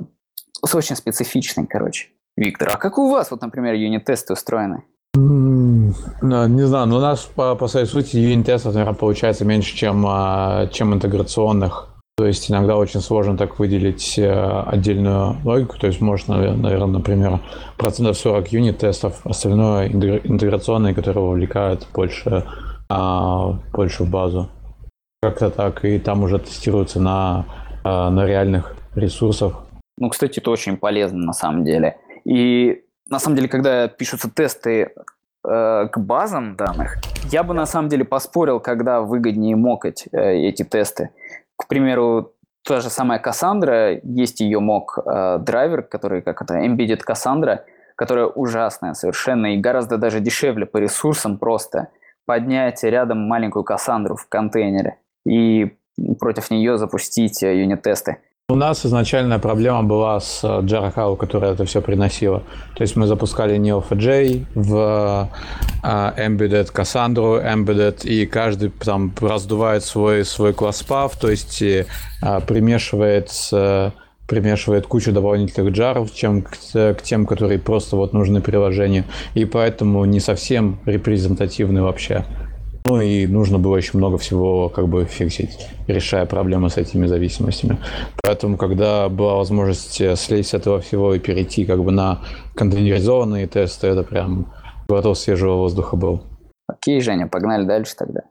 очень 0.73 0.95
специфичный, 0.95 1.67
короче. 1.67 2.09
Виктор, 2.37 2.69
а 2.73 2.77
как 2.77 2.97
у 2.97 3.09
вас, 3.09 3.31
вот, 3.31 3.41
например, 3.41 3.75
юнит-тесты 3.75 4.33
устроены? 4.33 4.83
Не 5.15 6.67
знаю, 6.67 6.87
но 6.87 6.97
у 6.97 6.99
нас 6.99 7.21
по, 7.21 7.55
по 7.55 7.67
своей 7.67 7.85
сути 7.85 8.17
юнит-тестов, 8.17 8.73
наверное, 8.73 8.95
получается 8.95 9.45
меньше, 9.45 9.75
чем, 9.75 10.05
а, 10.07 10.67
чем 10.67 10.93
интеграционных. 10.93 11.89
То 12.17 12.25
есть 12.25 12.49
иногда 12.49 12.77
очень 12.77 13.01
сложно 13.01 13.37
так 13.37 13.59
выделить 13.59 14.17
э, 14.17 14.63
отдельную 14.67 15.35
логику. 15.43 15.77
То 15.77 15.87
есть 15.87 15.99
можно, 15.99 16.53
наверное, 16.55 16.87
например, 16.87 17.41
процентов 17.77 18.17
40 18.17 18.53
юнит-тестов, 18.53 19.19
остальное 19.25 19.89
интеграционные, 19.89 20.93
которые 20.93 21.25
вовлекают 21.25 21.85
больше, 21.93 22.45
а, 22.89 23.59
больше 23.73 24.03
в 24.03 24.09
базу. 24.09 24.49
Как-то 25.21 25.49
так. 25.49 25.83
И 25.83 25.99
там 25.99 26.23
уже 26.23 26.39
тестируются 26.39 27.01
на, 27.01 27.45
а, 27.83 28.09
на 28.09 28.25
реальных 28.25 28.77
ресурсах. 28.95 29.63
Ну, 29.97 30.09
кстати, 30.09 30.39
это 30.39 30.51
очень 30.51 30.77
полезно 30.77 31.19
на 31.19 31.33
самом 31.33 31.65
деле. 31.65 31.97
И 32.23 32.84
на 33.09 33.19
самом 33.19 33.35
деле, 33.35 33.47
когда 33.47 33.87
пишутся 33.87 34.29
тесты 34.29 34.91
э, 35.43 35.87
к 35.91 35.97
базам 35.97 36.55
данных, 36.55 36.97
я 37.31 37.43
бы 37.43 37.53
на 37.53 37.65
самом 37.65 37.89
деле 37.89 38.05
поспорил, 38.05 38.59
когда 38.59 39.01
выгоднее 39.01 39.55
мокать 39.55 40.07
э, 40.11 40.33
эти 40.47 40.63
тесты. 40.63 41.09
К 41.55 41.67
примеру, 41.67 42.33
та 42.63 42.81
же 42.81 42.89
самая 42.89 43.21
Cassandra, 43.21 43.99
есть 44.03 44.39
ее 44.39 44.59
мок 44.59 44.97
э, 44.97 45.39
драйвер, 45.39 45.83
который 45.83 46.21
как 46.21 46.41
это, 46.41 46.55
embedded 46.55 47.01
Cassandra, 47.07 47.61
которая 47.95 48.25
ужасная 48.25 48.93
совершенно 48.93 49.53
и 49.53 49.57
гораздо 49.57 49.97
даже 49.97 50.19
дешевле 50.19 50.65
по 50.65 50.77
ресурсам 50.77 51.37
просто 51.37 51.89
поднять 52.25 52.83
рядом 52.83 53.19
маленькую 53.27 53.63
Кассандру 53.63 54.15
в 54.15 54.27
контейнере 54.27 54.97
и 55.25 55.77
против 56.19 56.51
нее 56.51 56.77
запустить 56.77 57.41
э, 57.43 57.59
юнит-тесты. 57.59 58.17
У 58.47 58.55
нас 58.55 58.85
изначальная 58.85 59.39
проблема 59.39 59.81
была 59.81 60.19
с 60.19 60.43
э, 60.43 60.61
Jara 60.61 61.17
которая 61.17 61.53
это 61.53 61.65
все 61.65 61.81
приносила. 61.81 62.43
То 62.75 62.83
есть 62.83 62.95
мы 62.95 63.07
запускали 63.07 63.57
Neo4j 63.57 64.45
в 64.53 65.31
э, 65.81 65.87
Embedded 65.87 66.71
Cassandra, 66.71 67.43
Embedded, 67.43 68.05
и 68.05 68.27
каждый 68.27 68.69
там 68.69 69.11
раздувает 69.19 69.83
свой, 69.83 70.23
свой 70.23 70.53
класс 70.53 70.85
path, 70.87 71.13
то 71.19 71.31
есть 71.31 71.59
э, 71.63 71.87
примешивает, 72.45 73.31
э, 73.51 73.89
примешивает 74.27 74.85
кучу 74.85 75.11
дополнительных 75.11 75.73
джаров, 75.73 76.13
чем 76.13 76.43
к, 76.43 76.51
к 76.71 77.01
тем, 77.01 77.25
которые 77.25 77.57
просто 77.57 77.95
вот 77.95 78.13
нужны 78.13 78.41
приложению, 78.41 79.05
и 79.33 79.45
поэтому 79.45 80.05
не 80.05 80.19
совсем 80.19 80.77
репрезентативны 80.85 81.81
вообще. 81.81 82.23
Ну 82.85 83.01
и 83.01 83.25
нужно 83.25 83.57
было 83.57 83.77
еще 83.77 83.97
много 83.97 84.17
всего 84.19 84.69
как 84.69 84.87
бы 84.87 85.05
фиксить, 85.05 85.67
решая 85.87 86.25
проблемы 86.27 86.69
с 86.69 86.77
этими 86.77 87.07
зависимостями. 87.07 87.79
Поэтому, 88.23 88.57
когда 88.57 89.09
была 89.09 89.35
возможность 89.35 89.99
э, 90.01 90.15
слезть 90.15 90.49
с 90.49 90.53
этого 90.53 90.79
всего 90.81 91.15
и 91.15 91.19
перейти 91.19 91.65
как 91.65 91.83
бы 91.83 91.91
на 91.91 92.21
контейнеризованные 92.53 93.47
тесты, 93.47 93.87
это 93.87 94.03
прям 94.03 94.53
глоток 94.87 95.17
свежего 95.17 95.55
воздуха 95.55 95.95
был. 95.95 96.23
Окей, 96.67 97.01
Женя, 97.01 97.27
погнали 97.27 97.65
дальше 97.65 97.95
тогда. 97.97 98.21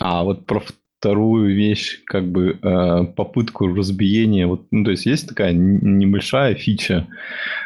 А 0.00 0.24
вот 0.24 0.46
про 0.46 0.62
вторую 1.00 1.54
вещь, 1.56 2.02
как 2.04 2.30
бы 2.30 2.58
э, 2.62 3.04
попытку 3.16 3.74
разбиения. 3.74 4.46
Вот, 4.46 4.66
ну, 4.70 4.84
то 4.84 4.90
есть 4.90 5.06
есть 5.06 5.26
такая 5.26 5.54
небольшая 5.54 6.54
фича, 6.54 7.06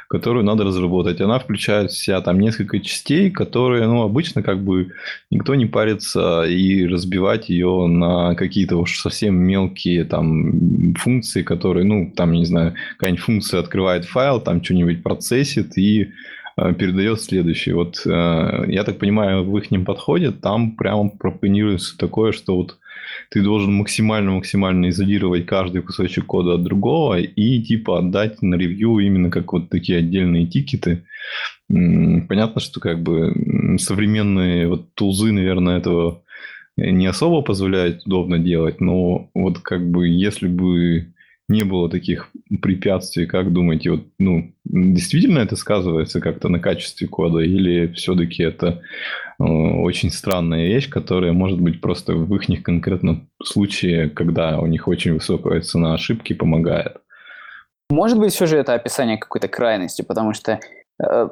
которую 0.08 0.44
надо 0.44 0.62
разработать. 0.62 1.20
Она 1.20 1.40
включает 1.40 1.90
в 1.90 1.96
себя 1.98 2.20
там 2.20 2.38
несколько 2.38 2.78
частей, 2.78 3.32
которые, 3.32 3.88
ну, 3.88 4.02
обычно 4.02 4.44
как 4.44 4.62
бы 4.62 4.92
никто 5.30 5.56
не 5.56 5.66
парится 5.66 6.44
и 6.44 6.86
разбивать 6.86 7.48
ее 7.48 7.88
на 7.88 8.36
какие-то 8.36 8.76
уж 8.76 9.00
совсем 9.00 9.34
мелкие 9.34 10.04
там 10.04 10.94
функции, 10.94 11.42
которые, 11.42 11.84
ну, 11.84 12.12
там, 12.14 12.30
не 12.30 12.44
знаю, 12.44 12.74
какая-нибудь 12.98 13.24
функция 13.24 13.58
открывает 13.58 14.04
файл, 14.04 14.40
там 14.40 14.62
что-нибудь 14.62 15.02
процессит 15.02 15.76
и 15.76 16.12
э, 16.56 16.72
передает 16.74 17.20
следующий. 17.20 17.72
Вот 17.72 18.00
э, 18.06 18.64
я 18.68 18.84
так 18.84 18.98
понимаю, 18.98 19.42
в 19.42 19.58
их 19.58 19.84
подходе 19.84 20.30
там 20.30 20.76
прямо 20.76 21.08
пропонируется 21.08 21.98
такое, 21.98 22.30
что 22.30 22.54
вот 22.54 22.78
ты 23.30 23.42
должен 23.42 23.72
максимально-максимально 23.74 24.90
изолировать 24.90 25.46
каждый 25.46 25.82
кусочек 25.82 26.26
кода 26.26 26.54
от 26.54 26.62
другого 26.62 27.18
и 27.20 27.60
типа 27.62 27.98
отдать 27.98 28.42
на 28.42 28.54
ревью 28.56 28.98
именно 28.98 29.30
как 29.30 29.52
вот 29.52 29.70
такие 29.70 29.98
отдельные 29.98 30.46
тикеты. 30.46 31.04
Понятно, 31.68 32.60
что 32.60 32.80
как 32.80 33.02
бы 33.02 33.76
современные 33.78 34.68
вот 34.68 34.94
тулзы, 34.94 35.32
наверное, 35.32 35.78
этого 35.78 36.22
не 36.76 37.06
особо 37.06 37.42
позволяют 37.42 38.06
удобно 38.06 38.38
делать, 38.38 38.80
но 38.80 39.30
вот 39.34 39.58
как 39.60 39.88
бы 39.88 40.08
если 40.08 40.48
бы 40.48 41.14
не 41.48 41.62
было 41.64 41.90
таких 41.90 42.30
препятствий, 42.62 43.26
как 43.26 43.52
думаете, 43.52 43.90
вот, 43.90 44.06
ну, 44.18 44.52
действительно 44.64 45.40
это 45.40 45.56
сказывается 45.56 46.20
как-то 46.20 46.48
на 46.48 46.58
качестве 46.58 47.06
кода, 47.06 47.40
или 47.40 47.92
все-таки 47.92 48.42
это 48.42 48.82
очень 49.38 50.10
странная 50.10 50.66
вещь, 50.66 50.88
которая 50.88 51.32
может 51.32 51.60
быть 51.60 51.80
просто 51.80 52.14
в 52.14 52.34
их 52.34 52.62
конкретном 52.62 53.28
случае, 53.42 54.08
когда 54.10 54.58
у 54.58 54.66
них 54.66 54.88
очень 54.88 55.14
высокая 55.14 55.60
цена 55.60 55.94
ошибки, 55.94 56.32
помогает? 56.32 56.98
Может 57.90 58.18
быть, 58.18 58.32
все 58.32 58.46
же 58.46 58.56
это 58.56 58.74
описание 58.74 59.18
какой-то 59.18 59.48
крайности, 59.48 60.02
потому 60.02 60.32
что, 60.32 60.58
э, 61.02 61.28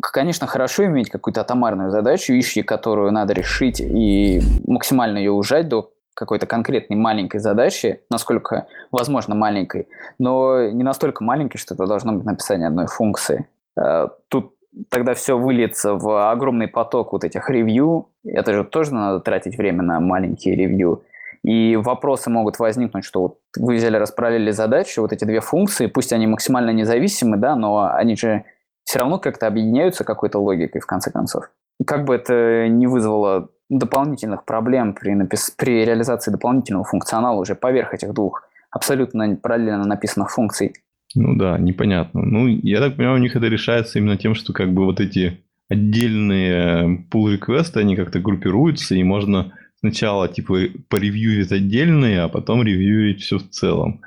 конечно, 0.00 0.46
хорошо 0.46 0.84
иметь 0.86 1.10
какую-то 1.10 1.40
атомарную 1.40 1.90
задачу, 1.90 2.32
ищи, 2.38 2.62
которую 2.62 3.10
надо 3.12 3.32
решить 3.32 3.80
и 3.80 4.40
максимально 4.66 5.18
ее 5.18 5.32
ужать 5.32 5.68
до 5.68 5.90
какой-то 6.14 6.46
конкретной 6.46 6.96
маленькой 6.96 7.38
задачи, 7.38 8.00
насколько 8.10 8.66
возможно 8.90 9.34
маленькой, 9.34 9.88
но 10.18 10.68
не 10.68 10.82
настолько 10.82 11.22
маленькой, 11.22 11.58
что 11.58 11.74
это 11.74 11.86
должно 11.86 12.12
быть 12.12 12.24
написание 12.24 12.68
одной 12.68 12.86
функции. 12.86 13.46
Э, 13.76 14.08
тут 14.28 14.54
тогда 14.90 15.14
все 15.14 15.38
выльется 15.38 15.94
в 15.94 16.30
огромный 16.30 16.68
поток 16.68 17.12
вот 17.12 17.24
этих 17.24 17.48
ревью. 17.50 18.08
Это 18.24 18.52
же 18.52 18.64
тоже 18.64 18.94
надо 18.94 19.20
тратить 19.20 19.56
время 19.56 19.82
на 19.82 20.00
маленькие 20.00 20.54
ревью. 20.54 21.04
И 21.44 21.76
вопросы 21.76 22.30
могут 22.30 22.58
возникнуть, 22.58 23.04
что 23.04 23.22
вот 23.22 23.38
вы 23.56 23.76
взяли, 23.76 23.96
распараллелили 23.96 24.50
задачу, 24.50 25.02
вот 25.02 25.12
эти 25.12 25.24
две 25.24 25.40
функции, 25.40 25.86
пусть 25.86 26.12
они 26.12 26.26
максимально 26.26 26.70
независимы, 26.70 27.36
да, 27.36 27.54
но 27.54 27.90
они 27.92 28.16
же 28.16 28.44
все 28.84 28.98
равно 28.98 29.18
как-то 29.18 29.46
объединяются 29.46 30.04
какой-то 30.04 30.38
логикой 30.40 30.80
в 30.80 30.86
конце 30.86 31.10
концов. 31.10 31.50
Как 31.86 32.04
бы 32.04 32.14
это 32.14 32.68
не 32.68 32.86
вызвало 32.86 33.50
дополнительных 33.68 34.44
проблем 34.44 34.94
при, 34.94 35.14
напис... 35.14 35.50
при 35.50 35.84
реализации 35.84 36.30
дополнительного 36.30 36.84
функционала 36.84 37.38
уже 37.38 37.54
поверх 37.54 37.94
этих 37.94 38.12
двух 38.12 38.42
абсолютно 38.70 39.36
параллельно 39.36 39.84
написанных 39.84 40.30
функций. 40.30 40.74
Ну 41.14 41.36
да, 41.36 41.58
непонятно. 41.58 42.22
Ну, 42.22 42.46
я 42.48 42.80
так 42.80 42.96
понимаю, 42.96 43.18
у 43.18 43.22
них 43.22 43.34
это 43.34 43.46
решается 43.46 43.98
именно 43.98 44.16
тем, 44.16 44.34
что 44.34 44.52
как 44.52 44.72
бы 44.72 44.84
вот 44.84 45.00
эти 45.00 45.42
отдельные 45.68 47.06
pull 47.10 47.32
реквесты 47.32 47.80
они 47.80 47.96
как-то 47.96 48.20
группируются, 48.20 48.94
и 48.94 49.02
можно 49.02 49.52
сначала 49.80 50.28
типа 50.28 50.58
поревьюить 50.88 51.52
отдельные, 51.52 52.22
а 52.22 52.28
потом 52.28 52.62
ревьюить 52.62 53.22
все 53.22 53.38
в 53.38 53.48
целом. 53.48 54.02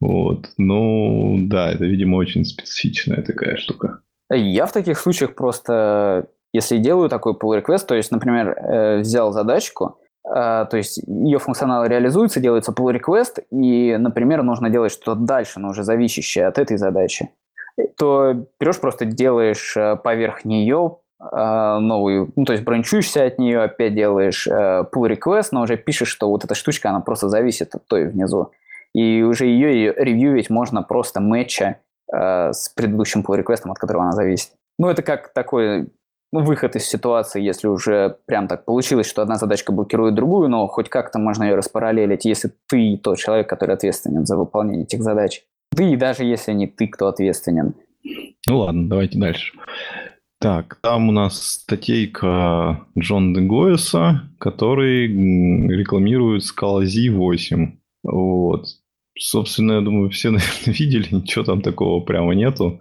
Вот. 0.00 0.50
Ну, 0.58 1.36
да, 1.40 1.72
это, 1.72 1.84
видимо, 1.84 2.16
очень 2.16 2.44
специфичная 2.44 3.22
такая 3.22 3.56
штука. 3.56 4.00
Я 4.30 4.66
в 4.66 4.72
таких 4.72 4.98
случаях 4.98 5.34
просто 5.34 6.28
если 6.56 6.78
делаю 6.78 7.10
такой 7.10 7.34
pull 7.34 7.62
request, 7.62 7.86
то 7.86 7.94
есть, 7.94 8.10
например, 8.10 8.48
э, 8.48 9.00
взял 9.00 9.30
задачку, 9.30 9.98
э, 10.00 10.05
то 10.28 10.68
есть 10.72 10.98
ее 11.06 11.38
функционал 11.38 11.86
реализуется, 11.86 12.40
делается 12.40 12.72
pull 12.72 12.98
request, 12.98 13.44
и, 13.50 13.96
например, 13.96 14.42
нужно 14.42 14.70
делать 14.70 14.90
что-то 14.90 15.20
дальше, 15.20 15.60
но 15.60 15.68
уже 15.68 15.84
зависящее 15.84 16.46
от 16.46 16.58
этой 16.58 16.78
задачи, 16.78 17.30
то 17.96 18.46
берешь 18.58 18.80
просто 18.80 19.04
делаешь 19.04 19.76
э, 19.76 19.96
поверх 19.96 20.44
нее 20.44 20.96
новую, 21.18 22.30
ну, 22.36 22.44
то 22.44 22.52
есть 22.52 22.64
бранчуешься 22.64 23.24
от 23.24 23.38
нее, 23.38 23.62
опять 23.62 23.94
делаешь 23.94 24.46
pull 24.46 25.08
request, 25.08 25.48
но 25.52 25.62
уже 25.62 25.78
пишешь, 25.78 26.08
что 26.08 26.28
вот 26.28 26.44
эта 26.44 26.54
штучка, 26.54 26.90
она 26.90 27.00
просто 27.00 27.28
зависит 27.30 27.74
от 27.74 27.86
той 27.86 28.06
внизу. 28.06 28.50
И 28.94 29.22
уже 29.22 29.46
ее 29.46 29.94
ревьюить 29.94 30.50
можно 30.50 30.82
просто 30.82 31.20
мэтча 31.20 31.76
с 32.12 32.68
предыдущим 32.76 33.24
pull 33.26 33.42
request, 33.42 33.62
от 33.64 33.78
которого 33.78 34.04
она 34.04 34.12
зависит. 34.12 34.50
Ну, 34.78 34.90
это 34.90 35.02
как 35.02 35.32
такой 35.32 35.88
выход 36.40 36.76
из 36.76 36.86
ситуации, 36.86 37.42
если 37.42 37.68
уже 37.68 38.16
прям 38.26 38.48
так 38.48 38.64
получилось, 38.64 39.06
что 39.06 39.22
одна 39.22 39.36
задачка 39.36 39.72
блокирует 39.72 40.14
другую, 40.14 40.48
но 40.48 40.66
хоть 40.66 40.88
как-то 40.88 41.18
можно 41.18 41.44
ее 41.44 41.54
распараллелить, 41.54 42.24
если 42.24 42.52
ты 42.68 42.98
тот 43.02 43.18
человек, 43.18 43.48
который 43.48 43.74
ответственен 43.74 44.26
за 44.26 44.36
выполнение 44.36 44.84
этих 44.84 45.02
задач. 45.02 45.42
Да 45.72 45.84
и 45.84 45.96
даже 45.96 46.24
если 46.24 46.52
не 46.52 46.66
ты, 46.66 46.88
кто 46.88 47.08
ответственен. 47.08 47.74
Ну 48.46 48.58
ладно, 48.58 48.88
давайте 48.88 49.18
дальше. 49.18 49.52
Так, 50.38 50.78
там 50.82 51.08
у 51.08 51.12
нас 51.12 51.42
статейка 51.42 52.86
Джон 52.98 53.32
Дегоеса, 53.32 54.22
который 54.38 55.06
рекламирует 55.06 56.42
Scala 56.42 56.82
Z8. 56.82 57.72
Вот. 58.04 58.66
Собственно, 59.18 59.72
я 59.72 59.80
думаю, 59.80 60.10
все, 60.10 60.30
наверное, 60.30 60.74
видели, 60.74 61.14
ничего 61.14 61.44
там 61.44 61.62
такого 61.62 62.04
прямо 62.04 62.34
нету. 62.34 62.80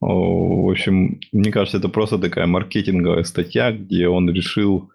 В 0.00 0.70
общем, 0.70 1.20
мне 1.32 1.52
кажется, 1.52 1.78
это 1.78 1.88
просто 1.88 2.18
такая 2.18 2.46
маркетинговая 2.46 3.22
статья, 3.24 3.70
где 3.70 4.08
он 4.08 4.30
решил 4.30 4.90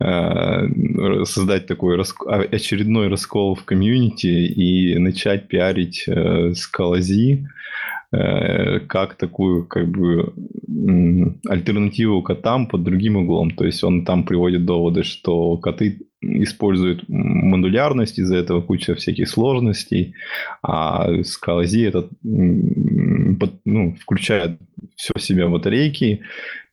э, 0.00 1.24
создать 1.24 1.66
такой 1.66 1.98
очередной 1.98 3.08
раскол 3.08 3.54
в 3.54 3.64
комьюнити 3.64 4.26
и 4.26 4.98
начать 4.98 5.48
пиарить 5.48 6.04
э, 6.06 6.52
скалази 6.54 7.46
Э, 8.14 8.80
как 8.80 9.14
такую 9.14 9.64
как 9.66 9.88
бы 9.88 10.32
альтернативу 11.48 12.22
котам 12.22 12.66
под 12.66 12.84
другим 12.84 13.16
углом. 13.16 13.50
То 13.50 13.64
есть 13.64 13.82
он 13.82 14.04
там 14.04 14.24
приводит 14.24 14.64
доводы, 14.64 15.02
что 15.02 15.56
коты 15.56 16.02
используют 16.20 17.08
модулярность, 17.08 18.18
из-за 18.18 18.36
этого 18.36 18.60
куча 18.60 18.94
всяких 18.94 19.28
сложностей, 19.28 20.14
а 20.62 21.24
скалази 21.24 21.82
это 21.82 22.08
ну, 23.64 23.96
включает 24.00 24.58
все 24.96 25.12
в 25.16 25.22
себя 25.22 25.48
батарейки, 25.48 26.22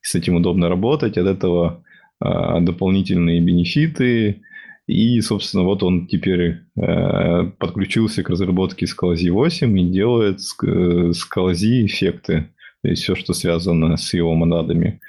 с 0.00 0.14
этим 0.14 0.36
удобно 0.36 0.68
работать, 0.68 1.18
от 1.18 1.26
этого 1.26 1.84
а, 2.20 2.60
дополнительные 2.60 3.40
бенефиты, 3.40 4.42
и, 4.86 5.20
собственно, 5.20 5.62
вот 5.62 5.82
он 5.82 6.06
теперь 6.08 6.58
э, 6.76 7.44
подключился 7.58 8.22
к 8.22 8.30
разработке 8.30 8.86
Scalzi 8.86 9.30
8 9.30 9.78
и 9.78 9.90
делает 9.90 10.40
Scalzi 10.40 11.86
эффекты. 11.86 12.48
То 12.82 12.88
есть 12.88 13.02
все, 13.02 13.14
что 13.14 13.32
связано 13.32 13.96
с 13.96 14.12
его 14.12 14.34
монадами. 14.34 15.00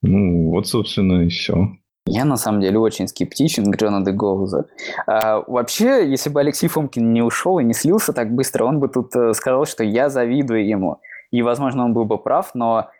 Ну, 0.00 0.50
вот, 0.50 0.68
собственно, 0.68 1.26
и 1.26 1.28
все. 1.28 1.76
Я, 2.06 2.24
на 2.24 2.36
самом 2.36 2.60
деле, 2.60 2.78
очень 2.78 3.08
скептичен 3.08 3.70
к 3.70 3.76
Джонаду 3.76 4.12
Гоуза. 4.12 4.66
А, 5.06 5.44
вообще, 5.46 6.08
если 6.10 6.30
бы 6.30 6.40
Алексей 6.40 6.68
Фомкин 6.68 7.12
не 7.12 7.22
ушел 7.22 7.58
и 7.58 7.64
не 7.64 7.74
слился 7.74 8.12
так 8.12 8.32
быстро, 8.32 8.64
он 8.64 8.80
бы 8.80 8.88
тут 8.88 9.14
э, 9.14 9.32
сказал, 9.34 9.66
что 9.66 9.84
я 9.84 10.08
завидую 10.08 10.66
ему. 10.66 11.00
И, 11.30 11.42
возможно, 11.42 11.84
он 11.84 11.92
был 11.92 12.04
бы 12.06 12.18
прав, 12.18 12.50
но 12.54 12.90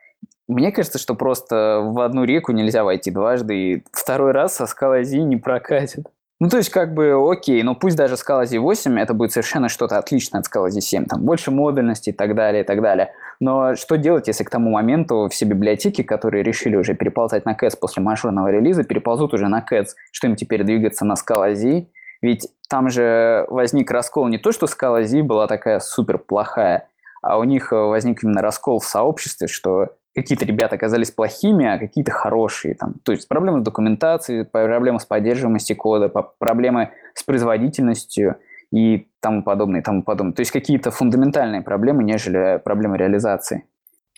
мне 0.47 0.73
кажется, 0.73 0.99
что 0.99 1.15
просто 1.15 1.81
в 1.83 2.01
одну 2.01 2.25
реку 2.25 2.53
нельзя 2.53 2.85
войти 2.85 3.11
дважды, 3.11 3.57
и 3.57 3.85
второй 3.93 4.33
раз 4.33 4.57
со 4.57 4.67
скалой 4.67 5.05
Зи 5.05 5.21
не 5.21 5.37
прокатит. 5.37 6.07
Ну, 6.41 6.49
то 6.49 6.57
есть, 6.57 6.71
как 6.71 6.95
бы, 6.95 7.15
окей, 7.31 7.63
но 7.63 7.75
пусть 7.75 7.97
даже 7.97 8.17
скала 8.17 8.45
Z8, 8.45 8.99
это 8.99 9.13
будет 9.13 9.33
совершенно 9.33 9.69
что-то 9.69 9.99
отличное 9.99 10.41
от 10.41 10.47
скалы 10.47 10.71
Z7, 10.71 11.05
там 11.05 11.23
больше 11.23 11.51
модульности 11.51 12.11
и 12.11 12.13
так 12.13 12.35
далее, 12.35 12.63
и 12.63 12.67
так 12.67 12.81
далее. 12.81 13.13
Но 13.41 13.75
что 13.75 13.97
делать, 13.97 14.29
если 14.29 14.45
к 14.45 14.51
тому 14.51 14.71
моменту 14.71 15.29
все 15.31 15.47
библиотеки, 15.47 16.03
которые 16.03 16.43
решили 16.43 16.77
уже 16.77 16.95
переползать 16.95 17.47
на 17.47 17.55
Cats 17.55 17.77
после 17.81 18.03
мажорного 18.03 18.49
релиза, 18.49 18.85
переползут 18.85 19.33
уже 19.33 19.49
на 19.49 19.65
Cats, 19.69 19.89
что 20.13 20.27
им 20.27 20.37
теперь 20.37 20.63
двигаться 20.63 21.07
на 21.07 21.17
скала 21.17 21.55
Z? 21.55 21.87
Ведь 22.21 22.49
там 22.69 22.91
же 22.91 23.47
возник 23.49 23.91
раскол 23.91 24.29
не 24.29 24.37
то, 24.37 24.53
что 24.53 24.67
скала 24.67 25.03
Z 25.05 25.23
была 25.23 25.47
такая 25.47 25.81
супер 25.81 26.19
плохая, 26.19 26.89
а 27.23 27.39
у 27.39 27.45
них 27.45 27.73
возник 27.73 28.23
именно 28.23 28.43
раскол 28.43 28.79
в 28.79 28.85
сообществе, 28.85 29.49
что 29.49 29.89
какие-то 30.15 30.45
ребята 30.45 30.77
оказались 30.77 31.11
плохими, 31.11 31.67
а 31.67 31.79
какие-то 31.79 32.13
хорошие. 32.13 32.75
Там. 32.75 32.95
То 33.05 33.13
есть 33.13 33.27
проблемы 33.27 33.61
с 33.61 33.63
документацией, 33.63 34.45
проблемы 34.45 35.01
с 35.01 35.07
поддерживаемостью 35.07 35.77
кода, 35.77 36.09
проблемы 36.09 36.91
с 37.15 37.23
производительностью 37.23 38.37
и 38.73 39.09
тому 39.21 39.43
подобное, 39.43 39.81
и 39.81 39.85
тому 39.85 40.03
подобное. 40.03 40.35
То 40.35 40.41
есть 40.41 40.53
какие-то 40.53 40.91
фундаментальные 40.91 41.63
проблемы, 41.63 42.05
нежели 42.05 42.61
проблемы 42.65 42.99
реализации. 42.99 43.65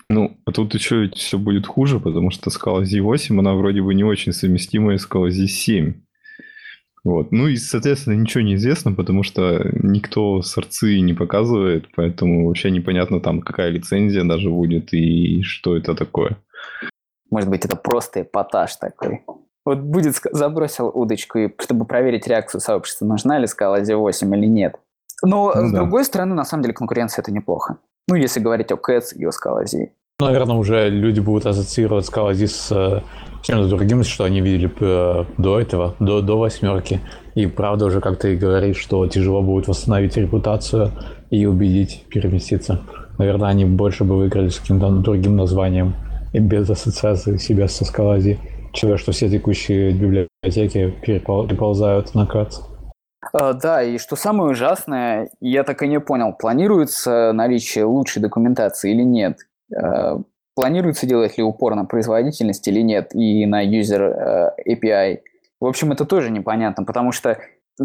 Ну, 0.08 0.36
а 0.44 0.52
тут 0.52 0.74
еще 0.74 1.08
все 1.14 1.38
будет 1.38 1.66
хуже, 1.66 1.98
потому 1.98 2.30
что 2.30 2.50
скала 2.50 2.82
Z8, 2.82 3.38
она 3.38 3.54
вроде 3.54 3.82
бы 3.82 3.94
не 3.94 4.04
очень 4.04 4.32
совместимая 4.32 4.98
с 4.98 5.02
скала 5.02 5.28
Z7. 5.28 5.94
Вот. 7.04 7.32
Ну 7.32 7.48
и, 7.48 7.56
соответственно, 7.56 8.14
ничего 8.14 8.42
не 8.42 8.54
известно, 8.54 8.92
потому 8.92 9.24
что 9.24 9.68
никто 9.82 10.40
сорцы 10.42 11.00
не 11.00 11.14
показывает, 11.14 11.88
поэтому 11.96 12.46
вообще 12.46 12.70
непонятно 12.70 13.20
там, 13.20 13.40
какая 13.40 13.70
лицензия 13.70 14.24
даже 14.24 14.50
будет 14.50 14.92
и 14.92 15.42
что 15.42 15.76
это 15.76 15.94
такое. 15.94 16.36
Может 17.30 17.48
быть, 17.48 17.64
это 17.64 17.76
просто 17.76 18.22
эпатаж 18.22 18.76
такой. 18.76 19.24
Вот 19.64 19.78
будет 19.78 20.16
забросил 20.32 20.90
удочку, 20.92 21.38
и, 21.38 21.50
чтобы 21.58 21.84
проверить 21.84 22.26
реакцию 22.26 22.60
сообщества, 22.60 23.04
нужна 23.04 23.38
ли 23.38 23.46
скала 23.46 23.80
Z8 23.80 24.36
или 24.36 24.46
нет. 24.46 24.76
Но, 25.22 25.52
ну, 25.54 25.68
с 25.68 25.72
да. 25.72 25.78
другой 25.78 26.04
стороны, 26.04 26.34
на 26.34 26.44
самом 26.44 26.62
деле, 26.62 26.74
конкуренция– 26.74 27.22
это 27.22 27.32
неплохо. 27.32 27.76
Ну, 28.08 28.16
если 28.16 28.40
говорить 28.40 28.72
о 28.72 28.74
Cats 28.74 29.14
и 29.14 29.24
о 29.24 29.30
скала 29.30 29.64
Z. 29.64 29.90
Наверное, 30.18 30.56
уже 30.56 30.90
люди 30.90 31.20
будут 31.20 31.46
ассоциировать 31.46 32.06
скала 32.06 32.34
Z 32.34 32.48
с 32.48 32.72
э, 32.72 33.00
чем-то 33.42 33.68
другим, 33.68 34.02
что 34.02 34.24
они 34.24 34.40
видели 34.40 34.70
э, 34.80 35.24
до 35.38 35.60
этого, 35.60 35.94
до, 36.00 36.20
до 36.22 36.38
восьмерки. 36.38 37.00
И 37.34 37.46
правда 37.46 37.86
уже, 37.86 38.00
как 38.00 38.18
ты 38.18 38.36
говоришь, 38.36 38.76
что 38.76 39.06
тяжело 39.06 39.42
будет 39.42 39.68
восстановить 39.68 40.16
репутацию 40.16 40.90
и 41.30 41.46
убедить 41.46 42.04
переместиться. 42.08 42.82
Наверное, 43.18 43.48
они 43.48 43.64
больше 43.64 44.04
бы 44.04 44.16
выиграли 44.16 44.48
с 44.48 44.58
каким-то 44.58 44.90
другим 44.90 45.36
названием 45.36 45.94
и 46.32 46.38
без 46.38 46.68
ассоциации 46.68 47.36
себя 47.36 47.68
со 47.68 47.84
Скалази, 47.84 48.38
чем 48.72 48.96
что 48.98 49.12
все 49.12 49.28
текущие 49.28 49.92
библиотеки 49.92 50.90
переползают 51.04 52.14
на 52.14 52.26
КАЦ. 52.26 52.62
Uh, 53.34 53.54
да, 53.54 53.82
и 53.82 53.98
что 53.98 54.16
самое 54.16 54.50
ужасное, 54.50 55.30
я 55.40 55.62
так 55.62 55.82
и 55.82 55.88
не 55.88 56.00
понял, 56.00 56.32
планируется 56.32 57.32
наличие 57.32 57.84
лучшей 57.84 58.20
документации 58.20 58.92
или 58.92 59.02
нет. 59.02 59.38
Uh, 59.72 60.24
планируется 60.54 61.06
делать 61.06 61.38
ли 61.38 61.44
упор 61.44 61.74
на 61.74 61.84
производительность 61.84 62.66
или 62.68 62.80
нет 62.80 63.14
и 63.14 63.46
на 63.46 63.64
user 63.64 64.52
э, 64.66 64.74
API. 64.74 65.20
В 65.60 65.66
общем, 65.66 65.92
это 65.92 66.04
тоже 66.04 66.30
непонятно, 66.30 66.84
потому 66.84 67.12
что 67.12 67.38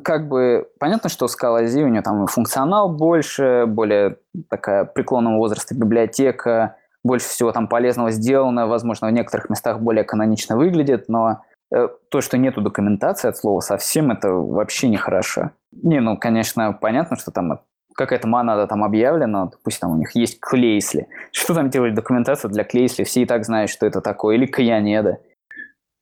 как 0.03 0.27
бы 0.27 0.67
понятно, 0.79 1.09
что 1.09 1.27
Scala 1.27 1.65
Z 1.65 1.81
у 1.81 1.87
нее 1.87 2.01
там 2.01 2.27
функционал 2.27 2.89
больше, 2.89 3.65
более 3.67 4.17
такая 4.49 4.83
преклонного 4.85 5.37
возраста 5.37 5.75
библиотека, 5.75 6.75
больше 7.07 7.27
всего 7.27 7.51
там 7.51 7.67
полезного 7.67 8.11
сделано, 8.11 8.67
возможно, 8.67 9.07
в 9.07 9.11
некоторых 9.11 9.49
местах 9.49 9.79
более 9.79 10.03
канонично 10.03 10.57
выглядит, 10.57 11.09
но 11.09 11.41
э, 11.73 11.87
то, 12.11 12.21
что 12.21 12.37
нету 12.37 12.61
документации 12.61 13.29
от 13.29 13.37
слова 13.37 13.61
совсем, 13.61 14.11
это 14.11 14.29
вообще 14.31 14.87
нехорошо. 14.89 15.51
Не, 15.71 15.99
ну, 16.01 16.17
конечно, 16.17 16.73
понятно, 16.73 17.17
что 17.17 17.31
там 17.31 17.59
какая-то 17.95 18.27
монада 18.27 18.67
там 18.67 18.83
объявлена, 18.83 19.49
пусть 19.63 19.79
там 19.79 19.91
у 19.91 19.97
них 19.97 20.15
есть 20.15 20.39
Клейсли. 20.39 21.07
Что 21.31 21.55
там 21.55 21.69
делать 21.69 21.95
документацию 21.95 22.51
для 22.51 22.63
Клейсли? 22.63 23.03
Все 23.03 23.23
и 23.23 23.25
так 23.25 23.43
знают, 23.43 23.71
что 23.71 23.87
это 23.87 24.01
такое. 24.01 24.35
Или 24.35 24.45
Каянеда. 24.45 25.17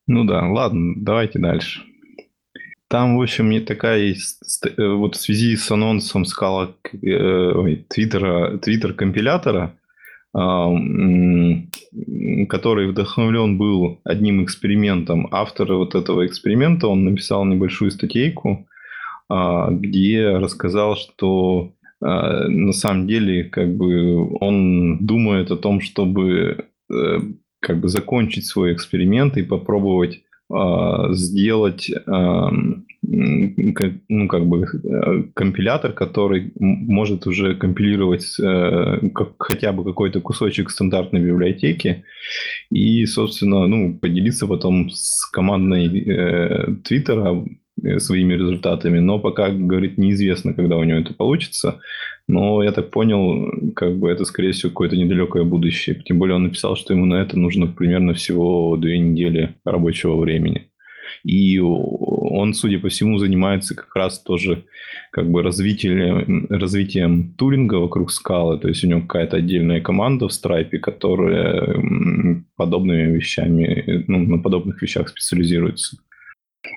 Ну 0.06 0.24
да, 0.24 0.46
ладно, 0.46 0.94
давайте 0.96 1.38
дальше. 1.38 1.82
Там, 2.88 3.16
в 3.16 3.22
общем, 3.22 3.50
не 3.50 3.60
такая 3.60 3.98
есть, 3.98 4.64
э, 4.64 4.88
вот 4.88 5.16
в 5.16 5.20
связи 5.20 5.56
с 5.56 5.70
анонсом 5.72 6.24
скала 6.24 6.76
э, 6.92 7.76
твиттера, 7.88 8.58
твиттер 8.58 8.92
компилятора, 8.92 9.74
который 12.48 12.88
вдохновлен 12.88 13.56
был 13.56 14.00
одним 14.04 14.44
экспериментом. 14.44 15.28
Автор 15.30 15.72
вот 15.74 15.94
этого 15.94 16.26
эксперимента, 16.26 16.88
он 16.88 17.04
написал 17.04 17.44
небольшую 17.46 17.90
статейку, 17.90 18.66
а, 19.28 19.70
где 19.70 20.28
рассказал, 20.28 20.96
что 20.96 21.72
а, 22.02 22.48
на 22.48 22.72
самом 22.72 23.06
деле, 23.06 23.44
как 23.44 23.74
бы 23.76 24.36
он 24.40 24.98
думает 25.06 25.50
о 25.50 25.56
том, 25.56 25.80
чтобы 25.80 26.66
э, 26.92 27.18
как 27.60 27.80
бы 27.80 27.88
закончить 27.88 28.46
свой 28.46 28.74
эксперимент 28.74 29.36
и 29.38 29.42
попробовать 29.42 30.22
а, 30.52 31.12
сделать 31.14 31.90
ну, 33.08 34.28
как 34.28 34.46
бы 34.46 34.64
э, 34.64 35.22
компилятор, 35.34 35.92
который 35.92 36.52
может 36.58 37.26
уже 37.26 37.54
компилировать 37.54 38.38
э, 38.40 39.08
как, 39.14 39.34
хотя 39.38 39.72
бы 39.72 39.84
какой-то 39.84 40.20
кусочек 40.20 40.70
стандартной 40.70 41.20
библиотеки 41.20 42.04
и, 42.70 43.06
собственно, 43.06 43.66
ну, 43.66 43.98
поделиться 43.98 44.46
потом 44.46 44.90
с 44.90 45.28
командной 45.30 45.86
э, 45.86 46.74
Твиттера 46.84 47.44
Э, 47.82 47.98
своими 47.98 48.32
результатами, 48.32 49.00
но 49.00 49.18
пока, 49.18 49.50
говорит, 49.50 49.98
неизвестно, 49.98 50.54
когда 50.54 50.76
у 50.76 50.84
него 50.84 50.98
это 50.98 51.12
получится. 51.12 51.78
Но 52.26 52.62
я 52.62 52.72
так 52.72 52.90
понял, 52.90 53.72
как 53.74 53.98
бы 53.98 54.10
это, 54.10 54.24
скорее 54.24 54.52
всего, 54.52 54.70
какое-то 54.70 54.96
недалекое 54.96 55.44
будущее. 55.44 56.02
Тем 56.04 56.18
более 56.18 56.36
он 56.36 56.44
написал, 56.44 56.76
что 56.76 56.94
ему 56.94 57.04
на 57.04 57.16
это 57.16 57.38
нужно 57.38 57.66
примерно 57.66 58.14
всего 58.14 58.76
две 58.78 58.98
недели 58.98 59.56
рабочего 59.64 60.16
времени. 60.16 60.70
И 61.24 61.58
он, 61.58 62.54
судя 62.54 62.78
по 62.78 62.88
всему, 62.88 63.18
занимается 63.18 63.74
как 63.74 63.94
раз 63.94 64.18
тоже 64.18 64.64
как 65.10 65.30
бы 65.30 65.42
развитием, 65.42 66.46
развитием 66.50 67.34
туринга 67.34 67.76
вокруг 67.76 68.10
скалы. 68.10 68.58
То 68.58 68.68
есть 68.68 68.84
у 68.84 68.88
него 68.88 69.00
какая-то 69.02 69.36
отдельная 69.36 69.80
команда 69.80 70.28
в 70.28 70.30
Stripe, 70.30 70.78
которая 70.78 71.76
подобными 72.56 73.16
вещами, 73.16 74.04
ну, 74.08 74.18
на 74.18 74.42
подобных 74.42 74.82
вещах 74.82 75.08
специализируется. 75.08 75.98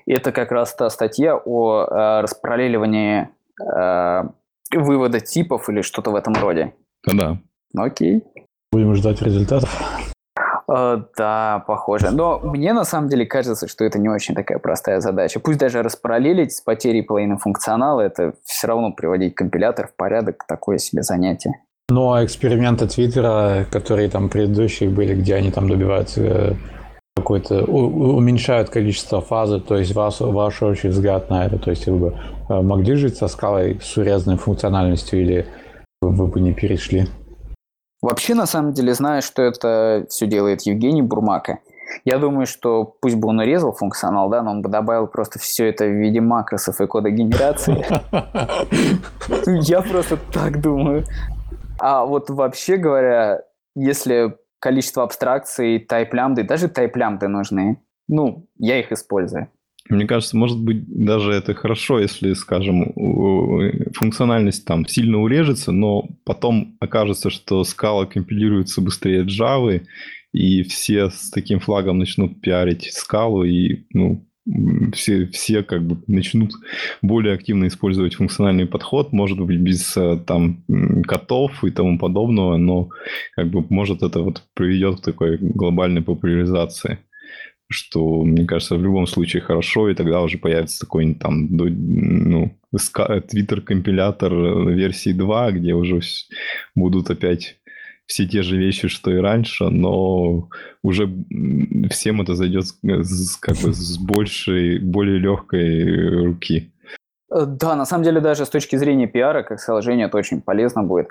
Это 0.06 0.32
как 0.32 0.52
раз 0.52 0.76
та 0.76 0.90
статья 0.90 1.36
о 1.36 1.84
э, 1.84 2.22
распараллеливании 2.22 3.30
э, 3.60 4.24
вывода 4.76 5.20
типов 5.20 5.70
или 5.70 5.82
что-то 5.82 6.12
в 6.12 6.16
этом 6.16 6.34
роде. 6.34 6.74
Да. 7.06 7.40
Окей. 7.76 8.24
Будем 8.72 8.94
ждать 8.96 9.22
результатов. 9.22 9.70
Э, 10.70 11.02
да, 11.18 11.64
похоже. 11.68 12.12
Но 12.12 12.40
мне 12.40 12.74
на 12.74 12.84
самом 12.84 13.10
деле 13.10 13.26
кажется, 13.26 13.68
что 13.68 13.84
это 13.84 14.00
не 14.00 14.10
очень 14.10 14.36
такая 14.36 14.60
простая 14.60 15.00
задача. 15.00 15.40
Пусть 15.40 15.60
даже 15.60 15.82
распараллелить 15.82 16.54
с 16.54 16.62
потерей 16.62 17.02
половины 17.02 17.38
функционала, 17.38 18.02
это 18.02 18.34
все 18.46 18.68
равно 18.68 18.92
приводить 18.92 19.36
компилятор 19.36 19.88
в 19.88 19.96
порядок, 19.96 20.46
такое 20.48 20.78
себе 20.78 21.02
занятие. 21.02 21.54
Но 21.90 22.24
эксперименты 22.24 22.88
Твиттера, 22.88 23.66
которые 23.72 24.10
там 24.10 24.30
предыдущие 24.30 24.90
были, 24.90 25.16
где 25.16 25.36
они 25.36 25.52
там 25.52 25.68
добиваются 25.68 26.22
э, 26.22 26.54
какой-то 27.16 27.66
уменьшают 27.66 28.70
количество 28.70 29.22
фазы, 29.22 29.60
то 29.60 29.76
есть 29.76 29.96
ваш, 29.96 30.20
ваш 30.20 30.62
общий 30.62 30.90
взгляд 30.90 31.30
на 31.32 31.48
это, 31.48 31.58
то 31.58 31.72
есть 31.72 31.88
вы 31.88 31.98
бы 31.98 32.20
э, 32.50 32.62
могли 32.62 32.96
жить 32.96 33.18
со 33.18 33.28
скалой 33.28 33.80
с 33.82 33.98
урезанной 33.98 34.38
функциональностью 34.38 35.20
или 35.20 35.48
вы 36.02 36.28
бы 36.28 36.40
не 36.40 36.54
перешли? 36.54 37.08
Вообще, 38.02 38.34
на 38.34 38.46
самом 38.46 38.74
деле, 38.74 38.94
знаю, 38.94 39.22
что 39.22 39.42
это 39.42 40.06
все 40.10 40.26
делает 40.26 40.62
Евгений 40.62 41.02
Бурмака. 41.02 41.60
Я 42.06 42.18
думаю, 42.18 42.46
что 42.46 42.86
пусть 43.02 43.16
бы 43.16 43.28
он 43.30 43.40
урезал 43.40 43.74
функционал, 43.74 44.30
да, 44.30 44.42
но 44.42 44.52
он 44.52 44.62
бы 44.62 44.70
добавил 44.70 45.08
просто 45.08 45.40
все 45.40 45.68
это 45.70 45.86
в 45.86 45.92
виде 45.92 46.22
макросов 46.22 46.80
и 46.80 46.88
кода 46.88 47.10
генерации. 47.10 47.86
Я 49.68 49.82
просто 49.82 50.18
так 50.32 50.62
думаю. 50.62 51.04
А 51.80 52.06
вот 52.06 52.30
вообще 52.30 52.78
говоря, 52.78 53.42
если 53.76 54.38
количество 54.60 55.04
абстракций, 55.04 55.80
тайп-лямбды, 55.80 56.44
даже 56.44 56.68
тайп-лямбды 56.68 57.28
нужны, 57.28 57.82
ну, 58.08 58.48
я 58.58 58.80
их 58.80 58.92
использую. 58.92 59.50
Мне 59.90 60.06
кажется, 60.06 60.38
может 60.38 60.60
быть, 60.60 60.86
даже 60.88 61.32
это 61.32 61.56
хорошо, 61.56 62.00
если, 62.00 62.34
скажем, 62.34 62.94
функциональность 63.96 64.64
там 64.64 64.86
сильно 64.86 65.20
урежется, 65.20 65.72
но 65.72 66.08
потом 66.26 66.78
окажется, 66.80 67.32
что 67.32 67.64
скала 67.64 68.06
компилируется 68.06 68.82
быстрее 68.82 69.24
Java, 69.24 69.82
и 70.32 70.62
все 70.62 71.10
с 71.10 71.32
таким 71.32 71.60
флагом 71.60 71.98
начнут 71.98 72.40
пиарить 72.40 72.92
скалу, 72.94 73.44
и 73.44 73.86
ну, 73.92 74.24
все, 74.94 75.26
все 75.28 75.64
как 75.64 75.86
бы 75.86 76.02
начнут 76.06 76.52
более 77.02 77.34
активно 77.34 77.68
использовать 77.68 78.16
функциональный 78.16 78.66
подход, 78.66 79.12
может 79.12 79.40
быть, 79.40 79.60
без 79.60 79.96
э, 79.98 80.18
там 80.26 80.64
котов 81.08 81.64
и 81.64 81.72
тому 81.72 81.98
подобного, 81.98 82.58
но 82.58 82.90
как 83.36 83.50
бы 83.50 83.66
может 83.70 84.04
это 84.04 84.22
вот 84.22 84.44
приведет 84.54 85.00
к 85.00 85.04
такой 85.04 85.38
глобальной 85.38 86.02
популяризации 86.02 87.00
что, 87.70 88.24
мне 88.24 88.46
кажется, 88.46 88.76
в 88.76 88.84
любом 88.84 89.08
случае 89.08 89.42
хорошо, 89.42 89.90
и 89.90 89.96
тогда 89.96 90.22
уже 90.22 90.38
появится 90.38 90.80
такой 90.80 91.14
там, 91.14 91.48
ну, 91.50 92.52
Twitter-компилятор 92.74 94.34
версии 94.70 95.14
2, 95.14 95.52
где 95.52 95.74
уже 95.74 96.02
будут 96.76 97.10
опять 97.10 97.60
все 98.08 98.28
те 98.28 98.42
же 98.42 98.58
вещи, 98.58 98.88
что 98.88 99.12
и 99.12 99.18
раньше, 99.18 99.66
но 99.70 100.50
уже 100.82 101.08
всем 101.92 102.22
это 102.22 102.34
зайдет 102.34 102.66
с, 102.66 103.36
как 103.38 103.56
бы 103.58 103.72
с 103.72 104.00
большей, 104.00 104.80
более 104.80 105.20
легкой 105.20 106.26
руки. 106.26 106.74
Э, 107.32 107.46
да, 107.46 107.76
на 107.76 107.86
самом 107.86 108.04
деле 108.04 108.20
даже 108.20 108.48
с 108.48 108.50
точки 108.50 108.78
зрения 108.78 109.06
пиара, 109.06 109.44
как 109.44 109.60
сказал 109.60 109.84
Женя, 109.84 110.08
это 110.08 110.18
очень 110.18 110.42
полезно 110.42 110.82
будет. 110.82 111.10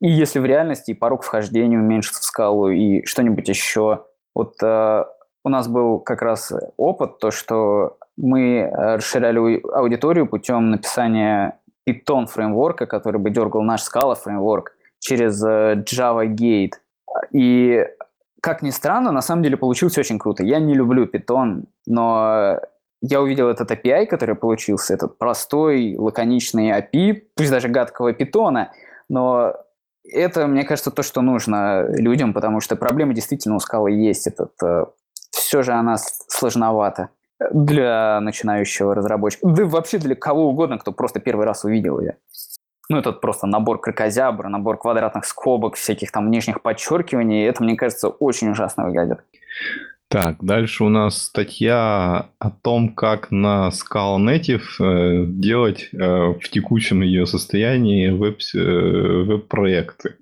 И 0.00 0.08
если 0.08 0.38
в 0.38 0.46
реальности 0.46 0.94
порог 0.94 1.22
вхождения 1.22 1.78
уменьшится 1.78 2.22
в 2.22 2.24
скалу, 2.24 2.70
и 2.70 3.04
что-нибудь 3.04 3.48
еще. 3.48 4.06
Вот 4.34 4.54
э, 4.62 5.04
у 5.48 5.50
нас 5.50 5.66
был 5.66 5.98
как 5.98 6.22
раз 6.22 6.52
опыт, 6.76 7.18
то, 7.18 7.30
что 7.30 7.96
мы 8.16 8.70
расширяли 8.70 9.60
аудиторию 9.72 10.26
путем 10.26 10.70
написания 10.70 11.58
Python 11.88 12.26
фреймворка, 12.26 12.86
который 12.86 13.18
бы 13.18 13.30
дергал 13.30 13.62
наш 13.62 13.80
Scala 13.80 14.14
фреймворк 14.14 14.72
через 14.98 15.42
э, 15.42 15.82
Java 15.86 16.26
Gate. 16.26 16.74
И 17.32 17.82
как 18.42 18.62
ни 18.62 18.70
странно, 18.70 19.10
на 19.10 19.22
самом 19.22 19.42
деле 19.42 19.56
получилось 19.56 19.96
очень 19.96 20.18
круто. 20.18 20.44
Я 20.44 20.58
не 20.60 20.74
люблю 20.74 21.06
Python, 21.06 21.64
но 21.86 22.60
я 23.00 23.22
увидел 23.22 23.48
этот 23.48 23.70
API, 23.70 24.06
который 24.06 24.34
получился, 24.34 24.94
этот 24.94 25.16
простой, 25.16 25.96
лаконичный 25.96 26.70
API, 26.70 27.22
пусть 27.34 27.50
даже 27.50 27.68
гадкого 27.68 28.12
питона, 28.12 28.72
но 29.08 29.54
это, 30.12 30.46
мне 30.46 30.64
кажется, 30.64 30.90
то, 30.90 31.02
что 31.02 31.20
нужно 31.20 31.86
людям, 31.88 32.32
потому 32.32 32.60
что 32.60 32.76
проблема 32.76 33.14
действительно 33.14 33.56
у 33.56 33.60
скалы 33.60 33.92
есть. 33.92 34.26
Этот, 34.26 34.52
э, 34.62 34.86
все 35.38 35.62
же 35.62 35.72
она 35.72 35.96
сложновата 35.98 37.10
для 37.52 38.20
начинающего 38.20 38.94
разработчика. 38.94 39.46
Да 39.48 39.64
вообще 39.64 39.98
для 39.98 40.14
кого 40.14 40.48
угодно, 40.48 40.78
кто 40.78 40.92
просто 40.92 41.20
первый 41.20 41.46
раз 41.46 41.64
увидел 41.64 42.00
ее. 42.00 42.16
Ну, 42.90 42.96
это 42.98 43.12
просто 43.12 43.46
набор 43.46 43.80
кракозябра, 43.80 44.48
набор 44.48 44.78
квадратных 44.78 45.26
скобок, 45.26 45.76
всяких 45.76 46.10
там 46.10 46.26
внешних 46.26 46.62
подчеркиваний. 46.62 47.44
Это, 47.44 47.62
мне 47.62 47.76
кажется, 47.76 48.08
очень 48.08 48.50
ужасно 48.50 48.86
выглядит. 48.86 49.20
Так, 50.08 50.42
дальше 50.42 50.84
у 50.84 50.88
нас 50.88 51.22
статья 51.24 52.30
о 52.38 52.50
том, 52.50 52.94
как 52.94 53.30
на 53.30 53.68
Scala 53.68 54.16
Native 54.16 54.62
э, 54.80 55.26
делать 55.26 55.90
э, 55.92 55.98
в 55.98 56.48
текущем 56.48 57.02
ее 57.02 57.26
состоянии 57.26 58.08
веб, 58.08 58.38
э, 58.54 58.58
веб-проекты. 58.58 60.16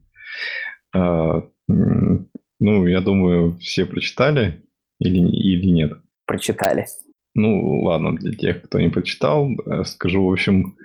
Ну, 0.92 2.86
я 2.86 3.00
думаю, 3.00 3.58
все 3.58 3.84
прочитали 3.84 4.65
или, 4.98 5.18
или 5.18 5.66
нет? 5.66 5.92
Прочитали. 6.26 6.86
Ну, 7.34 7.82
ладно, 7.82 8.16
для 8.16 8.32
тех, 8.32 8.62
кто 8.62 8.80
не 8.80 8.88
прочитал, 8.88 9.50
скажу, 9.84 10.26
в 10.26 10.32
общем, 10.32 10.76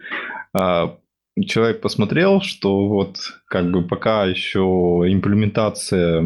человек 0.53 1.81
посмотрел, 1.81 2.41
что 2.41 2.87
вот 2.87 3.17
как 3.47 3.71
бы 3.71 3.87
пока 3.87 4.25
еще 4.25 4.59
имплементация 4.59 6.21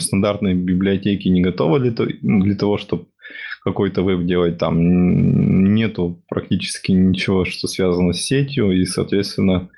стандартной 0.00 0.54
библиотеки 0.54 1.28
не 1.28 1.40
готова 1.40 1.78
для, 1.78 1.92
для 1.92 2.56
того, 2.56 2.78
чтобы 2.78 3.06
какой-то 3.62 4.02
веб 4.02 4.24
делать, 4.26 4.58
там 4.58 5.74
нету 5.74 6.22
практически 6.28 6.92
ничего, 6.92 7.44
что 7.44 7.68
связано 7.68 8.12
с 8.12 8.22
сетью, 8.22 8.72
и, 8.72 8.84
соответственно, 8.84 9.68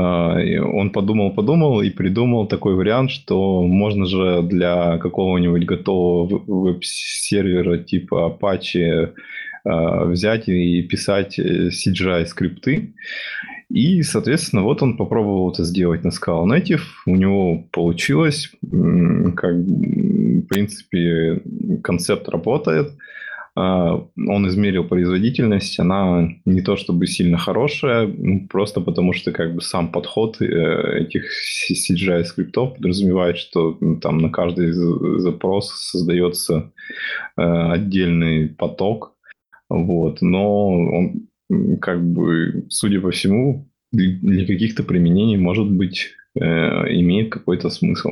а, 0.00 0.36
он 0.62 0.90
подумал-подумал 0.90 1.82
и 1.82 1.90
придумал 1.90 2.46
такой 2.46 2.74
вариант, 2.74 3.10
что 3.10 3.62
можно 3.62 4.06
же 4.06 4.42
для 4.42 4.96
какого-нибудь 4.98 5.64
готового 5.64 6.40
веб-сервера 6.46 7.78
типа 7.78 8.38
Apache 8.40 9.12
а, 9.64 10.04
взять 10.04 10.48
и 10.48 10.82
писать 10.82 11.40
э, 11.40 11.70
CGI 11.70 12.26
скрипты. 12.26 12.94
И, 13.70 14.02
соответственно, 14.02 14.62
вот 14.62 14.82
он 14.82 14.96
попробовал 14.96 15.50
это 15.50 15.64
сделать 15.64 16.04
на 16.04 16.10
Scala 16.10 16.46
Native. 16.46 16.82
У 17.04 17.16
него 17.16 17.64
получилось. 17.72 18.52
Как, 19.36 19.54
в 19.54 20.42
принципе, 20.42 21.42
концепт 21.82 22.28
работает. 22.28 22.92
А, 23.60 24.06
он 24.16 24.46
измерил 24.46 24.84
производительность. 24.84 25.80
Она 25.80 26.28
не 26.44 26.60
то 26.60 26.76
чтобы 26.76 27.08
сильно 27.08 27.38
хорошая, 27.38 28.06
ну, 28.06 28.46
просто 28.46 28.80
потому 28.80 29.12
что 29.12 29.32
как 29.32 29.54
бы 29.56 29.60
сам 29.60 29.90
подход 29.90 30.40
э, 30.40 31.00
этих 31.00 31.24
CGI 31.68 32.22
скриптов 32.22 32.76
подразумевает, 32.76 33.36
что 33.36 33.76
там 34.00 34.18
на 34.18 34.30
каждый 34.30 34.70
запрос 34.70 35.72
создается 35.72 36.70
э, 37.36 37.42
отдельный 37.42 38.48
поток. 38.48 39.16
Вот. 39.68 40.22
Но 40.22 40.68
он 40.68 41.28
как 41.80 42.00
бы, 42.00 42.64
судя 42.68 43.00
по 43.00 43.10
всему, 43.10 43.68
для 43.90 44.46
каких-то 44.46 44.84
применений, 44.84 45.36
может 45.36 45.68
быть, 45.68 46.10
э, 46.38 46.44
имеет 46.44 47.32
какой-то 47.32 47.70
смысл. 47.70 48.10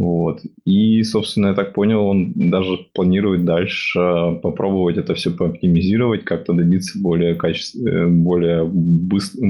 Вот. 0.00 0.40
И, 0.64 1.02
собственно, 1.02 1.48
я 1.48 1.54
так 1.54 1.74
понял, 1.74 2.06
он 2.06 2.32
даже 2.34 2.78
планирует 2.94 3.44
дальше 3.44 4.38
попробовать 4.42 4.96
это 4.96 5.14
все 5.14 5.30
пооптимизировать, 5.30 6.24
как-то 6.24 6.54
добиться 6.54 6.98
более 6.98 7.34
качеств... 7.34 7.76
Э, 7.76 8.06
более, 8.06 8.64
быстр... 8.64 9.40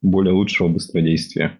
более 0.00 0.32
лучшего 0.32 0.68
быстродействия. 0.68 1.58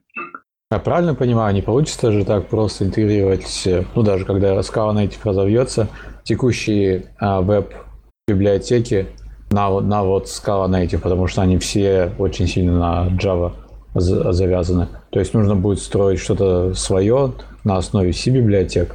Я 0.71 0.79
правильно 0.79 1.15
понимаю, 1.15 1.55
не 1.55 1.61
получится 1.61 2.11
же 2.11 2.25
так 2.25 2.49
просто 2.49 2.87
интегрировать, 2.87 3.69
ну 3.95 4.03
даже 4.03 4.25
когда 4.25 4.59
Scala 4.61 4.95
Native 4.95 5.21
разовьется, 5.25 5.89
текущие 6.25 7.05
а, 7.19 7.43
веб-библиотеки 7.43 9.09
на, 9.51 9.79
на 9.81 10.05
вот 10.05 10.25
Scala 10.25 10.71
Native, 10.71 11.01
потому 11.01 11.27
что 11.27 11.43
они 11.43 11.59
все 11.59 12.13
очень 12.19 12.47
сильно 12.47 12.79
на 12.79 13.09
Java 13.19 13.53
завязаны. 14.01 14.89
То 15.11 15.21
есть 15.21 15.35
нужно 15.35 15.57
будет 15.57 15.81
строить 15.81 16.21
что-то 16.21 16.75
свое 16.75 17.35
на 17.65 17.77
основе 17.77 18.13
C-библиотек. 18.13 18.95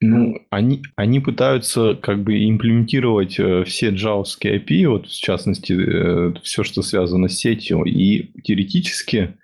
Ну, 0.00 0.38
они, 0.50 0.82
они 0.94 1.18
пытаются 1.18 1.98
как 2.00 2.22
бы 2.22 2.48
имплементировать 2.48 3.40
э, 3.40 3.64
все 3.64 3.90
джавовские 3.90 4.60
API, 4.60 4.88
вот 4.88 5.06
в 5.06 5.20
частности, 5.20 5.72
э, 5.72 6.34
все, 6.44 6.62
что 6.62 6.82
связано 6.82 7.28
с 7.28 7.34
сетью, 7.34 7.82
и 7.82 8.30
теоретически 8.42 9.34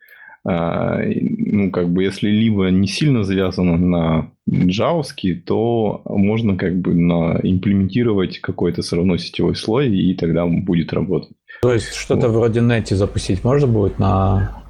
а, 0.47 1.01
ну, 1.03 1.71
как 1.71 1.89
бы, 1.89 2.03
если 2.05 2.29
либо 2.29 2.69
не 2.69 2.87
сильно 2.87 3.25
завязано 3.25 3.79
на 3.79 4.31
джавовский, 4.49 5.37
то 5.37 6.03
можно 6.05 6.57
как 6.57 6.79
бы 6.81 6.95
на, 6.95 7.41
имплементировать 7.43 8.41
какой-то 8.41 8.83
все 8.83 8.97
равно 8.97 9.17
сетевой 9.17 9.57
слой, 9.57 9.89
и 9.89 10.15
тогда 10.15 10.47
будет 10.47 10.93
работать. 10.93 11.33
То 11.65 11.73
есть 11.73 11.95
что-то 11.95 12.29
вот. 12.29 12.37
вроде 12.37 12.61
Netty 12.61 12.95
запустить 12.95 13.43
можно 13.43 13.67
будет 13.67 13.99
на... 13.99 14.63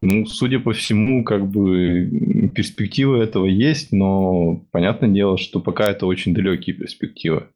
Ну, 0.00 0.26
судя 0.26 0.58
по 0.58 0.72
всему, 0.72 1.22
как 1.22 1.46
бы 1.46 2.50
перспективы 2.52 3.22
этого 3.22 3.46
есть, 3.46 3.92
но 3.92 4.60
понятное 4.72 5.10
дело, 5.10 5.38
что 5.38 5.60
пока 5.60 5.88
это 5.88 6.06
очень 6.06 6.34
далекие 6.34 6.74
перспективы. 6.74 7.46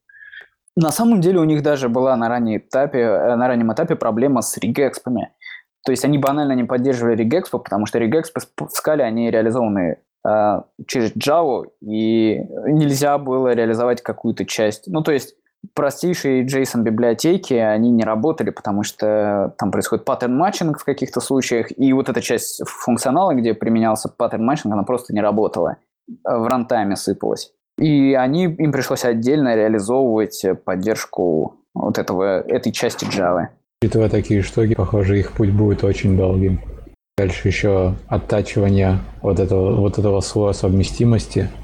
На 0.76 0.92
самом 0.92 1.20
деле 1.20 1.40
у 1.40 1.44
них 1.44 1.64
даже 1.64 1.88
была 1.88 2.16
на 2.16 2.28
раннем 2.28 2.58
этапе, 2.58 3.00
э, 3.00 3.34
на 3.34 3.48
раннем 3.48 3.72
этапе 3.72 3.96
проблема 3.96 4.42
с 4.42 4.56
регэкспами. 4.58 5.30
То 5.84 5.90
есть 5.90 6.04
они 6.04 6.18
банально 6.18 6.52
не 6.52 6.62
поддерживали 6.62 7.16
Regexp'ы, 7.16 7.58
потому 7.58 7.86
что 7.86 7.98
Regexp'ы 7.98 8.42
в 8.58 8.70
скале 8.70 9.02
они 9.02 9.28
реализованы 9.28 9.98
э, 10.24 10.60
через 10.86 11.16
Java, 11.16 11.64
и 11.80 12.38
нельзя 12.68 13.18
было 13.18 13.54
реализовать 13.54 14.02
какую-то 14.02 14.44
часть. 14.44 14.84
Ну, 14.86 15.02
то 15.02 15.10
есть 15.10 15.34
простейшие 15.74 16.44
JSON-библиотеки, 16.44 17.54
они 17.54 17.90
не 17.90 18.04
работали, 18.04 18.50
потому 18.50 18.82
что 18.82 19.54
там 19.58 19.70
происходит 19.70 20.04
pattern 20.04 20.39
matching 20.39 20.78
в 20.78 20.84
каких-то 20.84 21.20
случаях, 21.20 21.76
и 21.76 21.92
вот 21.92 22.08
эта 22.08 22.20
часть 22.20 22.62
функционала, 22.66 23.34
где 23.34 23.54
применялся 23.54 24.08
pattern 24.08 24.36
matching, 24.36 24.72
она 24.72 24.82
просто 24.82 25.14
не 25.14 25.20
работала, 25.20 25.76
в 26.24 26.46
рантайме 26.46 26.96
сыпалась. 26.96 27.52
И 27.78 28.14
они, 28.14 28.44
им 28.44 28.72
пришлось 28.72 29.04
отдельно 29.04 29.56
реализовывать 29.56 30.44
поддержку 30.64 31.56
вот 31.74 31.98
этого, 31.98 32.40
этой 32.40 32.72
части 32.72 33.04
Java. 33.04 33.48
Учитывая 33.82 34.08
такие 34.08 34.42
штуки, 34.42 34.74
похоже, 34.74 35.18
их 35.18 35.32
путь 35.32 35.50
будет 35.50 35.82
очень 35.82 36.16
долгим. 36.16 36.60
Дальше 37.16 37.48
еще 37.48 37.94
оттачивание 38.08 38.98
вот 39.22 39.40
этого, 39.40 39.76
вот 39.76 39.98
этого 39.98 40.20
слоя 40.20 40.52
совместимости– 40.52 41.48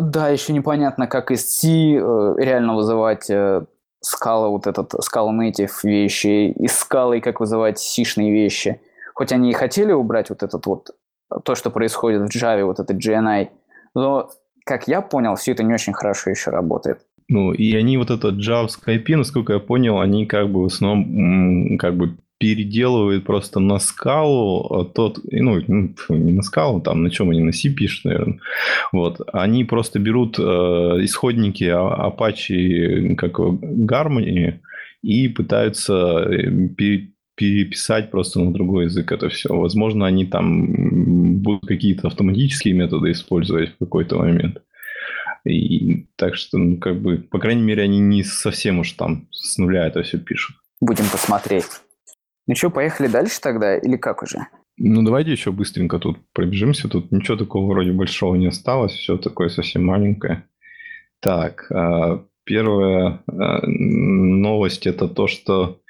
да, 0.00 0.28
еще 0.28 0.52
непонятно, 0.52 1.06
как 1.06 1.30
из 1.30 1.48
C 1.50 1.68
э, 1.68 2.34
реально 2.38 2.74
вызывать 2.74 3.30
э, 3.30 3.64
скала, 4.00 4.48
вот 4.48 4.66
этот 4.66 4.92
скала 5.04 5.32
native 5.32 5.70
вещи, 5.82 6.50
из 6.50 6.76
скалы 6.76 7.20
как 7.20 7.40
вызывать 7.40 7.78
сишные 7.78 8.32
вещи. 8.32 8.80
Хоть 9.14 9.32
они 9.32 9.50
и 9.50 9.54
хотели 9.54 9.92
убрать 9.92 10.30
вот 10.30 10.42
этот 10.42 10.66
вот, 10.66 10.90
то, 11.44 11.54
что 11.54 11.70
происходит 11.70 12.22
в 12.22 12.36
Java, 12.36 12.64
вот 12.64 12.78
этот 12.78 12.96
GNI, 12.96 13.48
но, 13.94 14.30
как 14.64 14.88
я 14.88 15.00
понял, 15.00 15.34
все 15.34 15.52
это 15.52 15.62
не 15.62 15.74
очень 15.74 15.92
хорошо 15.92 16.30
еще 16.30 16.50
работает. 16.50 17.00
Ну, 17.28 17.52
и 17.52 17.74
они 17.76 17.98
вот 17.98 18.10
этот 18.10 18.36
JavaScript 18.36 19.04
IP, 19.04 19.16
насколько 19.16 19.52
я 19.52 19.58
понял, 19.58 20.00
они 20.00 20.24
как 20.26 20.50
бы 20.50 20.62
в 20.62 20.66
основном 20.66 21.76
как 21.78 21.96
бы 21.96 22.16
переделывает 22.38 23.24
просто 23.24 23.60
на 23.60 23.78
скалу 23.78 24.66
а 24.70 24.84
тот, 24.84 25.18
ну, 25.30 25.60
ну 25.66 25.94
не 26.08 26.32
на 26.32 26.42
скалу, 26.42 26.80
там, 26.80 27.02
на 27.02 27.10
чем 27.10 27.30
они, 27.30 27.40
на 27.40 27.52
C 27.52 27.68
пишут, 27.68 28.04
наверное. 28.04 28.40
Вот. 28.92 29.20
Они 29.32 29.64
просто 29.64 29.98
берут 29.98 30.38
э, 30.38 30.42
исходники 30.42 31.64
а, 31.64 32.10
Apache, 32.10 33.16
как 33.16 33.38
Harmony, 33.38 34.60
и 35.02 35.28
пытаются 35.28 36.26
э, 36.28 36.50
переписать 37.34 38.10
просто 38.10 38.40
на 38.40 38.52
другой 38.52 38.84
язык 38.84 39.12
это 39.12 39.28
все. 39.28 39.54
Возможно, 39.54 40.06
они 40.06 40.26
там 40.26 41.40
будут 41.40 41.66
какие-то 41.66 42.08
автоматические 42.08 42.74
методы 42.74 43.12
использовать 43.12 43.74
в 43.74 43.78
какой-то 43.78 44.16
момент. 44.16 44.62
И 45.44 46.06
так 46.16 46.34
что, 46.34 46.58
ну, 46.58 46.76
как 46.76 47.00
бы, 47.00 47.18
по 47.18 47.38
крайней 47.38 47.62
мере, 47.62 47.82
они 47.82 48.00
не 48.00 48.22
совсем 48.24 48.80
уж 48.80 48.92
там 48.92 49.28
с 49.30 49.56
нуля 49.56 49.86
это 49.86 50.02
все 50.02 50.18
пишут. 50.18 50.56
Будем 50.80 51.08
посмотреть. 51.10 51.66
Ну 52.48 52.54
что, 52.54 52.70
поехали 52.70 53.08
дальше 53.08 53.40
тогда 53.42 53.76
или 53.76 53.96
как 53.96 54.22
уже? 54.22 54.38
Ну, 54.78 55.02
давайте 55.02 55.32
еще 55.32 55.52
быстренько 55.52 55.98
тут 55.98 56.16
пробежимся. 56.32 56.88
Тут 56.88 57.12
ничего 57.12 57.36
такого 57.36 57.70
вроде 57.70 57.92
большого 57.92 58.36
не 58.36 58.46
осталось. 58.46 58.92
Все 58.92 59.18
такое 59.18 59.50
совсем 59.50 59.84
маленькое. 59.84 60.44
Так, 61.20 61.70
а, 61.70 62.24
первая 62.44 63.20
а, 63.26 63.60
новость 63.66 64.86
это 64.86 65.08
то, 65.08 65.26
что 65.26 65.80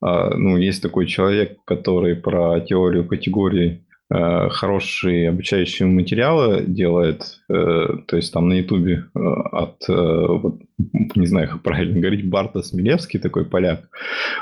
а, 0.00 0.34
ну, 0.34 0.56
есть 0.56 0.82
такой 0.82 1.06
человек, 1.06 1.58
который 1.64 2.16
про 2.16 2.60
теорию 2.60 3.06
категорий 3.06 3.86
хорошие 4.12 5.28
обучающие 5.28 5.86
материалы 5.86 6.64
делает, 6.66 7.38
э, 7.48 7.86
то 8.06 8.16
есть 8.16 8.32
там 8.32 8.48
на 8.48 8.54
Ютубе 8.54 9.04
э, 9.14 9.18
от, 9.18 9.86
не 9.88 11.26
знаю, 11.26 11.48
как 11.48 11.62
правильно 11.62 12.00
говорить, 12.00 12.28
Барта 12.28 12.62
Смелевский, 12.62 13.20
такой 13.20 13.44
поляк, 13.44 13.88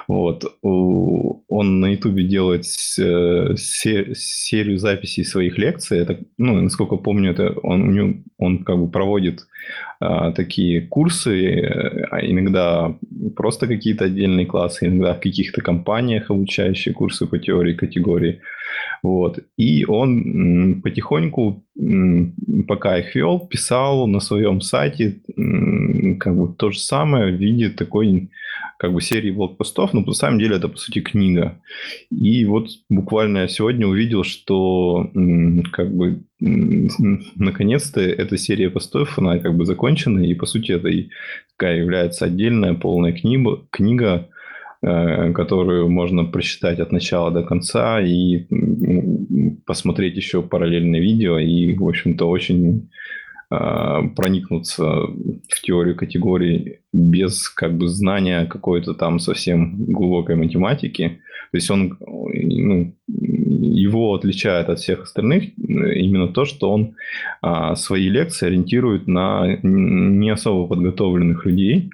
вот, 0.07 0.57
он 0.63 1.81
на 1.81 1.93
Ютубе 1.93 2.25
делает 2.25 2.65
серию 2.65 4.79
записей 4.79 5.25
своих 5.25 5.59
лекций, 5.59 5.99
это, 5.99 6.19
ну, 6.39 6.59
насколько 6.63 6.97
помню, 6.97 7.33
это 7.33 7.53
он, 7.63 8.25
он 8.39 8.65
как 8.65 8.79
бы 8.79 8.91
проводит 8.91 9.47
такие 10.01 10.81
курсы, 10.81 11.61
а 12.11 12.21
иногда 12.21 12.95
просто 13.37 13.67
какие-то 13.67 14.05
отдельные 14.05 14.47
классы, 14.47 14.87
иногда 14.87 15.15
в 15.15 15.21
каких-то 15.21 15.61
компаниях 15.61 16.31
обучающие 16.31 16.95
курсы 16.95 17.27
по 17.27 17.39
теории 17.39 17.75
категории, 17.75 18.41
вот. 19.03 19.39
И 19.57 19.85
он 19.85 20.81
потихоньку, 20.83 21.65
пока 22.67 22.99
их 22.99 23.15
вел, 23.15 23.41
писал 23.41 24.07
на 24.07 24.21
своем 24.21 24.61
сайте 24.61 25.21
как 26.19 26.37
бы 26.37 26.53
то 26.55 26.71
же 26.71 26.79
самое 26.79 27.33
в 27.33 27.39
виде 27.39 27.71
такой 27.71 28.31
как 28.79 28.93
бы 28.93 29.01
серии 29.01 29.33
блокпостов, 29.33 29.93
но 29.93 30.01
на 30.03 30.13
самом 30.13 30.39
деле 30.39 30.57
это, 30.57 30.69
по 30.69 30.77
сути, 30.77 31.01
книга. 31.01 31.61
И 32.11 32.45
вот 32.45 32.69
буквально 32.89 33.39
я 33.39 33.49
сегодня 33.49 33.87
увидел, 33.89 34.23
что 34.23 35.11
как 35.73 35.95
бы 35.95 36.21
наконец-то 36.39 38.01
эта 38.01 38.37
серия 38.37 38.71
постов, 38.71 39.19
она 39.19 39.39
как 39.39 39.57
бы 39.57 39.67
закончена, 39.67 40.21
и, 40.21 40.35
по 40.35 40.47
сути, 40.47 40.73
это 40.73 40.89
и 40.89 41.09
такая 41.57 41.79
является 41.79 42.27
отдельная 42.27 42.75
полная 42.75 43.13
книга, 43.13 43.61
книга 43.71 44.29
которую 44.81 45.89
можно 45.89 46.25
прочитать 46.25 46.79
от 46.79 46.93
начала 46.93 47.33
до 47.33 47.43
конца 47.43 48.01
и 48.01 48.47
посмотреть 49.67 50.17
еще 50.17 50.41
параллельное 50.43 51.01
видео 51.01 51.39
и, 51.39 51.75
в 51.75 51.87
общем-то, 51.87 52.29
очень 52.29 52.89
э, 53.51 53.57
проникнуться 54.17 54.85
в 54.85 55.61
теорию 55.63 55.97
категорий 55.97 56.79
без 56.93 57.49
как 57.49 57.77
бы 57.77 57.89
знания 57.89 58.47
какой-то 58.47 58.95
там 58.95 59.19
совсем 59.19 59.85
глубокой 59.87 60.37
математики. 60.37 61.21
То 61.51 61.57
есть 61.57 61.71
он, 61.71 61.97
ну, 61.99 62.95
его 63.07 64.15
отличает 64.15 64.69
от 64.69 64.79
всех 64.79 65.03
остальных 65.03 65.45
именно 65.59 66.29
то, 66.29 66.45
что 66.45 66.71
он 66.71 66.95
а, 67.41 67.75
свои 67.75 68.09
лекции 68.09 68.47
ориентирует 68.47 69.07
на 69.07 69.59
не 69.63 70.31
особо 70.31 70.69
подготовленных 70.69 71.47
людей, 71.47 71.91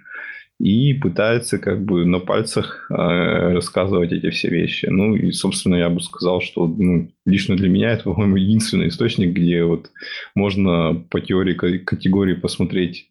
и 0.61 0.95
пытается 0.95 1.59
как 1.59 1.85
бы 1.85 2.05
на 2.05 2.21
пальцах 2.21 2.87
э, 2.91 2.95
рассказывать 2.95 4.13
эти 4.13 4.31
все 4.31 4.49
вещи. 4.49 4.87
Ну 4.87 5.15
и, 5.15 5.33
собственно, 5.33 5.75
я 5.75 5.91
бы 5.91 6.01
сказал, 6.01 6.41
что 6.41 6.67
ну, 6.67 7.11
лично 7.27 7.57
для 7.57 7.69
меня 7.69 7.91
это, 7.91 8.05
по-моему, 8.05 8.37
единственный 8.37 8.89
источник, 8.89 9.33
где 9.33 9.65
вот 9.65 9.91
можно 10.35 10.95
по 11.11 11.21
теории 11.21 11.55
категории 11.55 12.35
посмотреть 12.35 13.11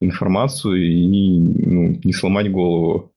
информацию 0.00 0.84
и 0.84 1.06
не, 1.06 1.40
ну, 1.40 2.00
не 2.04 2.12
сломать 2.12 2.50
голову. 2.50 3.12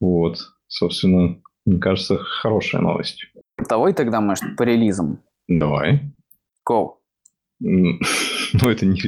Вот, 0.00 0.38
собственно, 0.68 1.36
мне 1.64 1.78
кажется, 1.78 2.16
хорошая 2.18 2.80
новость. 2.80 3.26
Давай 3.68 3.92
тогда, 3.92 4.20
может, 4.20 4.56
по 4.56 4.62
релизам. 4.62 5.20
Давай. 5.48 6.00
Go. 6.68 6.95
Ну, 8.52 8.70
это 8.70 8.86
не, 8.86 9.00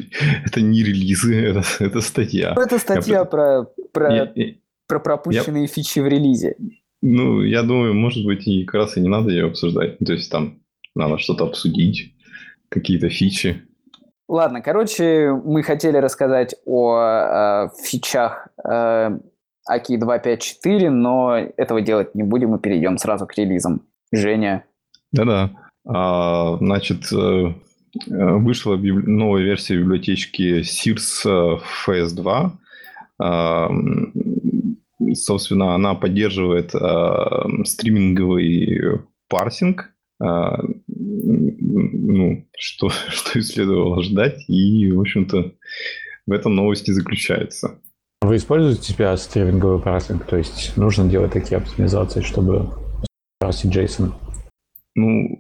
это 0.44 0.60
не 0.60 0.82
релизы, 0.82 1.34
это, 1.34 1.62
это 1.78 2.00
статья. 2.00 2.54
Ну, 2.56 2.62
это 2.62 2.78
статья 2.78 3.18
я, 3.18 3.24
про, 3.24 3.66
про, 3.92 4.14
я, 4.14 4.54
про 4.88 4.98
пропущенные 4.98 5.62
я, 5.62 5.68
фичи 5.68 6.00
в 6.00 6.08
релизе. 6.08 6.56
Ну, 7.02 7.42
я 7.42 7.62
думаю, 7.62 7.94
может 7.94 8.24
быть, 8.24 8.46
и 8.48 8.64
как 8.64 8.74
раз 8.74 8.96
и 8.96 9.00
не 9.00 9.08
надо 9.08 9.30
ее 9.30 9.46
обсуждать. 9.46 9.98
То 9.98 10.12
есть 10.12 10.30
там 10.30 10.60
надо 10.94 11.18
что-то 11.18 11.44
обсудить, 11.44 12.14
какие-то 12.68 13.08
фичи. 13.08 13.62
Ладно, 14.28 14.60
короче, 14.60 15.30
мы 15.32 15.62
хотели 15.62 15.96
рассказать 15.96 16.56
о 16.66 16.98
э, 16.98 17.68
фичах 17.82 18.48
э, 18.62 18.68
AKI 18.68 19.98
2.5.4, 19.98 20.90
но 20.90 21.36
этого 21.36 21.80
делать 21.80 22.14
не 22.14 22.24
будем, 22.24 22.50
мы 22.50 22.58
перейдем 22.58 22.98
сразу 22.98 23.26
к 23.26 23.38
релизам. 23.38 23.82
Женя. 24.12 24.64
Да-да. 25.12 25.52
А, 25.86 26.58
значит, 26.58 27.10
Э, 27.12 27.52
вышла 28.06 28.76
новая 28.76 29.42
версия 29.42 29.76
библиотечки 29.78 30.60
SIRS 30.60 31.60
FS2. 31.86 32.50
Э, 33.22 33.68
собственно, 35.14 35.74
она 35.74 35.94
поддерживает 35.94 36.74
э, 36.74 37.64
стриминговый 37.64 39.00
парсинг, 39.28 39.92
ну, 40.98 42.44
что, 42.56 42.88
что 43.08 43.38
и 43.38 43.42
следовало 43.42 44.02
ждать, 44.02 44.48
и, 44.48 44.90
в 44.90 45.00
общем-то, 45.00 45.52
в 46.26 46.32
этом 46.32 46.56
новости 46.56 46.90
заключается. 46.90 47.80
Вы 48.20 48.36
используете 48.36 48.82
себя 48.82 49.16
стриминговый 49.16 49.80
парсинг? 49.80 50.26
То 50.26 50.36
есть 50.36 50.76
нужно 50.76 51.08
делать 51.08 51.32
такие 51.32 51.58
оптимизации, 51.58 52.20
чтобы 52.20 52.68
парсить 53.38 53.74
JSON? 53.74 54.12
Ну, 54.96 55.38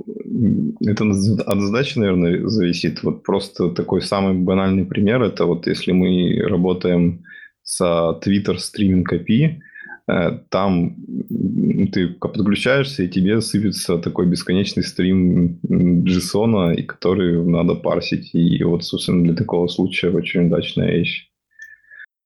это 0.80 1.04
от 1.04 1.60
задачи, 1.60 1.98
наверное, 1.98 2.46
зависит. 2.48 3.02
Вот 3.02 3.22
просто 3.22 3.70
такой 3.70 4.02
самый 4.02 4.34
банальный 4.34 4.84
пример, 4.84 5.22
это 5.22 5.46
вот 5.46 5.66
если 5.66 5.92
мы 5.92 6.42
работаем 6.46 7.24
с 7.62 7.80
Twitter 8.24 8.56
Streaming 8.56 9.04
API, 9.10 9.58
э, 10.10 10.38
там 10.48 10.96
ты 11.92 12.08
подключаешься, 12.08 13.02
и 13.02 13.08
тебе 13.08 13.40
сыпется 13.40 13.98
такой 13.98 14.26
бесконечный 14.26 14.82
стрим 14.82 15.60
JSON, 15.66 16.74
и 16.74 16.82
который 16.82 17.44
надо 17.44 17.74
парсить. 17.74 18.30
И 18.34 18.62
вот, 18.64 18.84
собственно, 18.84 19.24
для 19.24 19.34
такого 19.34 19.68
случая 19.68 20.10
очень 20.10 20.46
удачная 20.46 20.90
вещь. 20.90 21.28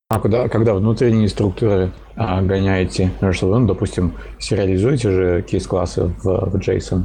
А 0.08 0.20
куда, 0.20 0.48
когда 0.48 0.74
внутренние 0.74 1.28
структуры 1.28 1.90
а, 2.16 2.42
гоняете, 2.42 3.10
что 3.32 3.48
вы, 3.48 3.60
ну, 3.60 3.66
допустим, 3.66 4.12
сериализуете 4.38 5.10
же 5.10 5.42
кейс-классы 5.42 6.04
в, 6.22 6.50
в 6.50 6.56
JSON, 6.56 7.04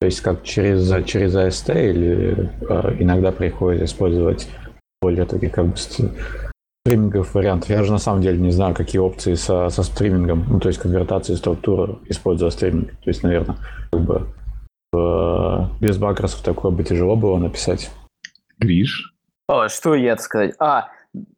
то 0.00 0.06
есть 0.06 0.20
как 0.20 0.44
через, 0.44 0.88
через 1.06 1.34
AST 1.34 1.90
или 1.90 2.50
а, 2.68 2.94
иногда 2.98 3.32
приходится 3.32 3.84
использовать 3.84 4.48
более 5.00 5.24
такие 5.24 5.50
как 5.50 5.66
бы 5.66 5.76
стримингов 5.76 7.34
вариантов. 7.34 7.70
Я 7.70 7.82
же 7.82 7.92
на 7.92 7.98
самом 7.98 8.22
деле 8.22 8.38
не 8.38 8.50
знаю, 8.52 8.74
какие 8.74 9.00
опции 9.00 9.34
со, 9.34 9.68
со 9.68 9.82
стримингом, 9.82 10.44
ну 10.48 10.60
то 10.60 10.68
есть 10.68 10.80
конвертации 10.80 11.34
структуры, 11.34 11.98
используя 12.06 12.50
стриминг. 12.50 12.90
То 12.90 13.10
есть, 13.10 13.22
наверное, 13.22 13.56
как 13.90 14.00
бы 14.00 14.26
в, 14.92 15.70
без 15.80 15.98
бакросов 15.98 16.42
такое 16.42 16.72
бы 16.72 16.84
тяжело 16.84 17.16
было 17.16 17.38
написать. 17.38 17.90
Гриш? 18.58 19.14
О, 19.48 19.68
что 19.68 19.94
я 19.94 20.16
сказать? 20.16 20.54
А, 20.58 20.88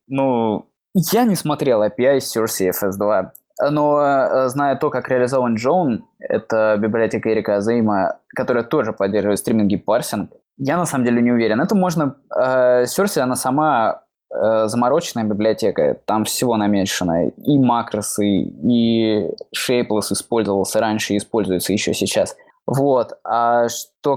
ну, 0.06 0.68
я 0.94 1.24
не 1.24 1.36
смотрел 1.36 1.82
API 1.82 2.18
Source 2.18 2.70
FS2, 2.70 3.30
но 3.70 4.00
э, 4.00 4.48
зная 4.48 4.76
то, 4.76 4.90
как 4.90 5.08
реализован 5.08 5.56
Джоун, 5.56 6.04
это 6.18 6.76
библиотека 6.78 7.32
Эрика 7.32 7.56
Азейма, 7.56 8.18
которая 8.34 8.64
тоже 8.64 8.92
поддерживает 8.92 9.38
стриминг 9.38 9.70
и 9.72 9.76
парсинг, 9.76 10.30
я 10.56 10.76
на 10.76 10.86
самом 10.86 11.04
деле 11.04 11.22
не 11.22 11.32
уверен. 11.32 11.60
Это 11.60 11.74
можно... 11.74 12.16
Э, 12.34 12.84
она 13.16 13.36
сама 13.36 14.02
э, 14.30 14.66
замороченная 14.66 15.24
библиотека, 15.24 15.96
там 16.04 16.24
всего 16.24 16.56
намешано. 16.56 17.28
И 17.28 17.58
макросы, 17.58 18.26
и 18.26 19.30
shapeless 19.56 20.12
использовался 20.12 20.80
раньше 20.80 21.14
и 21.14 21.16
используется 21.16 21.72
еще 21.72 21.94
сейчас. 21.94 22.36
Вот. 22.66 23.18
А 23.24 23.68
что... 23.68 24.16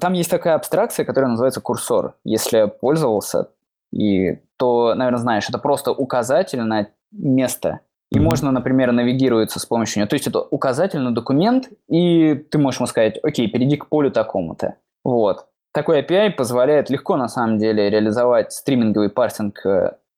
Там 0.00 0.14
есть 0.14 0.30
такая 0.30 0.54
абстракция, 0.54 1.04
которая 1.04 1.30
называется 1.30 1.60
курсор. 1.60 2.14
Если 2.24 2.72
пользовался, 2.80 3.48
и 3.92 4.38
то, 4.56 4.94
наверное, 4.94 5.20
знаешь, 5.20 5.48
это 5.48 5.58
просто 5.58 5.92
указатель 5.92 6.62
на 6.62 6.86
место. 7.12 7.80
И 8.10 8.16
mm-hmm. 8.16 8.22
можно, 8.22 8.50
например, 8.50 8.92
навигироваться 8.92 9.60
с 9.60 9.66
помощью 9.66 10.00
него. 10.00 10.08
То 10.08 10.16
есть 10.16 10.26
это 10.26 10.40
указатель 10.40 11.00
на 11.00 11.14
документ, 11.14 11.70
и 11.88 12.34
ты 12.34 12.58
можешь 12.58 12.80
ему 12.80 12.86
сказать, 12.86 13.18
окей, 13.22 13.48
перейди 13.48 13.76
к 13.76 13.88
полю 13.88 14.10
такому-то. 14.10 14.76
Вот. 15.04 15.46
Такой 15.72 16.02
API 16.02 16.30
позволяет 16.30 16.90
легко, 16.90 17.16
на 17.16 17.28
самом 17.28 17.58
деле, 17.58 17.88
реализовать 17.88 18.52
стриминговый 18.52 19.10
парсинг 19.10 19.64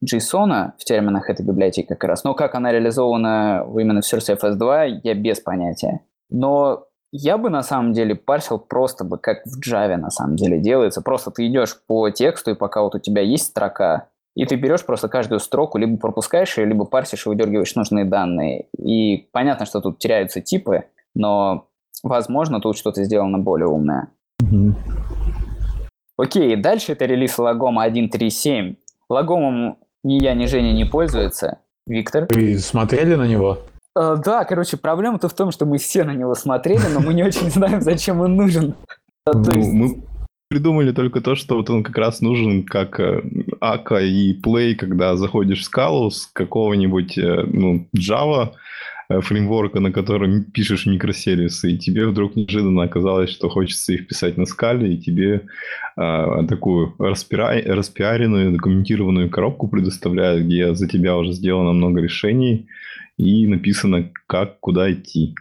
JSON 0.02 0.72
в 0.78 0.84
терминах 0.84 1.30
этой 1.30 1.44
библиотеки 1.44 1.88
как 1.88 2.04
раз. 2.04 2.24
Но 2.24 2.34
как 2.34 2.54
она 2.54 2.72
реализована 2.72 3.66
именно 3.78 4.00
в 4.00 4.04
Source 4.04 4.36
FS2, 4.36 5.00
я 5.04 5.14
без 5.14 5.40
понятия. 5.40 6.00
Но 6.30 6.86
я 7.12 7.36
бы 7.36 7.50
на 7.50 7.62
самом 7.62 7.92
деле 7.92 8.14
парсил 8.14 8.58
просто 8.58 9.04
бы, 9.04 9.18
как 9.18 9.44
в 9.44 9.60
Java 9.60 9.96
на 9.96 10.10
самом 10.10 10.36
деле 10.36 10.58
делается. 10.58 11.02
Просто 11.02 11.30
ты 11.30 11.46
идешь 11.46 11.78
по 11.86 12.08
тексту, 12.10 12.52
и 12.52 12.54
пока 12.54 12.82
вот 12.82 12.94
у 12.94 12.98
тебя 12.98 13.20
есть 13.20 13.48
строка, 13.48 14.08
и 14.34 14.44
ты 14.46 14.56
берешь 14.56 14.84
просто 14.84 15.08
каждую 15.08 15.40
строку, 15.40 15.78
либо 15.78 15.98
пропускаешь 15.98 16.56
ее, 16.56 16.64
либо 16.64 16.84
парсишь 16.84 17.26
и 17.26 17.28
выдергиваешь 17.28 17.74
нужные 17.74 18.04
данные. 18.04 18.66
И 18.78 19.28
понятно, 19.32 19.66
что 19.66 19.80
тут 19.80 19.98
теряются 19.98 20.40
типы, 20.40 20.84
но, 21.14 21.68
возможно, 22.02 22.60
тут 22.60 22.76
что-то 22.76 23.04
сделано 23.04 23.38
более 23.38 23.68
умное. 23.68 24.08
Mm-hmm. 24.42 24.72
Окей, 26.16 26.56
дальше 26.56 26.92
это 26.92 27.04
релиз 27.04 27.38
Лагома 27.38 27.86
1.3.7. 27.86 28.76
Лагомом 29.08 29.78
ни 30.04 30.14
я, 30.14 30.34
ни 30.34 30.46
Женя 30.46 30.72
не 30.72 30.84
пользуется. 30.84 31.58
Виктор? 31.86 32.28
Вы 32.30 32.58
смотрели 32.58 33.14
на 33.14 33.26
него? 33.26 33.58
Uh, 33.98 34.16
да, 34.16 34.44
короче, 34.44 34.78
проблема-то 34.78 35.28
в 35.28 35.34
том, 35.34 35.50
что 35.50 35.66
мы 35.66 35.76
все 35.76 36.04
на 36.04 36.14
него 36.14 36.34
смотрели, 36.34 36.86
но 36.94 37.00
мы 37.00 37.12
не 37.12 37.22
очень 37.22 37.50
знаем, 37.50 37.82
зачем 37.82 38.20
он 38.20 38.36
нужен. 38.36 38.74
Ну, 39.26 39.72
мы 39.72 40.02
придумали 40.52 40.92
только 40.92 41.22
то, 41.22 41.34
что 41.34 41.56
вот 41.56 41.70
он 41.70 41.82
как 41.82 41.96
раз 41.96 42.20
нужен 42.20 42.64
как 42.64 43.00
э, 43.00 43.22
ака 43.58 44.00
и 44.00 44.38
play, 44.38 44.74
когда 44.74 45.16
заходишь 45.16 45.60
в 45.60 45.64
скалу 45.64 46.10
с 46.10 46.26
какого-нибудь 46.26 47.16
э, 47.16 47.44
ну, 47.50 47.88
Java 47.96 48.50
э, 49.08 49.20
фреймворка, 49.22 49.80
на 49.80 49.92
котором 49.92 50.44
пишешь 50.44 50.84
микросервисы, 50.84 51.72
и 51.72 51.78
тебе 51.78 52.06
вдруг 52.06 52.36
неожиданно 52.36 52.82
оказалось, 52.82 53.30
что 53.30 53.48
хочется 53.48 53.94
их 53.94 54.06
писать 54.06 54.36
на 54.36 54.44
скале, 54.44 54.92
и 54.92 54.98
тебе 54.98 55.46
а, 55.96 56.44
такую 56.46 56.94
распиа... 56.98 57.62
распиаренную, 57.64 58.52
документированную 58.52 59.30
коробку 59.30 59.68
предоставляют, 59.68 60.44
где 60.44 60.74
за 60.74 60.86
тебя 60.86 61.16
уже 61.16 61.32
сделано 61.32 61.72
много 61.72 62.02
решений, 62.02 62.66
и 63.16 63.46
написано, 63.46 64.10
как, 64.26 64.60
куда 64.60 64.92
идти. 64.92 65.34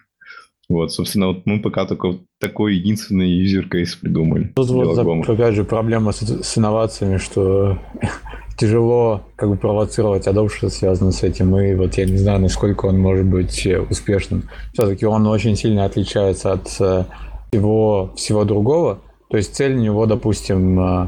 Вот, 0.72 0.92
собственно, 0.92 1.28
вот 1.28 1.46
мы 1.46 1.60
пока 1.60 1.86
только 1.86 2.20
такой 2.40 2.76
единственный 2.76 3.30
юзер 3.30 3.70
кейс 3.70 3.96
придумали. 3.96 4.52
Тут 4.56 4.70
вот, 4.70 5.30
опять 5.30 5.56
же, 5.56 5.64
проблема 5.64 6.12
с, 6.12 6.22
с 6.22 6.58
инновациями, 6.58 7.18
что 7.18 7.78
тяжело 8.58 9.22
как 9.36 9.50
бы 9.50 9.58
провоцировать 9.58 10.28
Adobe, 10.28 10.50
что 10.50 10.70
связано 10.70 11.12
с 11.12 11.24
этим, 11.24 11.58
и 11.58 11.74
вот 11.76 11.96
я 11.96 12.06
не 12.06 12.18
знаю, 12.18 12.40
насколько 12.40 12.86
он 12.86 13.00
может 13.00 13.26
быть 13.26 13.68
успешным. 13.90 14.44
Все-таки 14.74 15.06
он 15.06 15.28
очень 15.28 15.56
сильно 15.56 15.86
отличается 15.86 16.54
от 16.54 16.76
э, 16.80 17.06
всего, 17.52 18.14
всего 18.16 18.46
другого. 18.46 19.00
То 19.30 19.38
есть 19.38 19.56
цель 19.56 19.74
у 19.76 19.80
него, 19.80 20.06
допустим, 20.06 20.80
э, 20.80 21.08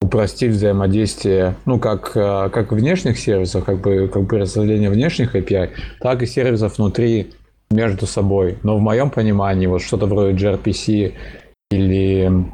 упростить 0.00 0.52
взаимодействие, 0.52 1.56
ну, 1.66 1.78
как, 1.78 2.12
э, 2.16 2.48
как 2.50 2.72
внешних 2.72 3.18
сервисов, 3.18 3.64
как 3.64 3.80
бы, 3.80 4.08
как 4.08 4.24
бы 4.24 4.38
расставление 4.38 4.90
внешних 4.90 5.36
API, 5.36 5.70
так 6.00 6.22
и 6.22 6.26
сервисов 6.26 6.78
внутри 6.78 7.32
между 7.70 8.06
собой. 8.06 8.58
Но 8.62 8.76
в 8.76 8.80
моем 8.80 9.10
понимании 9.10 9.66
вот 9.66 9.82
что-то 9.82 10.06
вроде 10.06 10.36
gRPC 10.36 11.14
или, 11.70 12.44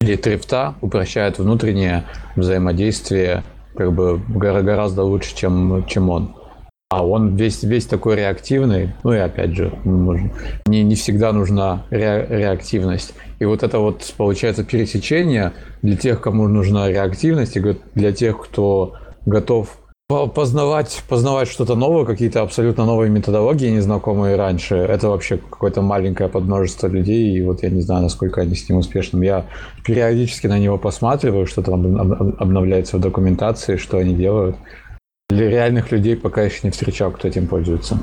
или 0.00 0.16
трифта 0.16 0.74
упрощает 0.80 1.38
внутреннее 1.38 2.04
взаимодействие 2.36 3.44
как 3.74 3.92
бы 3.92 4.20
гораздо 4.28 5.04
лучше, 5.04 5.36
чем, 5.36 5.84
чем 5.86 6.10
он. 6.10 6.34
А 6.90 7.06
он 7.06 7.36
весь, 7.36 7.62
весь 7.62 7.84
такой 7.84 8.16
реактивный, 8.16 8.94
ну 9.04 9.12
и 9.12 9.18
опять 9.18 9.54
же, 9.54 9.78
не, 9.84 10.82
не 10.82 10.94
всегда 10.94 11.32
нужна 11.32 11.84
ре, 11.90 12.26
реактивность. 12.30 13.12
И 13.40 13.44
вот 13.44 13.62
это 13.62 13.78
вот 13.78 14.14
получается 14.16 14.64
пересечение 14.64 15.52
для 15.82 15.96
тех, 15.98 16.20
кому 16.22 16.48
нужна 16.48 16.88
реактивность, 16.88 17.58
и 17.58 17.76
для 17.94 18.12
тех, 18.12 18.40
кто 18.42 18.94
готов 19.26 19.78
познавать, 20.08 21.02
познавать 21.06 21.48
что-то 21.48 21.74
новое, 21.74 22.06
какие-то 22.06 22.40
абсолютно 22.40 22.86
новые 22.86 23.10
методологии, 23.10 23.68
незнакомые 23.68 24.36
раньше, 24.36 24.74
это 24.76 25.10
вообще 25.10 25.36
какое-то 25.36 25.82
маленькое 25.82 26.30
подмножество 26.30 26.86
людей, 26.86 27.36
и 27.36 27.42
вот 27.42 27.62
я 27.62 27.68
не 27.68 27.82
знаю, 27.82 28.02
насколько 28.02 28.40
они 28.40 28.54
с 28.54 28.66
ним 28.68 28.78
успешным. 28.78 29.20
Я 29.20 29.44
периодически 29.84 30.46
на 30.46 30.58
него 30.58 30.78
посматриваю, 30.78 31.46
что 31.46 31.62
там 31.62 32.34
обновляется 32.38 32.96
в 32.96 33.00
документации, 33.00 33.76
что 33.76 33.98
они 33.98 34.14
делают. 34.14 34.56
Для 35.28 35.50
реальных 35.50 35.92
людей 35.92 36.16
пока 36.16 36.42
еще 36.42 36.60
не 36.62 36.70
встречал, 36.70 37.10
кто 37.10 37.28
этим 37.28 37.46
пользуется. 37.46 37.98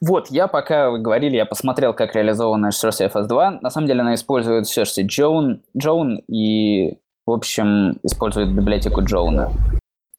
Вот, 0.00 0.26
я 0.30 0.48
пока 0.48 0.90
вы 0.90 0.98
говорили, 0.98 1.36
я 1.36 1.46
посмотрел, 1.46 1.94
как 1.94 2.16
реализована 2.16 2.70
Source 2.70 3.08
FS2. 3.08 3.60
На 3.62 3.70
самом 3.70 3.86
деле 3.86 4.00
она 4.00 4.14
использует 4.14 4.64
Source 4.64 4.98
Joan, 5.06 5.60
Joan 5.80 6.16
и, 6.28 6.98
в 7.24 7.30
общем, 7.30 7.98
использует 8.02 8.52
библиотеку 8.52 9.02
Джоуна 9.02 9.52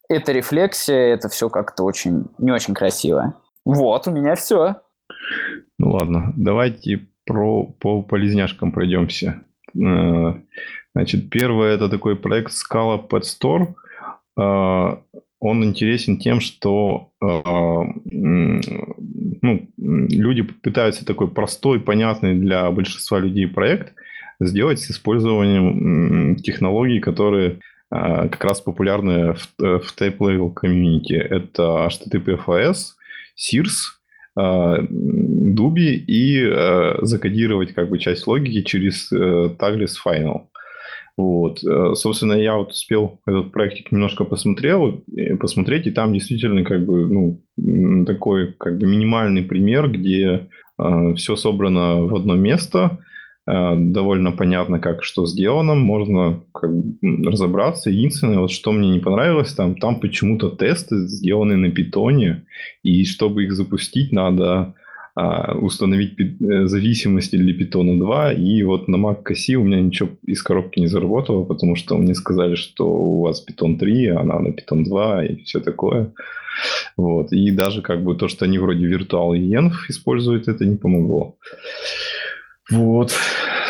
это 0.08 0.32
рефлексия, 0.32 1.14
это 1.14 1.28
все 1.28 1.48
как-то 1.48 1.84
очень, 1.84 2.26
не 2.38 2.50
очень 2.50 2.74
красиво. 2.74 3.34
Вот, 3.64 4.06
у 4.08 4.10
меня 4.10 4.34
все. 4.34 4.76
Ну 5.78 5.90
ладно, 5.90 6.32
давайте 6.36 7.08
про, 7.26 7.64
по 7.64 8.02
полезняшкам 8.02 8.72
пройдемся. 8.72 9.42
Э, 9.76 10.34
значит, 10.94 11.30
первое 11.30 11.74
это 11.74 11.88
такой 11.88 12.16
проект 12.16 12.52
Scala 12.52 13.06
Pet 13.06 13.22
Store. 13.22 13.74
Э, 14.38 14.96
он 15.40 15.64
интересен 15.64 16.16
тем, 16.16 16.40
что 16.40 17.10
э, 17.22 17.26
ну, 18.10 19.68
люди 19.76 20.42
пытаются 20.42 21.06
такой 21.06 21.28
простой, 21.28 21.80
понятный 21.80 22.34
для 22.34 22.70
большинства 22.70 23.20
людей 23.20 23.46
проект 23.46 23.94
сделать 24.40 24.80
с 24.80 24.90
использованием 24.90 26.36
технологий, 26.36 27.00
которые 27.00 27.60
как 27.90 28.44
раз 28.44 28.60
популярные 28.60 29.34
в, 29.34 29.62
э, 29.62 29.78
в 29.78 29.94
Tape-Level 29.98 30.52
комьюнити. 30.52 31.14
Это 31.14 31.88
HTTPFS, 31.88 32.76
SIRS, 33.36 33.94
Дуби 34.36 35.96
и 35.96 36.40
э, 36.44 36.98
закодировать 37.02 37.74
как 37.74 37.88
бы 37.88 37.98
часть 37.98 38.26
логики 38.28 38.62
через 38.62 39.10
э, 39.10 39.16
Tagless 39.58 39.94
Final. 40.06 40.42
Вот. 41.16 41.58
Собственно, 41.94 42.34
я 42.34 42.54
вот 42.54 42.70
успел 42.70 43.20
этот 43.26 43.50
проектик 43.50 43.90
немножко 43.90 44.22
посмотрел, 44.22 45.02
посмотреть, 45.40 45.88
и 45.88 45.90
там 45.90 46.12
действительно 46.12 46.62
как 46.62 46.86
бы, 46.86 47.08
ну, 47.56 48.04
такой 48.04 48.52
как 48.52 48.78
бы 48.78 48.86
минимальный 48.86 49.42
пример, 49.42 49.90
где 49.90 50.46
э, 50.78 51.14
все 51.16 51.34
собрано 51.34 52.02
в 52.02 52.14
одно 52.14 52.36
место, 52.36 52.98
Э, 52.98 53.07
довольно 53.76 54.32
понятно, 54.32 54.78
как 54.78 55.04
что 55.04 55.26
сделано, 55.26 55.74
можно 55.74 56.40
как 56.52 56.70
бы 56.74 57.24
разобраться. 57.24 57.90
Единственное, 57.90 58.40
вот 58.40 58.50
что 58.50 58.72
мне 58.72 58.90
не 58.90 59.00
понравилось, 59.00 59.54
там, 59.54 59.74
там 59.76 60.00
почему-то 60.00 60.50
тесты 60.50 61.06
сделаны 61.06 61.56
на 61.56 61.70
питоне, 61.70 62.44
и 62.82 63.04
чтобы 63.04 63.44
их 63.44 63.52
запустить, 63.52 64.12
надо 64.12 64.74
а, 65.14 65.56
установить 65.56 66.14
э, 66.20 66.66
зависимости 66.66 67.36
для 67.36 67.52
Python 67.52 67.98
2, 67.98 68.32
и 68.34 68.62
вот 68.62 68.86
на 68.86 68.96
Mac 68.96 69.24
OS 69.24 69.54
у 69.54 69.64
меня 69.64 69.80
ничего 69.80 70.10
из 70.26 70.42
коробки 70.42 70.78
не 70.80 70.86
заработало, 70.86 71.44
потому 71.44 71.74
что 71.74 71.96
мне 71.96 72.14
сказали, 72.14 72.54
что 72.54 72.86
у 72.86 73.22
вас 73.22 73.44
Python 73.44 73.78
3, 73.78 74.06
а 74.08 74.22
на 74.22 74.48
Python 74.50 74.84
2 74.84 75.24
и 75.24 75.42
все 75.42 75.60
такое. 75.60 76.12
Вот. 76.96 77.32
И 77.32 77.50
даже 77.50 77.82
как 77.82 78.02
бы 78.02 78.14
то, 78.14 78.28
что 78.28 78.44
они 78.44 78.58
вроде 78.58 78.86
Virtual 78.86 79.36
и 79.36 79.52
используют, 79.88 80.48
это 80.48 80.64
не 80.64 80.76
помогло. 80.76 81.36
Вот. 82.70 83.12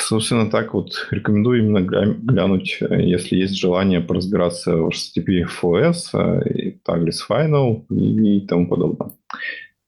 Собственно, 0.01 0.51
так 0.51 0.75
вот 0.75 1.07
рекомендую 1.11 1.61
именно 1.61 1.81
глянуть, 1.81 2.79
если 2.81 3.37
есть 3.37 3.57
желание 3.57 4.01
поразбираться 4.01 4.77
в 4.77 4.89
HTTP 4.89 5.45
FOS, 5.45 6.49
и 6.49 6.81
Tagless 6.87 7.19
Final 7.29 7.87
и 7.91 8.41
тому 8.47 8.69
подобное. 8.69 9.13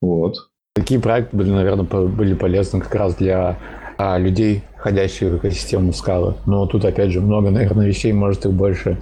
Вот. 0.01 0.37
Такие 0.75 1.01
проекты 1.01 1.37
были, 1.37 1.51
наверное, 1.51 1.85
были 1.85 2.35
полезны 2.35 2.81
как 2.81 2.95
раз 2.95 3.17
для 3.17 3.59
а, 3.99 4.19
людей, 4.19 4.63
ходящих 4.77 5.29
в 5.29 5.37
экосистему 5.39 5.93
скалы. 5.93 6.37
Но 6.47 6.67
тут, 6.67 6.85
опять 6.85 7.11
же, 7.11 7.21
много, 7.21 7.51
наверное, 7.51 7.87
вещей, 7.87 8.13
может 8.13 8.47
их 8.47 8.53
больше 8.53 8.99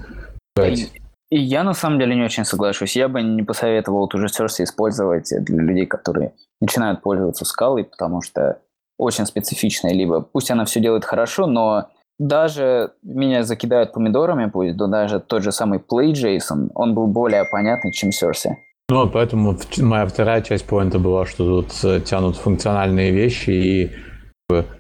брать. 0.57 0.91
И 1.31 1.39
я 1.39 1.63
на 1.63 1.75
самом 1.75 1.99
деле 1.99 2.15
не 2.15 2.23
очень 2.23 2.45
соглашусь. 2.45 2.97
Я 2.97 3.09
бы 3.09 3.23
не 3.23 3.43
посоветовал 3.43 4.09
ту 4.09 4.19
же 4.19 4.27
Source 4.27 4.63
использовать 4.65 5.31
для 5.45 5.63
людей, 5.63 5.87
которые 5.87 6.33
начинают 6.61 7.03
пользоваться 7.03 7.45
скалой, 7.45 7.85
потому 7.85 8.23
что 8.23 8.61
очень 8.99 9.25
специфичная, 9.25 9.93
либо 9.93 10.21
пусть 10.21 10.51
она 10.51 10.65
все 10.65 10.81
делает 10.81 11.05
хорошо, 11.05 11.47
но 11.47 11.89
даже 12.19 12.93
меня 13.03 13.45
закидают 13.45 13.93
помидорами, 13.93 14.51
пусть, 14.51 14.77
да 14.77 14.87
даже 14.89 15.21
тот 15.21 15.43
же 15.43 15.53
самый 15.53 15.79
Play.json, 15.79 16.71
он 16.75 16.95
был 16.95 17.07
более 17.07 17.45
понятный, 17.45 17.93
чем 17.93 18.11
Source. 18.11 18.51
Ну, 18.91 19.09
поэтому 19.09 19.57
моя 19.79 20.07
вторая 20.07 20.43
часть 20.43 20.67
поинта 20.67 20.99
была, 20.99 21.27
что 21.27 21.63
тут 21.63 21.85
э, 21.85 22.01
тянут 22.01 22.37
функциональные 22.37 23.13
вещи, 23.13 23.51
и 23.51 23.91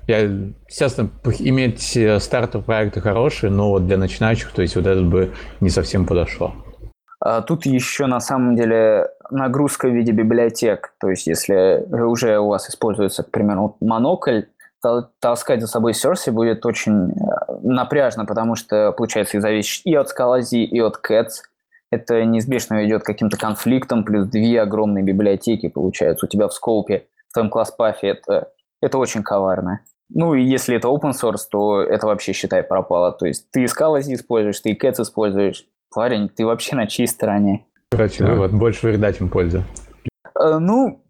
я, 0.07 0.21
естественно, 0.67 1.11
иметь 1.41 1.95
э, 1.95 2.19
стартовые 2.19 2.65
проекты 2.65 3.03
хорошие, 3.03 3.51
но 3.51 3.69
вот 3.69 3.87
для 3.87 3.99
начинающих, 3.99 4.51
то 4.53 4.63
есть 4.63 4.77
вот 4.77 4.87
это 4.87 5.03
бы 5.03 5.35
не 5.61 5.69
совсем 5.69 6.07
подошло. 6.07 6.55
А 7.21 7.43
тут 7.43 7.67
еще 7.67 8.07
на 8.07 8.21
самом 8.21 8.57
деле 8.57 9.09
нагрузка 9.31 9.89
в 9.89 9.93
виде 9.93 10.13
библиотек. 10.13 10.95
То 11.01 11.11
есть 11.11 11.27
если 11.27 11.85
уже 11.93 12.39
у 12.39 12.49
вас 12.49 12.69
используется, 12.69 13.23
к 13.23 13.31
примеру, 13.31 13.77
монокль, 13.81 14.43
то 14.83 15.11
таскать 15.21 15.61
за 15.61 15.67
собой 15.67 15.93
Source 15.93 16.31
будет 16.31 16.65
очень 16.65 17.11
э, 17.11 17.15
напряжно, 17.63 18.25
потому 18.25 18.55
что, 18.55 18.93
получается, 18.93 19.37
и 19.37 19.41
зависит 19.41 19.85
и 19.85 19.95
от 19.95 20.09
Scalaz, 20.09 20.53
и 20.53 20.81
от 20.81 21.01
Cats. 21.05 21.43
Это 21.91 22.25
неизбежно 22.25 22.81
ведет 22.81 23.03
к 23.03 23.07
каким-то 23.07 23.37
конфликтам, 23.37 24.05
плюс 24.05 24.29
две 24.29 24.61
огромные 24.61 25.03
библиотеки, 25.03 25.69
получается, 25.69 26.27
у 26.27 26.29
тебя 26.29 26.47
в 26.47 26.53
скопе, 26.53 27.07
в 27.29 27.33
твоем 27.33 27.51
класс-пафе. 27.51 28.09
Это, 28.09 28.53
это 28.81 28.99
очень 28.99 29.23
коварно. 29.23 29.81
Ну 30.11 30.35
и 30.35 30.43
если 30.43 30.77
это 30.77 30.89
open 30.89 31.13
source, 31.13 31.49
то 31.51 31.83
это 31.83 32.07
вообще, 32.07 32.33
считай, 32.33 32.63
пропало. 32.63 33.13
То 33.13 33.27
есть 33.27 33.51
ты 33.51 33.63
и 33.63 33.67
Scalaz 33.67 34.03
используешь, 34.13 34.61
ты 34.61 34.71
и 34.71 34.79
Cats 34.79 35.03
используешь, 35.03 35.67
Парень, 35.95 36.29
ты 36.29 36.45
вообще 36.45 36.77
на 36.77 36.87
чьей 36.87 37.09
стороне? 37.09 37.65
Короче, 37.91 38.25
да. 38.25 38.33
вывод, 38.33 38.53
больше 38.53 38.87
вреда, 38.87 39.13
чем 39.13 39.29
польза. 39.29 39.65
Э, 40.39 40.59
ну, 40.59 41.03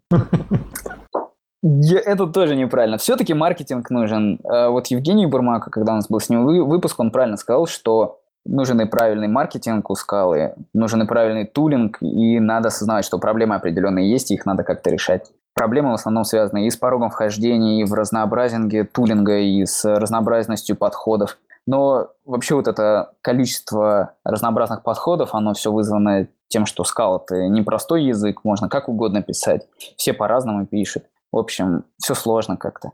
это 1.61 2.27
тоже 2.27 2.55
неправильно. 2.55 2.97
Все-таки 2.97 3.33
маркетинг 3.33 3.89
нужен. 3.89 4.39
Э, 4.43 4.69
вот 4.69 4.87
Евгений 4.87 5.25
Бурмака, 5.25 5.69
когда 5.69 5.93
у 5.93 5.95
нас 5.95 6.07
был 6.07 6.19
с 6.19 6.29
ним 6.29 6.45
выпуск, 6.45 6.99
он 6.99 7.11
правильно 7.11 7.37
сказал, 7.37 7.67
что 7.67 8.21
нужен 8.45 8.79
и 8.81 8.85
правильный 8.85 9.27
маркетинг 9.27 9.89
у 9.89 9.95
скалы, 9.95 10.55
нужен 10.73 11.03
и 11.03 11.05
правильный 11.05 11.45
тулинг, 11.45 11.97
и 12.01 12.39
надо 12.39 12.69
осознавать, 12.69 13.05
что 13.05 13.19
проблемы 13.19 13.55
определенные 13.55 14.09
есть, 14.09 14.31
и 14.31 14.35
их 14.35 14.45
надо 14.45 14.63
как-то 14.63 14.89
решать. 14.89 15.31
Проблемы 15.53 15.91
в 15.91 15.95
основном 15.95 16.23
связаны 16.23 16.65
и 16.65 16.69
с 16.69 16.77
порогом 16.77 17.09
вхождения, 17.09 17.81
и 17.81 17.85
в 17.85 17.93
разнообразинге 17.93 18.85
тулинга, 18.85 19.37
и 19.37 19.65
с 19.65 19.83
разнообразностью 19.83 20.77
подходов. 20.77 21.37
Но 21.67 22.07
вообще 22.25 22.55
вот 22.55 22.67
это 22.67 23.11
количество 23.21 24.13
разнообразных 24.23 24.81
подходов, 24.83 25.35
оно 25.35 25.53
все 25.53 25.71
вызвано 25.71 26.27
тем, 26.49 26.65
что 26.65 26.83
Scala 26.83 27.21
это 27.23 27.47
непростой 27.47 28.03
язык, 28.03 28.43
можно 28.43 28.67
как 28.67 28.89
угодно 28.89 29.21
писать. 29.21 29.67
Все 29.95 30.13
по-разному 30.13 30.65
пишут. 30.65 31.03
В 31.31 31.37
общем, 31.37 31.85
все 31.97 32.15
сложно 32.15 32.57
как-то. 32.57 32.91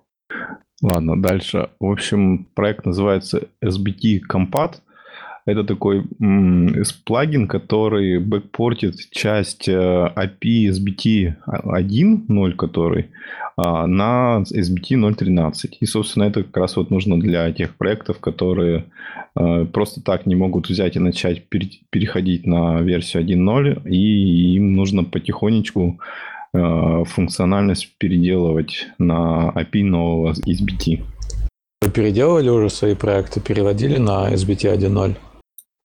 Ладно, 0.82 1.22
дальше. 1.22 1.69
В 1.80 1.90
общем, 1.90 2.45
проект 2.53 2.86
называется 2.86 3.48
SBT 3.64 4.19
Compat. 4.32 4.76
Это 5.46 5.64
такой 5.64 6.04
плагин, 7.06 7.48
который 7.48 8.20
бэкпортит 8.20 8.96
часть 9.12 9.70
API 9.70 10.70
SBT 10.70 11.36
1.0, 11.46 12.52
который 12.54 13.10
а, 13.58 13.88
на 13.88 14.44
SBT 14.44 14.96
0.13. 14.96 15.78
И, 15.80 15.86
собственно, 15.86 16.24
это 16.24 16.44
как 16.44 16.58
раз 16.58 16.76
вот 16.76 16.90
нужно 16.90 17.20
для 17.20 17.52
тех 17.54 17.76
проектов, 17.78 18.20
которые 18.20 18.86
э, 19.36 19.66
просто 19.72 20.02
так 20.02 20.26
не 20.26 20.36
могут 20.36 20.68
взять 20.68 20.98
и 20.98 21.00
начать 21.00 21.48
переходить 21.48 22.46
на 22.46 22.82
версию 22.82 23.24
1.0, 23.24 23.88
и 23.88 24.56
им 24.56 24.74
нужно 24.74 25.04
потихонечку 25.06 26.00
э, 26.54 27.04
функциональность 27.06 27.96
переделывать 27.98 28.88
на 28.98 29.54
API 29.56 29.84
нового 29.84 30.34
SBT. 30.34 31.04
Вы 31.82 31.92
переделывали 31.92 32.50
уже 32.50 32.70
свои 32.70 32.96
проекты, 32.96 33.40
переводили 33.40 33.98
на 33.98 34.34
SBT 34.34 34.76
1.0? 34.76 35.16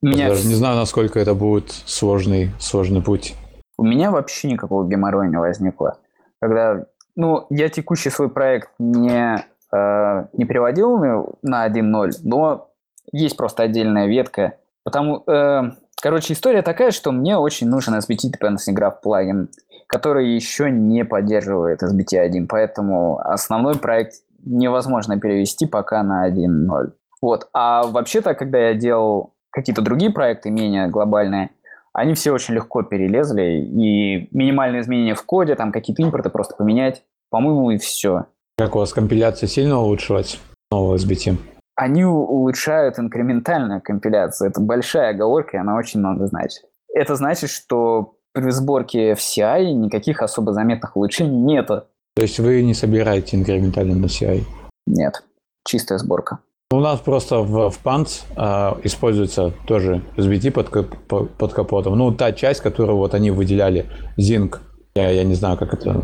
Меня... 0.02 0.28
Даже 0.28 0.46
не 0.46 0.54
знаю, 0.54 0.76
насколько 0.76 1.18
это 1.18 1.34
будет 1.34 1.70
сложный, 1.70 2.52
сложный 2.58 3.02
путь. 3.02 3.34
У 3.76 3.84
меня 3.84 4.10
вообще 4.10 4.50
никакого 4.50 4.88
геморроя 4.88 5.28
не 5.28 5.38
возникло. 5.38 5.98
Когда, 6.40 6.86
ну, 7.16 7.46
я 7.50 7.68
текущий 7.68 8.10
свой 8.10 8.30
проект 8.30 8.70
не, 8.78 9.44
э, 9.72 10.26
не 10.32 10.44
переводил 10.44 10.98
на 11.42 11.66
1.0, 11.66 12.10
но 12.24 12.70
есть 13.12 13.36
просто 13.36 13.64
отдельная 13.64 14.06
ветка. 14.06 14.54
Потому, 14.84 15.22
э, 15.26 15.62
короче, 16.00 16.32
история 16.32 16.62
такая, 16.62 16.92
что 16.92 17.12
мне 17.12 17.36
очень 17.36 17.68
нужен 17.68 17.94
SBT 17.94 18.32
Dependency 18.32 18.74
Graph 18.74 19.00
плагин, 19.02 19.50
который 19.86 20.34
еще 20.34 20.70
не 20.70 21.04
поддерживает 21.04 21.82
SBT 21.82 22.18
1, 22.18 22.48
поэтому 22.48 23.18
основной 23.18 23.76
проект 23.76 24.14
невозможно 24.44 25.20
перевести 25.20 25.66
пока 25.66 26.02
на 26.02 26.26
1.0. 26.26 26.92
Вот. 27.20 27.48
А 27.52 27.82
вообще-то, 27.82 28.34
когда 28.34 28.58
я 28.58 28.74
делал 28.74 29.34
какие-то 29.50 29.82
другие 29.82 30.12
проекты, 30.12 30.50
менее 30.50 30.88
глобальные, 30.88 31.50
они 31.92 32.14
все 32.14 32.32
очень 32.32 32.54
легко 32.54 32.82
перелезли, 32.82 33.62
и 33.62 34.28
минимальные 34.30 34.82
изменения 34.82 35.14
в 35.14 35.24
коде, 35.24 35.56
там 35.56 35.72
какие-то 35.72 36.02
импорты 36.02 36.30
просто 36.30 36.54
поменять, 36.54 37.02
по-моему, 37.30 37.70
и 37.70 37.78
все. 37.78 38.26
Как 38.56 38.76
у 38.76 38.78
вас 38.78 38.92
компиляция 38.92 39.48
сильно 39.48 39.78
улучшилась 39.78 40.40
нового 40.70 40.96
SBT? 40.96 41.36
Они 41.74 42.04
улучшают 42.04 42.98
инкрементальную 42.98 43.80
компиляцию. 43.80 44.50
Это 44.50 44.60
большая 44.60 45.10
оговорка, 45.10 45.56
и 45.56 45.60
она 45.60 45.76
очень 45.76 46.00
много 46.00 46.26
значит. 46.26 46.64
Это 46.92 47.16
значит, 47.16 47.50
что 47.50 48.16
при 48.32 48.50
сборке 48.50 49.14
в 49.14 49.18
CI 49.18 49.72
никаких 49.72 50.22
особо 50.22 50.52
заметных 50.52 50.96
улучшений 50.96 51.40
нету. 51.40 51.84
То 52.14 52.22
есть 52.22 52.38
вы 52.38 52.62
не 52.62 52.74
собираете 52.74 53.36
инкрементально 53.36 53.94
на 53.94 54.06
CI? 54.06 54.42
Нет, 54.86 55.24
чистая 55.66 55.98
сборка. 55.98 56.40
У 56.72 56.78
нас 56.78 57.00
просто 57.00 57.40
в, 57.40 57.70
в 57.70 57.80
Pants 57.84 58.22
э, 58.36 58.80
используется 58.84 59.52
тоже 59.66 60.02
SBT 60.16 60.52
под, 60.52 61.36
под 61.36 61.52
капотом. 61.52 61.98
Ну, 61.98 62.12
та 62.12 62.30
часть, 62.32 62.60
которую 62.60 62.96
вот 62.96 63.12
они 63.14 63.32
выделяли, 63.32 63.86
Zinc, 64.16 64.58
я, 64.94 65.10
я 65.10 65.24
не 65.24 65.34
знаю, 65.34 65.58
как 65.58 65.74
это 65.74 66.00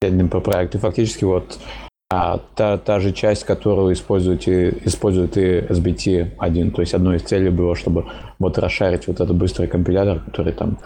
э, 0.00 0.28
по 0.28 0.40
проекту, 0.40 0.78
фактически 0.78 1.24
вот 1.24 1.58
а, 2.12 2.38
та, 2.54 2.78
та 2.78 3.00
же 3.00 3.12
часть, 3.12 3.42
которую 3.42 3.92
использует 3.94 4.46
и, 4.46 4.68
использует 4.84 5.36
и 5.36 5.58
SBT 5.60 6.32
1. 6.38 6.70
То 6.70 6.82
есть 6.82 6.94
одной 6.94 7.16
из 7.16 7.22
целей 7.22 7.50
было, 7.50 7.74
чтобы 7.74 8.04
вот 8.38 8.58
расшарить 8.58 9.08
вот 9.08 9.20
этот 9.20 9.34
быстрый 9.34 9.66
компилятор, 9.66 10.20
который 10.20 10.52
там 10.52 10.78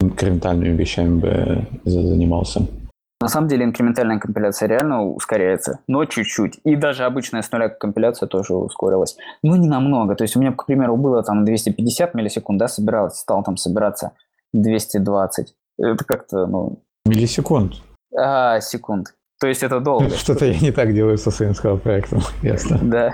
инкрементальными 0.00 0.76
вещами 0.76 1.18
бы 1.18 1.66
занимался. 1.84 2.66
На 3.20 3.28
самом 3.28 3.48
деле 3.48 3.64
инкрементальная 3.64 4.18
компиляция 4.18 4.68
реально 4.68 5.04
ускоряется, 5.04 5.78
но 5.86 6.04
чуть-чуть. 6.04 6.60
И 6.64 6.76
даже 6.76 7.04
обычная 7.04 7.42
с 7.42 7.50
нуля 7.50 7.68
компиляция 7.68 8.26
тоже 8.26 8.54
ускорилась. 8.54 9.16
Ну, 9.42 9.56
не 9.56 9.68
намного. 9.68 10.14
То 10.14 10.24
есть 10.24 10.36
у 10.36 10.40
меня, 10.40 10.52
к 10.52 10.66
примеру, 10.66 10.96
было 10.96 11.22
там 11.22 11.44
250 11.44 12.14
миллисекунд, 12.14 12.58
да, 12.58 12.68
собиралось, 12.68 13.14
стал 13.14 13.42
там 13.42 13.56
собираться 13.56 14.12
220. 14.52 15.54
Это 15.78 16.04
как-то, 16.04 16.46
ну... 16.46 16.82
Миллисекунд? 17.06 17.74
А, 18.16 18.60
секунд. 18.60 19.14
То 19.40 19.46
есть 19.46 19.62
это 19.62 19.80
долго. 19.80 20.10
Что-то 20.16 20.46
я 20.46 20.58
не 20.58 20.72
так 20.72 20.92
делаю 20.92 21.18
со 21.18 21.30
своим 21.30 21.54
проектом, 21.78 22.20
ясно. 22.42 22.78
Да. 22.82 23.12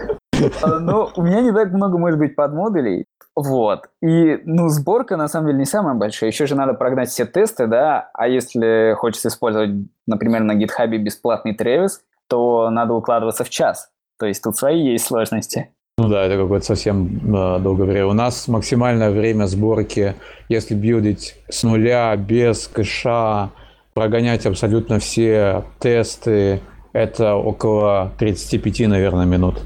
А, 0.62 0.78
но 0.78 1.10
у 1.16 1.22
меня 1.22 1.40
не 1.40 1.52
так 1.52 1.72
много, 1.72 1.98
может 1.98 2.18
быть, 2.18 2.36
подмодулей. 2.36 3.06
Вот. 3.36 3.88
И, 4.02 4.40
ну, 4.44 4.68
сборка, 4.68 5.16
на 5.16 5.28
самом 5.28 5.48
деле, 5.48 5.58
не 5.60 5.64
самая 5.64 5.94
большая. 5.94 6.30
Еще 6.30 6.46
же 6.46 6.54
надо 6.54 6.74
прогнать 6.74 7.08
все 7.08 7.24
тесты, 7.24 7.66
да, 7.66 8.10
а 8.14 8.28
если 8.28 8.94
хочется 8.96 9.28
использовать, 9.28 9.70
например, 10.06 10.42
на 10.42 10.52
GitHub 10.52 10.88
бесплатный 10.98 11.56
Travis, 11.56 12.00
то 12.28 12.70
надо 12.70 12.94
укладываться 12.94 13.44
в 13.44 13.50
час. 13.50 13.90
То 14.18 14.26
есть 14.26 14.42
тут 14.42 14.56
свои 14.56 14.92
есть 14.92 15.06
сложности. 15.06 15.70
Ну 15.98 16.08
да, 16.08 16.24
это 16.24 16.36
какое-то 16.36 16.64
совсем 16.64 17.34
э, 17.34 17.58
долгое 17.60 17.84
время. 17.84 18.06
У 18.06 18.12
нас 18.12 18.48
максимальное 18.48 19.10
время 19.10 19.46
сборки, 19.46 20.14
если 20.48 20.74
билдить 20.74 21.36
с 21.48 21.62
нуля, 21.62 22.16
без 22.16 22.68
кэша, 22.68 23.50
прогонять 23.92 24.46
абсолютно 24.46 24.98
все 24.98 25.64
тесты, 25.78 26.60
это 26.92 27.34
около 27.34 28.12
35, 28.18 28.88
наверное, 28.88 29.26
минут. 29.26 29.60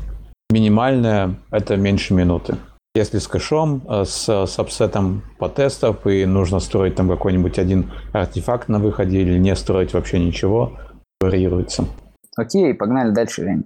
Минимальное– 0.54 1.34
это 1.50 1.76
меньше 1.76 2.14
минуты. 2.14 2.54
Если 2.94 3.18
с 3.18 3.26
кэшом, 3.26 3.82
э, 3.88 4.04
с 4.04 4.46
сабсетом 4.46 5.24
по 5.40 5.48
тестов, 5.48 6.06
и 6.06 6.24
нужно 6.26 6.60
строить 6.60 6.94
там 6.94 7.08
какой-нибудь 7.08 7.58
один 7.58 7.90
артефакт 8.12 8.68
на 8.68 8.78
выходе 8.78 9.20
или 9.22 9.36
не 9.36 9.56
строить 9.56 9.94
вообще 9.94 10.20
ничего, 10.20 10.78
варьируется. 11.20 11.86
Окей, 12.36 12.72
погнали 12.72 13.10
дальше, 13.10 13.42
Жень. 13.42 13.64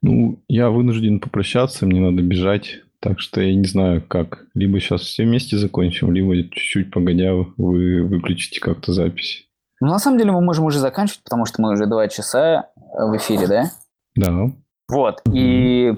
Ну, 0.00 0.38
я 0.48 0.70
вынужден 0.70 1.20
попрощаться, 1.20 1.84
мне 1.84 2.00
надо 2.00 2.22
бежать. 2.22 2.78
Так 3.00 3.20
что 3.20 3.42
я 3.42 3.54
не 3.54 3.66
знаю, 3.66 4.02
как. 4.08 4.46
Либо 4.54 4.80
сейчас 4.80 5.02
все 5.02 5.24
вместе 5.24 5.58
закончим, 5.58 6.12
либо 6.12 6.34
чуть-чуть 6.44 6.90
погодя 6.90 7.34
вы 7.34 8.04
выключите 8.04 8.58
как-то 8.58 8.94
запись. 8.94 9.46
Ну, 9.82 9.88
на 9.88 9.98
самом 9.98 10.16
деле 10.16 10.32
мы 10.32 10.40
можем 10.40 10.64
уже 10.64 10.78
заканчивать, 10.78 11.24
потому 11.24 11.44
что 11.44 11.60
мы 11.60 11.74
уже 11.74 11.84
два 11.84 12.08
часа 12.08 12.70
в 12.74 13.14
эфире, 13.18 13.46
да? 13.46 13.64
Да. 14.14 14.50
Вот. 14.88 15.20
И, 15.32 15.94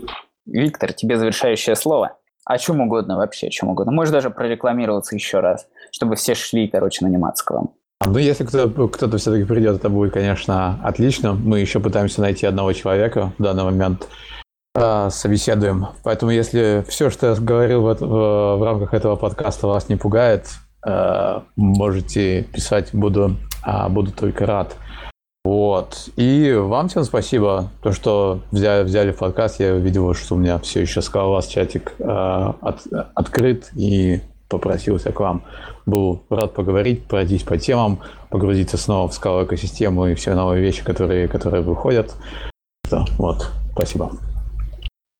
Виктор, 0.46 0.92
тебе 0.92 1.18
завершающее 1.18 1.76
слово. 1.76 2.16
О 2.44 2.56
чем 2.56 2.80
угодно 2.80 3.16
вообще, 3.16 3.48
о 3.48 3.50
чем 3.50 3.68
угодно. 3.68 3.92
Можешь 3.92 4.12
даже 4.12 4.30
прорекламироваться 4.30 5.14
еще 5.14 5.40
раз, 5.40 5.66
чтобы 5.92 6.16
все 6.16 6.34
шли, 6.34 6.68
короче, 6.68 7.04
наниматься 7.04 7.44
к 7.44 7.50
вам. 7.50 7.74
Ну, 8.06 8.18
если 8.18 8.44
кто-то, 8.44 8.88
кто-то 8.88 9.18
все-таки 9.18 9.44
придет, 9.44 9.76
это 9.76 9.90
будет, 9.90 10.14
конечно, 10.14 10.80
отлично. 10.82 11.34
Мы 11.34 11.60
еще 11.60 11.80
пытаемся 11.80 12.22
найти 12.22 12.46
одного 12.46 12.72
человека 12.72 13.32
в 13.38 13.42
данный 13.42 13.64
момент. 13.64 14.08
Э, 14.74 15.08
собеседуем. 15.10 15.88
Поэтому, 16.04 16.30
если 16.30 16.84
все, 16.88 17.10
что 17.10 17.28
я 17.28 17.34
говорил 17.34 17.82
в, 17.82 17.94
в, 18.00 18.56
в 18.58 18.62
рамках 18.62 18.94
этого 18.94 19.16
подкаста, 19.16 19.66
вас 19.66 19.88
не 19.88 19.96
пугает, 19.96 20.46
э, 20.86 21.40
можете 21.56 22.44
писать, 22.44 22.90
буду, 22.92 23.36
э, 23.66 23.88
буду 23.88 24.12
только 24.12 24.46
рад. 24.46 24.76
Вот. 25.48 26.10
И 26.16 26.52
вам 26.52 26.88
всем 26.88 27.04
спасибо, 27.04 27.70
то, 27.82 27.92
что 27.92 28.42
взяли, 28.50 28.84
взяли 28.84 29.12
в 29.12 29.16
подкаст. 29.16 29.60
Я 29.60 29.72
видел, 29.76 30.12
что 30.12 30.34
у 30.34 30.38
меня 30.38 30.58
все 30.58 30.82
еще 30.82 31.00
скалолаз 31.00 31.46
чатик 31.46 31.94
э, 31.98 32.04
от, 32.04 32.86
открыт 33.14 33.70
и 33.74 34.20
попросился 34.50 35.10
к 35.10 35.20
вам. 35.20 35.44
Был 35.86 36.22
рад 36.28 36.52
поговорить, 36.52 37.04
пройтись 37.04 37.44
по 37.44 37.56
темам, 37.56 38.00
погрузиться 38.28 38.76
снова 38.76 39.08
в 39.08 39.14
скалу 39.14 39.46
экосистему 39.46 40.08
и 40.08 40.14
все 40.16 40.34
новые 40.34 40.60
вещи, 40.60 40.84
которые, 40.84 41.28
которые 41.28 41.62
выходят. 41.62 42.14
Да, 42.90 43.06
вот, 43.16 43.50
спасибо. 43.72 44.12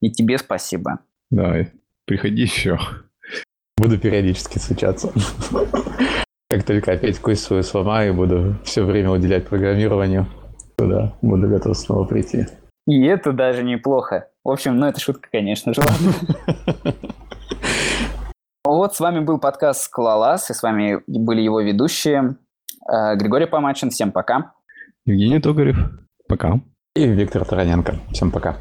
И 0.03 0.11
тебе 0.11 0.37
спасибо. 0.37 0.99
Да, 1.31 1.57
приходи 2.05 2.43
еще. 2.43 2.79
Буду 3.79 3.97
периодически 3.99 4.59
стучаться. 4.59 5.11
Как 6.51 6.65
только 6.65 6.93
опять 6.93 7.19
кость 7.19 7.43
свою 7.45 7.63
сломаю, 7.63 8.15
буду 8.15 8.57
все 8.65 8.83
время 8.83 9.11
уделять 9.11 9.47
программированию, 9.47 10.27
туда 10.79 11.13
буду 11.21 11.47
готов 11.47 11.77
снова 11.77 12.05
прийти. 12.07 12.47
И 12.87 13.05
это 13.05 13.33
даже 13.33 13.63
неплохо. 13.63 14.29
В 14.43 14.49
общем, 14.49 14.79
ну 14.79 14.87
это 14.87 14.99
шутка, 14.99 15.29
конечно 15.31 15.75
же. 15.75 15.83
Вот 18.65 18.95
с 18.95 19.01
вами 19.01 19.21
был 19.21 19.39
подкаст 19.39 19.81
«Скалолаз», 19.81 20.51
и 20.51 20.55
с 20.55 20.63
вами 20.63 21.01
были 21.07 21.41
его 21.41 21.63
ведущие 21.63 22.37
э, 22.87 23.17
Григорий 23.17 23.47
Помачин. 23.47 23.89
Всем 23.89 24.13
пока. 24.13 24.53
Евгений 25.07 25.41
Тогарев. 25.41 25.79
Пока. 26.29 26.61
И 26.95 27.07
Виктор 27.07 27.47
Тараненко. 27.47 27.97
Всем 28.13 28.31
пока. 28.31 28.59